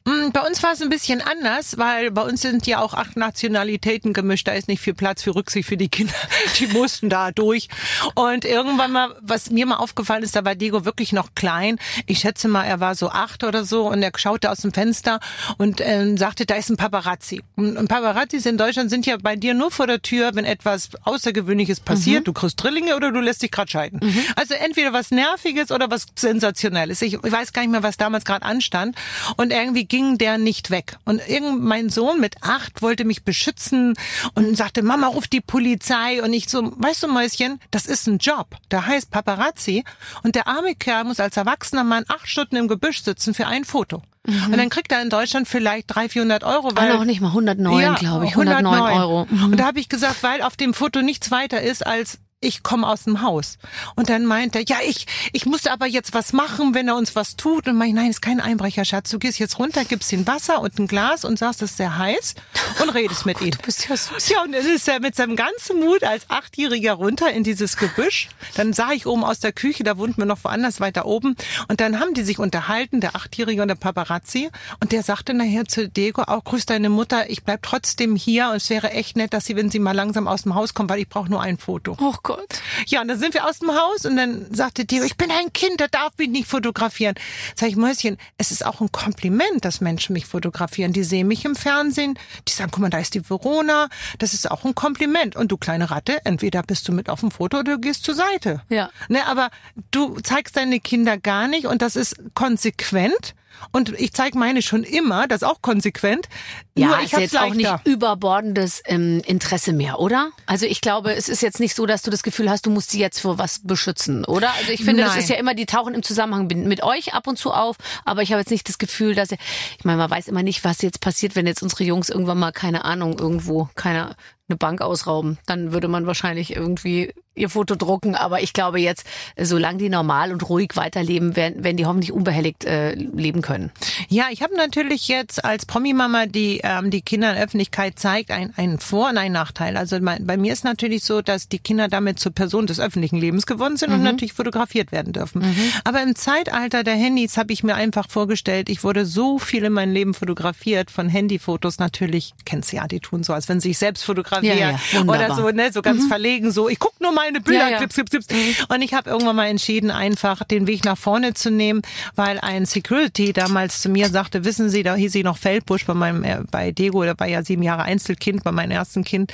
Mm, 0.05 0.31
Bei 0.33 0.47
uns 0.47 0.63
war 0.63 0.73
es 0.73 0.81
ein 0.81 0.89
bisschen 0.89 1.21
anders, 1.21 1.79
weil 1.79 2.13
bei 2.13 2.23
uns 2.23 2.43
sind 2.43 2.65
ja 2.69 2.81
auch 2.81 2.95
acht 2.95 3.17
Nationalitäten 3.17 4.13
gemischt. 4.13 4.47
Da 4.47 4.53
ist 4.53 4.69
nicht 4.69 4.81
viel 4.81 4.95
Platz 4.95 5.25
für 5.25 5.35
Rücksicht 5.35 5.69
für 5.69 5.77
die 5.77 5.89
Kinder. 5.89 6.15
Die 6.61 6.69
mussten 6.69 7.11
da 7.11 7.33
durch. 7.33 7.69
Und 8.15 8.45
irgendwann 8.45 8.93
mal, 8.93 9.17
was 9.21 9.51
mir 9.51 9.67
mal 9.67 9.79
aufgefallen 9.79 10.23
ist, 10.23 10.37
da 10.37 10.45
war 10.45 10.55
Diego 10.55 10.85
wirklich 10.85 11.13
noch 11.13 11.35
klein. 11.35 11.79
Ich 12.07 12.21
schätze 12.21 12.47
mal, 12.47 12.65
er 12.65 12.79
war 12.79 12.95
so 12.95 13.11
acht 13.11 13.43
oder 13.43 13.65
so 13.65 13.89
und 13.89 14.01
er 14.01 14.13
schaute 14.17 14.49
aus 14.49 14.59
dem 14.59 14.73
Fenster 14.73 15.19
und 15.57 15.81
ähm, 15.81 16.17
sagte, 16.17 16.47
da 16.47 16.55
ist 16.55 16.71
ein 16.71 16.77
Paparazzi. 16.77 17.43
Und 17.59 17.89
Paparazzis 17.89 18.47
in 18.47 18.57
Deutschland 18.57 18.89
sind 18.89 19.05
ja 19.05 19.17
bei 19.21 19.35
dir 19.35 19.53
nur 19.53 19.73
vor 19.73 19.89
der 19.89 20.01
Tür, 20.01 20.31
wenn 20.35 20.45
etwas 20.45 20.91
Außergewöhnliches 21.03 21.81
passiert. 21.81 22.29
Du 22.29 22.33
kriegst 22.33 22.63
Drillinge 22.63 22.95
oder 22.95 23.11
du 23.11 23.19
lässt 23.19 23.43
dich 23.43 23.51
gerade 23.51 23.69
scheiden. 23.69 24.01
Also 24.37 24.55
entweder 24.55 24.93
was 24.93 25.11
Nerviges 25.11 25.73
oder 25.73 25.91
was 25.91 26.07
Sensationelles. 26.15 27.03
Ich 27.03 27.21
weiß 27.21 27.53
gar 27.53 27.63
nicht 27.63 27.73
mehr, 27.73 27.83
was 27.83 27.97
damals 27.97 28.25
gerade 28.25 28.45
anstand. 28.45 28.97
Und 29.37 29.53
irgendwie 29.53 29.87
ging 29.87 30.19
der 30.19 30.39
nicht 30.39 30.71
weg. 30.71 30.99
Und 31.05 31.21
irgend 31.29 31.61
mein 31.65 31.91
Sohn 31.91 32.21
mit 32.21 32.37
acht 32.43 32.81
wollte 32.81 33.05
mich 33.05 33.25
beschützen 33.25 33.95
und 34.35 34.57
sagte, 34.57 34.85
Mama, 34.85 35.09
ruf 35.09 35.27
die 35.27 35.41
Polizei. 35.41 36.23
Und 36.23 36.33
ich 36.35 36.49
so, 36.49 36.73
weißt 36.77 37.03
du, 37.03 37.09
Mäuschen, 37.09 37.59
das 37.73 37.87
ist 37.87 38.07
ein 38.07 38.19
Job. 38.19 38.55
Der 38.71 38.87
heißt 38.87 39.11
Paparazzi. 39.11 39.83
Und 40.23 40.37
der 40.37 40.47
arme 40.47 40.77
Kerl 40.77 41.03
muss 41.03 41.19
als 41.19 41.37
erwachsener 41.37 41.83
Mann 41.83 42.05
acht 42.07 42.29
Stunden 42.29 42.55
im 42.55 42.69
Gebüsch 42.69 43.03
sitzen 43.03 43.35
für 43.35 43.49
ein 43.49 43.65
Foto. 43.65 44.01
Und 44.29 44.57
dann 44.57 44.69
kriegt 44.69 44.93
er 44.93 45.01
in 45.03 45.11
Deutschland 45.11 45.49
vielleicht 45.49 45.87
300, 45.95 46.13
400 46.13 46.45
Euro. 46.45 46.71
Weil 46.75 46.91
Ah, 46.91 46.97
noch 46.97 47.05
nicht 47.05 47.21
mal 47.21 47.29
109, 47.29 47.95
glaube 47.97 48.27
ich. 48.27 48.33
109 48.33 48.93
Euro. 49.01 49.27
Mhm. 49.31 49.45
Und 49.45 49.57
da 49.61 49.67
habe 49.67 49.81
ich 49.81 49.89
gesagt, 49.89 50.23
weil 50.23 50.43
auf 50.43 50.57
dem 50.57 50.75
Foto 50.75 51.03
nichts 51.03 51.31
weiter 51.31 51.61
ist 51.63 51.87
als 51.87 52.19
ich 52.41 52.63
komme 52.63 52.87
aus 52.87 53.05
dem 53.05 53.23
Haus. 53.23 53.59
Und 53.97 54.11
dann 54.11 54.25
meint 54.25 54.55
er, 54.55 54.63
ja, 54.63 54.77
ich, 54.85 55.07
ich 55.33 55.45
muss 55.45 55.67
aber 55.67 55.87
jetzt 55.87 56.15
was 56.15 56.33
machen, 56.33 56.73
wenn 56.73 56.87
er 56.87 56.95
uns 56.95 57.17
was 57.17 57.35
tut. 57.35 57.67
Und 57.67 57.77
meine 57.77 57.91
ich, 57.91 57.95
nein, 57.97 58.11
ist 58.11 58.23
kein 58.23 58.41
Einbrecher, 58.41 58.85
Schatz. 58.85 59.11
Du 59.11 59.19
gehst 59.19 59.41
jetzt 59.41 59.59
runter, 59.59 59.85
gibst 59.85 60.13
ihm 60.13 60.25
Wasser 60.27 60.61
und 60.61 60.79
ein 60.79 60.87
Glas 60.87 61.25
und 61.25 61.37
sagst, 61.37 61.63
es 61.63 61.73
ist 61.73 61.79
sehr 61.79 61.99
heiß 61.99 62.37
und 62.81 62.91
redest 62.91 63.27
mit 63.27 63.41
ihm. 63.43 63.51
Du 63.51 63.59
bist 63.59 63.89
ja 63.89 63.97
süß. 63.97 64.29
Ja, 64.29 64.43
und 64.45 64.53
dann 64.53 64.65
ist 64.65 64.87
er 64.87 65.01
mit 65.01 65.17
seinem 65.17 65.35
ganzen 65.35 65.81
Mut 65.81 66.05
als 66.05 66.31
Achtjähriger 66.31 66.93
runter 66.93 67.33
in 67.33 67.43
dieses 67.43 67.77
Gebüsch. 67.77 68.29
Dann 68.55 68.73
sah 68.73 68.93
ich 68.93 69.07
oben 69.07 69.25
aus 69.25 69.41
der 69.41 69.53
Küche, 69.53 69.83
da 69.83 69.99
wohnten 69.99 70.19
wir 70.19 70.27
noch 70.27 70.45
woanders 70.45 70.79
weiter 70.79 71.07
oben. 71.07 71.35
Und 71.67 71.81
dann 71.81 71.99
haben 71.99 72.15
die 72.15 72.23
sich 72.23 72.39
unterhalten, 72.39 73.01
der 73.01 73.17
Achtjährige 73.17 73.63
und 73.63 73.69
der 73.69 73.75
Paparazzi. 73.75 74.49
Und 74.81 74.93
der 74.93 75.03
sagte 75.03 75.35
nachher 75.35 75.67
zu 75.67 75.89
Diego, 75.89 76.23
auch 76.23 76.45
grüß 76.45 76.67
deine 76.67 76.89
Mutter, 76.89 77.29
ich 77.31 77.43
bleib 77.43 77.63
trotzdem 77.63 78.15
hier. 78.15 78.51
Und 78.51 78.57
es 78.57 78.71
wäre 78.71 78.93
echt 78.93 79.17
nett, 79.17 79.35
dass 79.35 79.47
sie, 79.47 79.57
wenn 79.57 79.71
sie 79.71 79.81
mal 79.81 79.93
langsam 79.93 80.29
aus 80.29 80.43
dem 80.43 80.55
Haus 80.55 80.73
kommt, 80.73 80.89
weil 80.89 81.01
ich 81.01 81.09
brauche 81.09 81.29
nur 81.29 81.41
ein 81.41 81.59
Foto. 81.59 81.97
Oh 82.01 82.15
Gott. 82.29 82.61
Ja, 82.87 83.01
und 83.01 83.09
dann 83.09 83.19
sind 83.19 83.33
wir 83.33 83.47
aus 83.47 83.61
dem 83.61 83.71
Haus 83.71 84.05
und 84.05 84.19
dann 84.19 84.55
sagte 84.55 84.85
Diego, 84.85 85.03
ich 85.07 85.17
bin 85.17 85.31
ein 85.31 85.51
Kind, 85.55 85.81
der 85.81 85.89
darf 85.89 86.13
mich 86.19 86.29
nicht 86.29 86.47
fotografieren. 86.47 87.15
Sag 87.55 87.71
ich, 87.71 87.77
Mäuschen, 87.77 88.19
es 88.37 88.51
ist 88.51 88.67
auch 88.67 88.83
ein 88.83 88.93
Kompliment, 88.93 89.65
dass 89.65 89.81
Menschen 89.81 90.13
mich 90.13 90.27
fotografieren. 90.27 90.93
Die 90.93 91.05
sehen 91.05 91.27
mich 91.27 91.47
im 91.47 91.57
Fernsehen, 91.57 92.19
die 92.47 92.53
sagen, 92.53 92.71
guck 92.71 92.83
mal, 92.83 92.91
da 92.91 92.99
ist 92.99 93.15
die 93.15 93.31
Verona. 93.31 93.89
Das 94.19 94.35
ist 94.35 94.51
auch 94.51 94.67
ein 94.67 94.75
Kompliment. 94.75 95.37
Und 95.37 95.51
du 95.51 95.57
kleine 95.57 95.91
Ratte, 95.91 96.21
entweder 96.27 96.63
bist 96.63 96.87
du 96.87 96.93
mit 96.93 97.09
auf 97.09 97.21
dem 97.21 97.31
Foto 97.31 97.61
oder 97.61 97.77
du 97.77 97.81
gehst 97.81 98.05
zur 98.05 98.15
Seite. 98.15 98.61
Ja. 98.69 98.91
Ne, 99.09 99.27
aber 99.27 99.49
du 99.91 100.21
zeigst 100.21 100.59
deine 100.59 100.81
Kinder 100.81 101.17
gar 101.17 101.49
nicht 101.49 101.65
und 101.65 101.81
das 101.81 101.97
ist 101.97 102.15
konsequent. 102.35 103.35
Und 103.73 103.99
ich 103.99 104.13
zeige 104.13 104.39
meine 104.39 104.63
schon 104.63 104.85
immer, 104.85 105.27
das 105.27 105.43
auch 105.43 105.63
konsequent. 105.63 106.29
Ja, 106.77 106.89
Nur 106.89 107.01
ich 107.01 107.13
hab's 107.13 107.23
jetzt 107.23 107.39
auch 107.39 107.55
nicht 107.55 107.71
überbordendes 107.85 108.83
ähm, 108.87 109.21
Interesse 109.27 109.73
mehr, 109.73 109.99
oder? 109.99 110.31
Also 110.47 110.67
ich 110.67 110.81
glaube, 110.81 111.15
es 111.15 111.29
ist 111.29 111.43
jetzt 111.43 111.59
nicht 111.59 111.75
so, 111.75 111.87
dass 111.87 112.03
du 112.03 112.11
das 112.11 112.23
Gefühl 112.23 112.49
hast, 112.51 112.67
du 112.67 112.71
musst 112.71 112.91
sie 112.91 113.01
jetzt 113.01 113.21
vor 113.21 113.39
was 113.39 113.61
beschützen, 113.65 114.25
oder? 114.25 114.53
Also 114.53 114.73
ich 114.73 114.85
finde, 114.85 115.03
das 115.03 115.13
Nein. 115.13 115.21
ist 115.21 115.29
ja 115.29 115.37
immer, 115.37 115.55
die 115.55 115.67
tauchen 115.67 115.95
im 115.95 116.03
Zusammenhang 116.03 116.47
mit 116.47 116.59
mit 116.59 116.83
euch 116.83 117.15
ab 117.15 117.27
und 117.27 117.39
zu 117.39 117.53
auf, 117.53 117.77
aber 118.05 118.23
ich 118.23 118.33
habe 118.33 118.41
jetzt 118.41 118.51
nicht 118.51 118.69
das 118.69 118.79
Gefühl, 118.79 119.15
dass 119.15 119.33
ich 119.33 119.85
meine, 119.85 119.99
man 119.99 120.11
weiß 120.11 120.29
immer 120.29 120.43
nicht, 120.43 120.65
was 120.65 120.83
jetzt 120.83 121.01
passiert, 121.01 121.35
wenn 121.35 121.47
jetzt 121.47 121.63
unsere 121.63 121.85
Jungs 121.85 122.09
irgendwann 122.09 122.39
mal, 122.39 122.53
keine 122.53 122.85
Ahnung, 122.85 123.19
irgendwo, 123.19 123.69
keine 123.75 124.17
eine 124.49 124.57
Bank 124.57 124.81
ausrauben, 124.81 125.39
dann 125.47 125.73
würde 125.73 125.89
man 125.89 126.07
wahrscheinlich 126.07 126.55
irgendwie 126.57 127.13
ihr 127.35 127.51
Foto 127.51 127.77
drucken. 127.77 128.17
Aber 128.17 128.43
ich 128.43 128.53
glaube 128.53 128.81
jetzt, 128.81 129.05
solange 129.41 129.79
die 129.79 129.89
normal 129.91 130.33
und 130.33 130.49
ruhig 130.49 130.71
weiterleben, 130.75 131.37
werden, 131.37 131.63
werden 131.63 131.77
die 131.77 131.87
hoffentlich 131.87 132.11
unbehelligt 132.11 132.65
äh, 132.65 132.95
leben 132.95 133.43
können. 133.43 133.71
Ja, 134.09 134.25
ich 134.33 134.43
habe 134.43 134.57
natürlich 134.57 135.07
jetzt 135.07 135.45
als 135.45 135.65
Promi-Mama, 135.65 136.27
die 136.27 136.61
ähm, 136.65 136.91
die 136.91 137.01
Kinder 137.03 137.29
in 137.31 137.37
der 137.37 137.45
Öffentlichkeit 137.45 137.99
zeigt, 137.99 138.31
ein- 138.33 138.53
einen 138.57 138.81
Vor- 138.81 139.11
und 139.11 139.19
einen 139.19 139.35
Nachteil. 139.35 139.77
Also 139.77 140.01
mein, 140.01 140.27
bei 140.27 140.37
mir 140.37 140.53
ist 140.53 140.65
natürlich 140.65 141.05
so, 141.05 141.23
dass 141.23 141.49
die 141.49 141.61
Kinder 141.61 141.87
damit 141.87 142.19
zur 142.19 142.33
Person 142.33 142.67
des 142.67 142.81
öffentlichen 142.81 143.19
Lebens 143.19 143.47
geworden 143.47 143.77
sind 143.77 143.93
und 143.93 144.03
natürlich 144.03 144.33
fotografiert 144.33 144.91
werden 144.91 145.13
dürfen. 145.13 145.45
Aber 145.85 146.03
im 146.03 146.17
Zeitalter 146.17 146.83
der 146.83 146.95
Handys 146.97 147.37
habe 147.37 147.53
ich 147.53 147.63
mir 147.63 147.77
einfach 147.77 148.09
vorgestellt, 148.09 148.69
ich 148.69 148.83
wurde 148.83 149.07
so 149.07 149.39
viel 149.39 149.63
in 149.65 149.75
meinem 149.75 149.93
Leben 149.93 150.15
fotografiert 150.15 150.91
von 150.91 151.09
Handyfotos. 151.09 151.79
Natürlich, 151.79 152.35
kennst 152.45 152.73
du 152.73 152.77
ja, 152.79 152.89
die 152.89 152.99
tun 153.01 153.23
so, 153.23 153.33
als 153.33 153.49
wenn 153.49 153.61
sie 153.61 153.69
sich 153.69 153.79
selbst 153.79 154.03
fotografieren 154.03 154.38
Ja, 154.45 154.55
ja, 154.55 154.81
wunderbar. 154.93 155.27
oder 155.27 155.35
so, 155.37 155.51
ne, 155.51 155.73
so 155.73 155.83
ganz 155.83 156.07
verlegen, 156.07 156.51
so 156.51 156.69
ich 156.69 156.79
guck 156.79 157.01
nur 157.01 157.13
meine 157.13 157.41
Bilder, 157.41 157.65
Ja, 157.67 157.69
ja. 157.71 157.79
Clips, 157.79 157.95
Clips, 157.95 158.11
Clips. 158.11 158.29
Und 158.69 158.83
ich 158.83 158.95
habe 158.95 159.11
irgendwann 159.11 159.37
mal 159.37 159.47
entschieden, 159.49 159.91
einfach 159.91 160.45
den 160.45 160.67
Weg 160.67 160.85
nach 160.85 160.99
vorne 160.99 161.35
zu 161.35 161.51
nehmen, 161.51 161.83
weil 162.15 162.39
ein 162.41 162.67
Security 162.67 163.33
damals 163.33 163.81
zu 163.81 163.89
mir 163.89 164.09
sagte, 164.09 164.45
wissen 164.45 164.69
Sie, 164.71 164.83
da 164.83 164.95
hieß 164.95 165.15
ich 165.15 165.25
noch 165.25 165.39
Feldbusch 165.39 165.85
bei 165.87 165.95
meinem, 165.95 166.25
äh, 166.25 166.39
bei 166.51 166.73
Dego, 166.73 167.03
der 167.05 167.19
war 167.19 167.27
ja 167.27 167.43
sieben 167.43 167.63
Jahre 167.63 167.83
Einzelkind, 167.83 168.45
bei 168.45 168.53
meinem 168.53 168.73
ersten 168.73 169.05
Kind. 169.05 169.33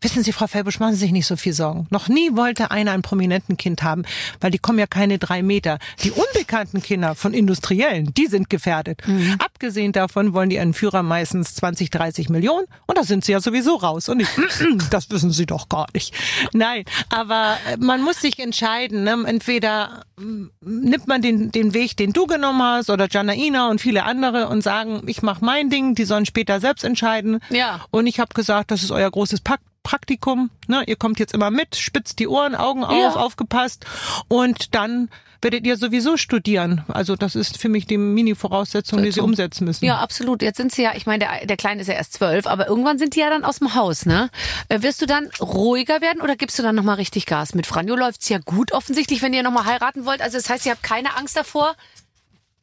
Wissen 0.00 0.22
Sie, 0.22 0.32
Frau 0.32 0.46
Feldbusch, 0.46 0.80
machen 0.80 0.92
Sie 0.94 1.00
sich 1.00 1.12
nicht 1.12 1.26
so 1.26 1.36
viel 1.36 1.52
Sorgen. 1.54 1.86
Noch 1.90 2.08
nie 2.08 2.30
wollte 2.36 2.70
einer 2.70 2.92
ein 2.92 3.02
prominenten 3.02 3.56
Kind 3.56 3.82
haben, 3.82 4.02
weil 4.40 4.50
die 4.50 4.58
kommen 4.58 4.78
ja 4.78 4.86
keine 4.86 5.18
drei 5.18 5.42
Meter. 5.42 5.78
Die 6.02 6.10
unbekannten 6.10 6.82
Kinder 6.82 7.14
von 7.14 7.32
Industriellen, 7.32 8.12
die 8.14 8.26
sind 8.26 8.50
gefährdet. 8.50 9.00
Abgesehen 9.38 9.92
davon 9.92 10.34
wollen 10.34 10.50
die 10.50 10.58
einen 10.58 10.74
Führer 10.74 11.02
meistens 11.02 11.54
20, 11.54 11.90
30 11.90 12.28
Millionen 12.28 12.66
und 12.86 12.98
da 12.98 13.02
sind 13.04 13.24
sie 13.24 13.32
ja 13.32 13.40
sowieso 13.40 13.76
raus. 13.76 14.08
Und 14.08 14.20
ich, 14.20 14.28
das 14.90 15.10
wissen 15.10 15.30
Sie 15.30 15.46
doch 15.46 15.68
gar 15.68 15.86
nicht. 15.94 16.14
Nein, 16.52 16.84
aber 17.10 17.56
äh, 17.68 17.76
man 17.78 18.02
muss 18.02 18.20
sich 18.20 18.38
entscheiden. 18.38 19.04
Ne? 19.04 19.24
Entweder 19.26 20.04
mm, 20.16 20.46
nimmt 20.60 21.06
man 21.06 21.22
den, 21.22 21.50
den 21.50 21.74
Weg, 21.74 21.96
den 21.96 22.12
du 22.12 22.26
genommen 22.26 22.62
hast, 22.62 22.90
oder 22.90 23.08
Janaina 23.10 23.70
und 23.70 23.80
viele 23.80 24.04
andere 24.04 24.48
und 24.48 24.62
sagen, 24.62 25.02
ich 25.06 25.22
mache 25.22 25.44
mein 25.44 25.70
Ding, 25.70 25.94
die 25.94 26.04
sollen 26.04 26.26
später 26.26 26.60
selbst 26.60 26.84
entscheiden. 26.84 27.40
Ja. 27.50 27.84
Und 27.90 28.06
ich 28.06 28.20
habe 28.20 28.34
gesagt, 28.34 28.70
das 28.70 28.82
ist 28.82 28.90
euer 28.90 29.10
großes 29.10 29.40
Pak 29.40 29.60
Praktikum. 29.84 30.50
Ne? 30.66 30.82
Ihr 30.86 30.96
kommt 30.96 31.20
jetzt 31.20 31.32
immer 31.32 31.50
mit, 31.52 31.76
spitzt 31.76 32.18
die 32.18 32.26
Ohren, 32.26 32.56
Augen 32.56 32.82
auf, 32.82 32.92
Ja. 32.98 33.10
aufgepasst. 33.14 33.84
Und 34.26 34.74
dann 34.74 35.08
werdet 35.42 35.66
ihr 35.66 35.76
sowieso 35.76 36.16
studieren. 36.16 36.82
Also 36.88 37.16
das 37.16 37.34
ist 37.34 37.58
für 37.58 37.68
mich 37.68 37.86
die 37.86 37.98
Mini-Voraussetzung, 37.98 39.02
die 39.02 39.12
sie 39.12 39.20
umsetzen 39.20 39.66
müssen. 39.66 39.84
Ja, 39.84 39.98
absolut. 39.98 40.40
Jetzt 40.40 40.56
sind 40.56 40.72
sie 40.72 40.82
ja, 40.82 40.92
ich 40.96 41.04
meine, 41.04 41.18
der, 41.26 41.46
der 41.46 41.56
Kleine 41.58 41.82
ist 41.82 41.86
ja 41.88 41.94
erst 41.94 42.14
zwölf, 42.14 42.46
aber 42.46 42.66
irgendwann 42.66 42.98
sind 42.98 43.14
die 43.14 43.20
ja 43.20 43.28
dann 43.28 43.44
aus 43.44 43.58
dem 43.58 43.74
Haus, 43.74 44.06
ne? 44.06 44.30
Äh, 44.70 44.80
Wirst 44.80 45.02
du 45.02 45.06
dann 45.06 45.28
ruhiger 45.40 46.00
werden 46.00 46.22
oder 46.22 46.34
gibst 46.36 46.58
du 46.58 46.62
dann 46.62 46.74
nochmal 46.74 46.96
richtig 46.96 47.26
Gas? 47.26 47.54
Mit 47.54 47.66
Franjo 47.66 47.94
läuft's 47.94 48.28
ja 48.30 48.38
gut 48.38 48.72
offensichtlich, 48.72 49.20
wenn 49.20 49.34
ihr 49.34 49.42
nochmal 49.42 49.66
heiraten 49.66 50.06
wollt. 50.06 50.22
Also 50.22 50.38
das 50.38 50.48
heißt, 50.48 50.64
ihr 50.64 50.72
habt 50.72 50.82
keine 50.82 51.14
Angst 51.14 51.36
davor, 51.36 51.74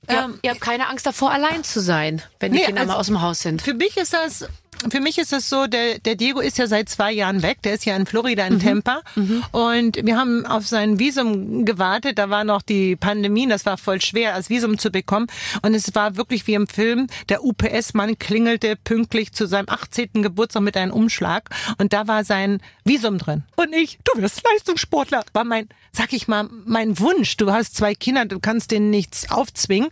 ihr, 0.10 0.18
Ähm, 0.18 0.40
ihr 0.42 0.50
habt 0.50 0.62
keine 0.62 0.88
Angst 0.90 1.06
davor, 1.06 1.30
allein 1.30 1.64
zu 1.64 1.80
sein, 1.82 2.24
wenn 2.40 2.52
die 2.52 2.58
Nee, 2.60 2.66
Kinder 2.66 2.82
also- 2.82 2.94
mal 2.94 3.00
aus 3.00 3.06
dem 3.06 3.22
Haus 3.22 3.42
sind. 3.42 3.62
Für 3.62 3.76
mich 3.76 3.96
ist 3.98 4.14
das, 4.14 4.48
für 4.90 5.00
mich 5.00 5.18
ist 5.18 5.32
das 5.32 5.50
so, 5.50 5.68
der, 5.68 6.00
der 6.00 6.16
Diego 6.16 6.40
ist 6.40 6.58
ja 6.58 6.68
seit 6.68 6.90
zwei 6.90 7.12
Jahren 7.12 7.42
weg. 7.44 7.62
Der 7.64 7.74
ist 7.74 7.86
ja 7.86 7.96
in 7.96 8.06
Florida, 8.06 8.46
in 8.46 8.60
Tampa. 8.60 9.02
Und 9.52 9.98
wir 10.04 10.18
haben 10.18 10.46
auf 10.46 10.68
sein 10.68 11.00
Visum 11.00 11.66
gewartet. 11.66 12.18
Da 12.18 12.30
war 12.30 12.44
noch 12.44 12.62
die 12.62 12.96
Pandemie. 12.96 13.48
Das 13.48 13.66
war 13.66 13.78
voll 13.78 14.02
schwer, 14.02 14.36
das 14.36 14.50
Visum 14.50 14.78
zu 14.78 14.92
bekommen. 14.92 15.28
Und 15.62 15.74
es 15.74 15.94
war 15.94 16.18
wirklich 16.18 16.48
wie 16.48 16.54
im 16.56 16.68
Film. 16.68 17.08
Der 17.30 17.44
UPS-Mann 17.44 18.18
klingelte 18.18 18.76
pünktlich 18.76 19.34
zu 19.34 19.46
seinem 19.46 19.70
18. 19.70 20.10
Geburtstag 20.24 20.64
mit 20.64 20.78
einem 20.78 20.92
Umschlag. 20.92 21.50
Und 21.78 21.94
da 21.94 22.08
war 22.08 22.24
sein 22.24 22.62
Visum 22.84 23.18
drin. 23.18 23.44
Und 23.56 23.74
ich, 23.74 24.00
du 24.04 24.22
wirst 24.22 24.42
Leistungssportler, 24.52 25.24
war 25.34 25.44
mein, 25.44 25.70
sag 25.92 26.14
ich 26.14 26.28
mal, 26.28 26.50
mein 26.66 27.00
Wunsch. 27.00 27.38
Du 27.38 27.52
hast 27.52 27.76
zwei 27.76 27.94
Kinder, 27.94 28.26
du 28.26 28.40
kannst 28.40 28.72
denen 28.72 28.90
nichts 28.90 29.30
aufzwingen. 29.32 29.90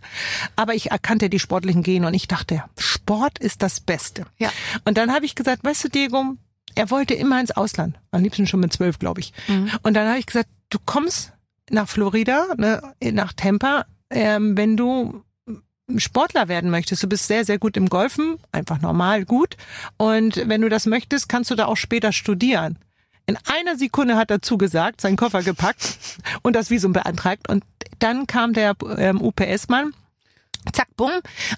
Aber 0.56 0.74
ich 0.74 0.90
erkannte 0.90 1.30
die 1.30 1.38
sportlichen 1.38 1.82
Gene 1.82 2.06
und 2.06 2.14
ich 2.14 2.28
dachte, 2.28 2.64
Sport 2.78 3.10
Sport 3.20 3.38
ist 3.40 3.60
das 3.60 3.80
Beste. 3.80 4.24
Ja. 4.38 4.50
Und 4.84 4.96
dann 4.96 5.12
habe 5.12 5.24
ich 5.24 5.34
gesagt, 5.34 5.64
weißt 5.64 5.84
du, 5.84 5.88
Diego, 5.88 6.36
er 6.74 6.90
wollte 6.90 7.14
immer 7.14 7.40
ins 7.40 7.50
Ausland. 7.50 7.98
Am 8.10 8.22
liebsten 8.22 8.46
schon 8.46 8.60
mit 8.60 8.72
zwölf, 8.72 8.98
glaube 8.98 9.20
ich. 9.20 9.32
Mhm. 9.48 9.70
Und 9.82 9.94
dann 9.94 10.08
habe 10.08 10.18
ich 10.18 10.26
gesagt, 10.26 10.48
du 10.70 10.78
kommst 10.84 11.32
nach 11.70 11.88
Florida, 11.88 12.46
ne, 12.56 12.82
nach 13.12 13.32
Tampa, 13.32 13.86
ähm, 14.10 14.56
wenn 14.56 14.76
du 14.76 15.22
Sportler 15.96 16.48
werden 16.48 16.70
möchtest. 16.70 17.02
Du 17.02 17.08
bist 17.08 17.26
sehr, 17.26 17.44
sehr 17.44 17.58
gut 17.58 17.76
im 17.76 17.88
Golfen, 17.88 18.38
einfach 18.52 18.80
normal 18.80 19.24
gut. 19.24 19.56
Und 19.96 20.36
wenn 20.48 20.60
du 20.60 20.68
das 20.68 20.86
möchtest, 20.86 21.28
kannst 21.28 21.50
du 21.50 21.54
da 21.54 21.66
auch 21.66 21.76
später 21.76 22.12
studieren. 22.12 22.78
In 23.26 23.36
einer 23.46 23.76
Sekunde 23.76 24.16
hat 24.16 24.30
er 24.30 24.42
zugesagt, 24.42 25.00
seinen 25.00 25.16
Koffer 25.16 25.42
gepackt 25.42 25.98
und 26.42 26.54
das 26.54 26.70
Visum 26.70 26.92
beantragt. 26.92 27.48
Und 27.48 27.64
dann 27.98 28.26
kam 28.26 28.52
der 28.52 28.74
ähm, 28.98 29.20
UPS-Mann 29.20 29.92
Zack, 30.72 30.88
bumm. 30.96 31.10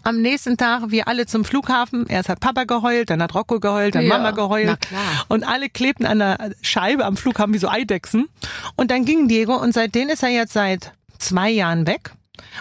Am 0.04 0.20
nächsten 0.20 0.56
Tag 0.56 0.90
wir 0.90 1.08
alle 1.08 1.26
zum 1.26 1.44
Flughafen. 1.44 2.06
Erst 2.06 2.28
hat 2.28 2.40
Papa 2.40 2.64
geheult, 2.64 3.10
dann 3.10 3.22
hat 3.22 3.34
Rocco 3.34 3.58
geheult, 3.60 3.94
dann 3.94 4.04
Ja, 4.04 4.08
Mama 4.16 4.30
geheult. 4.30 4.66
na 4.66 4.76
klar. 4.76 5.24
Und 5.28 5.44
alle 5.44 5.68
klebten 5.68 6.06
an 6.06 6.20
der 6.20 6.52
Scheibe 6.62 7.04
am 7.04 7.16
Flughafen 7.16 7.52
wie 7.52 7.58
so 7.58 7.68
Eidechsen. 7.68 8.28
Und 8.76 8.90
dann 8.90 9.04
ging 9.04 9.28
Diego 9.28 9.56
und 9.56 9.74
seitdem 9.74 10.08
ist 10.08 10.22
er 10.22 10.28
jetzt 10.30 10.52
seit 10.52 10.92
zwei 11.18 11.50
Jahren 11.50 11.86
weg 11.86 12.12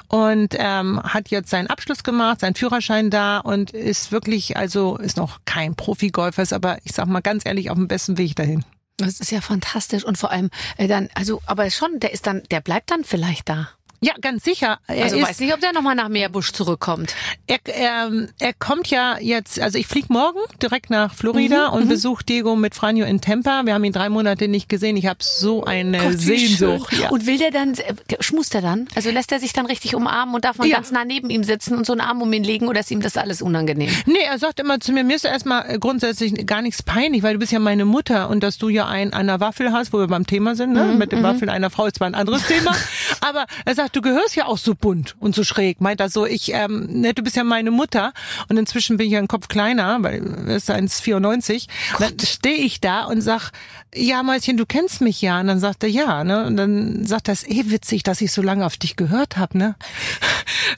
und 0.07 0.55
ähm, 0.57 1.01
hat 1.03 1.29
jetzt 1.29 1.49
seinen 1.49 1.67
Abschluss 1.67 2.03
gemacht, 2.03 2.39
seinen 2.41 2.55
Führerschein 2.55 3.09
da 3.09 3.39
und 3.39 3.71
ist 3.71 4.11
wirklich, 4.11 4.57
also 4.57 4.97
ist 4.97 5.17
noch 5.17 5.39
kein 5.45 5.75
Profigolfer, 5.75 6.41
ist 6.41 6.53
aber 6.53 6.77
ich 6.83 6.93
sag 6.93 7.07
mal 7.07 7.21
ganz 7.21 7.45
ehrlich 7.45 7.69
auf 7.69 7.77
dem 7.77 7.87
besten 7.87 8.17
Weg 8.17 8.35
dahin. 8.35 8.63
Das 8.97 9.19
ist 9.19 9.31
ja 9.31 9.41
fantastisch 9.41 10.03
und 10.03 10.17
vor 10.17 10.29
allem 10.31 10.49
äh, 10.77 10.87
dann, 10.87 11.09
also, 11.15 11.41
aber 11.47 11.69
schon, 11.71 11.99
der 11.99 12.13
ist 12.13 12.27
dann, 12.27 12.43
der 12.51 12.61
bleibt 12.61 12.91
dann 12.91 13.03
vielleicht 13.03 13.49
da. 13.49 13.69
Ja, 14.03 14.13
ganz 14.19 14.43
sicher. 14.43 14.79
Er 14.87 15.03
Also 15.03 15.17
ist, 15.17 15.23
weiß 15.27 15.39
nicht, 15.41 15.53
ob 15.53 15.59
der 15.59 15.73
nochmal 15.73 15.93
nach 15.93 16.09
Meerbusch 16.09 16.53
zurückkommt. 16.53 17.13
Er, 17.45 17.59
er, 17.65 18.11
er 18.39 18.53
kommt 18.53 18.87
ja 18.87 19.19
jetzt, 19.19 19.59
also 19.59 19.77
ich 19.77 19.85
flieg 19.85 20.09
morgen 20.09 20.39
direkt 20.59 20.89
nach 20.89 21.13
Florida 21.13 21.67
und 21.67 21.87
besuche 21.87 22.23
Diego 22.23 22.55
mit 22.55 22.73
Franjo 22.73 23.05
in 23.05 23.21
Tampa. 23.21 23.61
Wir 23.65 23.75
haben 23.75 23.83
ihn 23.83 23.93
drei 23.93 24.09
Monate 24.09 24.47
nicht 24.47 24.69
gesehen. 24.69 24.97
Ich 24.97 25.05
habe 25.05 25.19
so 25.21 25.65
eine 25.65 25.99
Gott, 25.99 26.19
Sehnsucht. 26.19 26.91
Ja. 26.93 27.09
Und 27.09 27.27
will 27.27 27.37
der 27.37 27.51
dann, 27.51 27.75
schmust 28.21 28.55
er 28.55 28.61
dann? 28.61 28.87
Also 28.95 29.11
lässt 29.11 29.31
er 29.31 29.39
sich 29.39 29.53
dann 29.53 29.67
richtig 29.67 29.93
umarmen 29.93 30.33
und 30.33 30.45
darf 30.45 30.57
man 30.57 30.67
Ja. 30.67 30.77
ganz 30.77 30.89
nah 30.89 31.05
neben 31.05 31.29
ihm 31.29 31.43
sitzen 31.43 31.75
und 31.77 31.85
so 31.85 31.93
einen 31.93 32.01
Arm 32.01 32.23
um 32.23 32.33
ihn 32.33 32.43
legen 32.43 32.67
oder 32.69 32.79
ist 32.79 32.89
ihm 32.89 33.01
das 33.01 33.17
alles 33.17 33.43
unangenehm? 33.43 33.91
Nee, 34.07 34.23
er 34.27 34.39
sagt 34.39 34.59
immer 34.59 34.79
zu 34.79 34.93
mir, 34.93 35.03
mir 35.03 35.15
ist 35.15 35.25
erstmal 35.25 35.69
äh, 35.69 35.77
grundsätzlich 35.77 36.47
gar 36.47 36.63
nichts 36.63 36.81
peinlich, 36.81 37.21
weil 37.21 37.33
du 37.33 37.39
bist 37.39 37.51
ja 37.51 37.59
meine 37.59 37.85
Mutter 37.85 38.29
und 38.31 38.41
dass 38.41 38.57
du 38.57 38.69
ja 38.69 38.87
ein 38.87 39.13
einer 39.13 39.39
Waffel 39.39 39.71
hast, 39.71 39.93
wo 39.93 39.99
wir 39.99 40.07
beim 40.07 40.25
Thema 40.25 40.55
sind, 40.55 40.73
ne? 40.73 40.95
mit 40.97 41.11
dem 41.11 41.21
Waffel 41.21 41.49
einer 41.49 41.69
Frau 41.69 41.85
ist 41.85 41.97
zwar 41.97 42.07
ein 42.07 42.15
anderes 42.15 42.47
Thema, 42.47 42.75
aber 43.21 43.45
er 43.63 43.75
sagt, 43.75 43.90
du 43.91 44.01
gehörst 44.01 44.35
ja 44.35 44.45
auch 44.45 44.57
so 44.57 44.75
bunt 44.75 45.15
und 45.19 45.35
so 45.35 45.43
schräg. 45.43 45.81
Meint 45.81 45.99
er 45.99 46.09
so, 46.09 46.25
ich, 46.25 46.53
ähm, 46.53 46.87
ne, 46.89 47.13
du 47.13 47.23
bist 47.23 47.35
ja 47.35 47.43
meine 47.43 47.71
Mutter 47.71 48.13
und 48.49 48.57
inzwischen 48.57 48.97
bin 48.97 49.07
ich 49.07 49.13
ja 49.13 49.19
ein 49.19 49.27
Kopf 49.27 49.47
kleiner, 49.47 50.01
weil 50.01 50.47
er 50.47 50.55
ist 50.55 50.69
1,94. 50.69 51.67
Dann 51.99 52.19
stehe 52.19 52.55
ich 52.55 52.81
da 52.81 53.05
und 53.05 53.21
sag, 53.21 53.51
ja 53.93 54.23
Mäuschen, 54.23 54.57
du 54.57 54.65
kennst 54.65 55.01
mich 55.01 55.21
ja. 55.21 55.39
Und 55.39 55.47
dann 55.47 55.59
sagt 55.59 55.83
er, 55.83 55.89
ja, 55.89 56.23
ne? 56.23 56.45
Und 56.45 56.57
dann 56.57 57.05
sagt 57.05 57.27
er, 57.27 57.33
es 57.33 57.43
ist 57.43 57.51
eh 57.51 57.69
witzig, 57.69 58.03
dass 58.03 58.21
ich 58.21 58.31
so 58.31 58.41
lange 58.41 58.65
auf 58.65 58.77
dich 58.77 58.95
gehört 58.95 59.37
habe, 59.37 59.57
ne? 59.57 59.75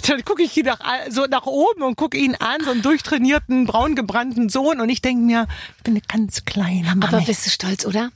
Dann 0.07 0.24
gucke 0.26 0.43
ich 0.43 0.55
ihn 0.57 0.66
nach, 0.66 0.80
so 1.09 1.26
nach 1.26 1.45
oben 1.45 1.84
und 1.84 1.95
gucke 1.95 2.18
ihn 2.18 2.36
an, 2.36 2.64
so 2.64 2.72
einen 2.72 2.82
durchtrainierten, 2.82 3.66
braungebrannten 3.66 4.49
Sohn. 4.49 4.82
Und 4.82 4.89
ich 4.89 5.01
denke 5.01 5.24
mir, 5.24 5.47
ich 5.78 5.84
bin 5.84 5.93
eine 5.93 6.01
ganz 6.01 6.45
kleine 6.45 6.95
Mama. 6.95 7.07
Aber 7.07 7.22
bist 7.22 7.45
du 7.45 7.49
stolz, 7.49 7.86
oder? 7.86 8.09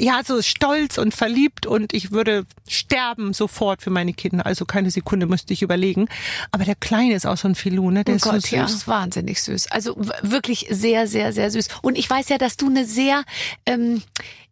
ja, 0.00 0.22
so 0.24 0.40
stolz 0.42 0.98
und 0.98 1.14
verliebt 1.14 1.66
und 1.66 1.92
ich 1.92 2.10
würde 2.10 2.46
sterben 2.68 3.32
sofort 3.32 3.82
für 3.82 3.90
meine 3.90 4.12
Kinder. 4.12 4.29
Also 4.38 4.64
keine 4.64 4.90
Sekunde 4.90 5.26
müsste 5.26 5.52
ich 5.52 5.62
überlegen. 5.62 6.06
Aber 6.52 6.64
der 6.64 6.76
Kleine 6.76 7.14
ist 7.14 7.26
auch 7.26 7.36
so 7.36 7.48
ein 7.48 7.54
Filou, 7.54 7.90
ne? 7.90 8.04
Der 8.04 8.14
oh 8.14 8.16
ist 8.16 8.22
Gott, 8.22 8.42
so 8.42 8.56
ja, 8.56 8.66
süß. 8.68 8.76
ist 8.76 8.88
wahnsinnig 8.88 9.42
süß. 9.42 9.70
Also 9.72 9.96
wirklich 10.22 10.66
sehr, 10.70 11.06
sehr, 11.06 11.32
sehr 11.32 11.50
süß. 11.50 11.68
Und 11.82 11.98
ich 11.98 12.08
weiß 12.08 12.28
ja, 12.28 12.38
dass 12.38 12.56
du 12.56 12.66
eine 12.66 12.84
sehr, 12.84 13.24
ähm, 13.66 14.02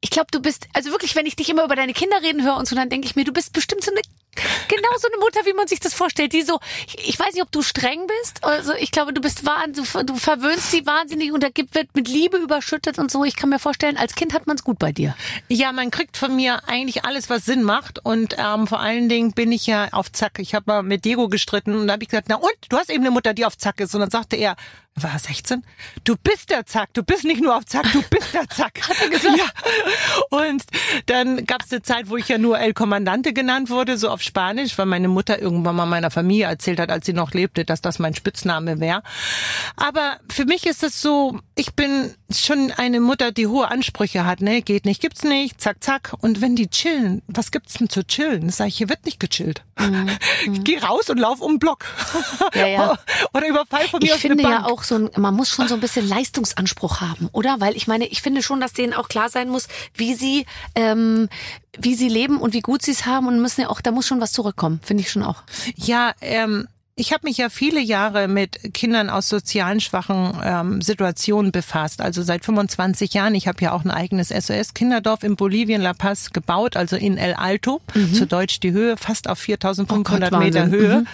ich 0.01 0.11
glaube, 0.11 0.29
du 0.31 0.41
bist, 0.41 0.69
also 0.73 0.91
wirklich, 0.91 1.17
wenn 1.17 1.27
ich 1.27 1.37
dich 1.37 1.49
immer 1.49 1.65
über 1.65 1.77
deine 1.77 1.93
Kinder 1.93 2.23
reden 2.23 2.45
höre 2.45 2.57
und 2.57 2.69
so, 2.69 2.77
dann 2.77 2.89
denke 2.89 3.07
ich 3.07 3.17
mir, 3.17 3.25
du 3.25 3.33
bist 3.33 3.53
bestimmt 3.53 3.85
so 3.85 3.91
eine 3.91 4.01
genau 4.69 4.89
so 4.99 5.09
eine 5.09 5.19
Mutter, 5.19 5.41
wie 5.47 5.53
man 5.53 5.67
sich 5.67 5.81
das 5.81 5.95
vorstellt, 5.95 6.33
die 6.33 6.43
so, 6.43 6.61
ich, 6.87 7.09
ich 7.09 7.19
weiß 7.19 7.35
nicht, 7.35 7.43
ob 7.43 7.51
du 7.51 7.63
streng 7.63 8.07
bist, 8.07 8.45
also 8.45 8.73
ich 8.75 8.91
glaube, 8.91 9.13
du 9.13 9.21
bist 9.21 9.45
wahnsinnig, 9.45 9.91
du, 10.07 10.17
verwöhnst 10.17 10.71
sie 10.71 10.87
wahnsinnig 10.87 11.33
und 11.33 11.43
da 11.43 11.49
wird 11.73 11.95
mit 11.95 12.09
Liebe 12.09 12.37
überschüttet 12.37 12.99
und 12.99 13.11
so. 13.11 13.25
Ich 13.25 13.37
kann 13.37 13.51
mir 13.51 13.59
vorstellen, 13.59 13.97
als 13.97 14.15
Kind 14.15 14.35
hat 14.35 14.47
man 14.47 14.57
es 14.57 14.65
gut 14.65 14.79
bei 14.79 14.93
dir. 14.93 15.15
Ja, 15.49 15.73
man 15.73 15.91
kriegt 15.91 16.17
von 16.17 16.35
mir 16.35 16.69
eigentlich 16.69 17.05
alles, 17.05 17.31
was 17.31 17.45
Sinn 17.45 17.63
macht. 17.63 18.05
Und 18.05 18.37
ähm, 18.39 18.67
vor 18.67 18.81
allen 18.81 19.09
Dingen 19.09 19.33
bin 19.33 19.53
ich 19.53 19.67
ja 19.67 19.89
auf 19.93 20.13
Zack. 20.13 20.39
Ich 20.39 20.55
habe 20.55 20.65
mal 20.67 20.83
mit 20.83 21.05
Diego 21.05 21.29
gestritten 21.29 21.75
und 21.75 21.87
da 21.87 21.95
habe 21.95 22.03
ich 22.03 22.09
gesagt, 22.09 22.29
na 22.29 22.37
und, 22.37 22.53
du 22.69 22.77
hast 22.77 22.91
eben 22.91 23.03
eine 23.03 23.11
Mutter, 23.11 23.35
die 23.35 23.45
auf 23.45 23.57
Zack 23.57 23.81
ist. 23.81 23.95
Und 23.95 24.01
dann 24.01 24.11
sagte 24.11 24.37
er, 24.37 24.57
war 25.03 25.13
er 25.13 25.19
16? 25.19 25.65
Du 26.05 26.17
bist 26.23 26.51
der 26.51 26.67
Zack, 26.67 26.95
du 26.95 27.03
bist 27.03 27.25
nicht 27.25 27.41
nur 27.41 27.57
auf 27.57 27.65
Zack, 27.67 27.93
du 27.93 28.03
bist 28.03 28.35
der 28.35 28.49
Zack. 28.49 28.81
Hat 28.89 28.97
er 29.01 29.09
gesagt? 29.09 29.39
Ja. 29.39 29.47
Und 30.31 30.65
dann 31.07 31.47
gab 31.47 31.63
es 31.63 31.73
eine 31.73 31.83
Zeit, 31.83 32.11
wo 32.11 32.17
ich 32.17 32.29
ja 32.29 32.39
nur 32.39 32.59
El 32.59 32.75
Comandante 32.75 33.33
genannt 33.33 33.71
wurde, 33.71 33.97
so 33.99 34.09
auf 34.09 34.23
Spanisch, 34.23 34.77
weil 34.79 34.87
meine 34.87 35.09
Mutter 35.09 35.41
irgendwann 35.41 35.77
mal 35.77 35.87
meiner 35.87 36.11
Familie 36.11 36.47
erzählt 36.47 36.81
hat, 36.81 36.91
als 36.91 37.07
sie 37.07 37.13
noch 37.13 37.33
lebte, 37.33 37.65
dass 37.65 37.81
das 37.81 37.99
mein 37.99 38.15
Spitzname 38.15 38.81
wäre. 38.81 39.03
Aber 39.77 40.19
für 40.31 40.45
mich 40.45 40.67
ist 40.67 40.83
es 40.83 41.01
so, 41.01 41.39
ich 41.55 41.75
bin 41.75 42.15
schon 42.31 42.71
eine 42.77 43.01
Mutter, 43.01 43.33
die 43.33 43.47
hohe 43.47 43.69
Ansprüche 43.69 44.27
hat, 44.27 44.43
ne? 44.43 44.61
Geht 44.61 44.85
nicht, 44.85 45.01
gibt's 45.01 45.23
nicht, 45.23 45.61
zack, 45.61 45.83
zack. 45.83 46.15
Und 46.21 46.41
wenn 46.41 46.57
die 46.57 46.69
chillen, 46.69 47.23
was 47.27 47.51
gibt's 47.51 47.75
denn 47.75 47.89
zu 47.89 48.07
chillen? 48.07 48.51
Sag 48.51 48.69
ich, 48.69 48.77
hier 48.77 48.89
wird 48.91 49.07
nicht 49.07 49.19
gechillt. 49.19 49.63
Ich 50.53 50.65
geh 50.65 50.79
raus 50.79 51.09
und 51.09 51.19
lauf 51.19 51.41
um 51.41 51.53
den 51.53 51.59
Block. 51.59 51.87
Mhm. 52.13 52.61
Ja, 52.61 52.67
ja. 52.67 52.99
Oder 53.33 53.49
überfall 53.49 53.89
von 53.89 54.01
mir 54.01 54.07
Ich 54.07 54.13
aus 54.13 54.21
finde 54.21 54.45
eine 54.45 54.55
ja 54.57 54.65
auch 54.67 54.83
so 54.83 54.97
ein, 54.97 55.11
man 55.17 55.35
muss 55.35 55.49
schon 55.49 55.69
so 55.69 55.75
ein 55.75 55.81
bisschen 55.81 56.07
Leistungsanspruch 56.07 57.01
haben, 57.01 57.29
oder? 57.33 57.61
Weil 57.61 57.77
ich 57.77 57.87
meine, 57.87 58.07
ich 58.07 58.21
finde 58.21 58.43
schon, 58.43 58.61
dass 58.61 58.73
denen 58.73 58.93
auch 58.93 59.09
klar 59.09 59.31
sein 59.31 59.49
muss, 59.49 59.69
wie 59.95 60.15
sie, 60.15 60.45
ähm, 60.75 61.29
wie 61.79 61.95
sie 61.95 62.09
leben 62.09 62.39
und 62.39 62.53
wie 62.53 62.61
gut 62.61 62.83
sie 62.83 62.91
es 62.91 63.07
haben 63.07 63.27
und 63.27 63.41
müssen 63.41 63.63
ja 63.63 63.69
auch, 63.71 63.81
da 63.81 63.91
muss 63.91 64.07
schon 64.07 64.21
was 64.21 64.33
zurückkommen, 64.33 64.81
finde 64.83 65.03
ich 65.03 65.11
schon 65.11 65.23
auch. 65.23 65.43
Ja, 65.77 66.13
ähm, 66.21 66.69
ich 66.99 67.13
habe 67.13 67.29
mich 67.29 67.39
ja 67.39 67.49
viele 67.49 67.81
Jahre 67.81 68.27
mit 68.27 68.75
Kindern 68.75 69.09
aus 69.09 69.29
sozialen 69.29 69.79
schwachen 69.79 70.37
ähm, 70.43 70.83
Situationen 70.83 71.53
befasst. 71.53 72.01
Also 72.01 72.23
seit 72.23 72.45
25 72.45 73.15
Jahren. 73.15 73.37
Ich 73.37 73.47
habe 73.47 73.63
ja 73.63 73.73
auch 73.73 73.85
ein 73.85 73.93
eigenes 73.93 74.31
SOS-Kinderdorf 74.31 75.23
in 75.23 75.37
Bolivien, 75.37 75.81
La 75.81 75.95
Paz, 75.95 76.31
gebaut, 76.33 76.77
also 76.77 76.97
in 76.97 77.17
El 77.17 77.35
Alto, 77.35 77.81
zu 78.13 78.27
Deutsch 78.27 78.59
die 78.59 78.73
Höhe, 78.73 78.97
fast 78.97 79.31
auf 79.31 79.39
4500 79.39 80.33
Oh 80.33 80.39
Meter. 80.39 80.67
Höhe. 80.67 81.05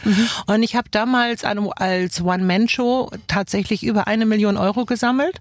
Und 0.47 0.63
ich 0.63 0.75
habe 0.75 0.89
damals 0.91 1.45
als 1.45 2.23
One-Man-Show 2.23 3.11
tatsächlich 3.27 3.85
über 3.85 4.07
eine 4.07 4.25
Million 4.25 4.57
Euro 4.57 4.87
gesammelt 4.87 5.39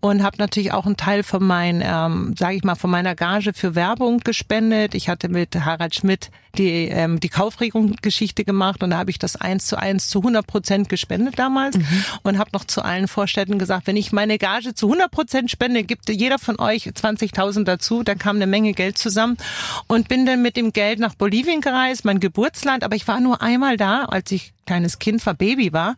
und 0.00 0.22
habe 0.22 0.38
natürlich 0.38 0.72
auch 0.72 0.86
einen 0.86 0.96
Teil 0.96 1.22
von 1.22 1.44
meinen, 1.44 1.82
ähm, 1.84 2.34
sage 2.38 2.56
ich 2.56 2.64
mal, 2.64 2.76
von 2.76 2.90
meiner 2.90 3.14
Gage 3.14 3.52
für 3.52 3.74
Werbung 3.74 4.20
gespendet. 4.20 4.94
Ich 4.94 5.10
hatte 5.10 5.28
mit 5.28 5.54
Harald 5.54 5.94
Schmidt 5.94 6.30
die 6.56 6.88
ähm, 6.88 7.18
die 7.18 7.28
Kaufregung-Geschichte 7.28 8.44
gemacht 8.44 8.82
und 8.82 8.90
da 8.90 8.98
habe 8.98 9.10
ich 9.10 9.18
das 9.18 9.36
eins 9.36 9.66
zu 9.66 9.81
eins 9.82 10.08
zu 10.08 10.20
100 10.20 10.46
Prozent 10.46 10.88
gespendet 10.88 11.38
damals 11.38 11.76
und 12.22 12.38
habe 12.38 12.50
noch 12.52 12.64
zu 12.64 12.82
allen 12.82 13.08
Vorstädten 13.08 13.58
gesagt, 13.58 13.86
wenn 13.86 13.96
ich 13.96 14.12
meine 14.12 14.38
Gage 14.38 14.74
zu 14.74 14.86
100 14.86 15.10
Prozent 15.10 15.50
spende, 15.50 15.82
gibt 15.82 16.08
jeder 16.08 16.38
von 16.38 16.58
euch 16.58 16.86
20.000 16.86 17.64
dazu. 17.64 18.02
Da 18.02 18.14
kam 18.14 18.36
eine 18.36 18.46
Menge 18.46 18.72
Geld 18.72 18.96
zusammen 18.96 19.36
und 19.88 20.08
bin 20.08 20.24
dann 20.24 20.42
mit 20.42 20.56
dem 20.56 20.72
Geld 20.72 20.98
nach 20.98 21.14
Bolivien 21.14 21.60
gereist, 21.60 22.04
mein 22.04 22.20
Geburtsland, 22.20 22.84
aber 22.84 22.96
ich 22.96 23.06
war 23.08 23.20
nur 23.20 23.42
einmal 23.42 23.76
da, 23.76 24.04
als 24.04 24.30
ich 24.30 24.52
kleines 24.72 24.98
Kind 24.98 25.24
war, 25.26 25.34
Baby 25.34 25.74
war 25.74 25.96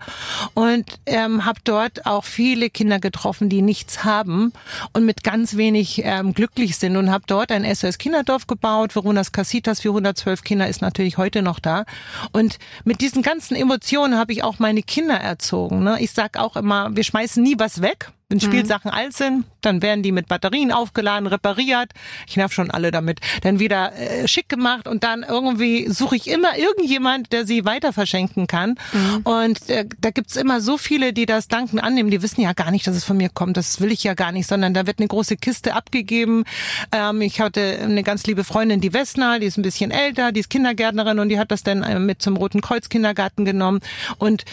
und 0.55 0.99
ähm, 1.07 1.45
habe 1.45 1.61
dort 1.63 2.07
auch 2.07 2.25
viele 2.25 2.71
Kinder 2.71 2.99
getroffen, 2.99 3.49
die 3.49 3.63
nichts 3.63 4.03
haben 4.03 4.53
und 4.93 5.05
mit 5.05 5.23
ganz 5.23 5.57
wenig 5.57 6.03
ähm, 6.03 6.35
glücklich 6.35 6.77
sind 6.77 6.97
und 6.97 7.09
habe 7.09 7.23
dort 7.29 7.53
ein 7.53 7.65
SOS 7.73 7.99
Kinderdorf 7.99 8.49
gebaut. 8.49 8.97
Veronas 8.97 9.31
Casitas 9.31 9.81
für 9.83 9.91
112 9.91 10.43
Kinder 10.43 10.67
ist 10.67 10.83
natürlich 10.83 11.19
heute 11.19 11.41
noch 11.41 11.61
da 11.61 11.85
und 12.33 12.59
mit 12.83 13.01
diesen 13.01 13.23
ganzen 13.23 13.55
Emotionen 13.55 14.19
habe 14.19 14.33
ich 14.33 14.43
auch 14.43 14.59
meine 14.59 14.83
Kinder 14.83 15.21
erzogen. 15.21 15.85
Ne? 15.85 15.99
Ich 16.01 16.11
sag 16.11 16.37
auch 16.37 16.57
immer, 16.57 16.97
wir 16.97 17.05
schmeißen 17.05 17.41
nie 17.41 17.55
was 17.57 17.81
weg. 17.81 18.11
Wenn 18.31 18.41
Spielsachen 18.41 18.91
alt 18.91 19.13
sind, 19.13 19.45
dann 19.61 19.83
werden 19.83 20.03
die 20.03 20.11
mit 20.11 20.29
Batterien 20.29 20.73
aufgeladen, 20.73 21.27
repariert. 21.27 21.93
Ich 22.27 22.37
nerv 22.37 22.53
schon 22.53 22.71
alle 22.71 22.91
damit. 22.91 23.21
Dann 23.43 23.59
wieder 23.59 23.93
äh, 23.97 24.27
schick 24.27 24.49
gemacht 24.49 24.89
und 24.89 25.05
dann 25.05 25.23
irgendwie 25.23 25.89
suche 25.91 26.17
ich 26.17 26.29
immer 26.29 26.57
irgendjemand, 26.57 27.33
der 27.33 27.47
sie 27.47 27.67
weiter 27.67 27.93
verschenken 27.93 28.47
kann. 28.47 28.77
Und 29.25 29.69
äh, 29.69 29.85
da 30.01 30.11
gibt's 30.11 30.37
immer 30.37 30.63
so 30.63 30.79
viele, 30.79 31.13
die 31.13 31.27
das 31.27 31.49
Danken 31.49 31.79
annehmen. 31.79 32.11
Die 32.11 32.23
wissen 32.23 32.41
ja 32.41 32.55
gar 32.55 32.71
nicht, 32.71 32.87
dass 32.87 32.97
es 32.97 33.05
von 33.05 33.19
mir 33.19 33.29
kommt. 33.29 33.59
Das 33.59 33.83
will 33.83 33.93
ich 33.93 34.03
ja 34.05 34.15
gar 34.15 34.33
nicht, 34.33 34.47
sondern 34.47 34.73
da 34.73 34.87
wird 34.87 35.01
eine 35.01 35.09
große 35.09 35.37
Kiste 35.37 35.75
abgegeben. 35.75 36.45
Ähm, 36.93 37.21
ich 37.21 37.41
hatte 37.41 37.79
eine 37.83 38.03
ganz 38.03 38.27
liebe 38.27 38.43
Freundin, 38.43 38.81
die 38.81 38.95
Wessner, 38.95 39.39
die 39.39 39.47
ist 39.47 39.59
ein 39.59 39.63
bisschen 39.63 39.91
älter, 39.91 40.33
die 40.33 40.41
ist 40.41 40.49
Kindergärtnerin 40.49 41.19
und 41.19 41.29
die 41.29 41.39
hat 41.39 41.51
das 41.51 41.63
dann 41.63 41.83
äh, 41.83 41.99
mit 41.99 42.23
zum 42.23 42.39
Roten 42.39 42.63
Kreuz 42.63 42.89
Kindergarten 42.89 43.45
genommen. 43.45 43.81
Und 44.17 44.45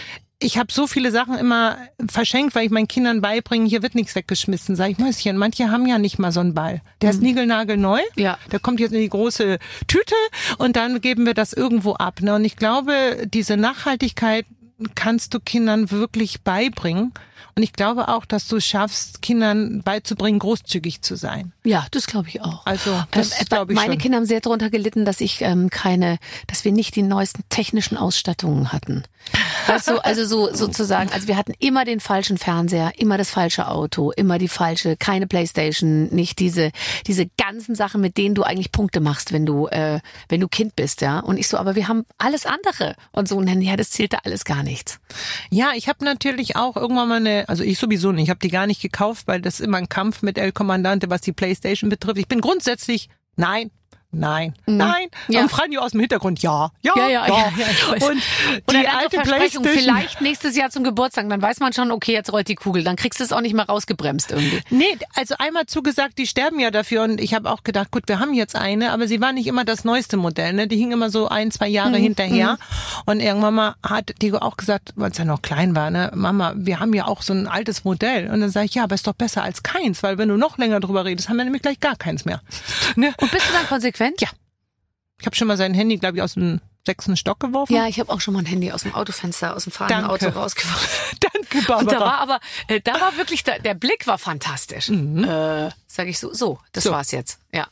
ich 0.42 0.58
habe 0.58 0.74
so 0.74 0.88
viele 0.88 1.12
Sachen 1.12 1.38
immer 1.38 1.78
verschenkt, 2.10 2.56
weil 2.56 2.66
ich 2.66 2.72
meinen 2.72 2.88
Kindern 2.88 3.22
beibringe, 3.22 3.70
hier 3.70 3.84
wird 3.84 3.96
nichts 3.96 4.16
weggeschmissen. 4.16 4.76
Sag 4.76 4.90
ich, 4.90 4.98
Mäuschen, 4.98 5.38
manche 5.38 5.70
haben 5.70 5.86
ja 5.86 6.00
nicht 6.00 6.18
mal 6.18 6.32
so 6.32 6.40
einen 6.40 6.56
Ball. 6.56 6.82
Der 7.02 7.12
ist 7.12 7.22
niegelnagelneu. 7.22 8.00
Ja. 8.16 8.38
Der 8.52 8.60
kommt 8.60 8.80
jetzt 8.80 8.92
in 8.92 9.02
die 9.02 9.10
große 9.10 9.60
Tüte 9.88 10.16
und 10.58 10.76
dann 10.76 11.00
geben 11.00 11.26
wir 11.26 11.36
das 11.36 11.54
irgendwo 11.54 11.94
ab. 11.94 12.22
Ne? 12.22 12.34
Und 12.34 12.44
ich 12.44 12.56
glaube, 12.56 13.28
diese 13.32 13.56
Nachhaltigkeit 13.56 14.46
kannst 14.96 15.34
du 15.36 15.40
Kindern 15.40 15.92
wirklich 15.92 16.42
beibringen. 16.42 17.14
Und 17.56 17.64
ich 17.64 17.74
glaube 17.74 18.08
auch, 18.08 18.26
dass 18.26 18.48
du 18.48 18.58
es 18.58 18.66
schaffst, 18.66 19.22
Kindern 19.22 19.82
beizubringen, 19.84 20.40
großzügig 20.40 21.02
zu 21.02 21.16
sein. 21.16 21.52
Ja, 21.64 21.86
das 21.92 22.08
glaube 22.08 22.30
ich 22.30 22.42
auch. 22.42 22.66
Also 22.66 23.04
das 23.12 23.40
Ähm, 23.40 23.46
glaube 23.50 23.74
ich 23.74 23.76
meine 23.76 23.94
schon. 23.94 24.02
Kinder 24.02 24.18
haben 24.18 24.26
sehr 24.26 24.42
darunter 24.42 24.70
gelitten, 24.70 25.06
dass 25.06 25.22
ich 25.22 25.42
ähm, 25.42 25.70
keine, 25.70 26.18
dass 26.48 26.66
wir 26.66 26.72
nicht 26.72 26.96
die 26.96 27.04
neuesten 27.04 27.44
technischen 27.50 27.98
Ausstattungen 27.98 28.72
hatten. 28.72 29.04
Du, 29.86 30.04
also 30.04 30.26
so 30.26 30.54
sozusagen, 30.54 31.12
also 31.14 31.28
wir 31.28 31.38
hatten 31.38 31.54
immer 31.60 31.86
den 31.86 32.00
falschen 32.00 32.38
Fernseher, 32.40 32.94
immer 32.98 33.18
das 33.20 33.30
falsche 33.30 33.68
Auto, 33.68 34.12
immer 34.12 34.40
die 34.40 34.48
falsche, 34.48 34.98
keine 34.98 35.28
Playstation, 35.28 36.08
nicht 36.08 36.40
diese 36.40 36.72
diese 37.06 37.28
ganzen 37.38 37.76
Sachen, 37.76 38.02
mit 38.02 38.18
denen 38.18 38.34
du 38.34 38.44
eigentlich 38.44 38.72
Punkte 38.72 39.00
machst, 39.00 39.32
wenn 39.32 39.46
du 39.46 39.68
äh, 39.68 40.00
wenn 40.30 40.42
du 40.42 40.48
Kind 40.48 40.76
bist, 40.76 41.02
ja. 41.02 41.20
Und 41.20 41.38
ich 41.38 41.48
so, 41.48 41.58
aber 41.58 41.76
wir 41.76 41.88
haben 41.88 42.04
alles 42.18 42.46
andere 42.48 42.96
und 43.12 43.28
so. 43.28 43.38
Und 43.38 43.48
dann, 43.48 43.62
ja, 43.62 43.76
das 43.76 43.92
zählte 43.92 44.26
alles 44.26 44.44
gar 44.44 44.64
nichts. 44.64 45.00
Ja, 45.52 45.72
ich 45.76 45.88
habe 45.88 46.04
natürlich 46.04 46.56
auch 46.56 46.76
irgendwann 46.76 47.08
mal 47.08 47.18
eine, 47.18 47.31
also 47.48 47.64
ich 47.64 47.78
sowieso 47.78 48.12
nicht, 48.12 48.24
ich 48.24 48.30
habe 48.30 48.40
die 48.40 48.50
gar 48.50 48.68
nicht 48.68 48.82
gekauft, 48.82 49.28
weil 49.28 49.42
das 49.42 49.60
ist 49.60 49.66
immer 49.66 49.78
ein 49.78 49.90
Kampf 49.90 50.22
mit 50.22 50.38
El 50.38 50.52
Comandante, 50.52 51.10
was 51.10 51.22
die 51.22 51.34
Playstation 51.34 51.90
betrifft. 51.90 52.18
Ich 52.18 52.28
bin 52.28 52.42
grundsätzlich 52.42 53.10
nein. 53.36 53.72
Nein, 54.14 54.54
nein. 54.66 55.08
Ja. 55.30 55.42
Und 55.42 55.50
Franjo 55.50 55.80
aus 55.82 55.92
dem 55.92 56.02
Hintergrund, 56.02 56.42
ja, 56.42 56.72
ja, 56.82 56.94
Ja, 56.98 57.08
ja, 57.08 57.28
ja, 57.28 57.52
ja. 57.58 57.92
Und 57.94 58.02
Oder 58.68 58.80
die 58.80 58.84
dann 58.86 58.96
alte 58.98 59.18
Playstation. 59.22 59.64
vielleicht 59.66 60.22
nächstes 60.22 60.56
Jahr 60.58 60.70
zum 60.70 60.84
Geburtstag, 60.84 61.30
dann 61.30 61.42
weiß 61.42 61.60
man 61.62 61.72
schon, 61.74 61.92
okay, 61.92 62.12
jetzt 62.14 62.32
rollt 62.34 62.48
die 62.48 62.56
Kugel, 62.56 62.84
dann 62.84 62.96
kriegst 62.98 63.20
du 63.20 63.24
es 63.24 63.32
auch 63.32 63.42
nicht 63.42 63.54
mehr 63.54 63.66
rausgebremst 63.68 64.32
irgendwie. 64.32 64.62
Nee, 64.70 64.98
also 65.16 65.36
einmal 65.40 65.66
zugesagt, 65.66 66.18
die 66.18 66.28
sterben 66.28 66.60
ja 66.60 66.72
dafür 66.72 67.04
und 67.04 67.22
ich 67.22 67.34
habe 67.34 67.50
auch 67.50 67.64
gedacht, 67.64 67.92
gut, 67.92 68.04
wir 68.08 68.20
haben 68.20 68.34
jetzt 68.34 68.56
eine, 68.56 68.92
aber 68.92 69.08
sie 69.08 69.22
war 69.22 69.32
nicht 69.32 69.48
immer 69.48 69.64
das 69.64 69.86
neueste 69.86 70.18
Modell, 70.18 70.54
ne? 70.54 70.68
Die 70.68 70.78
hing 70.78 70.92
immer 70.92 71.10
so 71.10 71.28
ein, 71.30 71.52
zwei 71.52 71.68
Jahre 71.70 71.92
Mhm, 71.98 72.04
hinterher 72.04 72.58
und 73.06 73.20
irgendwann 73.22 73.54
mal 73.54 73.76
hat 73.82 74.14
Diego 74.22 74.38
auch 74.40 74.58
gesagt, 74.58 74.94
als 75.00 75.18
er 75.20 75.26
noch 75.26 75.42
klein 75.42 75.76
war, 75.76 75.90
ne, 75.90 76.12
Mama, 76.16 76.54
wir 76.58 76.80
haben 76.80 76.94
ja 76.94 77.06
auch 77.08 77.22
so 77.22 77.34
ein 77.34 77.48
altes 77.48 77.84
Modell 77.86 78.30
und 78.30 78.42
dann 78.42 78.50
sage 78.50 78.66
ich, 78.66 78.76
ja, 78.76 78.84
aber 78.84 78.96
ist 78.96 79.08
doch 79.08 79.14
besser 79.14 79.44
als 79.44 79.64
keins, 79.64 80.04
weil 80.04 80.18
wenn 80.18 80.28
du 80.30 80.36
noch 80.38 80.58
länger 80.58 80.80
drüber 80.82 81.06
redest, 81.06 81.30
haben 81.30 81.38
wir 81.38 81.44
nämlich 81.46 81.62
gleich 81.62 81.80
gar 81.80 81.96
keins 81.96 82.26
mehr. 82.26 82.42
Ne? 82.98 83.14
Und 83.22 83.32
bist 83.32 83.48
du 83.48 83.54
dann 83.54 83.66
konsequent? 83.68 84.01
Ja. 84.22 84.30
Ich 85.20 85.26
habe 85.26 85.36
schon 85.36 85.48
mal 85.48 85.58
sein 85.58 85.74
Handy, 85.74 85.98
glaube 85.98 86.18
ich, 86.18 86.24
aus 86.24 86.34
dem 86.34 86.62
sechsten 86.86 87.16
Stock 87.16 87.40
geworfen. 87.40 87.74
Ja, 87.76 87.88
ich 87.88 88.00
habe 88.00 88.12
auch 88.12 88.20
schon 88.22 88.34
mal 88.34 88.40
ein 88.40 88.46
Handy 88.48 88.72
aus 88.72 88.82
dem 88.84 88.96
Autofenster, 88.96 89.56
aus 89.56 89.66
dem 89.66 89.72
fahrenden 89.72 90.08
Danke. 90.08 90.28
Auto 90.28 90.40
rausgeworfen. 90.40 90.90
Danke, 91.20 91.58
Und 91.60 91.68
da 91.70 91.76
Barbara. 91.76 92.00
war 92.00 92.18
aber, 92.20 92.40
äh, 92.68 92.82
da 92.82 93.00
war 93.00 93.16
wirklich, 93.18 93.44
der, 93.44 93.60
der 93.60 93.76
Blick 93.76 94.08
war 94.08 94.18
fantastisch. 94.18 94.90
Äh, 94.90 95.70
sag 95.88 96.08
ich 96.08 96.18
so, 96.18 96.34
so, 96.34 96.60
das 96.72 96.84
Mhm. 96.86 96.90
So. 96.90 96.94
war's 96.96 97.12
jetzt. 97.12 97.40
Ja. 97.54 97.68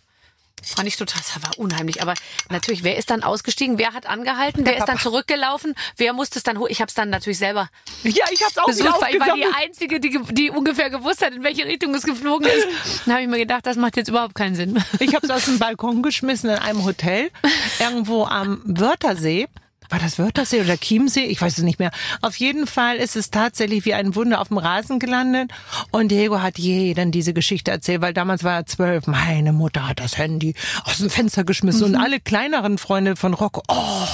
Fand 0.64 0.88
ich 0.88 0.98
total, 0.98 1.22
das 1.22 1.44
war 1.44 1.58
unheimlich. 1.58 2.02
Aber 2.02 2.14
natürlich, 2.50 2.84
wer 2.84 2.98
ist 2.98 3.10
dann 3.10 3.24
ausgestiegen? 3.24 3.78
Wer 3.78 3.94
hat 3.94 4.06
angehalten? 4.06 4.66
Wer 4.66 4.74
ist 4.74 4.82
dann 4.82 4.98
Papa. 4.98 5.02
zurückgelaufen? 5.02 5.76
Wer 5.98 6.14
musste 6.14 6.40
es 6.40 6.44
dann 6.44 6.60
holen? 6.60 6.72
Ich 6.72 6.82
habe 6.82 6.90
es 6.90 6.96
dann 6.96 7.10
natürlich 7.10 7.38
selber 7.38 7.70
ja, 8.04 8.26
ich 8.32 8.42
habe 8.42 8.52
es 8.52 8.58
auch 8.58 8.66
besucht, 8.66 9.02
weil 9.02 9.16
ich 9.16 9.20
war 9.20 9.36
die. 9.36 9.46
Einzige, 9.56 10.00
die, 10.00 10.20
die 10.32 10.50
ungefähr 10.50 10.90
gewusst 10.90 11.26
hat, 11.26 11.34
in 11.34 11.44
welche 11.44 11.66
Richtung 11.66 11.94
es 11.96 12.04
geflogen 12.04 12.48
ist. 12.48 12.68
Dann 13.06 13.16
habe 13.16 13.24
ich 13.24 13.30
mir 13.30 13.38
gedacht, 13.38 13.66
das 13.66 13.78
macht 13.78 13.98
jetzt 13.98 14.10
überhaupt 14.10 14.36
keinen 14.36 14.56
Sinn. 14.56 14.82
Ich 15.00 15.16
habe 15.16 15.26
es 15.26 15.32
aus 15.32 15.46
dem 15.46 15.60
Balkon 15.60 16.02
geschmissen 16.02 16.50
in 16.50 16.58
einem 16.58 16.86
Hotel 16.86 17.32
irgendwo 17.80 18.26
am 18.26 18.62
Wörthersee. 18.66 19.48
War 19.90 19.98
das 19.98 20.20
Wörthersee 20.20 20.62
oder 20.62 20.78
Chiemsee? 20.78 21.26
Ich 21.26 21.42
weiß 21.42 21.58
es 21.58 21.64
nicht 21.64 21.80
mehr. 21.80 21.90
Auf 22.22 22.36
jeden 22.36 22.68
Fall 22.68 22.98
ist 22.98 23.16
es 23.16 23.32
tatsächlich 23.32 23.86
wie 23.86 23.96
ein 23.96 24.14
Wunder 24.14 24.40
auf 24.40 24.50
dem 24.50 24.60
Rasen 24.60 25.00
gelandet. 25.00 25.52
Und 25.92 26.10
Diego 26.10 26.42
hat 26.42 26.60
jedem 26.60 27.12
diese 27.12 27.34
Geschichte 27.34 27.72
erzählt, 27.72 28.02
weil 28.02 28.14
damals 28.14 28.44
war 28.44 28.54
er 28.54 28.66
zwölf. 28.68 29.08
Meine 29.08 29.52
Mutter 29.52 29.88
hat 29.88 30.00
das 30.00 30.18
Handy 30.18 30.54
aus 30.84 31.00
dem 31.00 31.10
Fenster 31.10 31.44
geschmissen. 31.44 31.84
Und 31.84 31.96
alle 31.96 32.20
kleineren 32.20 32.78
Freunde 32.78 33.16
von 33.16 33.34
Rocco, 33.34 33.64
oh, 33.68 34.08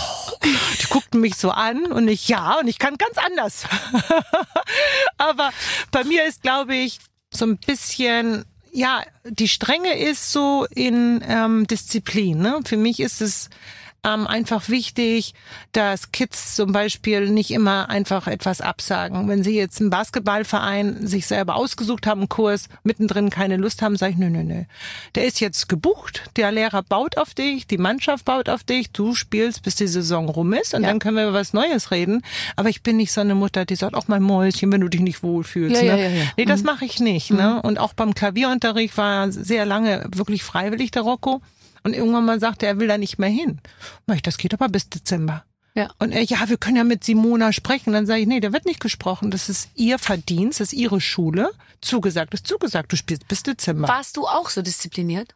die 0.81 0.87
guckten 0.87 1.19
mich 1.19 1.35
so 1.35 1.51
an 1.51 1.85
und 1.85 2.07
ich, 2.07 2.29
ja, 2.29 2.57
und 2.59 2.67
ich 2.67 2.79
kann 2.79 2.95
ganz 2.97 3.17
anders. 3.17 3.65
Aber 5.17 5.51
bei 5.91 6.05
mir 6.05 6.25
ist, 6.25 6.41
glaube 6.41 6.75
ich, 6.75 6.99
so 7.33 7.45
ein 7.45 7.57
bisschen 7.57 8.45
ja, 8.71 9.03
die 9.23 9.47
Strenge 9.47 9.97
ist 9.97 10.33
so 10.33 10.65
in 10.69 11.23
ähm, 11.25 11.65
Disziplin. 11.65 12.39
Ne? 12.39 12.59
Für 12.65 12.75
mich 12.75 12.99
ist 12.99 13.21
es 13.21 13.49
ähm, 14.05 14.27
einfach 14.27 14.69
wichtig, 14.69 15.33
dass 15.71 16.11
Kids 16.11 16.55
zum 16.55 16.71
Beispiel 16.71 17.29
nicht 17.29 17.51
immer 17.51 17.89
einfach 17.89 18.27
etwas 18.27 18.61
absagen. 18.61 19.27
Wenn 19.27 19.43
sie 19.43 19.55
jetzt 19.55 19.81
im 19.81 19.89
Basketballverein 19.89 21.07
sich 21.07 21.27
selber 21.27 21.55
ausgesucht 21.55 22.07
haben, 22.07 22.21
einen 22.21 22.29
Kurs, 22.29 22.67
mittendrin 22.83 23.29
keine 23.29 23.57
Lust 23.57 23.81
haben, 23.81 23.95
sage 23.95 24.13
ich, 24.13 24.17
nö, 24.17 24.29
nö, 24.29 24.43
nö. 24.43 24.63
Der 25.15 25.25
ist 25.25 25.39
jetzt 25.39 25.67
gebucht, 25.69 26.23
der 26.35 26.51
Lehrer 26.51 26.83
baut 26.83 27.17
auf 27.17 27.33
dich, 27.33 27.67
die 27.67 27.77
Mannschaft 27.77 28.25
baut 28.25 28.49
auf 28.49 28.63
dich, 28.63 28.91
du 28.91 29.15
spielst, 29.15 29.63
bis 29.63 29.75
die 29.75 29.87
Saison 29.87 30.29
rum 30.29 30.53
ist 30.53 30.73
und 30.73 30.83
Ja. 30.83 30.89
dann 30.89 30.99
können 30.99 31.17
wir 31.17 31.23
über 31.27 31.33
was 31.39 31.53
Neues 31.53 31.91
reden. 31.91 32.21
Aber 32.55 32.69
ich 32.69 32.83
bin 32.83 32.97
nicht 32.97 33.11
so 33.11 33.21
eine 33.21 33.35
Mutter, 33.35 33.65
die 33.65 33.75
sagt, 33.75 33.95
auch 33.95 34.07
mein 34.07 34.21
Mäuschen, 34.23 34.71
wenn 34.71 34.81
du 34.81 34.89
dich 34.89 35.01
nicht 35.01 35.23
wohlfühlst. 35.23 35.81
Ja, 35.81 35.95
ne? 35.95 36.01
ja, 36.01 36.09
ja, 36.09 36.15
ja. 36.17 36.23
Nee, 36.37 36.45
das 36.45 36.63
mache 36.63 36.85
ich 36.85 36.99
nicht. 36.99 37.31
Ne? 37.31 37.61
Und 37.61 37.79
auch 37.79 37.93
beim 37.93 38.13
Klavierunterricht 38.13 38.97
war 38.97 39.31
sehr 39.31 39.65
lange 39.65 40.05
wirklich 40.13 40.43
freiwillig, 40.43 40.91
der 40.91 41.01
Rocco. 41.03 41.41
Und 41.85 41.93
irgendwann 41.93 42.25
mal 42.25 42.39
sagte 42.39 42.65
er, 42.65 42.73
er 42.73 42.79
will 42.79 42.87
da 42.87 42.97
nicht 42.97 43.19
mehr 43.19 43.29
hin. 43.29 43.59
Mach 44.07 44.15
ich, 44.15 44.23
das 44.23 44.39
geht 44.39 44.55
aber 44.55 44.69
bis 44.69 44.89
Dezember. 44.89 45.45
Ja. 45.75 45.91
Und 45.99 46.13
er, 46.13 46.23
ja, 46.23 46.49
wir 46.49 46.57
können 46.57 46.77
ja 46.77 46.83
mit 46.83 47.03
Simona 47.03 47.53
sprechen. 47.53 47.93
Dann 47.93 48.07
sage 48.07 48.21
ich, 48.21 48.27
nee, 48.27 48.39
da 48.39 48.51
wird 48.51 48.65
nicht 48.65 48.79
gesprochen. 48.79 49.29
Das 49.29 49.49
ist 49.49 49.69
ihr 49.75 49.99
Verdienst, 49.99 50.59
das 50.59 50.73
ist 50.73 50.79
ihre 50.79 50.99
Schule. 50.99 51.51
Zugesagt 51.81 52.33
ist 52.33 52.47
zugesagt. 52.47 52.91
Du 52.91 52.97
spielst 52.97 53.27
bis 53.27 53.43
Dezember. 53.43 53.87
Warst 53.87 54.17
du 54.17 54.25
auch 54.25 54.49
so 54.49 54.63
diszipliniert? 54.63 55.35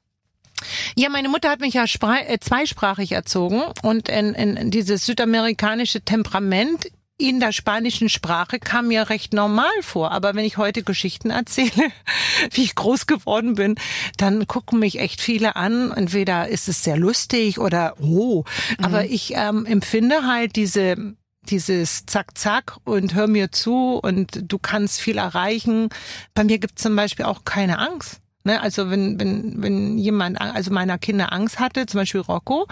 Ja, 0.96 1.10
meine 1.10 1.30
Mutter 1.30 1.52
hat 1.52 1.60
mich 1.60 1.76
ja 1.76 1.84
äh, 1.84 2.40
zweisprachig 2.40 3.12
erzogen 3.12 3.62
und 3.84 4.10
in, 4.10 4.34
in 4.34 4.72
dieses 4.72 5.06
südamerikanische 5.06 6.02
Temperament 6.02 6.90
in 7.20 7.42
der 7.42 7.52
spanischen 7.52 8.08
Sprache 8.08 8.60
kam 8.60 8.88
mir 8.88 9.10
recht 9.10 9.34
normal 9.34 9.70
vor. 9.82 10.12
Aber 10.12 10.36
wenn 10.36 10.46
ich 10.46 10.58
heute 10.58 10.84
Geschichten 10.84 11.30
erzähle, 11.30 11.92
wie 12.52 12.64
ich 12.64 12.76
groß 12.76 13.06
geworden 13.06 13.56
bin, 13.56 13.76
dann 14.18 14.48
gucken 14.48 14.80
mich 14.80 15.00
echt 15.00 15.22
viele 15.22 15.56
an. 15.56 15.92
Entweder 15.92 16.48
ist 16.48 16.70
es 16.70 16.84
sehr 16.84 16.98
lustig 16.98 17.60
oder 17.60 17.96
oh. 18.00 18.46
Aber 18.82 19.06
ich 19.06 19.34
ähm, 19.36 19.66
empfinde 19.66 20.26
halt 20.26 20.56
diese 20.56 21.16
dieses 21.44 22.06
Zack, 22.06 22.38
Zack 22.38 22.78
und 22.84 23.16
hör 23.16 23.28
mir 23.28 23.52
zu 23.52 24.00
und 24.02 24.52
du 24.52 24.60
kannst 24.60 25.02
viel 25.02 25.18
erreichen. 25.18 25.90
Bei 26.34 26.44
mir 26.44 26.60
gibt 26.60 26.78
es 26.78 26.84
zum 26.84 26.96
Beispiel 26.96 27.26
auch 27.26 27.44
keine 27.44 27.80
Angst. 27.80 28.22
Ne, 28.46 28.62
also 28.62 28.90
wenn, 28.90 29.20
wenn, 29.20 29.62
wenn 29.62 29.98
jemand, 29.98 30.40
also 30.40 30.72
meiner 30.72 30.98
Kinder 30.98 31.34
Angst 31.34 31.60
hatte, 31.60 31.86
zum 31.86 32.00
Beispiel 32.00 32.22
Rocco, 32.22 32.68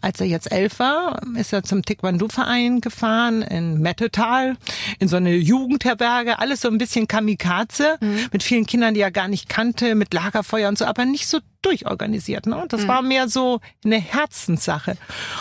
als 0.00 0.20
er 0.20 0.26
jetzt 0.26 0.52
elf 0.52 0.78
war, 0.78 1.20
ist 1.36 1.52
er 1.52 1.62
zum 1.62 1.82
Taekwondo-Verein 1.82 2.80
gefahren 2.80 3.42
in 3.42 3.80
Mettetal, 3.80 4.56
in 4.98 5.08
so 5.08 5.16
eine 5.16 5.34
Jugendherberge, 5.34 6.38
alles 6.38 6.60
so 6.60 6.68
ein 6.68 6.78
bisschen 6.78 7.08
Kamikaze, 7.08 7.98
mit 8.32 8.42
vielen 8.42 8.66
Kindern, 8.66 8.94
die 8.94 9.00
er 9.00 9.10
gar 9.10 9.28
nicht 9.28 9.48
kannte, 9.48 9.94
mit 9.94 10.12
Lagerfeuer 10.12 10.68
und 10.68 10.78
so, 10.78 10.84
aber 10.84 11.04
nicht 11.04 11.26
so 11.26 11.38
durchorganisiert. 11.62 12.46
Ne? 12.46 12.64
Das 12.68 12.86
war 12.86 13.02
mehr 13.02 13.28
so 13.28 13.60
eine 13.84 13.96
Herzenssache. 13.96 14.96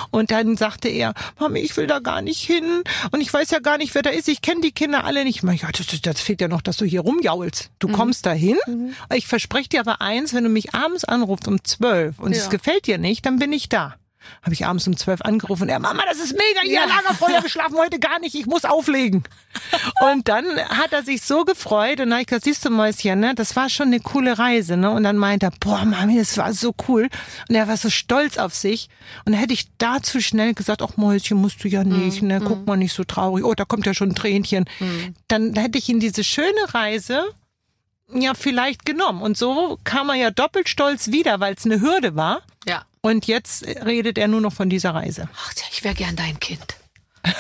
Und 0.10 0.32
dann 0.32 0.56
sagte 0.58 0.88
er, 0.88 1.14
Mami, 1.40 1.60
ich 1.60 1.76
will 1.76 1.88
da 1.88 2.00
gar 2.00 2.22
nicht 2.22 2.40
hin 2.42 2.64
und 3.12 3.22
ich 3.22 3.34
weiß 3.34 3.52
ja 3.52 3.60
gar 3.60 3.78
nicht, 3.78 3.94
wer 3.94 4.02
da 4.02 4.10
ist. 4.10 4.28
Ich 4.30 4.42
kenne 4.42 4.62
die 4.62 4.72
Kinder 4.72 5.04
alle 5.04 5.24
nicht. 5.26 5.38
Ich 5.38 5.44
meine, 5.44 5.58
ja, 5.58 5.68
das, 5.76 5.88
das, 6.02 6.22
fehlt 6.22 6.40
ja 6.42 6.48
noch, 6.48 6.62
dass 6.62 6.78
du 6.78 6.86
hier 6.86 7.02
rumjaulst. 7.02 7.72
Du 7.80 7.90
kommst 7.90 8.26
da 8.26 8.32
hin. 8.32 8.58
Ich 9.14 9.28
verspreche 9.28 9.70
dir 9.70 9.80
aber 9.82 10.02
eins, 10.02 10.34
wenn 10.34 10.44
du 10.46 10.50
mich 10.50 10.74
abends 10.74 11.04
anrufst 11.04 11.48
um 11.48 11.64
zwölf 11.64 12.20
und 12.20 12.32
es 12.32 12.46
Ja. 12.46 12.50
gefällt 12.50 12.88
dir 12.88 12.98
nicht, 12.98 13.26
dann 13.26 13.38
bin 13.38 13.52
ich 13.52 13.68
da. 13.68 13.96
Habe 14.42 14.54
ich 14.54 14.66
abends 14.66 14.88
um 14.88 14.98
zwölf 14.98 15.22
angerufen 15.22 15.64
und 15.64 15.70
er, 15.70 15.80
Mama, 15.80 16.04
das 16.08 16.20
ist 16.20 16.34
mega, 16.34 16.62
hier 16.64 16.86
Lagerfeuer, 16.86 17.42
wir 17.42 17.50
schlafen 17.50 17.78
heute 17.78 18.00
gar 18.00 18.20
nicht, 18.20 18.36
ich 18.36 18.46
muss 18.46 18.66
auflegen. 18.66 19.24
Und 20.02 20.28
dann 20.28 20.46
hat 20.70 20.94
er 20.94 21.04
sich 21.04 21.22
so 21.22 21.46
gefreut 21.46 22.00
und 22.00 22.10
dann 22.10 22.14
hab 22.14 22.22
ich 22.22 22.28
gesagt, 22.28 22.46
siehst 22.46 22.66
du 22.66 22.70
Mäuschen, 22.70 23.20
ne, 23.20 23.36
das 23.36 23.56
war 23.56 23.70
schon 23.70 23.88
eine 23.88 24.00
coole 24.00 24.38
Reise, 24.38 24.78
ne? 24.78 24.90
Und 24.90 25.04
dann 25.04 25.18
meint 25.18 25.44
er, 25.44 25.52
boah, 25.60 25.86
Mami, 25.86 26.18
das 26.18 26.38
war 26.38 26.54
so 26.54 26.74
cool. 26.88 27.08
Und 27.48 27.56
er 27.56 27.68
war 27.68 27.78
so 27.78 27.90
stolz 27.90 28.38
auf 28.38 28.54
sich. 28.54 28.90
Und 29.26 29.34
dann 29.34 29.40
hätte 29.40 29.54
ich 29.54 29.68
da 29.78 30.02
zu 30.02 30.22
schnell 30.22 30.54
gesagt, 30.54 30.82
ach 30.82 30.98
Mäuschen, 30.98 31.38
musst 31.38 31.64
du 31.64 31.68
ja 31.68 31.84
nicht, 31.84 32.22
ne, 32.22 32.42
guck 32.44 32.66
mal 32.66 32.78
nicht 32.78 32.94
so 32.94 33.04
traurig. 33.04 33.44
Oh, 33.44 33.54
da 33.54 33.66
kommt 33.66 33.86
ja 33.86 33.94
schon 33.94 34.10
ein 34.10 34.16
Tränchen. 34.16 34.66
Dann 35.28 35.54
hätte 35.56 35.78
ich 35.78 35.88
ihn 35.90 36.00
diese 36.00 36.24
schöne 36.24 36.74
Reise 36.74 37.26
ja 38.14 38.34
vielleicht 38.34 38.86
genommen. 38.86 39.22
Und 39.22 39.38
so 39.38 39.80
kam 39.84 40.10
er 40.10 40.16
ja 40.16 40.32
doppelt 40.32 40.70
stolz 40.70 41.12
wieder, 41.12 41.40
weil 41.40 41.56
es 41.56 41.66
eine 41.66 41.82
Hürde 41.82 42.16
war. 42.16 42.42
Ja. 42.66 42.84
Und 43.06 43.28
jetzt 43.28 43.68
redet 43.68 44.18
er 44.18 44.30
nur 44.30 44.40
noch 44.40 44.54
von 44.54 44.70
dieser 44.70 44.96
Reise. 44.96 45.28
Ach, 45.36 45.54
ich 45.72 45.84
wäre 45.84 45.94
gern 45.94 46.16
dein 46.16 46.40
Kind. 46.40 46.78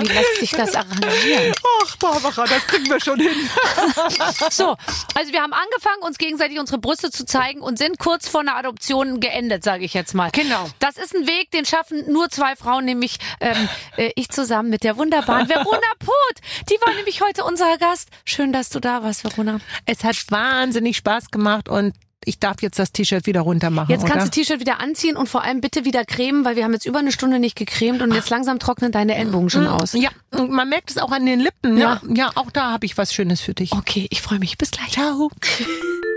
Wie 0.00 0.06
lässt 0.06 0.40
sich 0.40 0.50
das 0.52 0.74
arrangieren? 0.74 1.52
Ach, 1.82 1.96
Barbara, 1.96 2.46
das 2.46 2.66
kriegen 2.66 2.88
wir 2.88 2.98
schon 2.98 3.20
hin. 3.20 3.34
So, 4.50 4.76
also 5.14 5.32
wir 5.32 5.42
haben 5.42 5.52
angefangen, 5.52 6.02
uns 6.02 6.16
gegenseitig 6.18 6.58
unsere 6.58 6.78
Brüste 6.78 7.10
zu 7.10 7.26
zeigen 7.26 7.60
und 7.60 7.78
sind 7.78 7.98
kurz 7.98 8.28
vor 8.28 8.40
einer 8.40 8.56
Adoption 8.56 9.20
geendet, 9.20 9.62
sage 9.62 9.84
ich 9.84 9.92
jetzt 9.94 10.14
mal. 10.14 10.30
Genau. 10.30 10.68
Das 10.78 10.96
ist 10.96 11.14
ein 11.14 11.26
Weg, 11.26 11.50
den 11.50 11.64
schaffen 11.64 12.10
nur 12.10 12.30
zwei 12.30 12.56
Frauen, 12.56 12.84
nämlich 12.84 13.18
ähm, 13.40 13.68
äh, 13.96 14.10
ich 14.14 14.30
zusammen 14.30 14.70
mit 14.70 14.84
der 14.84 14.96
wunderbaren 14.96 15.48
Verona 15.48 15.80
Poth. 15.98 16.70
Die 16.70 16.80
war 16.86 16.94
nämlich 16.94 17.20
heute 17.20 17.44
unser 17.44 17.76
Gast. 17.76 18.08
Schön, 18.24 18.52
dass 18.52 18.70
du 18.70 18.80
da 18.80 19.02
warst, 19.02 19.24
Verona. 19.24 19.60
Es 19.84 20.02
hat 20.02 20.16
wahnsinnig 20.30 20.96
Spaß 20.96 21.30
gemacht 21.30 21.68
und 21.68 21.94
ich 22.24 22.38
darf 22.38 22.62
jetzt 22.62 22.78
das 22.78 22.92
T-Shirt 22.92 23.26
wieder 23.26 23.40
runter 23.40 23.70
machen. 23.70 23.90
Jetzt 23.90 24.02
kannst 24.02 24.14
oder? 24.14 24.24
du 24.24 24.26
das 24.26 24.30
T-Shirt 24.30 24.60
wieder 24.60 24.80
anziehen 24.80 25.16
und 25.16 25.28
vor 25.28 25.42
allem 25.42 25.60
bitte 25.60 25.84
wieder 25.84 26.04
cremen, 26.04 26.44
weil 26.44 26.56
wir 26.56 26.64
haben 26.64 26.72
jetzt 26.72 26.86
über 26.86 26.98
eine 26.98 27.12
Stunde 27.12 27.38
nicht 27.38 27.56
gecremt 27.56 28.02
und 28.02 28.12
jetzt 28.14 28.30
langsam 28.30 28.58
trocknen 28.58 28.92
deine 28.92 29.14
Ellenbogen 29.16 29.50
schon 29.50 29.66
aus. 29.66 29.92
Ja, 29.94 30.10
und 30.30 30.50
man 30.50 30.68
merkt 30.68 30.90
es 30.90 30.98
auch 30.98 31.12
an 31.12 31.26
den 31.26 31.40
Lippen. 31.40 31.76
Ja. 31.76 32.00
Ja, 32.08 32.14
ja 32.14 32.30
auch 32.34 32.50
da 32.50 32.70
habe 32.70 32.86
ich 32.86 32.98
was 32.98 33.12
Schönes 33.12 33.40
für 33.40 33.54
dich. 33.54 33.72
Okay, 33.72 34.06
ich 34.10 34.22
freue 34.22 34.38
mich. 34.38 34.58
Bis 34.58 34.70
gleich. 34.70 34.92
Ciao. 34.92 35.30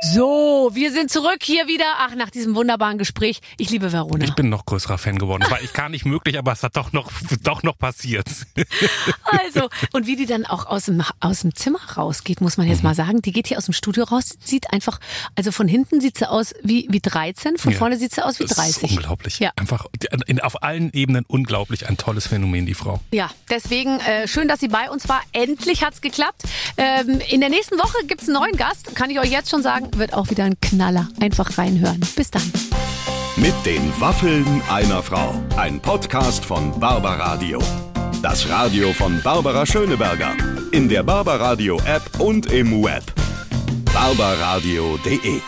So, 0.00 0.70
wir 0.74 0.92
sind 0.92 1.10
zurück 1.10 1.38
hier 1.42 1.66
wieder. 1.66 1.84
Ach, 1.98 2.14
nach 2.14 2.30
diesem 2.30 2.54
wunderbaren 2.54 2.98
Gespräch. 2.98 3.40
Ich 3.56 3.70
liebe 3.70 3.90
Verona. 3.92 4.24
Ich 4.24 4.34
bin 4.34 4.48
noch 4.48 4.64
größerer 4.64 4.96
Fan 4.96 5.18
geworden. 5.18 5.40
Das 5.42 5.50
war 5.50 5.60
ich 5.60 5.72
gar 5.72 5.88
nicht 5.88 6.04
möglich, 6.06 6.38
aber 6.38 6.52
es 6.52 6.62
hat 6.62 6.76
doch 6.76 6.92
noch, 6.92 7.10
doch 7.42 7.62
noch 7.62 7.76
passiert. 7.78 8.28
Also, 9.30 9.68
und 9.92 10.06
wie 10.06 10.16
die 10.16 10.24
dann 10.26 10.46
auch 10.46 10.66
aus 10.66 10.86
dem, 10.86 11.02
aus 11.20 11.40
dem 11.40 11.54
Zimmer 11.54 11.78
rausgeht, 11.96 12.40
muss 12.40 12.56
man 12.56 12.66
jetzt 12.66 12.82
mal 12.82 12.94
sagen. 12.94 13.20
Die 13.22 13.32
geht 13.32 13.46
hier 13.46 13.58
aus 13.58 13.66
dem 13.66 13.74
Studio 13.74 14.04
raus, 14.04 14.36
sieht 14.42 14.72
einfach, 14.72 15.00
also 15.36 15.52
von 15.52 15.68
hinten 15.68 16.00
sieht 16.00 16.16
sie 16.16 16.28
aus 16.28 16.54
wie, 16.62 16.86
wie 16.90 17.00
13, 17.00 17.58
von 17.58 17.72
Ja. 17.72 17.78
vorne 17.78 17.98
sieht 17.98 18.14
sie 18.14 18.24
aus 18.24 18.38
wie 18.40 18.44
Das 18.44 18.56
30. 18.56 18.84
ist 18.84 18.90
unglaublich. 18.96 19.38
Ja. 19.38 19.52
Einfach 19.56 19.86
in, 20.26 20.40
auf 20.40 20.62
allen 20.62 20.92
Ebenen 20.94 21.24
unglaublich. 21.28 21.88
Ein 21.88 21.98
tolles 21.98 22.26
Phänomen, 22.26 22.64
die 22.66 22.74
Frau. 22.74 23.00
Ja, 23.10 23.30
deswegen 23.50 24.00
äh, 24.00 24.26
schön, 24.28 24.48
dass 24.48 24.60
sie 24.60 24.68
bei 24.68 24.90
uns 24.90 25.08
war. 25.08 25.20
Endlich 25.32 25.84
hat's 25.84 26.00
geklappt. 26.00 26.42
Ähm, 26.78 27.20
in 27.28 27.40
der 27.40 27.50
nächsten 27.50 27.78
Woche 27.78 28.06
gibt's 28.06 28.24
einen 28.28 28.34
neuen 28.38 28.56
Gast. 28.56 28.94
Kann 28.94 29.10
ich 29.10 29.18
euch 29.20 29.30
jetzt 29.30 29.50
schon 29.50 29.62
sagen, 29.62 29.87
wird 29.96 30.14
auch 30.14 30.30
wieder 30.30 30.44
ein 30.44 30.58
Knaller. 30.60 31.08
Einfach 31.20 31.58
reinhören. 31.58 32.00
Bis 32.16 32.30
dann. 32.30 32.42
Mit 33.36 33.54
den 33.64 33.92
Waffeln 34.00 34.60
einer 34.70 35.02
Frau. 35.02 35.34
Ein 35.56 35.80
Podcast 35.80 36.44
von 36.44 36.78
Barbaradio. 36.78 37.60
Das 38.22 38.48
Radio 38.48 38.92
von 38.92 39.20
Barbara 39.22 39.64
Schöneberger. 39.64 40.32
In 40.72 40.88
der 40.88 41.04
Barbaradio 41.04 41.80
App 41.86 42.02
und 42.18 42.52
im 42.52 42.82
Web. 42.82 43.04
barbaradio.de 43.94 45.40